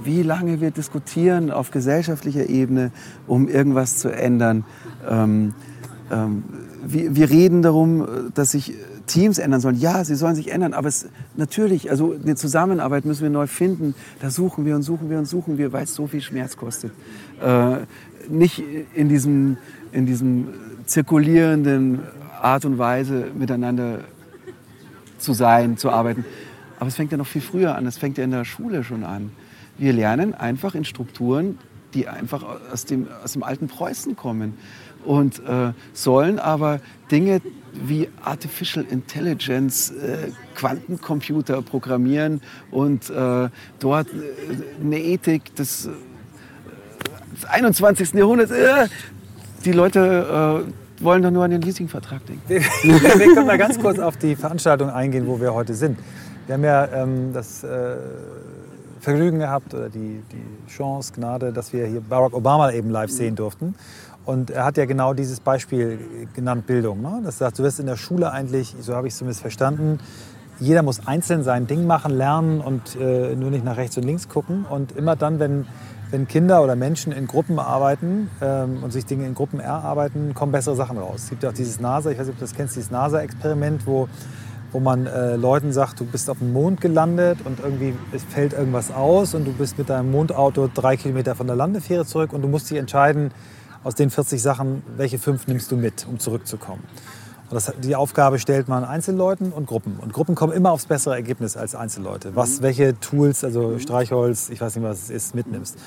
wie 0.05 0.23
lange 0.23 0.61
wir 0.61 0.71
diskutieren 0.71 1.51
auf 1.51 1.71
gesellschaftlicher 1.73 2.49
Ebene, 2.49 2.93
um 3.27 3.49
irgendwas 3.49 3.99
zu 3.99 4.11
ändern. 4.11 4.65
Ähm, 5.09 5.55
ähm, 6.13 6.45
wir, 6.87 7.17
wir, 7.17 7.31
reden 7.31 7.63
darum, 7.63 8.07
dass 8.35 8.51
sich 8.51 8.75
Teams 9.07 9.39
ändern 9.39 9.61
sollen. 9.61 9.79
Ja, 9.79 10.05
sie 10.05 10.15
sollen 10.15 10.35
sich 10.35 10.51
ändern, 10.51 10.73
aber 10.73 10.89
es 10.89 11.09
natürlich, 11.37 11.91
also 11.91 12.15
eine 12.15 12.37
Zusammenarbeit 12.37 13.05
müssen 13.05 13.23
wir 13.23 13.31
neu 13.31 13.47
finden. 13.47 13.95
Da 14.21 14.31
suchen 14.31 14.65
wir 14.65 14.75
und 14.77 14.83
suchen 14.83 15.11
wir 15.11 15.19
und 15.19 15.27
suchen 15.27 15.59
wir, 15.59 15.73
weil 15.73 15.85
es 15.85 15.95
so 15.95 16.07
viel 16.07 16.21
Schmerz 16.21 16.57
kostet. 16.57 16.93
Äh, 17.43 17.79
nicht 18.29 18.63
in 18.95 19.09
diesem, 19.09 19.59
in 19.93 20.07
diesem 20.07 20.49
zirkulierenden 20.87 22.01
Art 22.41 22.65
und 22.65 22.79
Weise 22.79 23.27
miteinander 23.37 24.01
zu 25.19 25.33
sein, 25.33 25.77
zu 25.77 25.91
arbeiten. 25.91 26.25
Aber 26.79 26.89
es 26.89 26.97
fängt 26.97 27.13
ja 27.13 27.19
noch 27.19 27.27
viel 27.27 27.43
früher 27.43 27.77
an. 27.77 27.87
Es 27.87 27.99
fängt 27.99 28.19
ja 28.19 28.25
in 28.25 28.31
der 28.31 28.45
Schule 28.45 28.85
schon 28.85 29.05
an. 29.05 29.31
Wir 29.79 29.93
lernen 29.93 30.35
einfach 30.35 30.75
in 30.75 30.85
Strukturen, 30.85 31.59
die 31.95 32.09
einfach 32.09 32.45
aus 32.73 32.85
dem, 32.85 33.09
aus 33.23 33.33
dem 33.33 33.43
alten 33.43 33.69
Preußen 33.69 34.17
kommen 34.17 34.55
und 35.05 35.41
äh, 35.41 35.73
sollen 35.93 36.39
aber 36.39 36.81
Dinge 37.11 37.41
wie 37.75 38.09
Artificial 38.23 38.85
Intelligence, 38.91 39.91
äh, 39.91 40.31
Quantencomputer 40.55 41.63
programmieren 41.63 42.41
und 42.71 43.11
äh, 43.11 43.49
dort 43.79 44.09
äh, 44.09 44.83
eine 44.83 44.99
Ethik 44.99 45.55
des, 45.57 45.89
des 47.33 47.45
21. 47.49 48.15
Jahrhunderts. 48.15 48.53
Äh, 48.53 48.89
die 49.65 49.73
Leute 49.73 50.65
äh, 51.01 51.03
wollen 51.03 51.23
doch 51.23 51.31
nur 51.31 51.45
an 51.45 51.51
den 51.51 51.63
Leasingvertrag 51.63 52.25
denken. 52.27 52.43
Wir, 52.49 52.61
können 53.35 53.47
mal 53.47 53.59
ganz 53.59 53.79
kurz 53.79 53.99
auf 53.99 54.17
die 54.17 54.37
Veranstaltung 54.37 54.91
eingehen, 54.91 55.27
wo 55.27 55.41
wir 55.41 55.53
heute 55.55 55.75
sind. 55.75 55.99
Wir 56.47 56.55
haben 56.55 56.65
ja 56.65 56.87
ähm, 56.87 57.33
das 57.33 57.65
äh, 57.65 57.97
Vergnügen 59.01 59.39
gehabt 59.39 59.75
oder 59.75 59.89
die, 59.89 60.23
die 60.33 60.71
Chance, 60.71 61.13
Gnade, 61.15 61.53
dass 61.53 61.73
wir 61.73 61.87
hier 61.87 62.01
Barack 62.01 62.35
Obama 62.35 62.73
eben 62.73 62.91
live 62.91 63.11
sehen 63.11 63.37
durften. 63.37 63.75
Und 64.25 64.51
er 64.51 64.65
hat 64.65 64.77
ja 64.77 64.87
genau 64.87 65.13
dieses 65.13 65.41
Beispiel 65.41 65.99
genannt, 66.35 66.67
Bildung. 66.67 67.03
Ne? 67.03 67.21
Das 67.25 67.39
sagt, 67.39 67.59
du 67.59 67.63
wirst 67.63 67.79
in 67.81 67.87
der 67.87 67.97
Schule 67.97 68.33
eigentlich, 68.33 68.75
so 68.81 68.95
habe 68.95 69.07
ich 69.07 69.13
es 69.13 69.19
zumindest 69.19 69.43
verstanden, 69.43 69.99
jeder 70.61 70.83
muss 70.83 71.07
einzeln 71.07 71.43
sein 71.43 71.67
Ding 71.67 71.87
machen, 71.87 72.13
lernen 72.13 72.61
und 72.61 72.97
äh, 72.97 73.35
nur 73.35 73.51
nicht 73.51 73.65
nach 73.65 73.77
rechts 73.77 73.97
und 73.97 74.05
links 74.05 74.29
gucken. 74.29 74.65
Und 74.69 74.93
immer 74.93 75.17
dann, 75.17 75.41
wenn, 75.41 75.67
wenn 76.11 76.29
Kinder 76.29 76.63
oder 76.63 76.77
Menschen 76.77 77.13
in 77.13 77.27
Gruppen 77.27 77.59
arbeiten 77.59 78.31
ähm, 78.41 78.83
und 78.83 78.93
sich 78.93 79.05
Dinge 79.05 79.27
in 79.27 79.35
Gruppen 79.35 79.61
erarbeiten, 79.61 80.33
kommen 80.33 80.53
bessere 80.53 80.77
Sachen 80.77 80.97
raus. 80.97 81.25
Es 81.25 81.31
gibt 81.31 81.43
ja 81.43 81.51
auch 81.51 81.55
dieses 81.55 81.81
NASA, 81.81 82.11
ich 82.11 82.19
weiß 82.19 82.27
nicht, 82.27 82.35
ob 82.35 82.39
du 82.39 82.45
das 82.45 82.55
kennst, 82.55 82.77
dieses 82.77 82.91
NASA-Experiment, 82.93 83.87
wo, 83.87 84.09
wo 84.71 84.79
man 84.79 85.07
äh, 85.07 85.35
Leuten 85.35 85.73
sagt, 85.73 85.99
du 85.99 86.05
bist 86.05 86.31
auf 86.31 86.39
dem 86.39 86.53
Mond 86.53 86.81
gelandet 86.81 87.39
und 87.45 87.59
irgendwie 87.59 87.95
fällt 88.31 88.53
irgendwas 88.53 88.93
aus 88.93 89.35
und 89.35 89.45
du 89.45 89.53
bist 89.53 89.77
mit 89.77 89.91
deinem 89.91 90.13
Mondauto 90.13 90.71
drei 90.73 90.97
Kilometer 90.97 91.35
von 91.35 91.49
der 91.49 91.57
Landefähre 91.57 92.07
zurück 92.07 92.33
und 92.33 92.43
du 92.43 92.49
musst 92.49 92.71
dich 92.71 92.79
entscheiden, 92.79 93.33
aus 93.85 93.95
den 93.95 94.11
40 94.11 94.43
Sachen, 94.43 94.83
welche 94.97 95.19
fünf 95.19 95.47
nimmst 95.47 95.71
du 95.71 95.77
mit, 95.77 96.07
um 96.09 96.19
zurückzukommen. 96.19 96.83
Und 97.51 97.55
das, 97.55 97.73
die 97.83 97.95
Aufgabe 97.95 98.39
stellt 98.39 98.69
man 98.69 98.85
Einzelleuten 98.85 99.53
und 99.53 99.67
Gruppen. 99.67 99.99
Und 100.01 100.13
Gruppen 100.13 100.35
kommen 100.35 100.53
immer 100.53 100.73
aufs 100.73 100.87
bessere 100.87 101.15
Ergebnis 101.15 101.57
als 101.57 101.75
Einzelleute. 101.75 102.35
Was, 102.35 102.59
mhm. 102.59 102.63
welche 102.65 102.99
Tools, 103.01 103.45
also 103.45 103.79
Streichholz, 103.79 104.49
ich 104.49 104.61
weiß 104.61 104.77
nicht, 104.77 104.85
was 104.85 105.05
es 105.05 105.11
ist, 105.11 105.35
mitnimmst. 105.35 105.79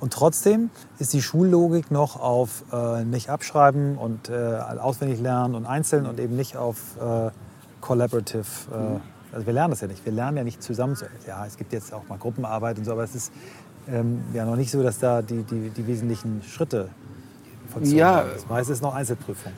Und 0.00 0.12
trotzdem 0.12 0.70
ist 0.98 1.12
die 1.12 1.22
Schullogik 1.22 1.92
noch 1.92 2.18
auf 2.18 2.64
äh, 2.72 3.04
nicht 3.04 3.28
abschreiben 3.28 3.96
und 3.96 4.30
äh, 4.30 4.34
auswendig 4.34 5.20
lernen 5.20 5.54
und 5.54 5.64
einzeln 5.64 6.06
und 6.06 6.18
eben 6.18 6.34
nicht 6.34 6.56
auf 6.56 6.96
äh, 7.00 7.30
collaborative. 7.80 8.44
Äh, 8.72 8.76
mhm. 8.76 9.00
also 9.32 9.46
wir 9.46 9.52
lernen 9.52 9.70
das 9.70 9.80
ja 9.82 9.86
nicht. 9.86 10.04
Wir 10.04 10.12
lernen 10.12 10.38
ja 10.38 10.44
nicht 10.44 10.62
zusammen. 10.62 10.96
Ja, 11.28 11.46
es 11.46 11.56
gibt 11.56 11.72
jetzt 11.72 11.92
auch 11.92 12.08
mal 12.08 12.18
Gruppenarbeit 12.18 12.78
und 12.78 12.84
so, 12.84 12.92
aber 12.92 13.04
es 13.04 13.14
ist 13.14 13.32
ähm, 13.88 14.22
ja 14.32 14.44
noch 14.44 14.56
nicht 14.56 14.70
so, 14.70 14.82
dass 14.82 14.98
da 14.98 15.22
die, 15.22 15.42
die, 15.44 15.70
die 15.70 15.86
wesentlichen 15.86 16.42
Schritte 16.42 16.88
Funktion 17.72 17.98
ja, 17.98 18.22
Das 18.22 18.48
meiste 18.48 18.72
ist 18.72 18.82
noch 18.82 18.94
Einzelprüfung. 18.94 19.52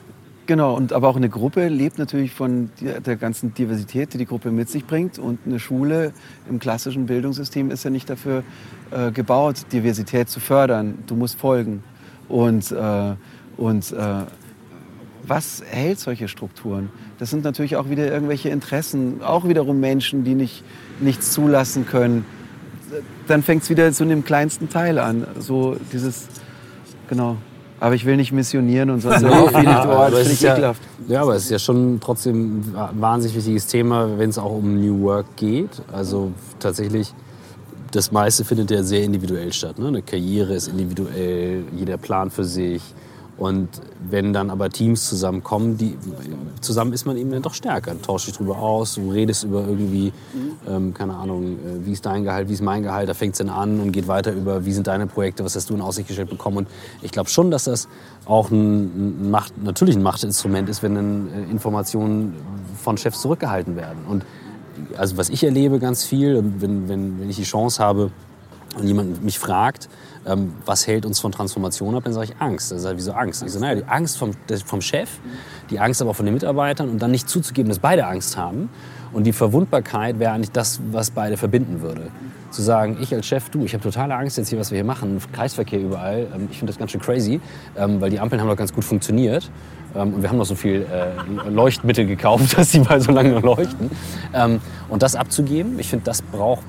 Genau, 0.47 0.75
und 0.75 0.93
aber 0.93 1.07
auch 1.07 1.15
eine 1.15 1.29
Gruppe 1.29 1.69
lebt 1.69 1.97
natürlich 1.97 2.31
von 2.31 2.69
der 2.79 3.15
ganzen 3.15 3.55
Diversität, 3.55 4.13
die 4.13 4.19
die 4.19 4.27
Gruppe 4.27 4.51
mit 4.51 4.69
sich 4.69 4.85
bringt. 4.85 5.17
Und 5.17 5.39
eine 5.45 5.59
Schule 5.59 6.13
im 6.47 6.59
klassischen 6.59 7.07
Bildungssystem 7.07 7.71
ist 7.71 7.83
ja 7.83 7.89
nicht 7.89 8.09
dafür 8.09 8.43
äh, 8.91 9.11
gebaut, 9.11 9.65
Diversität 9.71 10.29
zu 10.29 10.39
fördern. 10.39 10.99
Du 11.07 11.15
musst 11.15 11.39
folgen. 11.39 11.83
Und, 12.29 12.71
äh, 12.71 13.15
und 13.57 13.91
äh, 13.91 14.23
was 15.23 15.63
hält 15.67 15.99
solche 15.99 16.27
Strukturen? 16.27 16.89
Das 17.17 17.31
sind 17.31 17.43
natürlich 17.43 17.75
auch 17.75 17.89
wieder 17.89 18.11
irgendwelche 18.11 18.49
Interessen, 18.49 19.23
auch 19.23 19.47
wiederum 19.47 19.79
Menschen, 19.79 20.23
die 20.25 20.35
nicht, 20.35 20.63
nichts 20.99 21.31
zulassen 21.31 21.87
können. 21.87 22.23
Dann 23.27 23.41
fängt 23.41 23.63
es 23.63 23.71
wieder 23.71 23.91
so 23.91 24.03
in 24.03 24.11
dem 24.11 24.23
kleinsten 24.23 24.69
Teil 24.69 24.99
an. 24.99 25.25
So 25.39 25.75
dieses, 25.91 26.27
genau. 27.09 27.37
Aber 27.85 27.93
ich 27.93 28.03
will 28.03 28.17
nicht 28.17 28.31
missionieren 28.31 28.89
und 28.89 29.01
sonst 29.01 29.23
auch 29.23 29.49
viel. 29.49 29.59
Oh, 29.59 30.07
das 30.09 30.27
finde 30.27 30.43
ja, 30.43 30.53
ekelhaft. 30.53 30.81
Ja, 31.07 31.21
aber 31.21 31.35
es 31.35 31.43
ist 31.43 31.51
ja 31.51 31.59
schon 31.59 31.99
trotzdem 32.01 32.63
ein 32.75 32.99
wahnsinnig 32.99 33.37
wichtiges 33.37 33.67
Thema, 33.67 34.17
wenn 34.17 34.31
es 34.31 34.39
auch 34.39 34.53
um 34.53 34.81
New 34.81 35.03
Work 35.03 35.35
geht. 35.35 35.69
Also 35.93 36.31
tatsächlich, 36.57 37.13
das 37.91 38.11
meiste 38.11 38.43
findet 38.43 38.71
ja 38.71 38.81
sehr 38.81 39.03
individuell 39.03 39.53
statt. 39.53 39.77
Ne? 39.77 39.89
Eine 39.89 40.01
Karriere 40.01 40.55
ist 40.55 40.67
individuell, 40.67 41.65
jeder 41.77 41.97
Plan 41.97 42.31
für 42.31 42.43
sich. 42.43 42.81
Und 43.37 43.67
wenn 44.09 44.31
dann 44.31 44.49
aber 44.49 44.69
Teams 44.69 45.09
zusammenkommen, 45.09 45.77
die, 45.77 45.97
zusammen 46.61 46.93
ist 46.93 47.05
man 47.05 47.17
eben 47.17 47.31
dann 47.31 47.41
doch 47.41 47.53
stärker. 47.53 47.91
Du 47.91 47.99
tauschst 47.99 48.27
dich 48.27 48.37
drüber 48.37 48.57
aus, 48.57 48.95
du 48.95 49.11
redest 49.11 49.43
über 49.43 49.67
irgendwie, 49.67 50.13
ähm, 50.67 50.93
keine 50.93 51.15
Ahnung, 51.15 51.53
äh, 51.53 51.85
wie 51.85 51.91
ist 51.91 52.05
dein 52.05 52.23
Gehalt, 52.23 52.47
wie 52.47 52.53
ist 52.53 52.61
mein 52.61 52.81
Gehalt, 52.81 53.09
da 53.09 53.13
fängt 53.13 53.33
es 53.33 53.39
dann 53.39 53.49
an 53.49 53.81
und 53.81 53.91
geht 53.91 54.07
weiter 54.07 54.31
über, 54.31 54.65
wie 54.65 54.71
sind 54.71 54.87
deine 54.87 55.05
Projekte, 55.05 55.43
was 55.43 55.55
hast 55.55 55.69
du 55.69 55.75
in 55.75 55.81
Aussicht 55.81 56.07
gestellt 56.07 56.29
bekommen. 56.29 56.57
Und 56.57 56.67
ich 57.01 57.11
glaube 57.11 57.29
schon, 57.29 57.51
dass 57.51 57.65
das 57.65 57.89
auch 58.23 58.51
ein, 58.51 59.29
Macht, 59.29 59.61
natürlich 59.61 59.97
ein 59.97 60.03
Machtinstrument 60.03 60.69
ist, 60.69 60.81
wenn 60.81 60.95
dann 60.95 61.27
äh, 61.33 61.51
Informationen 61.51 62.35
von 62.81 62.97
Chefs 62.97 63.21
zurückgehalten 63.21 63.75
werden. 63.75 64.05
Und 64.07 64.23
also 64.97 65.17
was 65.17 65.29
ich 65.29 65.43
erlebe 65.43 65.79
ganz 65.79 66.05
viel, 66.05 66.41
wenn, 66.59 66.87
wenn, 66.87 67.19
wenn 67.19 67.29
ich 67.29 67.35
die 67.35 67.43
Chance 67.43 67.83
habe 67.83 68.11
und 68.77 68.87
jemand 68.87 69.23
mich 69.23 69.39
fragt, 69.39 69.89
ähm, 70.25 70.53
was 70.65 70.87
hält 70.87 71.05
uns 71.05 71.19
von 71.19 71.31
Transformation 71.31 71.95
ab, 71.95 72.03
dann 72.03 72.13
sage 72.13 72.31
ich 72.31 72.41
Angst. 72.41 72.71
Dann 72.71 72.79
sage 72.79 72.95
ich, 72.95 72.99
wieso 72.99 73.13
Angst? 73.13 73.43
Ich 73.43 73.51
sage, 73.51 73.63
naja, 73.63 73.75
die 73.75 73.87
Angst 73.87 74.17
vom, 74.17 74.31
vom 74.65 74.81
Chef, 74.81 75.09
die 75.69 75.79
Angst 75.79 76.01
aber 76.01 76.11
auch 76.11 76.15
von 76.15 76.25
den 76.25 76.33
Mitarbeitern 76.33 76.89
und 76.89 77.01
dann 77.01 77.11
nicht 77.11 77.29
zuzugeben, 77.29 77.69
dass 77.69 77.79
beide 77.79 78.07
Angst 78.07 78.37
haben. 78.37 78.69
Und 79.13 79.23
die 79.23 79.33
Verwundbarkeit 79.33 80.19
wäre 80.19 80.33
eigentlich 80.33 80.51
das, 80.51 80.81
was 80.91 81.11
beide 81.11 81.37
verbinden 81.37 81.81
würde. 81.81 82.07
Zu 82.51 82.61
sagen, 82.61 82.97
ich 82.99 83.13
als 83.13 83.25
Chef, 83.25 83.49
du, 83.49 83.63
ich 83.63 83.73
habe 83.73 83.83
totale 83.83 84.15
Angst 84.15 84.37
jetzt 84.37 84.49
hier, 84.49 84.59
was 84.59 84.71
wir 84.71 84.77
hier 84.77 84.85
machen, 84.85 85.21
Kreisverkehr 85.31 85.79
überall. 85.79 86.27
Ähm, 86.35 86.47
ich 86.51 86.57
finde 86.57 86.73
das 86.73 86.79
ganz 86.79 86.91
schön 86.91 87.01
crazy, 87.01 87.39
ähm, 87.77 88.01
weil 88.01 88.09
die 88.09 88.19
Ampeln 88.19 88.41
haben 88.41 88.49
doch 88.49 88.57
ganz 88.57 88.73
gut 88.73 88.83
funktioniert. 88.83 89.49
Ähm, 89.95 90.15
und 90.15 90.21
wir 90.21 90.29
haben 90.29 90.37
noch 90.37 90.45
so 90.45 90.55
viel 90.55 90.85
äh, 90.91 91.49
Leuchtmittel 91.49 92.05
gekauft, 92.05 92.57
dass 92.57 92.71
sie 92.71 92.79
mal 92.79 92.99
so 92.99 93.11
lange 93.11 93.39
leuchten. 93.39 93.89
Und 94.89 95.01
das 95.01 95.15
abzugeben, 95.15 95.79
ich 95.79 95.89
finde, 95.89 96.05
das 96.05 96.21
braucht 96.21 96.63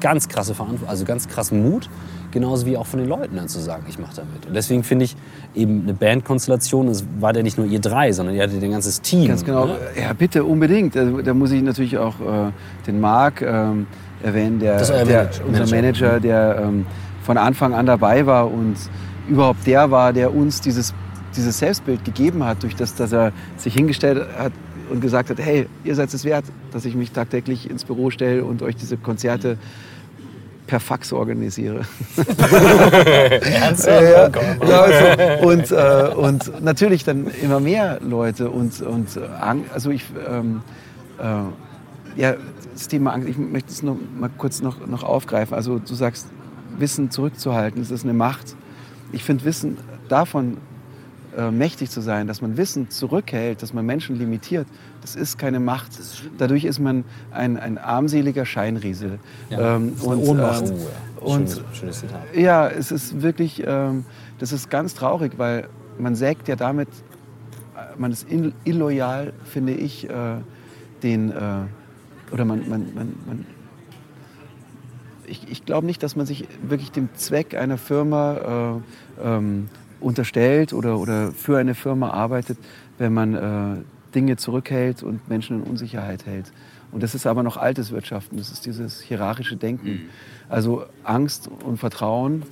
ganz 0.00 0.28
krasse 0.28 0.54
Verantwortung, 0.54 0.88
also 0.88 1.04
ganz 1.04 1.28
krassen 1.28 1.62
Mut 1.62 1.88
genauso 2.32 2.66
wie 2.66 2.76
auch 2.76 2.86
von 2.86 2.98
den 2.98 3.08
Leuten 3.08 3.36
dann 3.36 3.48
zu 3.48 3.60
sagen, 3.60 3.84
ich 3.88 3.98
mache 3.98 4.16
damit. 4.16 4.46
Und 4.46 4.54
deswegen 4.54 4.82
finde 4.82 5.04
ich 5.04 5.16
eben 5.54 5.82
eine 5.82 5.94
Bandkonstellation, 5.94 6.88
es 6.88 7.04
war 7.20 7.34
ja 7.34 7.42
nicht 7.42 7.58
nur 7.58 7.66
ihr 7.66 7.80
drei, 7.80 8.10
sondern 8.12 8.34
ihr 8.34 8.42
hattet 8.42 8.62
ein 8.62 8.72
ganzes 8.72 9.00
Team. 9.00 9.28
Ganz 9.28 9.44
genau, 9.44 9.66
ne? 9.66 9.76
ja 10.00 10.12
bitte, 10.12 10.44
unbedingt. 10.44 10.96
Da, 10.96 11.04
da, 11.04 11.34
muss 11.34 11.52
ich 11.52 11.62
natürlich 11.62 11.98
auch 11.98 12.20
äh, 12.20 12.50
den 12.86 13.00
Marc 13.00 13.42
ähm, 13.42 13.86
erwähnen, 14.22 14.58
der, 14.58 14.78
der 14.78 15.04
Manager, 15.04 15.30
unser 15.46 15.76
Manager, 15.76 16.20
der 16.20 16.62
ähm, 16.64 16.86
von 17.22 17.36
Anfang 17.36 17.74
an 17.74 17.86
dabei 17.86 18.26
war 18.26 18.50
und 18.50 18.76
überhaupt 19.28 19.66
der 19.66 19.90
war, 19.90 20.12
der 20.12 20.34
uns 20.34 20.60
dieses, 20.60 20.94
dieses 21.36 21.58
Selbstbild 21.58 22.04
gegeben 22.04 22.44
hat, 22.44 22.62
durch 22.62 22.74
das, 22.74 22.94
dass 22.94 23.12
er 23.12 23.32
sich 23.56 23.74
hingestellt 23.74 24.26
hat 24.36 24.52
und 24.90 25.00
gesagt 25.00 25.30
hat, 25.30 25.38
hey, 25.38 25.66
ihr 25.84 25.94
seid 25.94 26.12
es 26.12 26.24
wert, 26.24 26.44
dass 26.72 26.84
ich 26.84 26.94
mich 26.94 27.12
tagtäglich 27.12 27.70
ins 27.70 27.84
Büro 27.84 28.10
stelle 28.10 28.44
und 28.44 28.62
euch 28.62 28.76
diese 28.76 28.96
Konzerte 28.96 29.56
per 30.72 30.80
Fax 30.80 31.12
organisiere. 31.12 31.82
Ernsthaft? 33.42 33.86
ja, 34.02 34.30
ja, 34.66 34.80
also, 34.80 35.46
und, 35.46 35.70
äh, 35.70 36.14
und 36.14 36.64
natürlich 36.64 37.04
dann 37.04 37.26
immer 37.42 37.60
mehr 37.60 38.00
Leute 38.00 38.48
und, 38.48 38.80
und 38.80 39.20
also 39.70 39.90
ich 39.90 40.06
ähm, 40.26 40.62
äh, 41.18 42.18
ja 42.18 42.36
das 42.72 42.88
Thema 42.88 43.12
Angst, 43.12 43.28
ich 43.28 43.36
möchte 43.36 43.68
es 43.68 43.82
noch 43.82 43.98
mal 44.18 44.30
kurz 44.38 44.62
noch, 44.62 44.86
noch 44.86 45.02
aufgreifen. 45.02 45.54
Also 45.54 45.78
du 45.78 45.94
sagst, 45.94 46.28
Wissen 46.78 47.10
zurückzuhalten, 47.10 47.82
das 47.82 47.90
ist 47.90 48.04
eine 48.04 48.14
Macht. 48.14 48.56
Ich 49.12 49.24
finde 49.24 49.44
Wissen 49.44 49.76
davon 50.08 50.56
äh, 51.36 51.50
mächtig 51.50 51.90
zu 51.90 52.00
sein, 52.00 52.28
dass 52.28 52.40
man 52.40 52.56
Wissen 52.56 52.88
zurückhält, 52.88 53.62
dass 53.62 53.74
man 53.74 53.84
Menschen 53.84 54.16
limitiert, 54.16 54.66
das 55.02 55.16
ist 55.16 55.36
keine 55.36 55.60
Macht. 55.60 55.90
Dadurch 56.38 56.64
ist 56.64 56.78
man 56.78 57.04
ein, 57.30 57.58
ein 57.58 57.76
armseliger 57.76 58.46
Scheinriese. 58.46 59.18
Ja, 59.50 59.76
ähm, 59.76 59.94
und, 60.02 60.18
Ohnmacht. 60.18 60.68
Ähm, 60.68 60.76
oh, 61.20 61.34
und, 61.34 61.50
schönes, 61.50 61.62
schönes 61.74 62.00
Zitat. 62.00 62.34
Ja, 62.34 62.68
es 62.68 62.90
ist 62.90 63.20
wirklich, 63.20 63.62
ähm, 63.66 64.04
das 64.38 64.52
ist 64.52 64.70
ganz 64.70 64.94
traurig, 64.94 65.32
weil 65.36 65.68
man 65.98 66.14
sägt 66.14 66.48
ja 66.48 66.56
damit, 66.56 66.88
äh, 66.88 67.98
man 67.98 68.12
ist 68.12 68.26
illoyal, 68.64 69.32
finde 69.44 69.74
ich, 69.74 70.08
äh, 70.08 70.36
den, 71.02 71.30
äh, 71.30 71.34
oder 72.32 72.44
man, 72.44 72.68
man, 72.68 72.94
man, 72.94 73.14
man 73.26 73.46
ich, 75.26 75.50
ich 75.50 75.64
glaube 75.64 75.86
nicht, 75.86 76.02
dass 76.02 76.14
man 76.14 76.26
sich 76.26 76.46
wirklich 76.62 76.92
dem 76.92 77.08
Zweck 77.14 77.54
einer 77.54 77.78
Firma 77.78 78.80
äh, 79.20 79.26
ähm, 79.26 79.68
unterstellt 80.00 80.72
oder, 80.72 80.98
oder 80.98 81.32
für 81.32 81.58
eine 81.58 81.74
Firma 81.74 82.10
arbeitet, 82.10 82.58
wenn 82.98 83.14
man 83.14 83.34
äh, 83.34 83.82
Dinge 84.14 84.36
zurückhält 84.36 85.02
und 85.02 85.28
Menschen 85.28 85.62
in 85.62 85.68
Unsicherheit 85.68 86.26
hält. 86.26 86.52
Und 86.90 87.02
das 87.02 87.14
ist 87.14 87.26
aber 87.26 87.42
noch 87.42 87.56
altes 87.56 87.90
Wirtschaften, 87.90 88.36
das 88.36 88.52
ist 88.52 88.66
dieses 88.66 89.00
hierarchische 89.00 89.56
Denken. 89.56 89.88
Mhm. 89.88 90.00
Also 90.48 90.84
Angst 91.04 91.48
und 91.64 91.78
Vertrauen. 91.78 92.44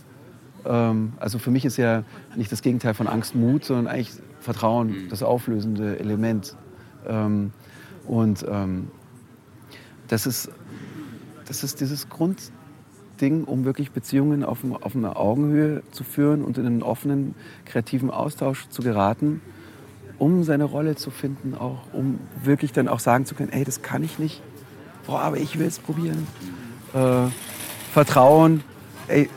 Ähm, 0.64 1.12
also 1.18 1.38
für 1.38 1.50
mich 1.50 1.64
ist 1.64 1.76
ja 1.76 2.04
nicht 2.36 2.50
das 2.50 2.62
Gegenteil 2.62 2.94
von 2.94 3.06
Angst 3.06 3.34
Mut, 3.34 3.64
sondern 3.64 3.86
eigentlich 3.86 4.12
Vertrauen, 4.40 4.88
mhm. 4.88 5.08
das 5.10 5.22
auflösende 5.22 5.98
Element. 6.00 6.56
Ähm, 7.06 7.52
und 8.06 8.44
ähm, 8.48 8.88
das, 10.08 10.26
ist, 10.26 10.50
das 11.46 11.62
ist 11.62 11.80
dieses 11.80 12.08
Grundding, 12.08 13.44
um 13.44 13.66
wirklich 13.66 13.90
Beziehungen 13.90 14.42
auf, 14.42 14.64
auf 14.80 14.96
einer 14.96 15.18
Augenhöhe 15.18 15.82
zu 15.90 16.02
führen 16.02 16.42
und 16.42 16.56
in 16.56 16.66
einen 16.66 16.82
offenen, 16.82 17.34
kreativen 17.66 18.10
Austausch 18.10 18.68
zu 18.70 18.82
geraten 18.82 19.42
um 20.20 20.44
seine 20.44 20.64
Rolle 20.64 20.94
zu 20.96 21.10
finden, 21.10 21.54
auch 21.54 21.78
um 21.92 22.20
wirklich 22.44 22.72
dann 22.72 22.86
auch 22.88 23.00
sagen 23.00 23.24
zu 23.24 23.34
können, 23.34 23.50
ey, 23.52 23.64
das 23.64 23.82
kann 23.82 24.04
ich 24.04 24.18
nicht, 24.18 24.42
boah, 25.06 25.20
aber 25.20 25.38
ich 25.38 25.58
will 25.58 25.66
es 25.66 25.78
probieren. 25.78 26.26
Äh, 26.92 27.30
Vertrauen, 27.92 28.62
ey, 29.08 29.28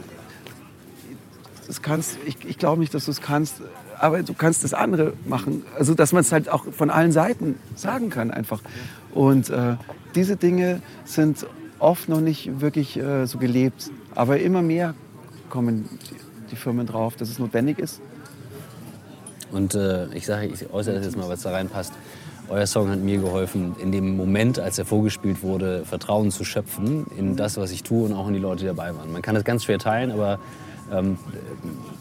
das 1.65 1.81
kannst, 1.81 2.17
ich, 2.25 2.37
ich 2.45 2.57
glaube 2.57 2.81
nicht, 2.81 2.93
dass 2.93 3.05
du 3.05 3.11
es 3.11 3.21
kannst, 3.21 3.61
aber 3.97 4.23
du 4.23 4.33
kannst 4.33 4.65
das 4.65 4.73
andere 4.73 5.13
machen. 5.25 5.63
Also, 5.79 5.93
dass 5.93 6.11
man 6.11 6.21
es 6.21 6.33
halt 6.33 6.49
auch 6.49 6.65
von 6.71 6.89
allen 6.89 7.13
Seiten 7.13 7.55
sagen 7.75 8.09
kann 8.09 8.29
einfach. 8.29 8.61
Und 9.13 9.49
äh, 9.49 9.77
diese 10.15 10.35
Dinge 10.35 10.81
sind 11.05 11.47
oft 11.79 12.09
noch 12.09 12.19
nicht 12.19 12.59
wirklich 12.59 12.97
äh, 12.97 13.25
so 13.25 13.37
gelebt, 13.37 13.89
aber 14.15 14.39
immer 14.39 14.61
mehr 14.61 14.95
kommen 15.49 15.87
die, 16.11 16.51
die 16.51 16.55
Firmen 16.57 16.85
drauf, 16.85 17.15
dass 17.15 17.29
es 17.29 17.39
notwendig 17.39 17.79
ist. 17.79 18.01
Und 19.53 19.75
äh, 19.75 20.07
ich 20.13 20.25
sage, 20.25 20.47
ich 20.47 20.73
äußere 20.73 20.95
das 20.95 21.05
jetzt 21.05 21.17
mal, 21.17 21.29
was 21.29 21.41
da 21.43 21.51
reinpasst. 21.51 21.93
Euer 22.49 22.67
Song 22.67 22.89
hat 22.89 22.99
mir 22.99 23.19
geholfen, 23.19 23.75
in 23.81 23.91
dem 23.91 24.17
Moment, 24.17 24.59
als 24.59 24.77
er 24.77 24.85
vorgespielt 24.85 25.43
wurde, 25.43 25.85
Vertrauen 25.85 26.29
zu 26.29 26.43
schöpfen 26.43 27.05
in 27.17 27.37
das, 27.37 27.57
was 27.57 27.71
ich 27.71 27.83
tue 27.83 28.05
und 28.05 28.13
auch 28.13 28.27
in 28.27 28.33
die 28.33 28.39
Leute, 28.39 28.61
die 28.61 28.65
dabei 28.67 28.93
waren. 28.95 29.11
Man 29.11 29.21
kann 29.21 29.35
das 29.35 29.43
ganz 29.43 29.63
schwer 29.63 29.79
teilen, 29.79 30.11
aber 30.11 30.39
ähm, 30.91 31.17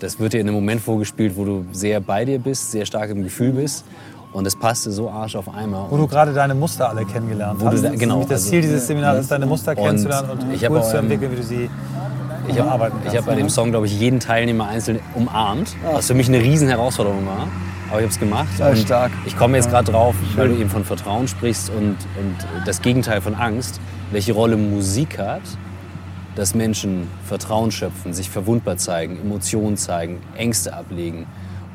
das 0.01 0.19
wird 0.19 0.33
dir 0.33 0.41
in 0.41 0.49
einem 0.49 0.57
Moment 0.57 0.81
vorgespielt, 0.81 1.37
wo 1.37 1.45
du 1.45 1.65
sehr 1.73 2.01
bei 2.01 2.25
dir 2.25 2.39
bist, 2.39 2.73
sehr 2.73 2.87
stark 2.87 3.11
im 3.11 3.23
Gefühl 3.23 3.53
bist. 3.53 3.85
Und 4.33 4.47
es 4.47 4.57
passte 4.57 4.91
so 4.91 5.11
arsch 5.11 5.37
auf 5.37 5.55
einmal. 5.55 5.91
Wo 5.91 5.99
du 5.99 6.07
gerade 6.07 6.33
deine 6.33 6.55
Muster 6.55 6.89
alle 6.89 7.05
kennengelernt 7.05 7.61
hast. 7.63 7.85
Da, 7.85 7.91
genau. 7.91 8.25
Das 8.25 8.47
Ziel 8.47 8.63
dieses 8.63 8.87
Seminars 8.87 9.21
ist, 9.21 9.31
deine 9.31 9.45
Muster 9.45 9.75
kennenzulernen 9.75 10.31
und, 10.31 10.43
und 10.43 10.71
cool 10.71 10.83
zu 10.83 10.97
entwickeln, 10.97 11.33
wie 11.33 11.37
du 11.37 11.43
sie 11.43 11.71
ich 12.49 12.59
habe 12.59 12.93
hab 12.93 13.27
bei 13.27 13.35
dem 13.35 13.49
Song, 13.49 13.71
glaube 13.71 13.87
ich, 13.87 13.99
jeden 13.99 14.21
Teilnehmer 14.21 14.69
einzeln 14.69 15.01
umarmt, 15.15 15.75
was 15.83 16.07
für 16.07 16.15
mich 16.15 16.29
eine 16.29 16.41
riesen 16.41 16.69
Herausforderung 16.69 17.27
war. 17.27 17.49
Aber 17.89 18.01
ich 18.01 18.05
habe 18.05 18.13
es 18.13 18.19
gemacht. 18.19 18.49
Sehr 18.57 18.75
stark. 18.77 19.13
Ich 19.27 19.37
komme 19.37 19.59
jetzt 19.59 19.69
gerade 19.69 19.93
drauf, 19.93 20.15
weil 20.35 20.49
du 20.49 20.55
eben 20.57 20.71
von 20.71 20.85
Vertrauen 20.85 21.29
sprichst 21.29 21.71
und, 21.71 21.97
und 22.19 22.37
das 22.67 22.81
Gegenteil 22.81 23.21
von 23.21 23.35
Angst, 23.35 23.81
welche 24.13 24.33
Rolle 24.33 24.57
Musik 24.57 25.19
hat, 25.19 25.43
dass 26.35 26.55
Menschen 26.55 27.09
Vertrauen 27.27 27.71
schöpfen, 27.71 28.15
sich 28.15 28.31
verwundbar 28.31 28.79
zeigen, 28.79 29.19
Emotionen 29.21 29.77
zeigen, 29.77 30.21
Ängste 30.37 30.75
ablegen. 30.75 31.27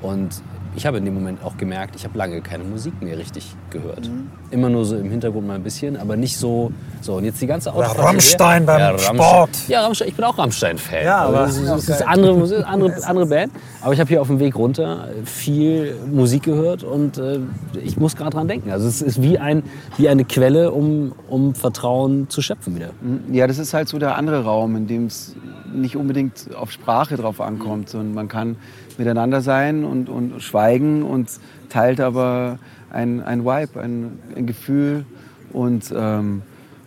Und 0.01 0.41
ich 0.78 0.86
habe 0.86 0.99
in 0.99 1.05
dem 1.05 1.15
Moment 1.15 1.43
auch 1.43 1.57
gemerkt, 1.57 1.95
ich 1.95 2.03
habe 2.03 2.15
lange 2.15 2.39
keine 2.41 2.63
Musik 2.63 3.01
mehr 3.01 3.17
richtig 3.17 3.47
gehört. 3.71 4.07
Mhm. 4.07 4.30
Immer 4.51 4.69
nur 4.69 4.86
so 4.86 4.95
im 4.95 5.09
Hintergrund 5.09 5.47
mal 5.47 5.55
ein 5.55 5.63
bisschen, 5.63 5.97
aber 5.97 6.15
nicht 6.15 6.38
so. 6.38 6.71
So, 7.01 7.15
und 7.15 7.25
jetzt 7.25 7.41
die 7.41 7.47
ganze 7.47 7.71
Oder 7.71 7.88
Rammstein 7.88 8.65
beim 8.65 8.80
ja, 8.80 8.89
Rammstein. 8.89 9.15
Sport. 9.15 9.49
Ja, 9.67 9.82
Rammstein, 9.82 10.07
ich 10.07 10.15
bin 10.15 10.23
auch 10.23 10.38
Rammstein-Fan. 10.38 11.03
Ja, 11.03 11.17
aber 11.17 11.39
das 11.39 11.57
ist, 11.57 11.67
das 11.67 11.89
ist 11.89 12.07
andere, 12.07 12.65
andere, 12.67 13.03
andere 13.05 13.25
Band. 13.25 13.53
Aber 13.82 13.93
ich 13.93 13.99
habe 13.99 14.07
hier 14.07 14.21
auf 14.21 14.28
dem 14.28 14.39
Weg 14.39 14.55
runter 14.55 15.09
viel 15.25 15.95
Musik 16.11 16.43
gehört 16.43 16.84
und 16.84 17.17
äh, 17.17 17.39
ich 17.84 17.97
muss 17.97 18.15
gerade 18.15 18.32
dran 18.32 18.47
denken. 18.47 18.69
Also 18.69 18.88
es 18.88 19.01
ist 19.01 19.19
wie, 19.19 19.39
ein, 19.39 19.63
wie 19.97 20.09
eine 20.09 20.25
Quelle, 20.25 20.71
um, 20.71 21.13
um 21.28 21.55
Vertrauen 21.55 22.30
zu 22.30 22.43
schöpfen 22.43 22.75
wieder. 22.75 22.91
Mhm. 23.01 23.34
Ja, 23.34 23.47
das 23.47 23.57
ist 23.57 23.73
halt 23.73 23.89
so 23.89 23.97
der 23.97 24.15
andere 24.15 24.43
Raum, 24.43 24.75
in 24.75 24.86
dem 24.86 25.07
es 25.07 25.36
nicht 25.73 25.95
unbedingt 25.95 26.49
auf 26.55 26.71
Sprache 26.71 27.17
drauf 27.17 27.41
ankommt, 27.41 27.89
sondern 27.89 28.13
man 28.13 28.28
kann 28.28 28.57
miteinander 28.98 29.41
sein 29.41 29.84
und, 29.84 30.10
und 30.10 30.41
schweigen 30.41 31.04
und 31.04 31.30
teilt 31.70 32.00
aber 32.00 32.60
ein, 32.89 33.22
ein 33.22 33.45
Vibe, 33.45 33.80
ein, 33.82 34.20
ein 34.36 34.48
Gefühl. 34.48 35.06
Und 35.54 35.93
ähm, 35.95 36.41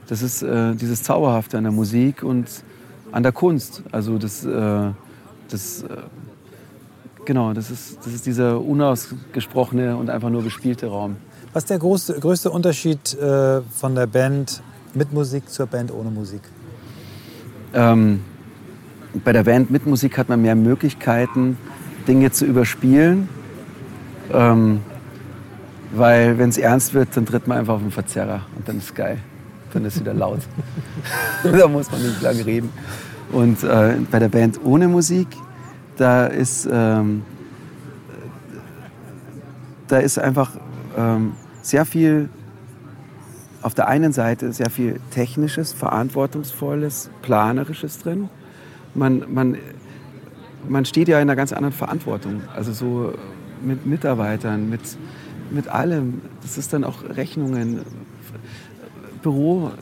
das 0.06 0.22
ist 0.22 0.42
äh, 0.42 0.74
dieses 0.74 1.02
Zauberhafte 1.02 1.58
an 1.58 1.64
der 1.64 1.72
Musik 1.72 2.22
und 2.22 2.46
an 3.12 3.22
der 3.22 3.32
Kunst. 3.32 3.82
Also 3.92 4.18
das, 4.18 4.44
äh, 4.44 4.90
das 5.48 5.82
äh, 5.82 5.86
genau, 7.24 7.52
das 7.52 7.70
ist, 7.70 7.98
das 8.04 8.12
ist 8.12 8.26
dieser 8.26 8.60
unausgesprochene 8.60 9.96
und 9.96 10.10
einfach 10.10 10.30
nur 10.30 10.42
gespielte 10.42 10.88
Raum. 10.88 11.16
Was 11.52 11.64
ist 11.64 11.70
der 11.70 11.78
größte, 11.78 12.18
größte 12.20 12.50
Unterschied 12.50 13.14
äh, 13.14 13.60
von 13.62 13.94
der 13.94 14.06
Band 14.06 14.62
mit 14.94 15.12
Musik 15.12 15.48
zur 15.48 15.66
Band 15.66 15.92
ohne 15.92 16.10
Musik? 16.10 16.42
Ähm, 17.74 18.20
bei 19.24 19.32
der 19.32 19.44
Band 19.44 19.70
mit 19.70 19.86
Musik 19.86 20.18
hat 20.18 20.28
man 20.28 20.42
mehr 20.42 20.54
Möglichkeiten, 20.54 21.56
Dinge 22.06 22.30
zu 22.30 22.44
überspielen. 22.44 23.28
Ähm, 24.32 24.80
weil 25.92 26.38
wenn 26.38 26.50
es 26.50 26.58
ernst 26.58 26.94
wird, 26.94 27.16
dann 27.16 27.26
tritt 27.26 27.48
man 27.48 27.58
einfach 27.58 27.74
auf 27.74 27.82
den 27.82 27.90
Verzerrer 27.90 28.42
und 28.56 28.68
dann 28.68 28.78
ist 28.78 28.94
geil. 28.94 29.18
Dann 29.72 29.84
ist 29.84 29.98
wieder 30.00 30.14
laut. 30.14 30.40
da 31.42 31.68
muss 31.68 31.90
man 31.90 32.02
nicht 32.02 32.22
lange 32.22 32.44
reden. 32.46 32.70
Und 33.32 33.62
äh, 33.62 33.96
bei 34.10 34.18
der 34.18 34.28
Band 34.28 34.60
ohne 34.64 34.88
Musik, 34.88 35.28
da 35.96 36.26
ist, 36.26 36.68
ähm, 36.70 37.22
da 39.88 39.98
ist 39.98 40.18
einfach 40.18 40.52
ähm, 40.96 41.32
sehr 41.62 41.84
viel, 41.84 42.28
auf 43.62 43.74
der 43.74 43.88
einen 43.88 44.12
Seite 44.12 44.52
sehr 44.52 44.70
viel 44.70 45.00
Technisches, 45.10 45.72
Verantwortungsvolles, 45.72 47.10
Planerisches 47.22 47.98
drin. 47.98 48.28
Man, 48.94 49.24
man 49.32 49.56
man 50.68 50.84
steht 50.84 51.08
ja 51.08 51.18
in 51.18 51.22
einer 51.22 51.36
ganz 51.36 51.52
anderen 51.52 51.74
Verantwortung. 51.74 52.42
Also 52.54 52.72
so 52.72 53.14
mit 53.62 53.86
Mitarbeitern, 53.86 54.68
mit, 54.68 54.80
mit 55.50 55.68
allem. 55.68 56.22
Das 56.42 56.58
ist 56.58 56.72
dann 56.72 56.84
auch 56.84 57.02
Rechnungen, 57.04 57.80
Büro, 59.22 59.72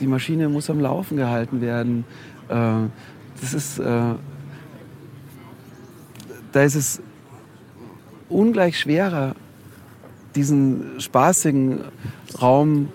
die 0.00 0.06
Maschine 0.06 0.48
muss 0.48 0.70
am 0.70 0.80
Laufen 0.80 1.16
gehalten 1.16 1.60
werden. 1.60 2.04
Äh, 2.48 2.88
das 3.40 3.54
ist, 3.54 3.78
äh, 3.78 4.14
da 6.52 6.62
ist 6.62 6.74
es 6.74 7.02
ungleich 8.28 8.78
schwerer, 8.78 9.34
diesen 10.34 11.00
spaßigen 11.00 11.80
Raum 12.40 12.88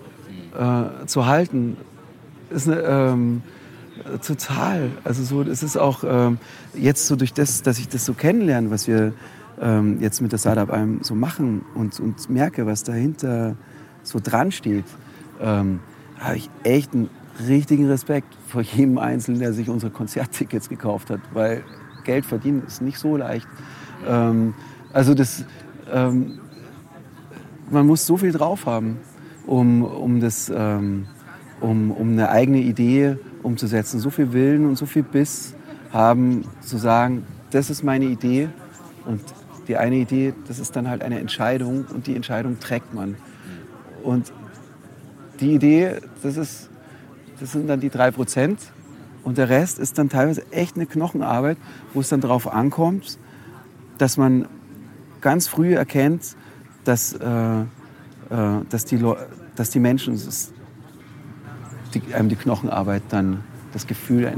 äh, 0.58 1.06
zu 1.06 1.26
halten. 1.26 1.76
Ist 2.50 2.68
eine, 2.68 2.80
ähm, 2.82 3.42
total. 4.24 4.90
Also 5.04 5.24
so, 5.24 5.42
es 5.42 5.62
ist 5.62 5.76
auch 5.76 6.04
ähm, 6.06 6.38
jetzt 6.74 7.06
so 7.06 7.16
durch 7.16 7.32
das, 7.32 7.62
dass 7.62 7.78
ich 7.78 7.88
das 7.88 8.04
so 8.04 8.14
kennenlerne, 8.14 8.70
was 8.70 8.86
wir 8.86 9.12
ähm, 9.60 10.00
jetzt 10.00 10.20
mit 10.20 10.32
der 10.32 10.38
Startup 10.38 10.70
einem 10.70 11.02
so 11.02 11.14
machen 11.14 11.64
und, 11.74 11.98
und 12.00 12.28
merke, 12.30 12.66
was 12.66 12.82
dahinter 12.82 13.56
so 14.02 14.18
dran 14.22 14.50
steht, 14.52 14.84
ähm, 15.40 15.80
habe 16.18 16.36
ich 16.36 16.50
echt 16.64 16.94
einen 16.94 17.10
richtigen 17.46 17.88
Respekt 17.88 18.34
vor 18.46 18.62
jedem 18.62 18.98
Einzelnen, 18.98 19.40
der 19.40 19.52
sich 19.52 19.68
unsere 19.68 19.90
Konzerttickets 19.90 20.68
gekauft 20.68 21.10
hat, 21.10 21.20
weil 21.32 21.62
Geld 22.04 22.26
verdienen 22.26 22.62
ist 22.66 22.82
nicht 22.82 22.98
so 22.98 23.16
leicht. 23.16 23.46
Ähm, 24.06 24.54
also 24.92 25.14
das, 25.14 25.44
ähm, 25.92 26.40
man 27.70 27.86
muss 27.86 28.06
so 28.06 28.16
viel 28.16 28.32
drauf 28.32 28.66
haben, 28.66 28.98
um, 29.46 29.82
um, 29.82 30.20
das, 30.20 30.52
ähm, 30.54 31.06
um, 31.60 31.90
um 31.90 32.12
eine 32.12 32.28
eigene 32.28 32.58
Idee 32.58 33.16
umzusetzen, 33.42 34.00
so 34.00 34.10
viel 34.10 34.32
Willen 34.32 34.66
und 34.66 34.76
so 34.76 34.86
viel 34.86 35.02
Biss 35.02 35.54
haben, 35.92 36.44
zu 36.60 36.78
sagen, 36.78 37.26
das 37.50 37.70
ist 37.70 37.82
meine 37.82 38.06
Idee. 38.06 38.48
Und 39.04 39.20
die 39.68 39.76
eine 39.76 39.96
Idee, 39.96 40.34
das 40.48 40.58
ist 40.58 40.76
dann 40.76 40.88
halt 40.88 41.02
eine 41.02 41.18
Entscheidung 41.18 41.86
und 41.92 42.06
die 42.06 42.16
Entscheidung 42.16 42.58
trägt 42.60 42.94
man. 42.94 43.16
Und 44.02 44.32
die 45.40 45.54
Idee, 45.54 45.96
das, 46.22 46.36
ist, 46.36 46.70
das 47.40 47.52
sind 47.52 47.68
dann 47.68 47.80
die 47.80 47.90
drei 47.90 48.10
Prozent. 48.10 48.58
Und 49.24 49.38
der 49.38 49.48
Rest 49.48 49.78
ist 49.78 49.98
dann 49.98 50.08
teilweise 50.08 50.42
echt 50.50 50.76
eine 50.76 50.86
Knochenarbeit, 50.86 51.56
wo 51.94 52.00
es 52.00 52.08
dann 52.08 52.20
darauf 52.20 52.52
ankommt, 52.52 53.18
dass 53.98 54.16
man 54.16 54.48
ganz 55.20 55.46
früh 55.46 55.74
erkennt, 55.74 56.36
dass, 56.84 57.12
äh, 57.12 57.60
äh, 57.60 57.64
dass, 58.68 58.84
die, 58.84 59.00
dass 59.54 59.70
die 59.70 59.78
Menschen 59.78 60.16
die, 61.94 62.14
einem 62.14 62.28
die 62.28 62.36
Knochenarbeit 62.36 63.02
dann 63.10 63.40
das 63.72 63.86
Gefühl, 63.86 64.30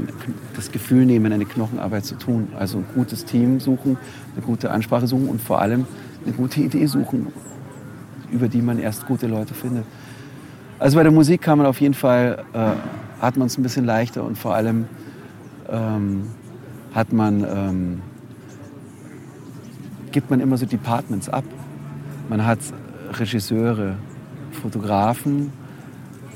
das 0.55 0.71
Gefühl 0.71 1.05
nehmen, 1.05 1.31
eine 1.33 1.45
Knochenarbeit 1.45 2.05
zu 2.05 2.15
tun. 2.15 2.49
Also 2.57 2.79
ein 2.79 2.85
gutes 2.95 3.25
Team 3.25 3.59
suchen, 3.59 3.97
eine 4.35 4.45
gute 4.45 4.71
Ansprache 4.71 5.07
suchen 5.07 5.27
und 5.27 5.41
vor 5.41 5.61
allem 5.61 5.85
eine 6.23 6.33
gute 6.33 6.61
Idee 6.61 6.85
suchen, 6.85 7.27
über 8.31 8.47
die 8.47 8.61
man 8.61 8.79
erst 8.79 9.05
gute 9.05 9.27
Leute 9.27 9.53
findet. 9.53 9.85
Also 10.79 10.97
bei 10.97 11.03
der 11.03 11.11
Musik 11.11 11.41
kann 11.41 11.57
man 11.57 11.67
auf 11.67 11.79
jeden 11.81 11.93
Fall, 11.93 12.43
äh, 12.53 13.21
hat 13.21 13.37
man 13.37 13.47
es 13.47 13.57
ein 13.57 13.63
bisschen 13.63 13.85
leichter 13.85 14.23
und 14.23 14.37
vor 14.37 14.55
allem 14.55 14.87
ähm, 15.69 16.27
hat 16.93 17.13
man, 17.13 17.43
ähm, 17.43 18.01
gibt 20.11 20.29
man 20.29 20.39
immer 20.39 20.57
so 20.57 20.65
Departments 20.65 21.29
ab. 21.29 21.43
Man 22.29 22.45
hat 22.45 22.59
Regisseure, 23.11 23.95
Fotografen, 24.51 25.51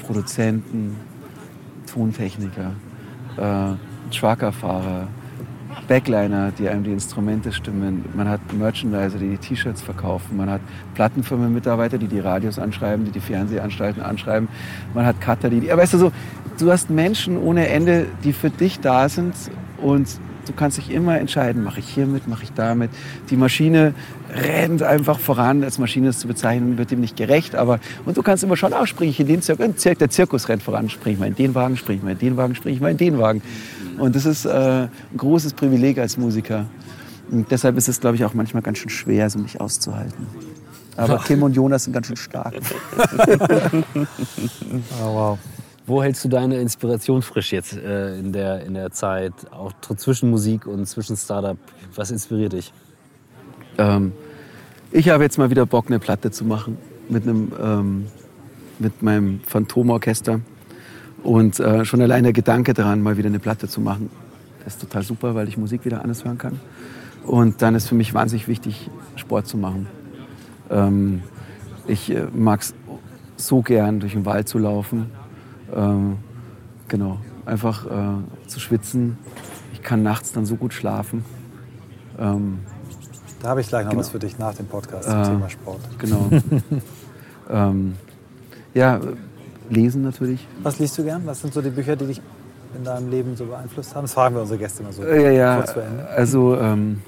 Produzenten, 0.05 0.95
Tontechniker, 1.93 2.71
äh, 3.37 4.13
Truckerfahrer, 4.15 5.07
Backliner, 5.87 6.51
die 6.51 6.67
einem 6.67 6.83
die 6.83 6.91
Instrumente 6.91 7.51
stimmen. 7.51 8.05
Man 8.15 8.27
hat 8.27 8.41
Merchandiser, 8.53 9.17
die 9.17 9.29
die 9.29 9.37
T-Shirts 9.37 9.81
verkaufen. 9.81 10.37
Man 10.37 10.49
hat 10.49 10.61
Plattenfirmenmitarbeiter, 10.95 11.97
die 11.97 12.07
die 12.07 12.19
Radios 12.19 12.59
anschreiben, 12.59 13.05
die 13.05 13.11
die 13.11 13.19
Fernsehanstalten 13.19 14.01
anschreiben. 14.01 14.47
Man 14.93 15.05
hat 15.05 15.21
Cutter, 15.21 15.49
die, 15.49 15.61
die 15.61 15.69
weißt 15.69 15.93
du 15.93 15.97
so, 15.97 16.11
du 16.59 16.71
hast 16.71 16.89
Menschen 16.89 17.37
ohne 17.37 17.67
Ende, 17.67 18.07
die 18.23 18.33
für 18.33 18.49
dich 18.49 18.79
da 18.79 19.09
sind 19.09 19.33
und 19.81 20.07
du 20.45 20.53
kannst 20.53 20.77
dich 20.77 20.91
immer 20.91 21.19
entscheiden, 21.19 21.63
mache 21.63 21.79
ich 21.79 21.89
hiermit, 21.89 22.27
mache 22.27 22.43
ich 22.43 22.53
damit. 22.53 22.89
Die 23.29 23.37
Maschine 23.37 23.93
rennt 24.33 24.83
einfach 24.83 25.19
voran. 25.19 25.63
Als 25.63 25.77
Maschine 25.77 26.11
zu 26.11 26.27
bezeichnen, 26.27 26.77
wird 26.77 26.91
dem 26.91 27.01
nicht 27.01 27.15
gerecht. 27.15 27.55
Aber, 27.55 27.79
und 28.05 28.17
du 28.17 28.23
kannst 28.23 28.43
immer 28.43 28.57
schon, 28.57 28.73
auch 28.73 28.87
springe 28.87 29.11
ich 29.11 29.19
in 29.19 29.27
den 29.27 29.41
Zirkus, 29.41 29.83
der 29.83 30.09
Zirkus 30.09 30.49
rennt 30.49 30.63
voran, 30.63 30.89
springe 30.89 31.13
ich 31.13 31.19
mal 31.19 31.27
in 31.27 31.35
den 31.35 31.55
Wagen, 31.55 31.77
springe 31.77 31.97
ich 31.97 32.03
mal 32.03 32.11
in 32.11 32.19
den 32.19 32.37
Wagen, 32.37 32.55
springe 32.55 32.75
ich 32.75 32.81
mal 32.81 32.91
in 32.91 32.97
den 32.97 33.19
Wagen. 33.19 33.41
Und 33.97 34.15
das 34.15 34.25
ist 34.25 34.45
äh, 34.45 34.49
ein 34.49 34.89
großes 35.17 35.53
Privileg 35.53 35.97
als 35.97 36.17
Musiker. 36.17 36.65
Und 37.31 37.51
deshalb 37.51 37.77
ist 37.77 37.89
es, 37.89 37.99
glaube 37.99 38.15
ich, 38.15 38.25
auch 38.25 38.33
manchmal 38.33 38.63
ganz 38.63 38.79
schön 38.79 38.89
schwer, 38.89 39.29
so 39.29 39.39
mich 39.39 39.59
auszuhalten. 39.61 40.27
Aber 40.97 41.23
Tim 41.23 41.43
und 41.43 41.55
Jonas 41.55 41.85
sind 41.85 41.93
ganz 41.93 42.07
schön 42.07 42.17
stark. 42.17 42.55
Oh, 45.01 45.05
wow. 45.13 45.39
Wo 45.85 46.03
hältst 46.03 46.23
du 46.23 46.29
deine 46.29 46.59
Inspiration 46.59 47.21
frisch 47.21 47.51
jetzt 47.51 47.73
äh, 47.73 48.19
in, 48.19 48.31
der, 48.31 48.63
in 48.63 48.75
der 48.75 48.91
Zeit, 48.91 49.33
auch 49.51 49.71
zwischen 49.97 50.29
Musik 50.29 50.67
und 50.67 50.85
zwischen 50.85 51.17
Startup? 51.17 51.57
Was 51.95 52.11
inspiriert 52.11 52.53
dich? 52.53 52.71
Ähm, 53.79 54.11
ich 54.91 55.09
habe 55.09 55.23
jetzt 55.23 55.37
mal 55.37 55.49
wieder 55.49 55.65
Bock, 55.65 55.87
eine 55.87 55.99
Platte 55.99 56.31
zu 56.31 56.45
machen 56.45 56.77
mit, 57.07 57.23
einem, 57.23 57.51
ähm, 57.61 58.05
mit 58.77 59.01
meinem 59.01 59.39
Phantomorchester. 59.45 60.41
Und 61.23 61.59
äh, 61.59 61.85
schon 61.85 62.01
allein 62.01 62.23
der 62.23 62.33
Gedanke 62.33 62.73
daran, 62.73 63.01
mal 63.01 63.17
wieder 63.17 63.27
eine 63.27 63.39
Platte 63.39 63.67
zu 63.67 63.81
machen, 63.81 64.09
ist 64.65 64.81
total 64.81 65.03
super, 65.03 65.35
weil 65.35 65.47
ich 65.47 65.57
Musik 65.57 65.85
wieder 65.85 66.01
anders 66.01 66.23
hören 66.25 66.37
kann. 66.37 66.59
Und 67.25 67.61
dann 67.61 67.75
ist 67.75 67.87
für 67.87 67.95
mich 67.95 68.13
wahnsinnig 68.13 68.47
wichtig, 68.47 68.89
Sport 69.15 69.47
zu 69.47 69.57
machen. 69.57 69.87
Ähm, 70.69 71.21
ich 71.87 72.11
äh, 72.11 72.27
mag 72.33 72.61
es 72.61 72.73
so 73.35 73.61
gern, 73.61 73.99
durch 73.99 74.13
den 74.13 74.25
Wald 74.25 74.47
zu 74.47 74.59
laufen. 74.59 75.07
Ähm, 75.73 76.17
genau, 76.87 77.19
einfach 77.45 77.85
äh, 77.85 78.47
zu 78.47 78.59
schwitzen. 78.59 79.17
Ich 79.73 79.81
kann 79.81 80.03
nachts 80.03 80.31
dann 80.31 80.45
so 80.45 80.55
gut 80.55 80.73
schlafen. 80.73 81.23
Ähm, 82.17 82.59
Da 83.41 83.49
habe 83.49 83.61
ich 83.61 83.67
gleich 83.69 83.83
noch 83.85 83.91
Genau. 83.91 84.01
was 84.01 84.09
für 84.09 84.19
dich 84.19 84.37
nach 84.37 84.53
dem 84.53 84.65
Podcast 84.65 85.09
zum 85.09 85.21
Äh, 85.21 85.23
Thema 85.25 85.49
Sport. 85.49 85.79
Genau. 85.97 86.29
ähm, 87.49 87.95
ja, 88.73 88.99
lesen 89.69 90.01
natürlich. 90.03 90.45
Was 90.63 90.79
liest 90.79 90.97
du 90.97 91.03
gern? 91.03 91.21
Was 91.25 91.41
sind 91.41 91.53
so 91.53 91.61
die 91.61 91.69
Bücher, 91.69 91.95
die 91.95 92.05
dich 92.07 92.21
in 92.77 92.83
deinem 92.83 93.09
Leben 93.09 93.35
so 93.35 93.45
beeinflusst 93.45 93.95
haben? 93.95 94.03
Das 94.03 94.13
fragen 94.13 94.35
wir 94.35 94.41
unsere 94.41 94.59
Gäste 94.59 94.83
immer 94.83 94.91
so 94.91 95.03
Äh, 95.03 95.23
ja, 95.23 95.31
ja. 95.31 95.55
kurz 95.57 95.71
vor 95.71 95.83
Ende. 95.83 96.07
Also, 96.09 96.57
ähm, 96.57 96.99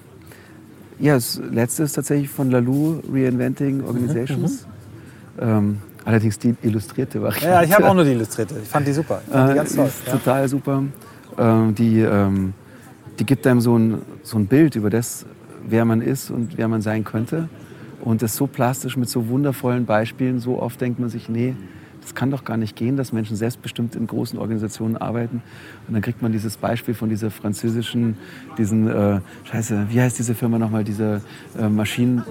ja, 0.99 1.15
das 1.15 1.41
letzte 1.51 1.83
ist 1.83 1.93
tatsächlich 1.93 2.29
von 2.29 2.49
Lalou, 2.51 3.01
Reinventing 3.11 3.83
Organizations. 3.83 4.65
Ähm, 5.39 5.79
allerdings 6.05 6.37
die 6.39 6.55
illustrierte 6.61 7.21
Variante. 7.21 7.47
Ja, 7.47 7.63
ich 7.63 7.73
habe 7.73 7.89
auch 7.89 7.93
nur 7.93 8.03
die 8.03 8.11
Illustrierte. 8.11 8.55
Ich 8.61 8.69
fand 8.69 8.87
die 8.87 8.93
super. 8.93 9.21
Ich 9.25 9.33
fand 9.33 9.47
die 9.49 9.53
Äh, 9.53 9.55
ganz 9.55 9.75
toll. 9.75 9.89
Ja. 10.05 10.11
total 10.13 10.47
super. 10.47 10.83
Ähm, 11.37 11.75
die, 11.75 11.99
ähm, 12.01 12.53
die 13.19 13.25
gibt 13.25 13.45
einem 13.47 13.61
so 13.61 13.77
ein, 13.77 14.01
so 14.23 14.37
ein 14.37 14.45
Bild 14.47 14.75
über 14.75 14.89
das, 14.89 15.25
wer 15.67 15.85
man 15.85 16.01
ist 16.01 16.31
und 16.31 16.57
wer 16.57 16.67
man 16.67 16.81
sein 16.81 17.03
könnte. 17.03 17.49
Und 18.01 18.21
das 18.21 18.35
so 18.35 18.47
plastisch 18.47 18.97
mit 18.97 19.09
so 19.09 19.27
wundervollen 19.27 19.85
Beispielen. 19.85 20.39
So 20.39 20.59
oft 20.61 20.81
denkt 20.81 20.99
man 20.99 21.09
sich, 21.09 21.29
nee, 21.29 21.55
das 22.01 22.15
kann 22.15 22.31
doch 22.31 22.43
gar 22.43 22.57
nicht 22.57 22.75
gehen, 22.75 22.97
dass 22.97 23.13
Menschen 23.13 23.35
selbstbestimmt 23.35 23.95
in 23.95 24.07
großen 24.07 24.39
Organisationen 24.39 24.97
arbeiten. 24.97 25.43
Und 25.87 25.93
dann 25.93 26.01
kriegt 26.01 26.21
man 26.21 26.31
dieses 26.31 26.57
Beispiel 26.57 26.93
von 26.95 27.09
dieser 27.09 27.29
französischen, 27.29 28.17
diesen, 28.57 28.87
äh, 28.87 29.19
scheiße, 29.43 29.85
wie 29.89 30.01
heißt 30.01 30.17
diese 30.17 30.33
Firma 30.33 30.57
nochmal, 30.57 30.83
diese 30.83 31.21
äh, 31.59 31.69
Maschinen, 31.69 32.23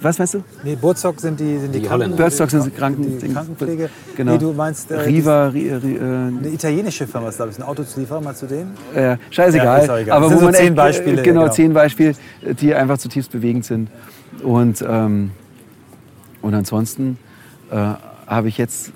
was 0.00 0.18
weißt 0.18 0.34
du? 0.34 0.44
Nee, 0.64 0.76
Burzog 0.80 1.20
sind 1.20 1.38
die, 1.40 1.58
sind 1.58 1.74
die, 1.74 1.80
Die 1.80 1.90
Holländer. 1.90 2.16
Burzog 2.16 2.50
sind 2.50 2.64
die 2.66 2.70
Kranken- 2.70 3.18
die 3.20 3.28
Krankenpflege. 3.28 3.90
Genau. 4.16 4.32
Nee, 4.32 4.38
du 4.38 4.52
meinst 4.54 4.90
äh, 4.90 4.98
Riva, 5.00 5.48
Ri, 5.48 5.72
Ri, 5.74 5.96
äh, 5.96 6.00
Eine 6.00 6.48
italienische 6.48 7.06
Firma 7.06 7.28
ist, 7.28 7.36
glaube 7.36 7.50
ich, 7.52 7.58
ein 7.58 7.62
Autozulieferer, 7.64 8.20
mal 8.22 8.34
zu 8.34 8.46
denen. 8.46 8.70
Äh, 8.94 9.18
scheißegal. 9.30 9.86
Ja, 9.86 9.98
egal. 9.98 10.16
Aber 10.16 10.20
Das 10.24 10.28
sind 10.30 10.36
wo 10.36 10.40
so 10.40 10.44
man 10.46 10.54
zehn 10.54 10.74
Beispiele, 10.74 11.20
äh, 11.20 11.24
Genau, 11.24 11.40
genau. 11.42 11.52
zehn 11.52 11.72
Beispiele, 11.74 12.14
die 12.60 12.74
einfach 12.74 12.96
zutiefst 12.98 13.30
bewegend 13.30 13.64
sind. 13.66 13.90
Und, 14.42 14.82
ähm, 14.88 15.32
und 16.40 16.54
ansonsten 16.54 17.18
äh, 17.70 17.76
habe 18.26 18.48
ich 18.48 18.56
jetzt 18.58 18.92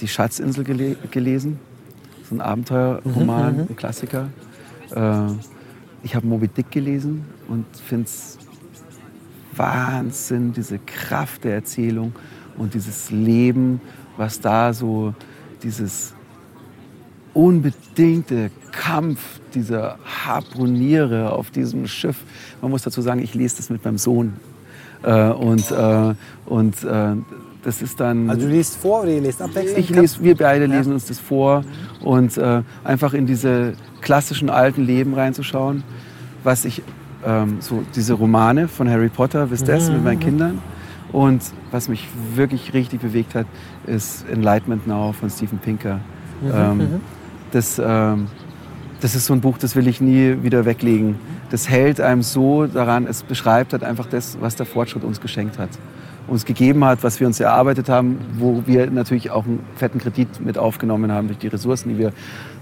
die 0.00 0.08
Schatzinsel 0.08 0.64
gele 0.64 0.96
gelesen. 1.10 1.58
So 2.28 2.34
ein 2.34 2.40
Abenteuerroman, 2.40 3.66
ein 3.68 3.76
Klassiker. 3.76 4.28
Äh, 4.94 5.32
ich 6.02 6.14
habe 6.14 6.26
Moby 6.26 6.48
Dick 6.48 6.70
gelesen 6.70 7.24
und 7.48 7.64
finde 7.76 8.06
es 8.06 8.38
Wahnsinn, 9.54 10.52
diese 10.52 10.78
Kraft 10.78 11.44
der 11.44 11.54
Erzählung 11.54 12.12
und 12.56 12.74
dieses 12.74 13.10
Leben, 13.10 13.80
was 14.16 14.40
da 14.40 14.72
so, 14.72 15.14
dieses 15.62 16.14
unbedingte 17.32 18.50
Kampf 18.72 19.40
dieser 19.54 19.98
Harpuniere 20.04 21.32
auf 21.32 21.50
diesem 21.50 21.86
Schiff. 21.86 22.16
Man 22.62 22.70
muss 22.70 22.82
dazu 22.82 23.02
sagen, 23.02 23.22
ich 23.22 23.34
lese 23.34 23.56
das 23.56 23.70
mit 23.70 23.84
meinem 23.84 23.98
Sohn. 23.98 24.34
Äh, 25.02 25.30
und 25.30 25.70
äh, 25.70 26.14
und 26.46 26.82
äh, 26.84 27.14
das 27.66 27.82
ist 27.82 27.98
dann. 27.98 28.30
Also 28.30 28.46
du 28.46 28.52
liest 28.52 28.76
vor 28.76 29.02
oder 29.02 29.10
ihr 29.10 29.20
lest 29.20 29.42
abwechselnd? 29.42 29.78
Ich 29.78 29.90
lese, 29.90 30.22
wir 30.22 30.36
beide 30.36 30.66
lesen 30.66 30.92
uns 30.92 31.06
das 31.06 31.18
vor 31.18 31.64
und 32.00 32.38
äh, 32.38 32.62
einfach 32.84 33.12
in 33.12 33.26
diese 33.26 33.72
klassischen 34.02 34.50
alten 34.50 34.86
Leben 34.86 35.14
reinzuschauen, 35.14 35.82
was 36.44 36.64
ich 36.64 36.82
ähm, 37.26 37.56
so 37.58 37.82
diese 37.96 38.14
Romane 38.14 38.68
von 38.68 38.88
Harry 38.88 39.08
Potter, 39.08 39.50
wisst 39.50 39.66
das, 39.66 39.90
mit 39.90 40.04
meinen 40.04 40.20
Kindern 40.20 40.62
und 41.10 41.42
was 41.72 41.88
mich 41.88 42.06
wirklich 42.36 42.72
richtig 42.72 43.00
bewegt 43.00 43.34
hat, 43.34 43.46
ist 43.84 44.24
Enlightenment 44.30 44.86
Now 44.86 45.12
von 45.12 45.28
Steven 45.28 45.58
Pinker. 45.58 45.98
Ähm, 46.54 47.00
das, 47.50 47.82
ähm, 47.84 48.28
das 49.00 49.16
ist 49.16 49.26
so 49.26 49.32
ein 49.32 49.40
Buch, 49.40 49.58
das 49.58 49.74
will 49.74 49.88
ich 49.88 50.00
nie 50.00 50.36
wieder 50.42 50.64
weglegen. 50.66 51.16
Das 51.50 51.68
hält 51.68 52.00
einem 52.00 52.22
so 52.22 52.66
daran, 52.66 53.08
es 53.08 53.24
beschreibt 53.24 53.72
halt 53.72 53.82
einfach 53.82 54.06
das, 54.06 54.38
was 54.40 54.54
der 54.54 54.66
Fortschritt 54.66 55.02
uns 55.02 55.20
geschenkt 55.20 55.58
hat 55.58 55.70
uns 56.28 56.44
gegeben 56.44 56.84
hat, 56.84 57.02
was 57.02 57.20
wir 57.20 57.26
uns 57.26 57.38
erarbeitet 57.40 57.88
haben, 57.88 58.18
wo 58.38 58.62
wir 58.66 58.90
natürlich 58.90 59.30
auch 59.30 59.44
einen 59.44 59.64
fetten 59.76 59.98
Kredit 59.98 60.40
mit 60.40 60.58
aufgenommen 60.58 61.12
haben 61.12 61.28
durch 61.28 61.38
die 61.38 61.48
Ressourcen, 61.48 61.90
die 61.90 61.98
wir 61.98 62.12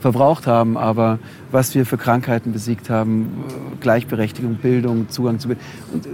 verbraucht 0.01 0.47
haben, 0.47 0.77
aber 0.77 1.19
was 1.51 1.75
wir 1.75 1.87
für 1.87 1.97
Krankheiten 1.97 2.53
besiegt 2.53 2.91
haben, 2.91 3.45
Gleichberechtigung, 3.81 4.57
Bildung, 4.57 5.09
Zugang 5.09 5.39
zu 5.39 5.49
Bildung 5.49 5.65
und 5.93 6.09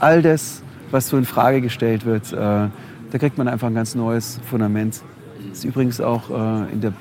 all 0.00 0.22
das, 0.22 0.62
was 0.90 1.08
so 1.08 1.16
in 1.16 1.24
Frage 1.24 1.60
gestellt 1.60 2.04
wird, 2.04 2.32
äh, 2.32 2.36
da 2.36 3.18
kriegt 3.18 3.38
man 3.38 3.48
einfach 3.48 3.68
ein 3.68 3.74
ganz 3.74 3.94
neues 3.94 4.40
Fundament. 4.48 5.02
Das 5.48 5.58
ist 5.58 5.64
übrigens 5.64 6.00
auch 6.00 6.30
äh, 6.30 6.72
in 6.72 6.80
der 6.80 6.92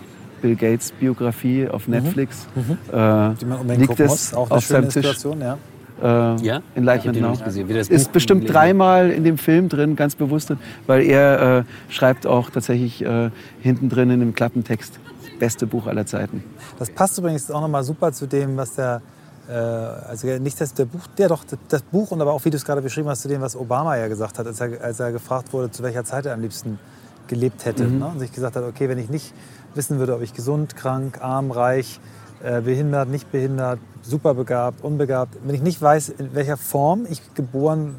Bill 0.42 0.56
Gates 0.56 0.92
Biografie 0.92 1.68
auf 1.68 1.88
Netflix. 1.88 2.48
Äh, 2.56 3.36
die 3.36 3.46
man 3.46 3.60
unbedingt 3.60 3.90
liegt 3.90 4.00
es 4.00 4.34
auf 4.34 4.66
seinem 4.66 4.90
Tisch. 4.90 5.18
Ja. 5.40 5.58
Äh, 6.02 6.36
Ja? 6.42 6.62
Enlightenment 6.76 7.22
Now. 7.22 7.32
nicht 7.32 7.46
gesehen. 7.46 7.68
Wie 7.70 7.74
das 7.74 7.90
Ist 7.90 8.12
bestimmt 8.12 8.52
dreimal 8.52 9.10
in 9.10 9.24
dem 9.24 9.38
Film 9.38 9.70
drin, 9.70 9.96
ganz 9.96 10.16
bewusst 10.16 10.50
drin, 10.50 10.60
weil 10.86 11.04
er 11.04 11.60
äh, 11.60 11.64
schreibt 11.92 12.28
auch 12.28 12.50
tatsächlich 12.50 13.04
äh, 13.04 13.32
hinten 13.62 13.90
drin 13.90 14.10
in 14.10 14.20
dem 14.20 14.34
Klappentext 14.34 15.00
beste 15.40 15.68
Buch 15.68 15.88
aller 15.88 16.06
Zeiten. 16.06 16.44
Das 16.80 16.90
passt 16.90 17.18
übrigens 17.18 17.50
auch 17.52 17.62
nochmal 17.62 17.84
super 17.84 18.12
zu 18.12 18.28
dem, 18.28 18.58
was 18.58 18.76
der, 18.76 19.02
äh, 19.50 19.54
also 19.54 20.28
nicht 20.40 20.60
das 20.60 20.74
der 20.74 20.86
Buch, 20.86 21.08
der 21.18 21.30
doch, 21.30 21.44
das 21.70 21.82
Buch 21.84 22.12
und 22.12 22.22
aber 22.22 22.34
auch, 22.34 22.44
wie 22.46 22.50
du 22.50 22.58
es 22.58 22.66
gerade 22.66 22.82
beschrieben 22.82 23.08
hast, 23.10 23.22
zu 23.22 23.28
dem, 23.28 23.42
was 23.42 23.56
Obama 23.56 23.96
ja 23.98 24.08
gesagt 24.08 24.40
hat, 24.40 24.48
als 24.48 24.60
er, 24.60 24.82
als 24.82 25.00
er 25.00 25.12
gefragt 25.12 25.54
wurde, 25.54 25.72
zu 25.72 25.84
welcher 25.84 26.04
Zeit 26.04 26.26
er 26.26 26.34
am 26.34 26.42
liebsten 26.42 26.80
gelebt 27.28 27.66
hätte. 27.66 27.84
Mhm. 27.84 28.00
Ne? 28.00 28.08
Und 28.08 28.20
sich 28.20 28.32
gesagt 28.32 28.56
hat, 28.56 28.64
okay, 28.64 28.90
wenn 28.90 28.98
ich 28.98 29.10
nicht 29.10 29.34
wissen 29.76 30.00
würde, 30.00 30.16
ob 30.16 30.22
ich 30.22 30.34
gesund, 30.34 30.76
krank, 30.76 31.20
arm, 31.22 31.52
reich, 31.52 32.00
äh, 32.44 32.62
behindert, 32.62 33.10
nicht 33.10 33.32
behindert, 33.32 33.80
superbegabt, 34.02 34.84
unbegabt, 34.84 35.36
wenn 35.44 35.56
ich 35.56 35.62
nicht 35.62 35.82
weiß, 35.82 36.10
in 36.10 36.34
welcher 36.34 36.58
Form 36.58 37.06
ich 37.10 37.22
geboren 37.34 37.96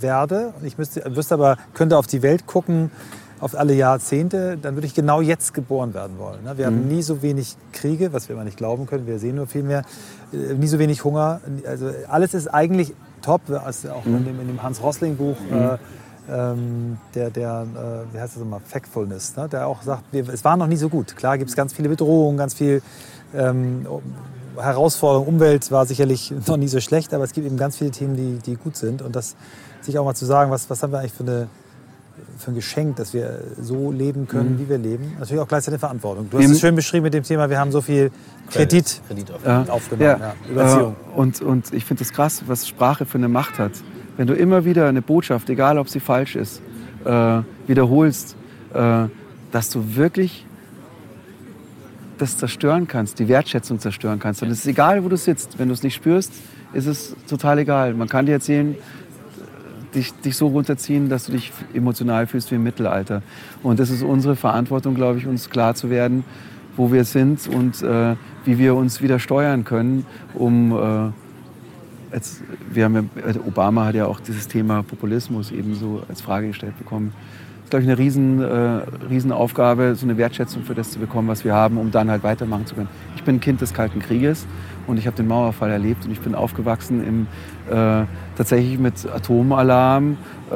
werde 0.00 0.52
und 0.58 0.66
ich 0.66 0.78
müsste, 0.78 1.02
wüsste 1.14 1.34
aber, 1.34 1.56
könnte 1.74 1.96
auf 1.96 2.06
die 2.06 2.22
Welt 2.22 2.46
gucken, 2.46 2.90
auf 3.38 3.54
alle 3.54 3.74
Jahrzehnte, 3.74 4.56
dann 4.56 4.76
würde 4.76 4.86
ich 4.86 4.94
genau 4.94 5.20
jetzt 5.20 5.52
geboren 5.52 5.92
werden 5.92 6.18
wollen. 6.18 6.42
ne? 6.42 6.56
Wir 6.56 6.66
haben 6.66 6.88
nie 6.88 7.02
so 7.02 7.20
wenig 7.20 7.56
Kriege, 7.72 8.12
was 8.12 8.28
wir 8.28 8.34
immer 8.34 8.44
nicht 8.44 8.56
glauben 8.56 8.86
können, 8.86 9.06
wir 9.06 9.18
sehen 9.18 9.36
nur 9.36 9.46
viel 9.46 9.62
mehr, 9.62 9.82
äh, 10.32 10.54
nie 10.54 10.68
so 10.68 10.78
wenig 10.78 11.04
Hunger. 11.04 11.40
Also 11.66 11.90
alles 12.08 12.32
ist 12.32 12.48
eigentlich 12.48 12.94
top, 13.20 13.42
also 13.50 13.90
auch 13.90 14.06
in, 14.06 14.24
dem, 14.24 14.40
in 14.40 14.46
dem 14.46 14.62
Hans-Rosling-Buch, 14.62 15.36
äh, 15.52 15.76
ähm, 16.28 16.98
der, 17.14 17.30
der 17.30 17.66
äh, 18.10 18.14
wie 18.14 18.20
heißt 18.20 18.36
das 18.36 18.42
immer, 18.42 18.60
Factfulness, 18.60 19.36
ne? 19.36 19.48
der 19.48 19.66
auch 19.66 19.82
sagt, 19.82 20.04
wir, 20.12 20.28
es 20.28 20.44
war 20.44 20.56
noch 20.56 20.66
nie 20.66 20.76
so 20.76 20.88
gut. 20.88 21.14
Klar 21.16 21.38
gibt 21.38 21.50
es 21.50 21.56
ganz 21.56 21.72
viele 21.72 21.88
Bedrohungen, 21.88 22.38
ganz 22.38 22.54
viel 22.54 22.82
ähm, 23.34 23.86
Herausforderung 24.56 25.26
Umwelt 25.26 25.70
war 25.70 25.86
sicherlich 25.86 26.32
noch 26.46 26.56
nie 26.56 26.68
so 26.68 26.80
schlecht, 26.80 27.12
aber 27.14 27.24
es 27.24 27.32
gibt 27.32 27.46
eben 27.46 27.56
ganz 27.56 27.76
viele 27.76 27.90
Themen, 27.90 28.16
die, 28.16 28.38
die 28.44 28.56
gut 28.56 28.76
sind. 28.76 29.02
Und 29.02 29.16
das 29.16 29.36
sich 29.82 29.98
auch 29.98 30.04
mal 30.04 30.14
zu 30.14 30.24
sagen, 30.24 30.50
was, 30.50 30.68
was 30.70 30.82
haben 30.82 30.92
wir 30.92 31.00
eigentlich 31.00 31.12
für, 31.12 31.22
eine, 31.24 31.48
für 32.38 32.50
ein 32.50 32.54
Geschenk, 32.54 32.96
dass 32.96 33.12
wir 33.14 33.40
so 33.60 33.92
leben 33.92 34.26
können, 34.26 34.54
Mhm. 34.54 34.58
wie 34.60 34.68
wir 34.68 34.78
leben. 34.78 35.12
Natürlich 35.18 35.40
auch 35.42 35.48
gleichzeitig 35.48 35.74
eine 35.74 35.78
Verantwortung. 35.80 36.28
Du 36.30 36.38
hast 36.38 36.50
es 36.50 36.60
schön 36.60 36.74
beschrieben 36.74 37.04
mit 37.04 37.14
dem 37.14 37.22
Thema, 37.22 37.50
wir 37.50 37.58
haben 37.58 37.70
so 37.70 37.80
viel 37.80 38.10
Kredit 38.50 39.00
Kredit 39.08 39.30
auf. 39.30 39.44
Ja. 39.44 39.64
aufgenommen. 39.68 40.20
Ja. 40.20 40.34
Über 40.50 40.62
Erziehung. 40.62 40.96
Äh, 41.14 41.18
und, 41.18 41.42
und 41.42 41.72
ich 41.74 41.84
finde 41.84 42.02
das 42.04 42.12
krass, 42.12 42.42
was 42.46 42.66
Sprache 42.66 43.04
für 43.04 43.18
eine 43.18 43.28
Macht 43.28 43.58
hat. 43.58 43.72
Wenn 44.16 44.26
du 44.26 44.34
immer 44.34 44.64
wieder 44.64 44.88
eine 44.88 45.02
Botschaft, 45.02 45.50
egal 45.50 45.78
ob 45.78 45.88
sie 45.90 46.00
falsch 46.00 46.36
ist, 46.36 46.62
äh, 47.04 47.40
wiederholst, 47.66 48.34
äh, 48.72 49.04
dass 49.52 49.68
du 49.70 49.94
wirklich 49.96 50.45
das 52.18 52.38
zerstören 52.38 52.86
kannst, 52.88 53.18
die 53.18 53.28
Wertschätzung 53.28 53.78
zerstören 53.78 54.18
kannst. 54.18 54.42
Und 54.42 54.50
es 54.50 54.60
ist 54.60 54.66
egal, 54.66 55.04
wo 55.04 55.08
du 55.08 55.16
sitzt. 55.16 55.58
Wenn 55.58 55.68
du 55.68 55.74
es 55.74 55.82
nicht 55.82 55.94
spürst, 55.94 56.32
ist 56.72 56.86
es 56.86 57.16
total 57.28 57.58
egal. 57.58 57.94
Man 57.94 58.08
kann 58.08 58.26
dir 58.26 58.32
erzählen, 58.32 58.76
dich, 59.94 60.12
dich 60.20 60.36
so 60.36 60.48
runterziehen, 60.48 61.08
dass 61.08 61.26
du 61.26 61.32
dich 61.32 61.52
emotional 61.74 62.26
fühlst 62.26 62.50
wie 62.50 62.56
im 62.56 62.62
Mittelalter. 62.62 63.22
Und 63.62 63.80
das 63.80 63.90
ist 63.90 64.02
unsere 64.02 64.36
Verantwortung, 64.36 64.94
glaube 64.94 65.18
ich, 65.18 65.26
uns 65.26 65.50
klar 65.50 65.74
zu 65.74 65.90
werden, 65.90 66.24
wo 66.76 66.92
wir 66.92 67.04
sind 67.04 67.48
und 67.48 67.82
äh, 67.82 68.16
wie 68.44 68.58
wir 68.58 68.74
uns 68.74 69.02
wieder 69.02 69.18
steuern 69.18 69.64
können, 69.64 70.06
um 70.34 70.72
äh, 70.72 72.14
jetzt, 72.14 72.42
wir 72.70 72.84
haben 72.84 72.94
ja, 72.94 73.40
Obama 73.46 73.86
hat 73.86 73.94
ja 73.94 74.06
auch 74.06 74.20
dieses 74.20 74.46
Thema 74.48 74.82
Populismus 74.82 75.50
eben 75.50 75.74
so 75.74 76.02
als 76.08 76.20
Frage 76.20 76.48
gestellt 76.48 76.78
bekommen. 76.78 77.12
Glaube 77.68 77.82
ich, 77.82 77.88
eine 77.88 77.98
riesen, 77.98 78.40
äh, 78.40 78.82
Riesenaufgabe, 79.10 79.96
so 79.96 80.06
eine 80.06 80.16
Wertschätzung 80.16 80.62
für 80.62 80.74
das 80.74 80.92
zu 80.92 81.00
bekommen, 81.00 81.26
was 81.28 81.44
wir 81.44 81.52
haben, 81.52 81.78
um 81.78 81.90
dann 81.90 82.10
halt 82.10 82.22
weitermachen 82.22 82.66
zu 82.66 82.76
können. 82.76 82.88
Ich 83.16 83.24
bin 83.24 83.40
Kind 83.40 83.60
des 83.60 83.74
Kalten 83.74 84.00
Krieges 84.00 84.46
und 84.86 84.98
ich 84.98 85.06
habe 85.06 85.16
den 85.16 85.26
Mauerfall 85.26 85.70
erlebt 85.70 86.04
und 86.04 86.12
ich 86.12 86.20
bin 86.20 86.34
aufgewachsen 86.34 87.04
im, 87.04 87.26
äh, 87.68 88.04
tatsächlich 88.36 88.78
mit 88.78 89.06
Atomalarm, 89.12 90.16
äh, 90.50 90.54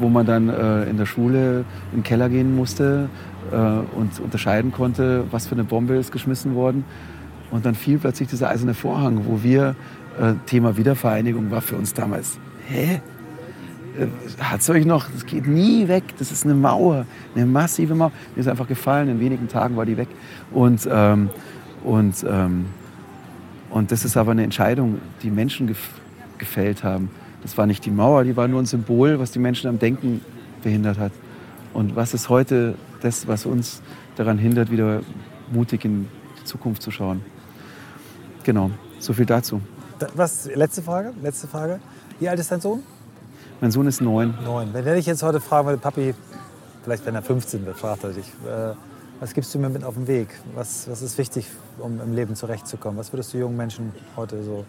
wo 0.00 0.08
man 0.08 0.26
dann 0.26 0.48
äh, 0.48 0.84
in 0.84 0.96
der 0.96 1.06
Schule 1.06 1.64
in 1.92 2.00
den 2.00 2.02
Keller 2.02 2.28
gehen 2.28 2.56
musste 2.56 3.08
äh, 3.52 3.56
und 3.56 4.18
unterscheiden 4.18 4.72
konnte, 4.72 5.24
was 5.30 5.46
für 5.46 5.54
eine 5.54 5.64
Bombe 5.64 5.94
ist 5.94 6.10
geschmissen 6.10 6.56
worden. 6.56 6.84
Und 7.52 7.64
dann 7.64 7.74
fiel 7.74 7.98
plötzlich 7.98 8.28
dieser 8.28 8.48
eiserne 8.48 8.74
Vorhang, 8.74 9.22
wo 9.26 9.42
wir, 9.42 9.76
äh, 10.20 10.34
Thema 10.46 10.76
Wiedervereinigung 10.76 11.50
war 11.50 11.60
für 11.60 11.76
uns 11.76 11.94
damals, 11.94 12.38
hä? 12.68 13.00
Hat 14.40 14.60
es 14.60 14.70
euch 14.70 14.86
noch, 14.86 15.08
das 15.10 15.26
geht 15.26 15.46
nie 15.46 15.88
weg, 15.88 16.04
das 16.18 16.30
ist 16.30 16.44
eine 16.44 16.54
Mauer, 16.54 17.06
eine 17.34 17.44
massive 17.46 17.94
Mauer. 17.94 18.12
Mir 18.34 18.40
ist 18.40 18.46
einfach 18.48 18.68
gefallen, 18.68 19.08
in 19.08 19.20
wenigen 19.20 19.48
Tagen 19.48 19.76
war 19.76 19.84
die 19.84 19.96
weg. 19.96 20.08
Und, 20.52 20.88
ähm, 20.90 21.30
und, 21.84 22.24
ähm, 22.28 22.66
und 23.70 23.90
das 23.90 24.04
ist 24.04 24.16
aber 24.16 24.30
eine 24.32 24.44
Entscheidung, 24.44 24.98
die 25.22 25.30
Menschen 25.30 25.66
gef 25.66 25.88
gefällt 26.38 26.84
haben. 26.84 27.10
Das 27.42 27.58
war 27.58 27.66
nicht 27.66 27.84
die 27.84 27.90
Mauer, 27.90 28.24
die 28.24 28.34
war 28.36 28.48
nur 28.48 28.60
ein 28.62 28.66
Symbol, 28.66 29.18
was 29.18 29.30
die 29.32 29.38
Menschen 29.38 29.68
am 29.68 29.78
Denken 29.78 30.22
behindert 30.62 30.98
hat. 30.98 31.12
Und 31.74 31.94
was 31.96 32.14
ist 32.14 32.28
heute 32.30 32.74
das, 33.02 33.28
was 33.28 33.44
uns 33.44 33.82
daran 34.16 34.38
hindert, 34.38 34.70
wieder 34.70 35.00
mutig 35.52 35.84
in 35.84 36.08
die 36.40 36.44
Zukunft 36.44 36.80
zu 36.82 36.90
schauen? 36.90 37.20
Genau, 38.44 38.70
so 38.98 39.12
viel 39.12 39.26
dazu. 39.26 39.60
Da- 39.98 40.08
Was, 40.14 40.48
letzte 40.54 40.80
Frage? 40.82 41.12
Letzte 41.22 41.46
Frage. 41.46 41.78
Wie 42.18 42.28
alt 42.28 42.40
ist 42.40 42.50
dein 42.50 42.60
Sohn? 42.60 42.82
Mein 43.60 43.70
Sohn 43.70 43.86
ist 43.86 44.00
neun. 44.00 44.34
Neun. 44.42 44.72
Wenn 44.72 44.86
er 44.86 44.94
dich 44.94 45.06
jetzt 45.06 45.22
heute 45.22 45.40
fragen 45.40 45.66
würde, 45.68 45.78
Papi, 45.78 46.14
vielleicht 46.82 47.04
wenn 47.04 47.14
er 47.14 47.22
15 47.22 47.66
wird, 47.66 47.76
fragt 47.76 48.04
er 48.04 48.10
dich, 48.10 48.26
äh, 48.46 48.74
was 49.20 49.34
gibst 49.34 49.54
du 49.54 49.58
mir 49.58 49.68
mit 49.68 49.84
auf 49.84 49.94
den 49.94 50.06
Weg? 50.06 50.28
Was, 50.54 50.88
was 50.88 51.02
ist 51.02 51.18
wichtig, 51.18 51.46
um 51.78 52.00
im 52.00 52.14
Leben 52.14 52.34
zurechtzukommen? 52.34 52.98
Was 52.98 53.12
würdest 53.12 53.34
du 53.34 53.38
jungen 53.38 53.58
Menschen 53.58 53.92
heute 54.16 54.42
so 54.42 54.64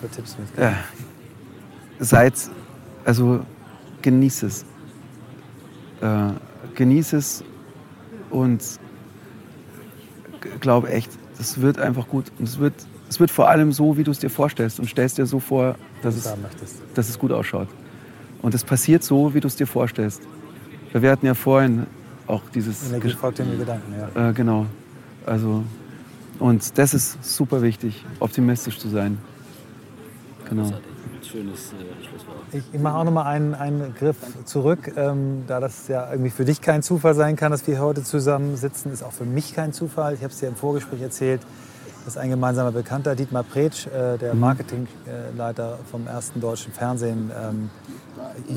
für 0.00 0.08
Tipps 0.08 0.38
mitgeben? 0.38 0.62
Ja. 0.62 0.74
Seid, 1.98 2.34
also 3.04 3.40
genieß 4.02 4.44
es. 4.44 4.64
Äh, 6.00 6.30
genieß 6.76 7.12
es 7.14 7.42
und 8.30 8.62
glaube 10.60 10.90
echt, 10.90 11.10
das 11.38 11.60
wird 11.60 11.80
einfach 11.80 12.06
gut. 12.06 12.30
Und 12.38 12.48
es 12.48 12.60
wird, 12.60 12.74
es 13.10 13.18
wird 13.18 13.32
vor 13.32 13.48
allem 13.48 13.72
so, 13.72 13.96
wie 13.96 14.04
du 14.04 14.12
es 14.12 14.20
dir 14.20 14.30
vorstellst. 14.30 14.78
Und 14.78 14.88
stellst 14.88 15.18
dir 15.18 15.26
so 15.26 15.40
vor, 15.40 15.74
dass 16.02 16.16
es, 16.16 16.32
dass 16.94 17.08
es 17.08 17.18
gut 17.18 17.32
ausschaut. 17.32 17.66
Und 18.40 18.54
es 18.54 18.62
passiert 18.62 19.02
so, 19.02 19.34
wie 19.34 19.40
du 19.40 19.48
es 19.48 19.56
dir 19.56 19.66
vorstellst. 19.66 20.22
Weil 20.92 21.02
Wir 21.02 21.10
hatten 21.10 21.26
ja 21.26 21.34
vorhin 21.34 21.86
auch 22.28 22.42
dieses... 22.54 22.88
Energie 22.88 23.10
folgt 23.10 23.38
Gedanken, 23.38 23.94
ja. 24.14 24.30
Äh, 24.30 24.32
genau. 24.32 24.66
Also, 25.26 25.64
und 26.38 26.78
das 26.78 26.94
ist 26.94 27.22
super 27.24 27.62
wichtig, 27.62 28.04
optimistisch 28.20 28.78
zu 28.78 28.88
sein. 28.88 29.18
Genau. 30.48 30.72
Schönes 31.22 31.72
äh, 31.72 32.04
Schlusswort. 32.08 32.38
Ich, 32.52 32.62
ich 32.72 32.80
mache 32.80 32.96
auch 32.96 33.04
noch 33.04 33.12
mal 33.12 33.24
einen, 33.24 33.54
einen 33.54 33.94
Griff 33.94 34.16
zurück, 34.44 34.92
ähm, 34.96 35.44
da 35.46 35.60
das 35.60 35.88
ja 35.88 36.10
irgendwie 36.10 36.30
für 36.30 36.44
dich 36.44 36.60
kein 36.60 36.82
Zufall 36.82 37.14
sein 37.14 37.36
kann, 37.36 37.52
dass 37.52 37.66
wir 37.66 37.80
heute 37.80 38.02
zusammen 38.02 38.56
sitzen, 38.56 38.92
ist 38.92 39.02
auch 39.02 39.12
für 39.12 39.24
mich 39.24 39.54
kein 39.54 39.72
Zufall. 39.72 40.14
Ich 40.14 40.22
habe 40.22 40.32
es 40.32 40.38
dir 40.40 40.48
im 40.48 40.56
Vorgespräch 40.56 41.02
erzählt, 41.02 41.40
dass 42.04 42.16
ein 42.16 42.30
gemeinsamer 42.30 42.72
Bekannter, 42.72 43.14
Dietmar 43.14 43.42
Pretsch, 43.42 43.86
äh, 43.86 44.18
der 44.18 44.34
Marketingleiter 44.34 45.78
vom 45.90 46.06
ersten 46.06 46.40
deutschen 46.40 46.72
Fernsehen, 46.72 47.30
ähm, 47.38 47.70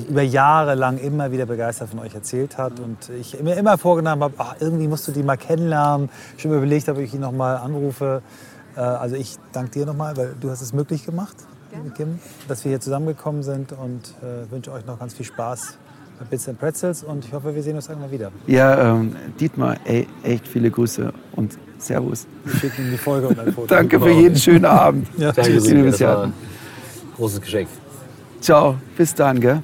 über 0.09 0.21
Jahre 0.21 0.75
lang 0.75 0.97
immer 0.97 1.31
wieder 1.31 1.45
begeistert 1.45 1.89
von 1.89 1.99
euch 1.99 2.13
erzählt 2.13 2.57
hat 2.57 2.79
und 2.79 3.09
ich 3.09 3.41
mir 3.41 3.55
immer 3.55 3.77
vorgenommen 3.77 4.23
habe, 4.23 4.33
ach, 4.37 4.55
irgendwie 4.59 4.87
musst 4.87 5.07
du 5.07 5.11
die 5.11 5.23
mal 5.23 5.37
kennenlernen. 5.37 6.09
Schon 6.37 6.51
überlegt 6.51 6.87
habe, 6.87 6.99
ob 6.99 7.05
ich 7.05 7.13
ihn 7.13 7.21
noch 7.21 7.31
mal 7.31 7.55
anrufe. 7.57 8.21
Äh, 8.75 8.79
also 8.79 9.15
ich 9.15 9.37
danke 9.51 9.71
dir 9.71 9.85
noch 9.85 9.95
mal, 9.95 10.15
weil 10.17 10.35
du 10.39 10.49
hast 10.49 10.61
es 10.61 10.73
möglich 10.73 11.05
gemacht, 11.05 11.35
liebe 11.73 11.89
Kim, 11.91 12.19
dass 12.47 12.63
wir 12.63 12.69
hier 12.69 12.79
zusammengekommen 12.79 13.43
sind 13.43 13.71
und 13.73 14.13
äh, 14.21 14.51
wünsche 14.51 14.71
euch 14.71 14.85
noch 14.85 14.99
ganz 14.99 15.13
viel 15.13 15.25
Spaß 15.25 15.77
bei 16.19 16.25
Bits 16.25 16.47
and 16.47 16.59
Pretzels 16.59 17.03
und 17.03 17.25
ich 17.25 17.33
hoffe, 17.33 17.53
wir 17.55 17.63
sehen 17.63 17.75
uns 17.75 17.89
irgendwann 17.89 18.11
wieder. 18.11 18.31
Ja, 18.47 18.95
ähm, 18.95 19.15
Dietmar, 19.39 19.77
ey, 19.85 20.07
echt 20.23 20.47
viele 20.47 20.69
Grüße 20.69 21.11
und 21.35 21.57
Servus. 21.87 22.25
Wir 22.45 22.59
schicken 22.59 22.85
ihm 22.85 22.91
die 22.91 22.97
Folge 22.97 23.27
und 23.27 23.39
ein 23.39 23.53
Foto. 23.53 23.67
Danke 23.67 23.99
für 23.99 24.11
jeden 24.11 24.35
schönen 24.37 24.65
Abend. 24.85 25.07
Ja. 25.17 25.31
Danke, 25.31 25.51
Tschüss, 25.51 25.63
Silvia, 25.63 25.77
liebe 25.83 25.91
das 25.91 26.01
war 26.01 26.15
Beziehung. 26.15 26.33
ein 26.33 27.15
großes 27.17 27.41
Geschenk. 27.41 27.67
Ciao, 28.41 28.75
bis 28.97 29.13
dann, 29.15 29.39
gell? 29.39 29.61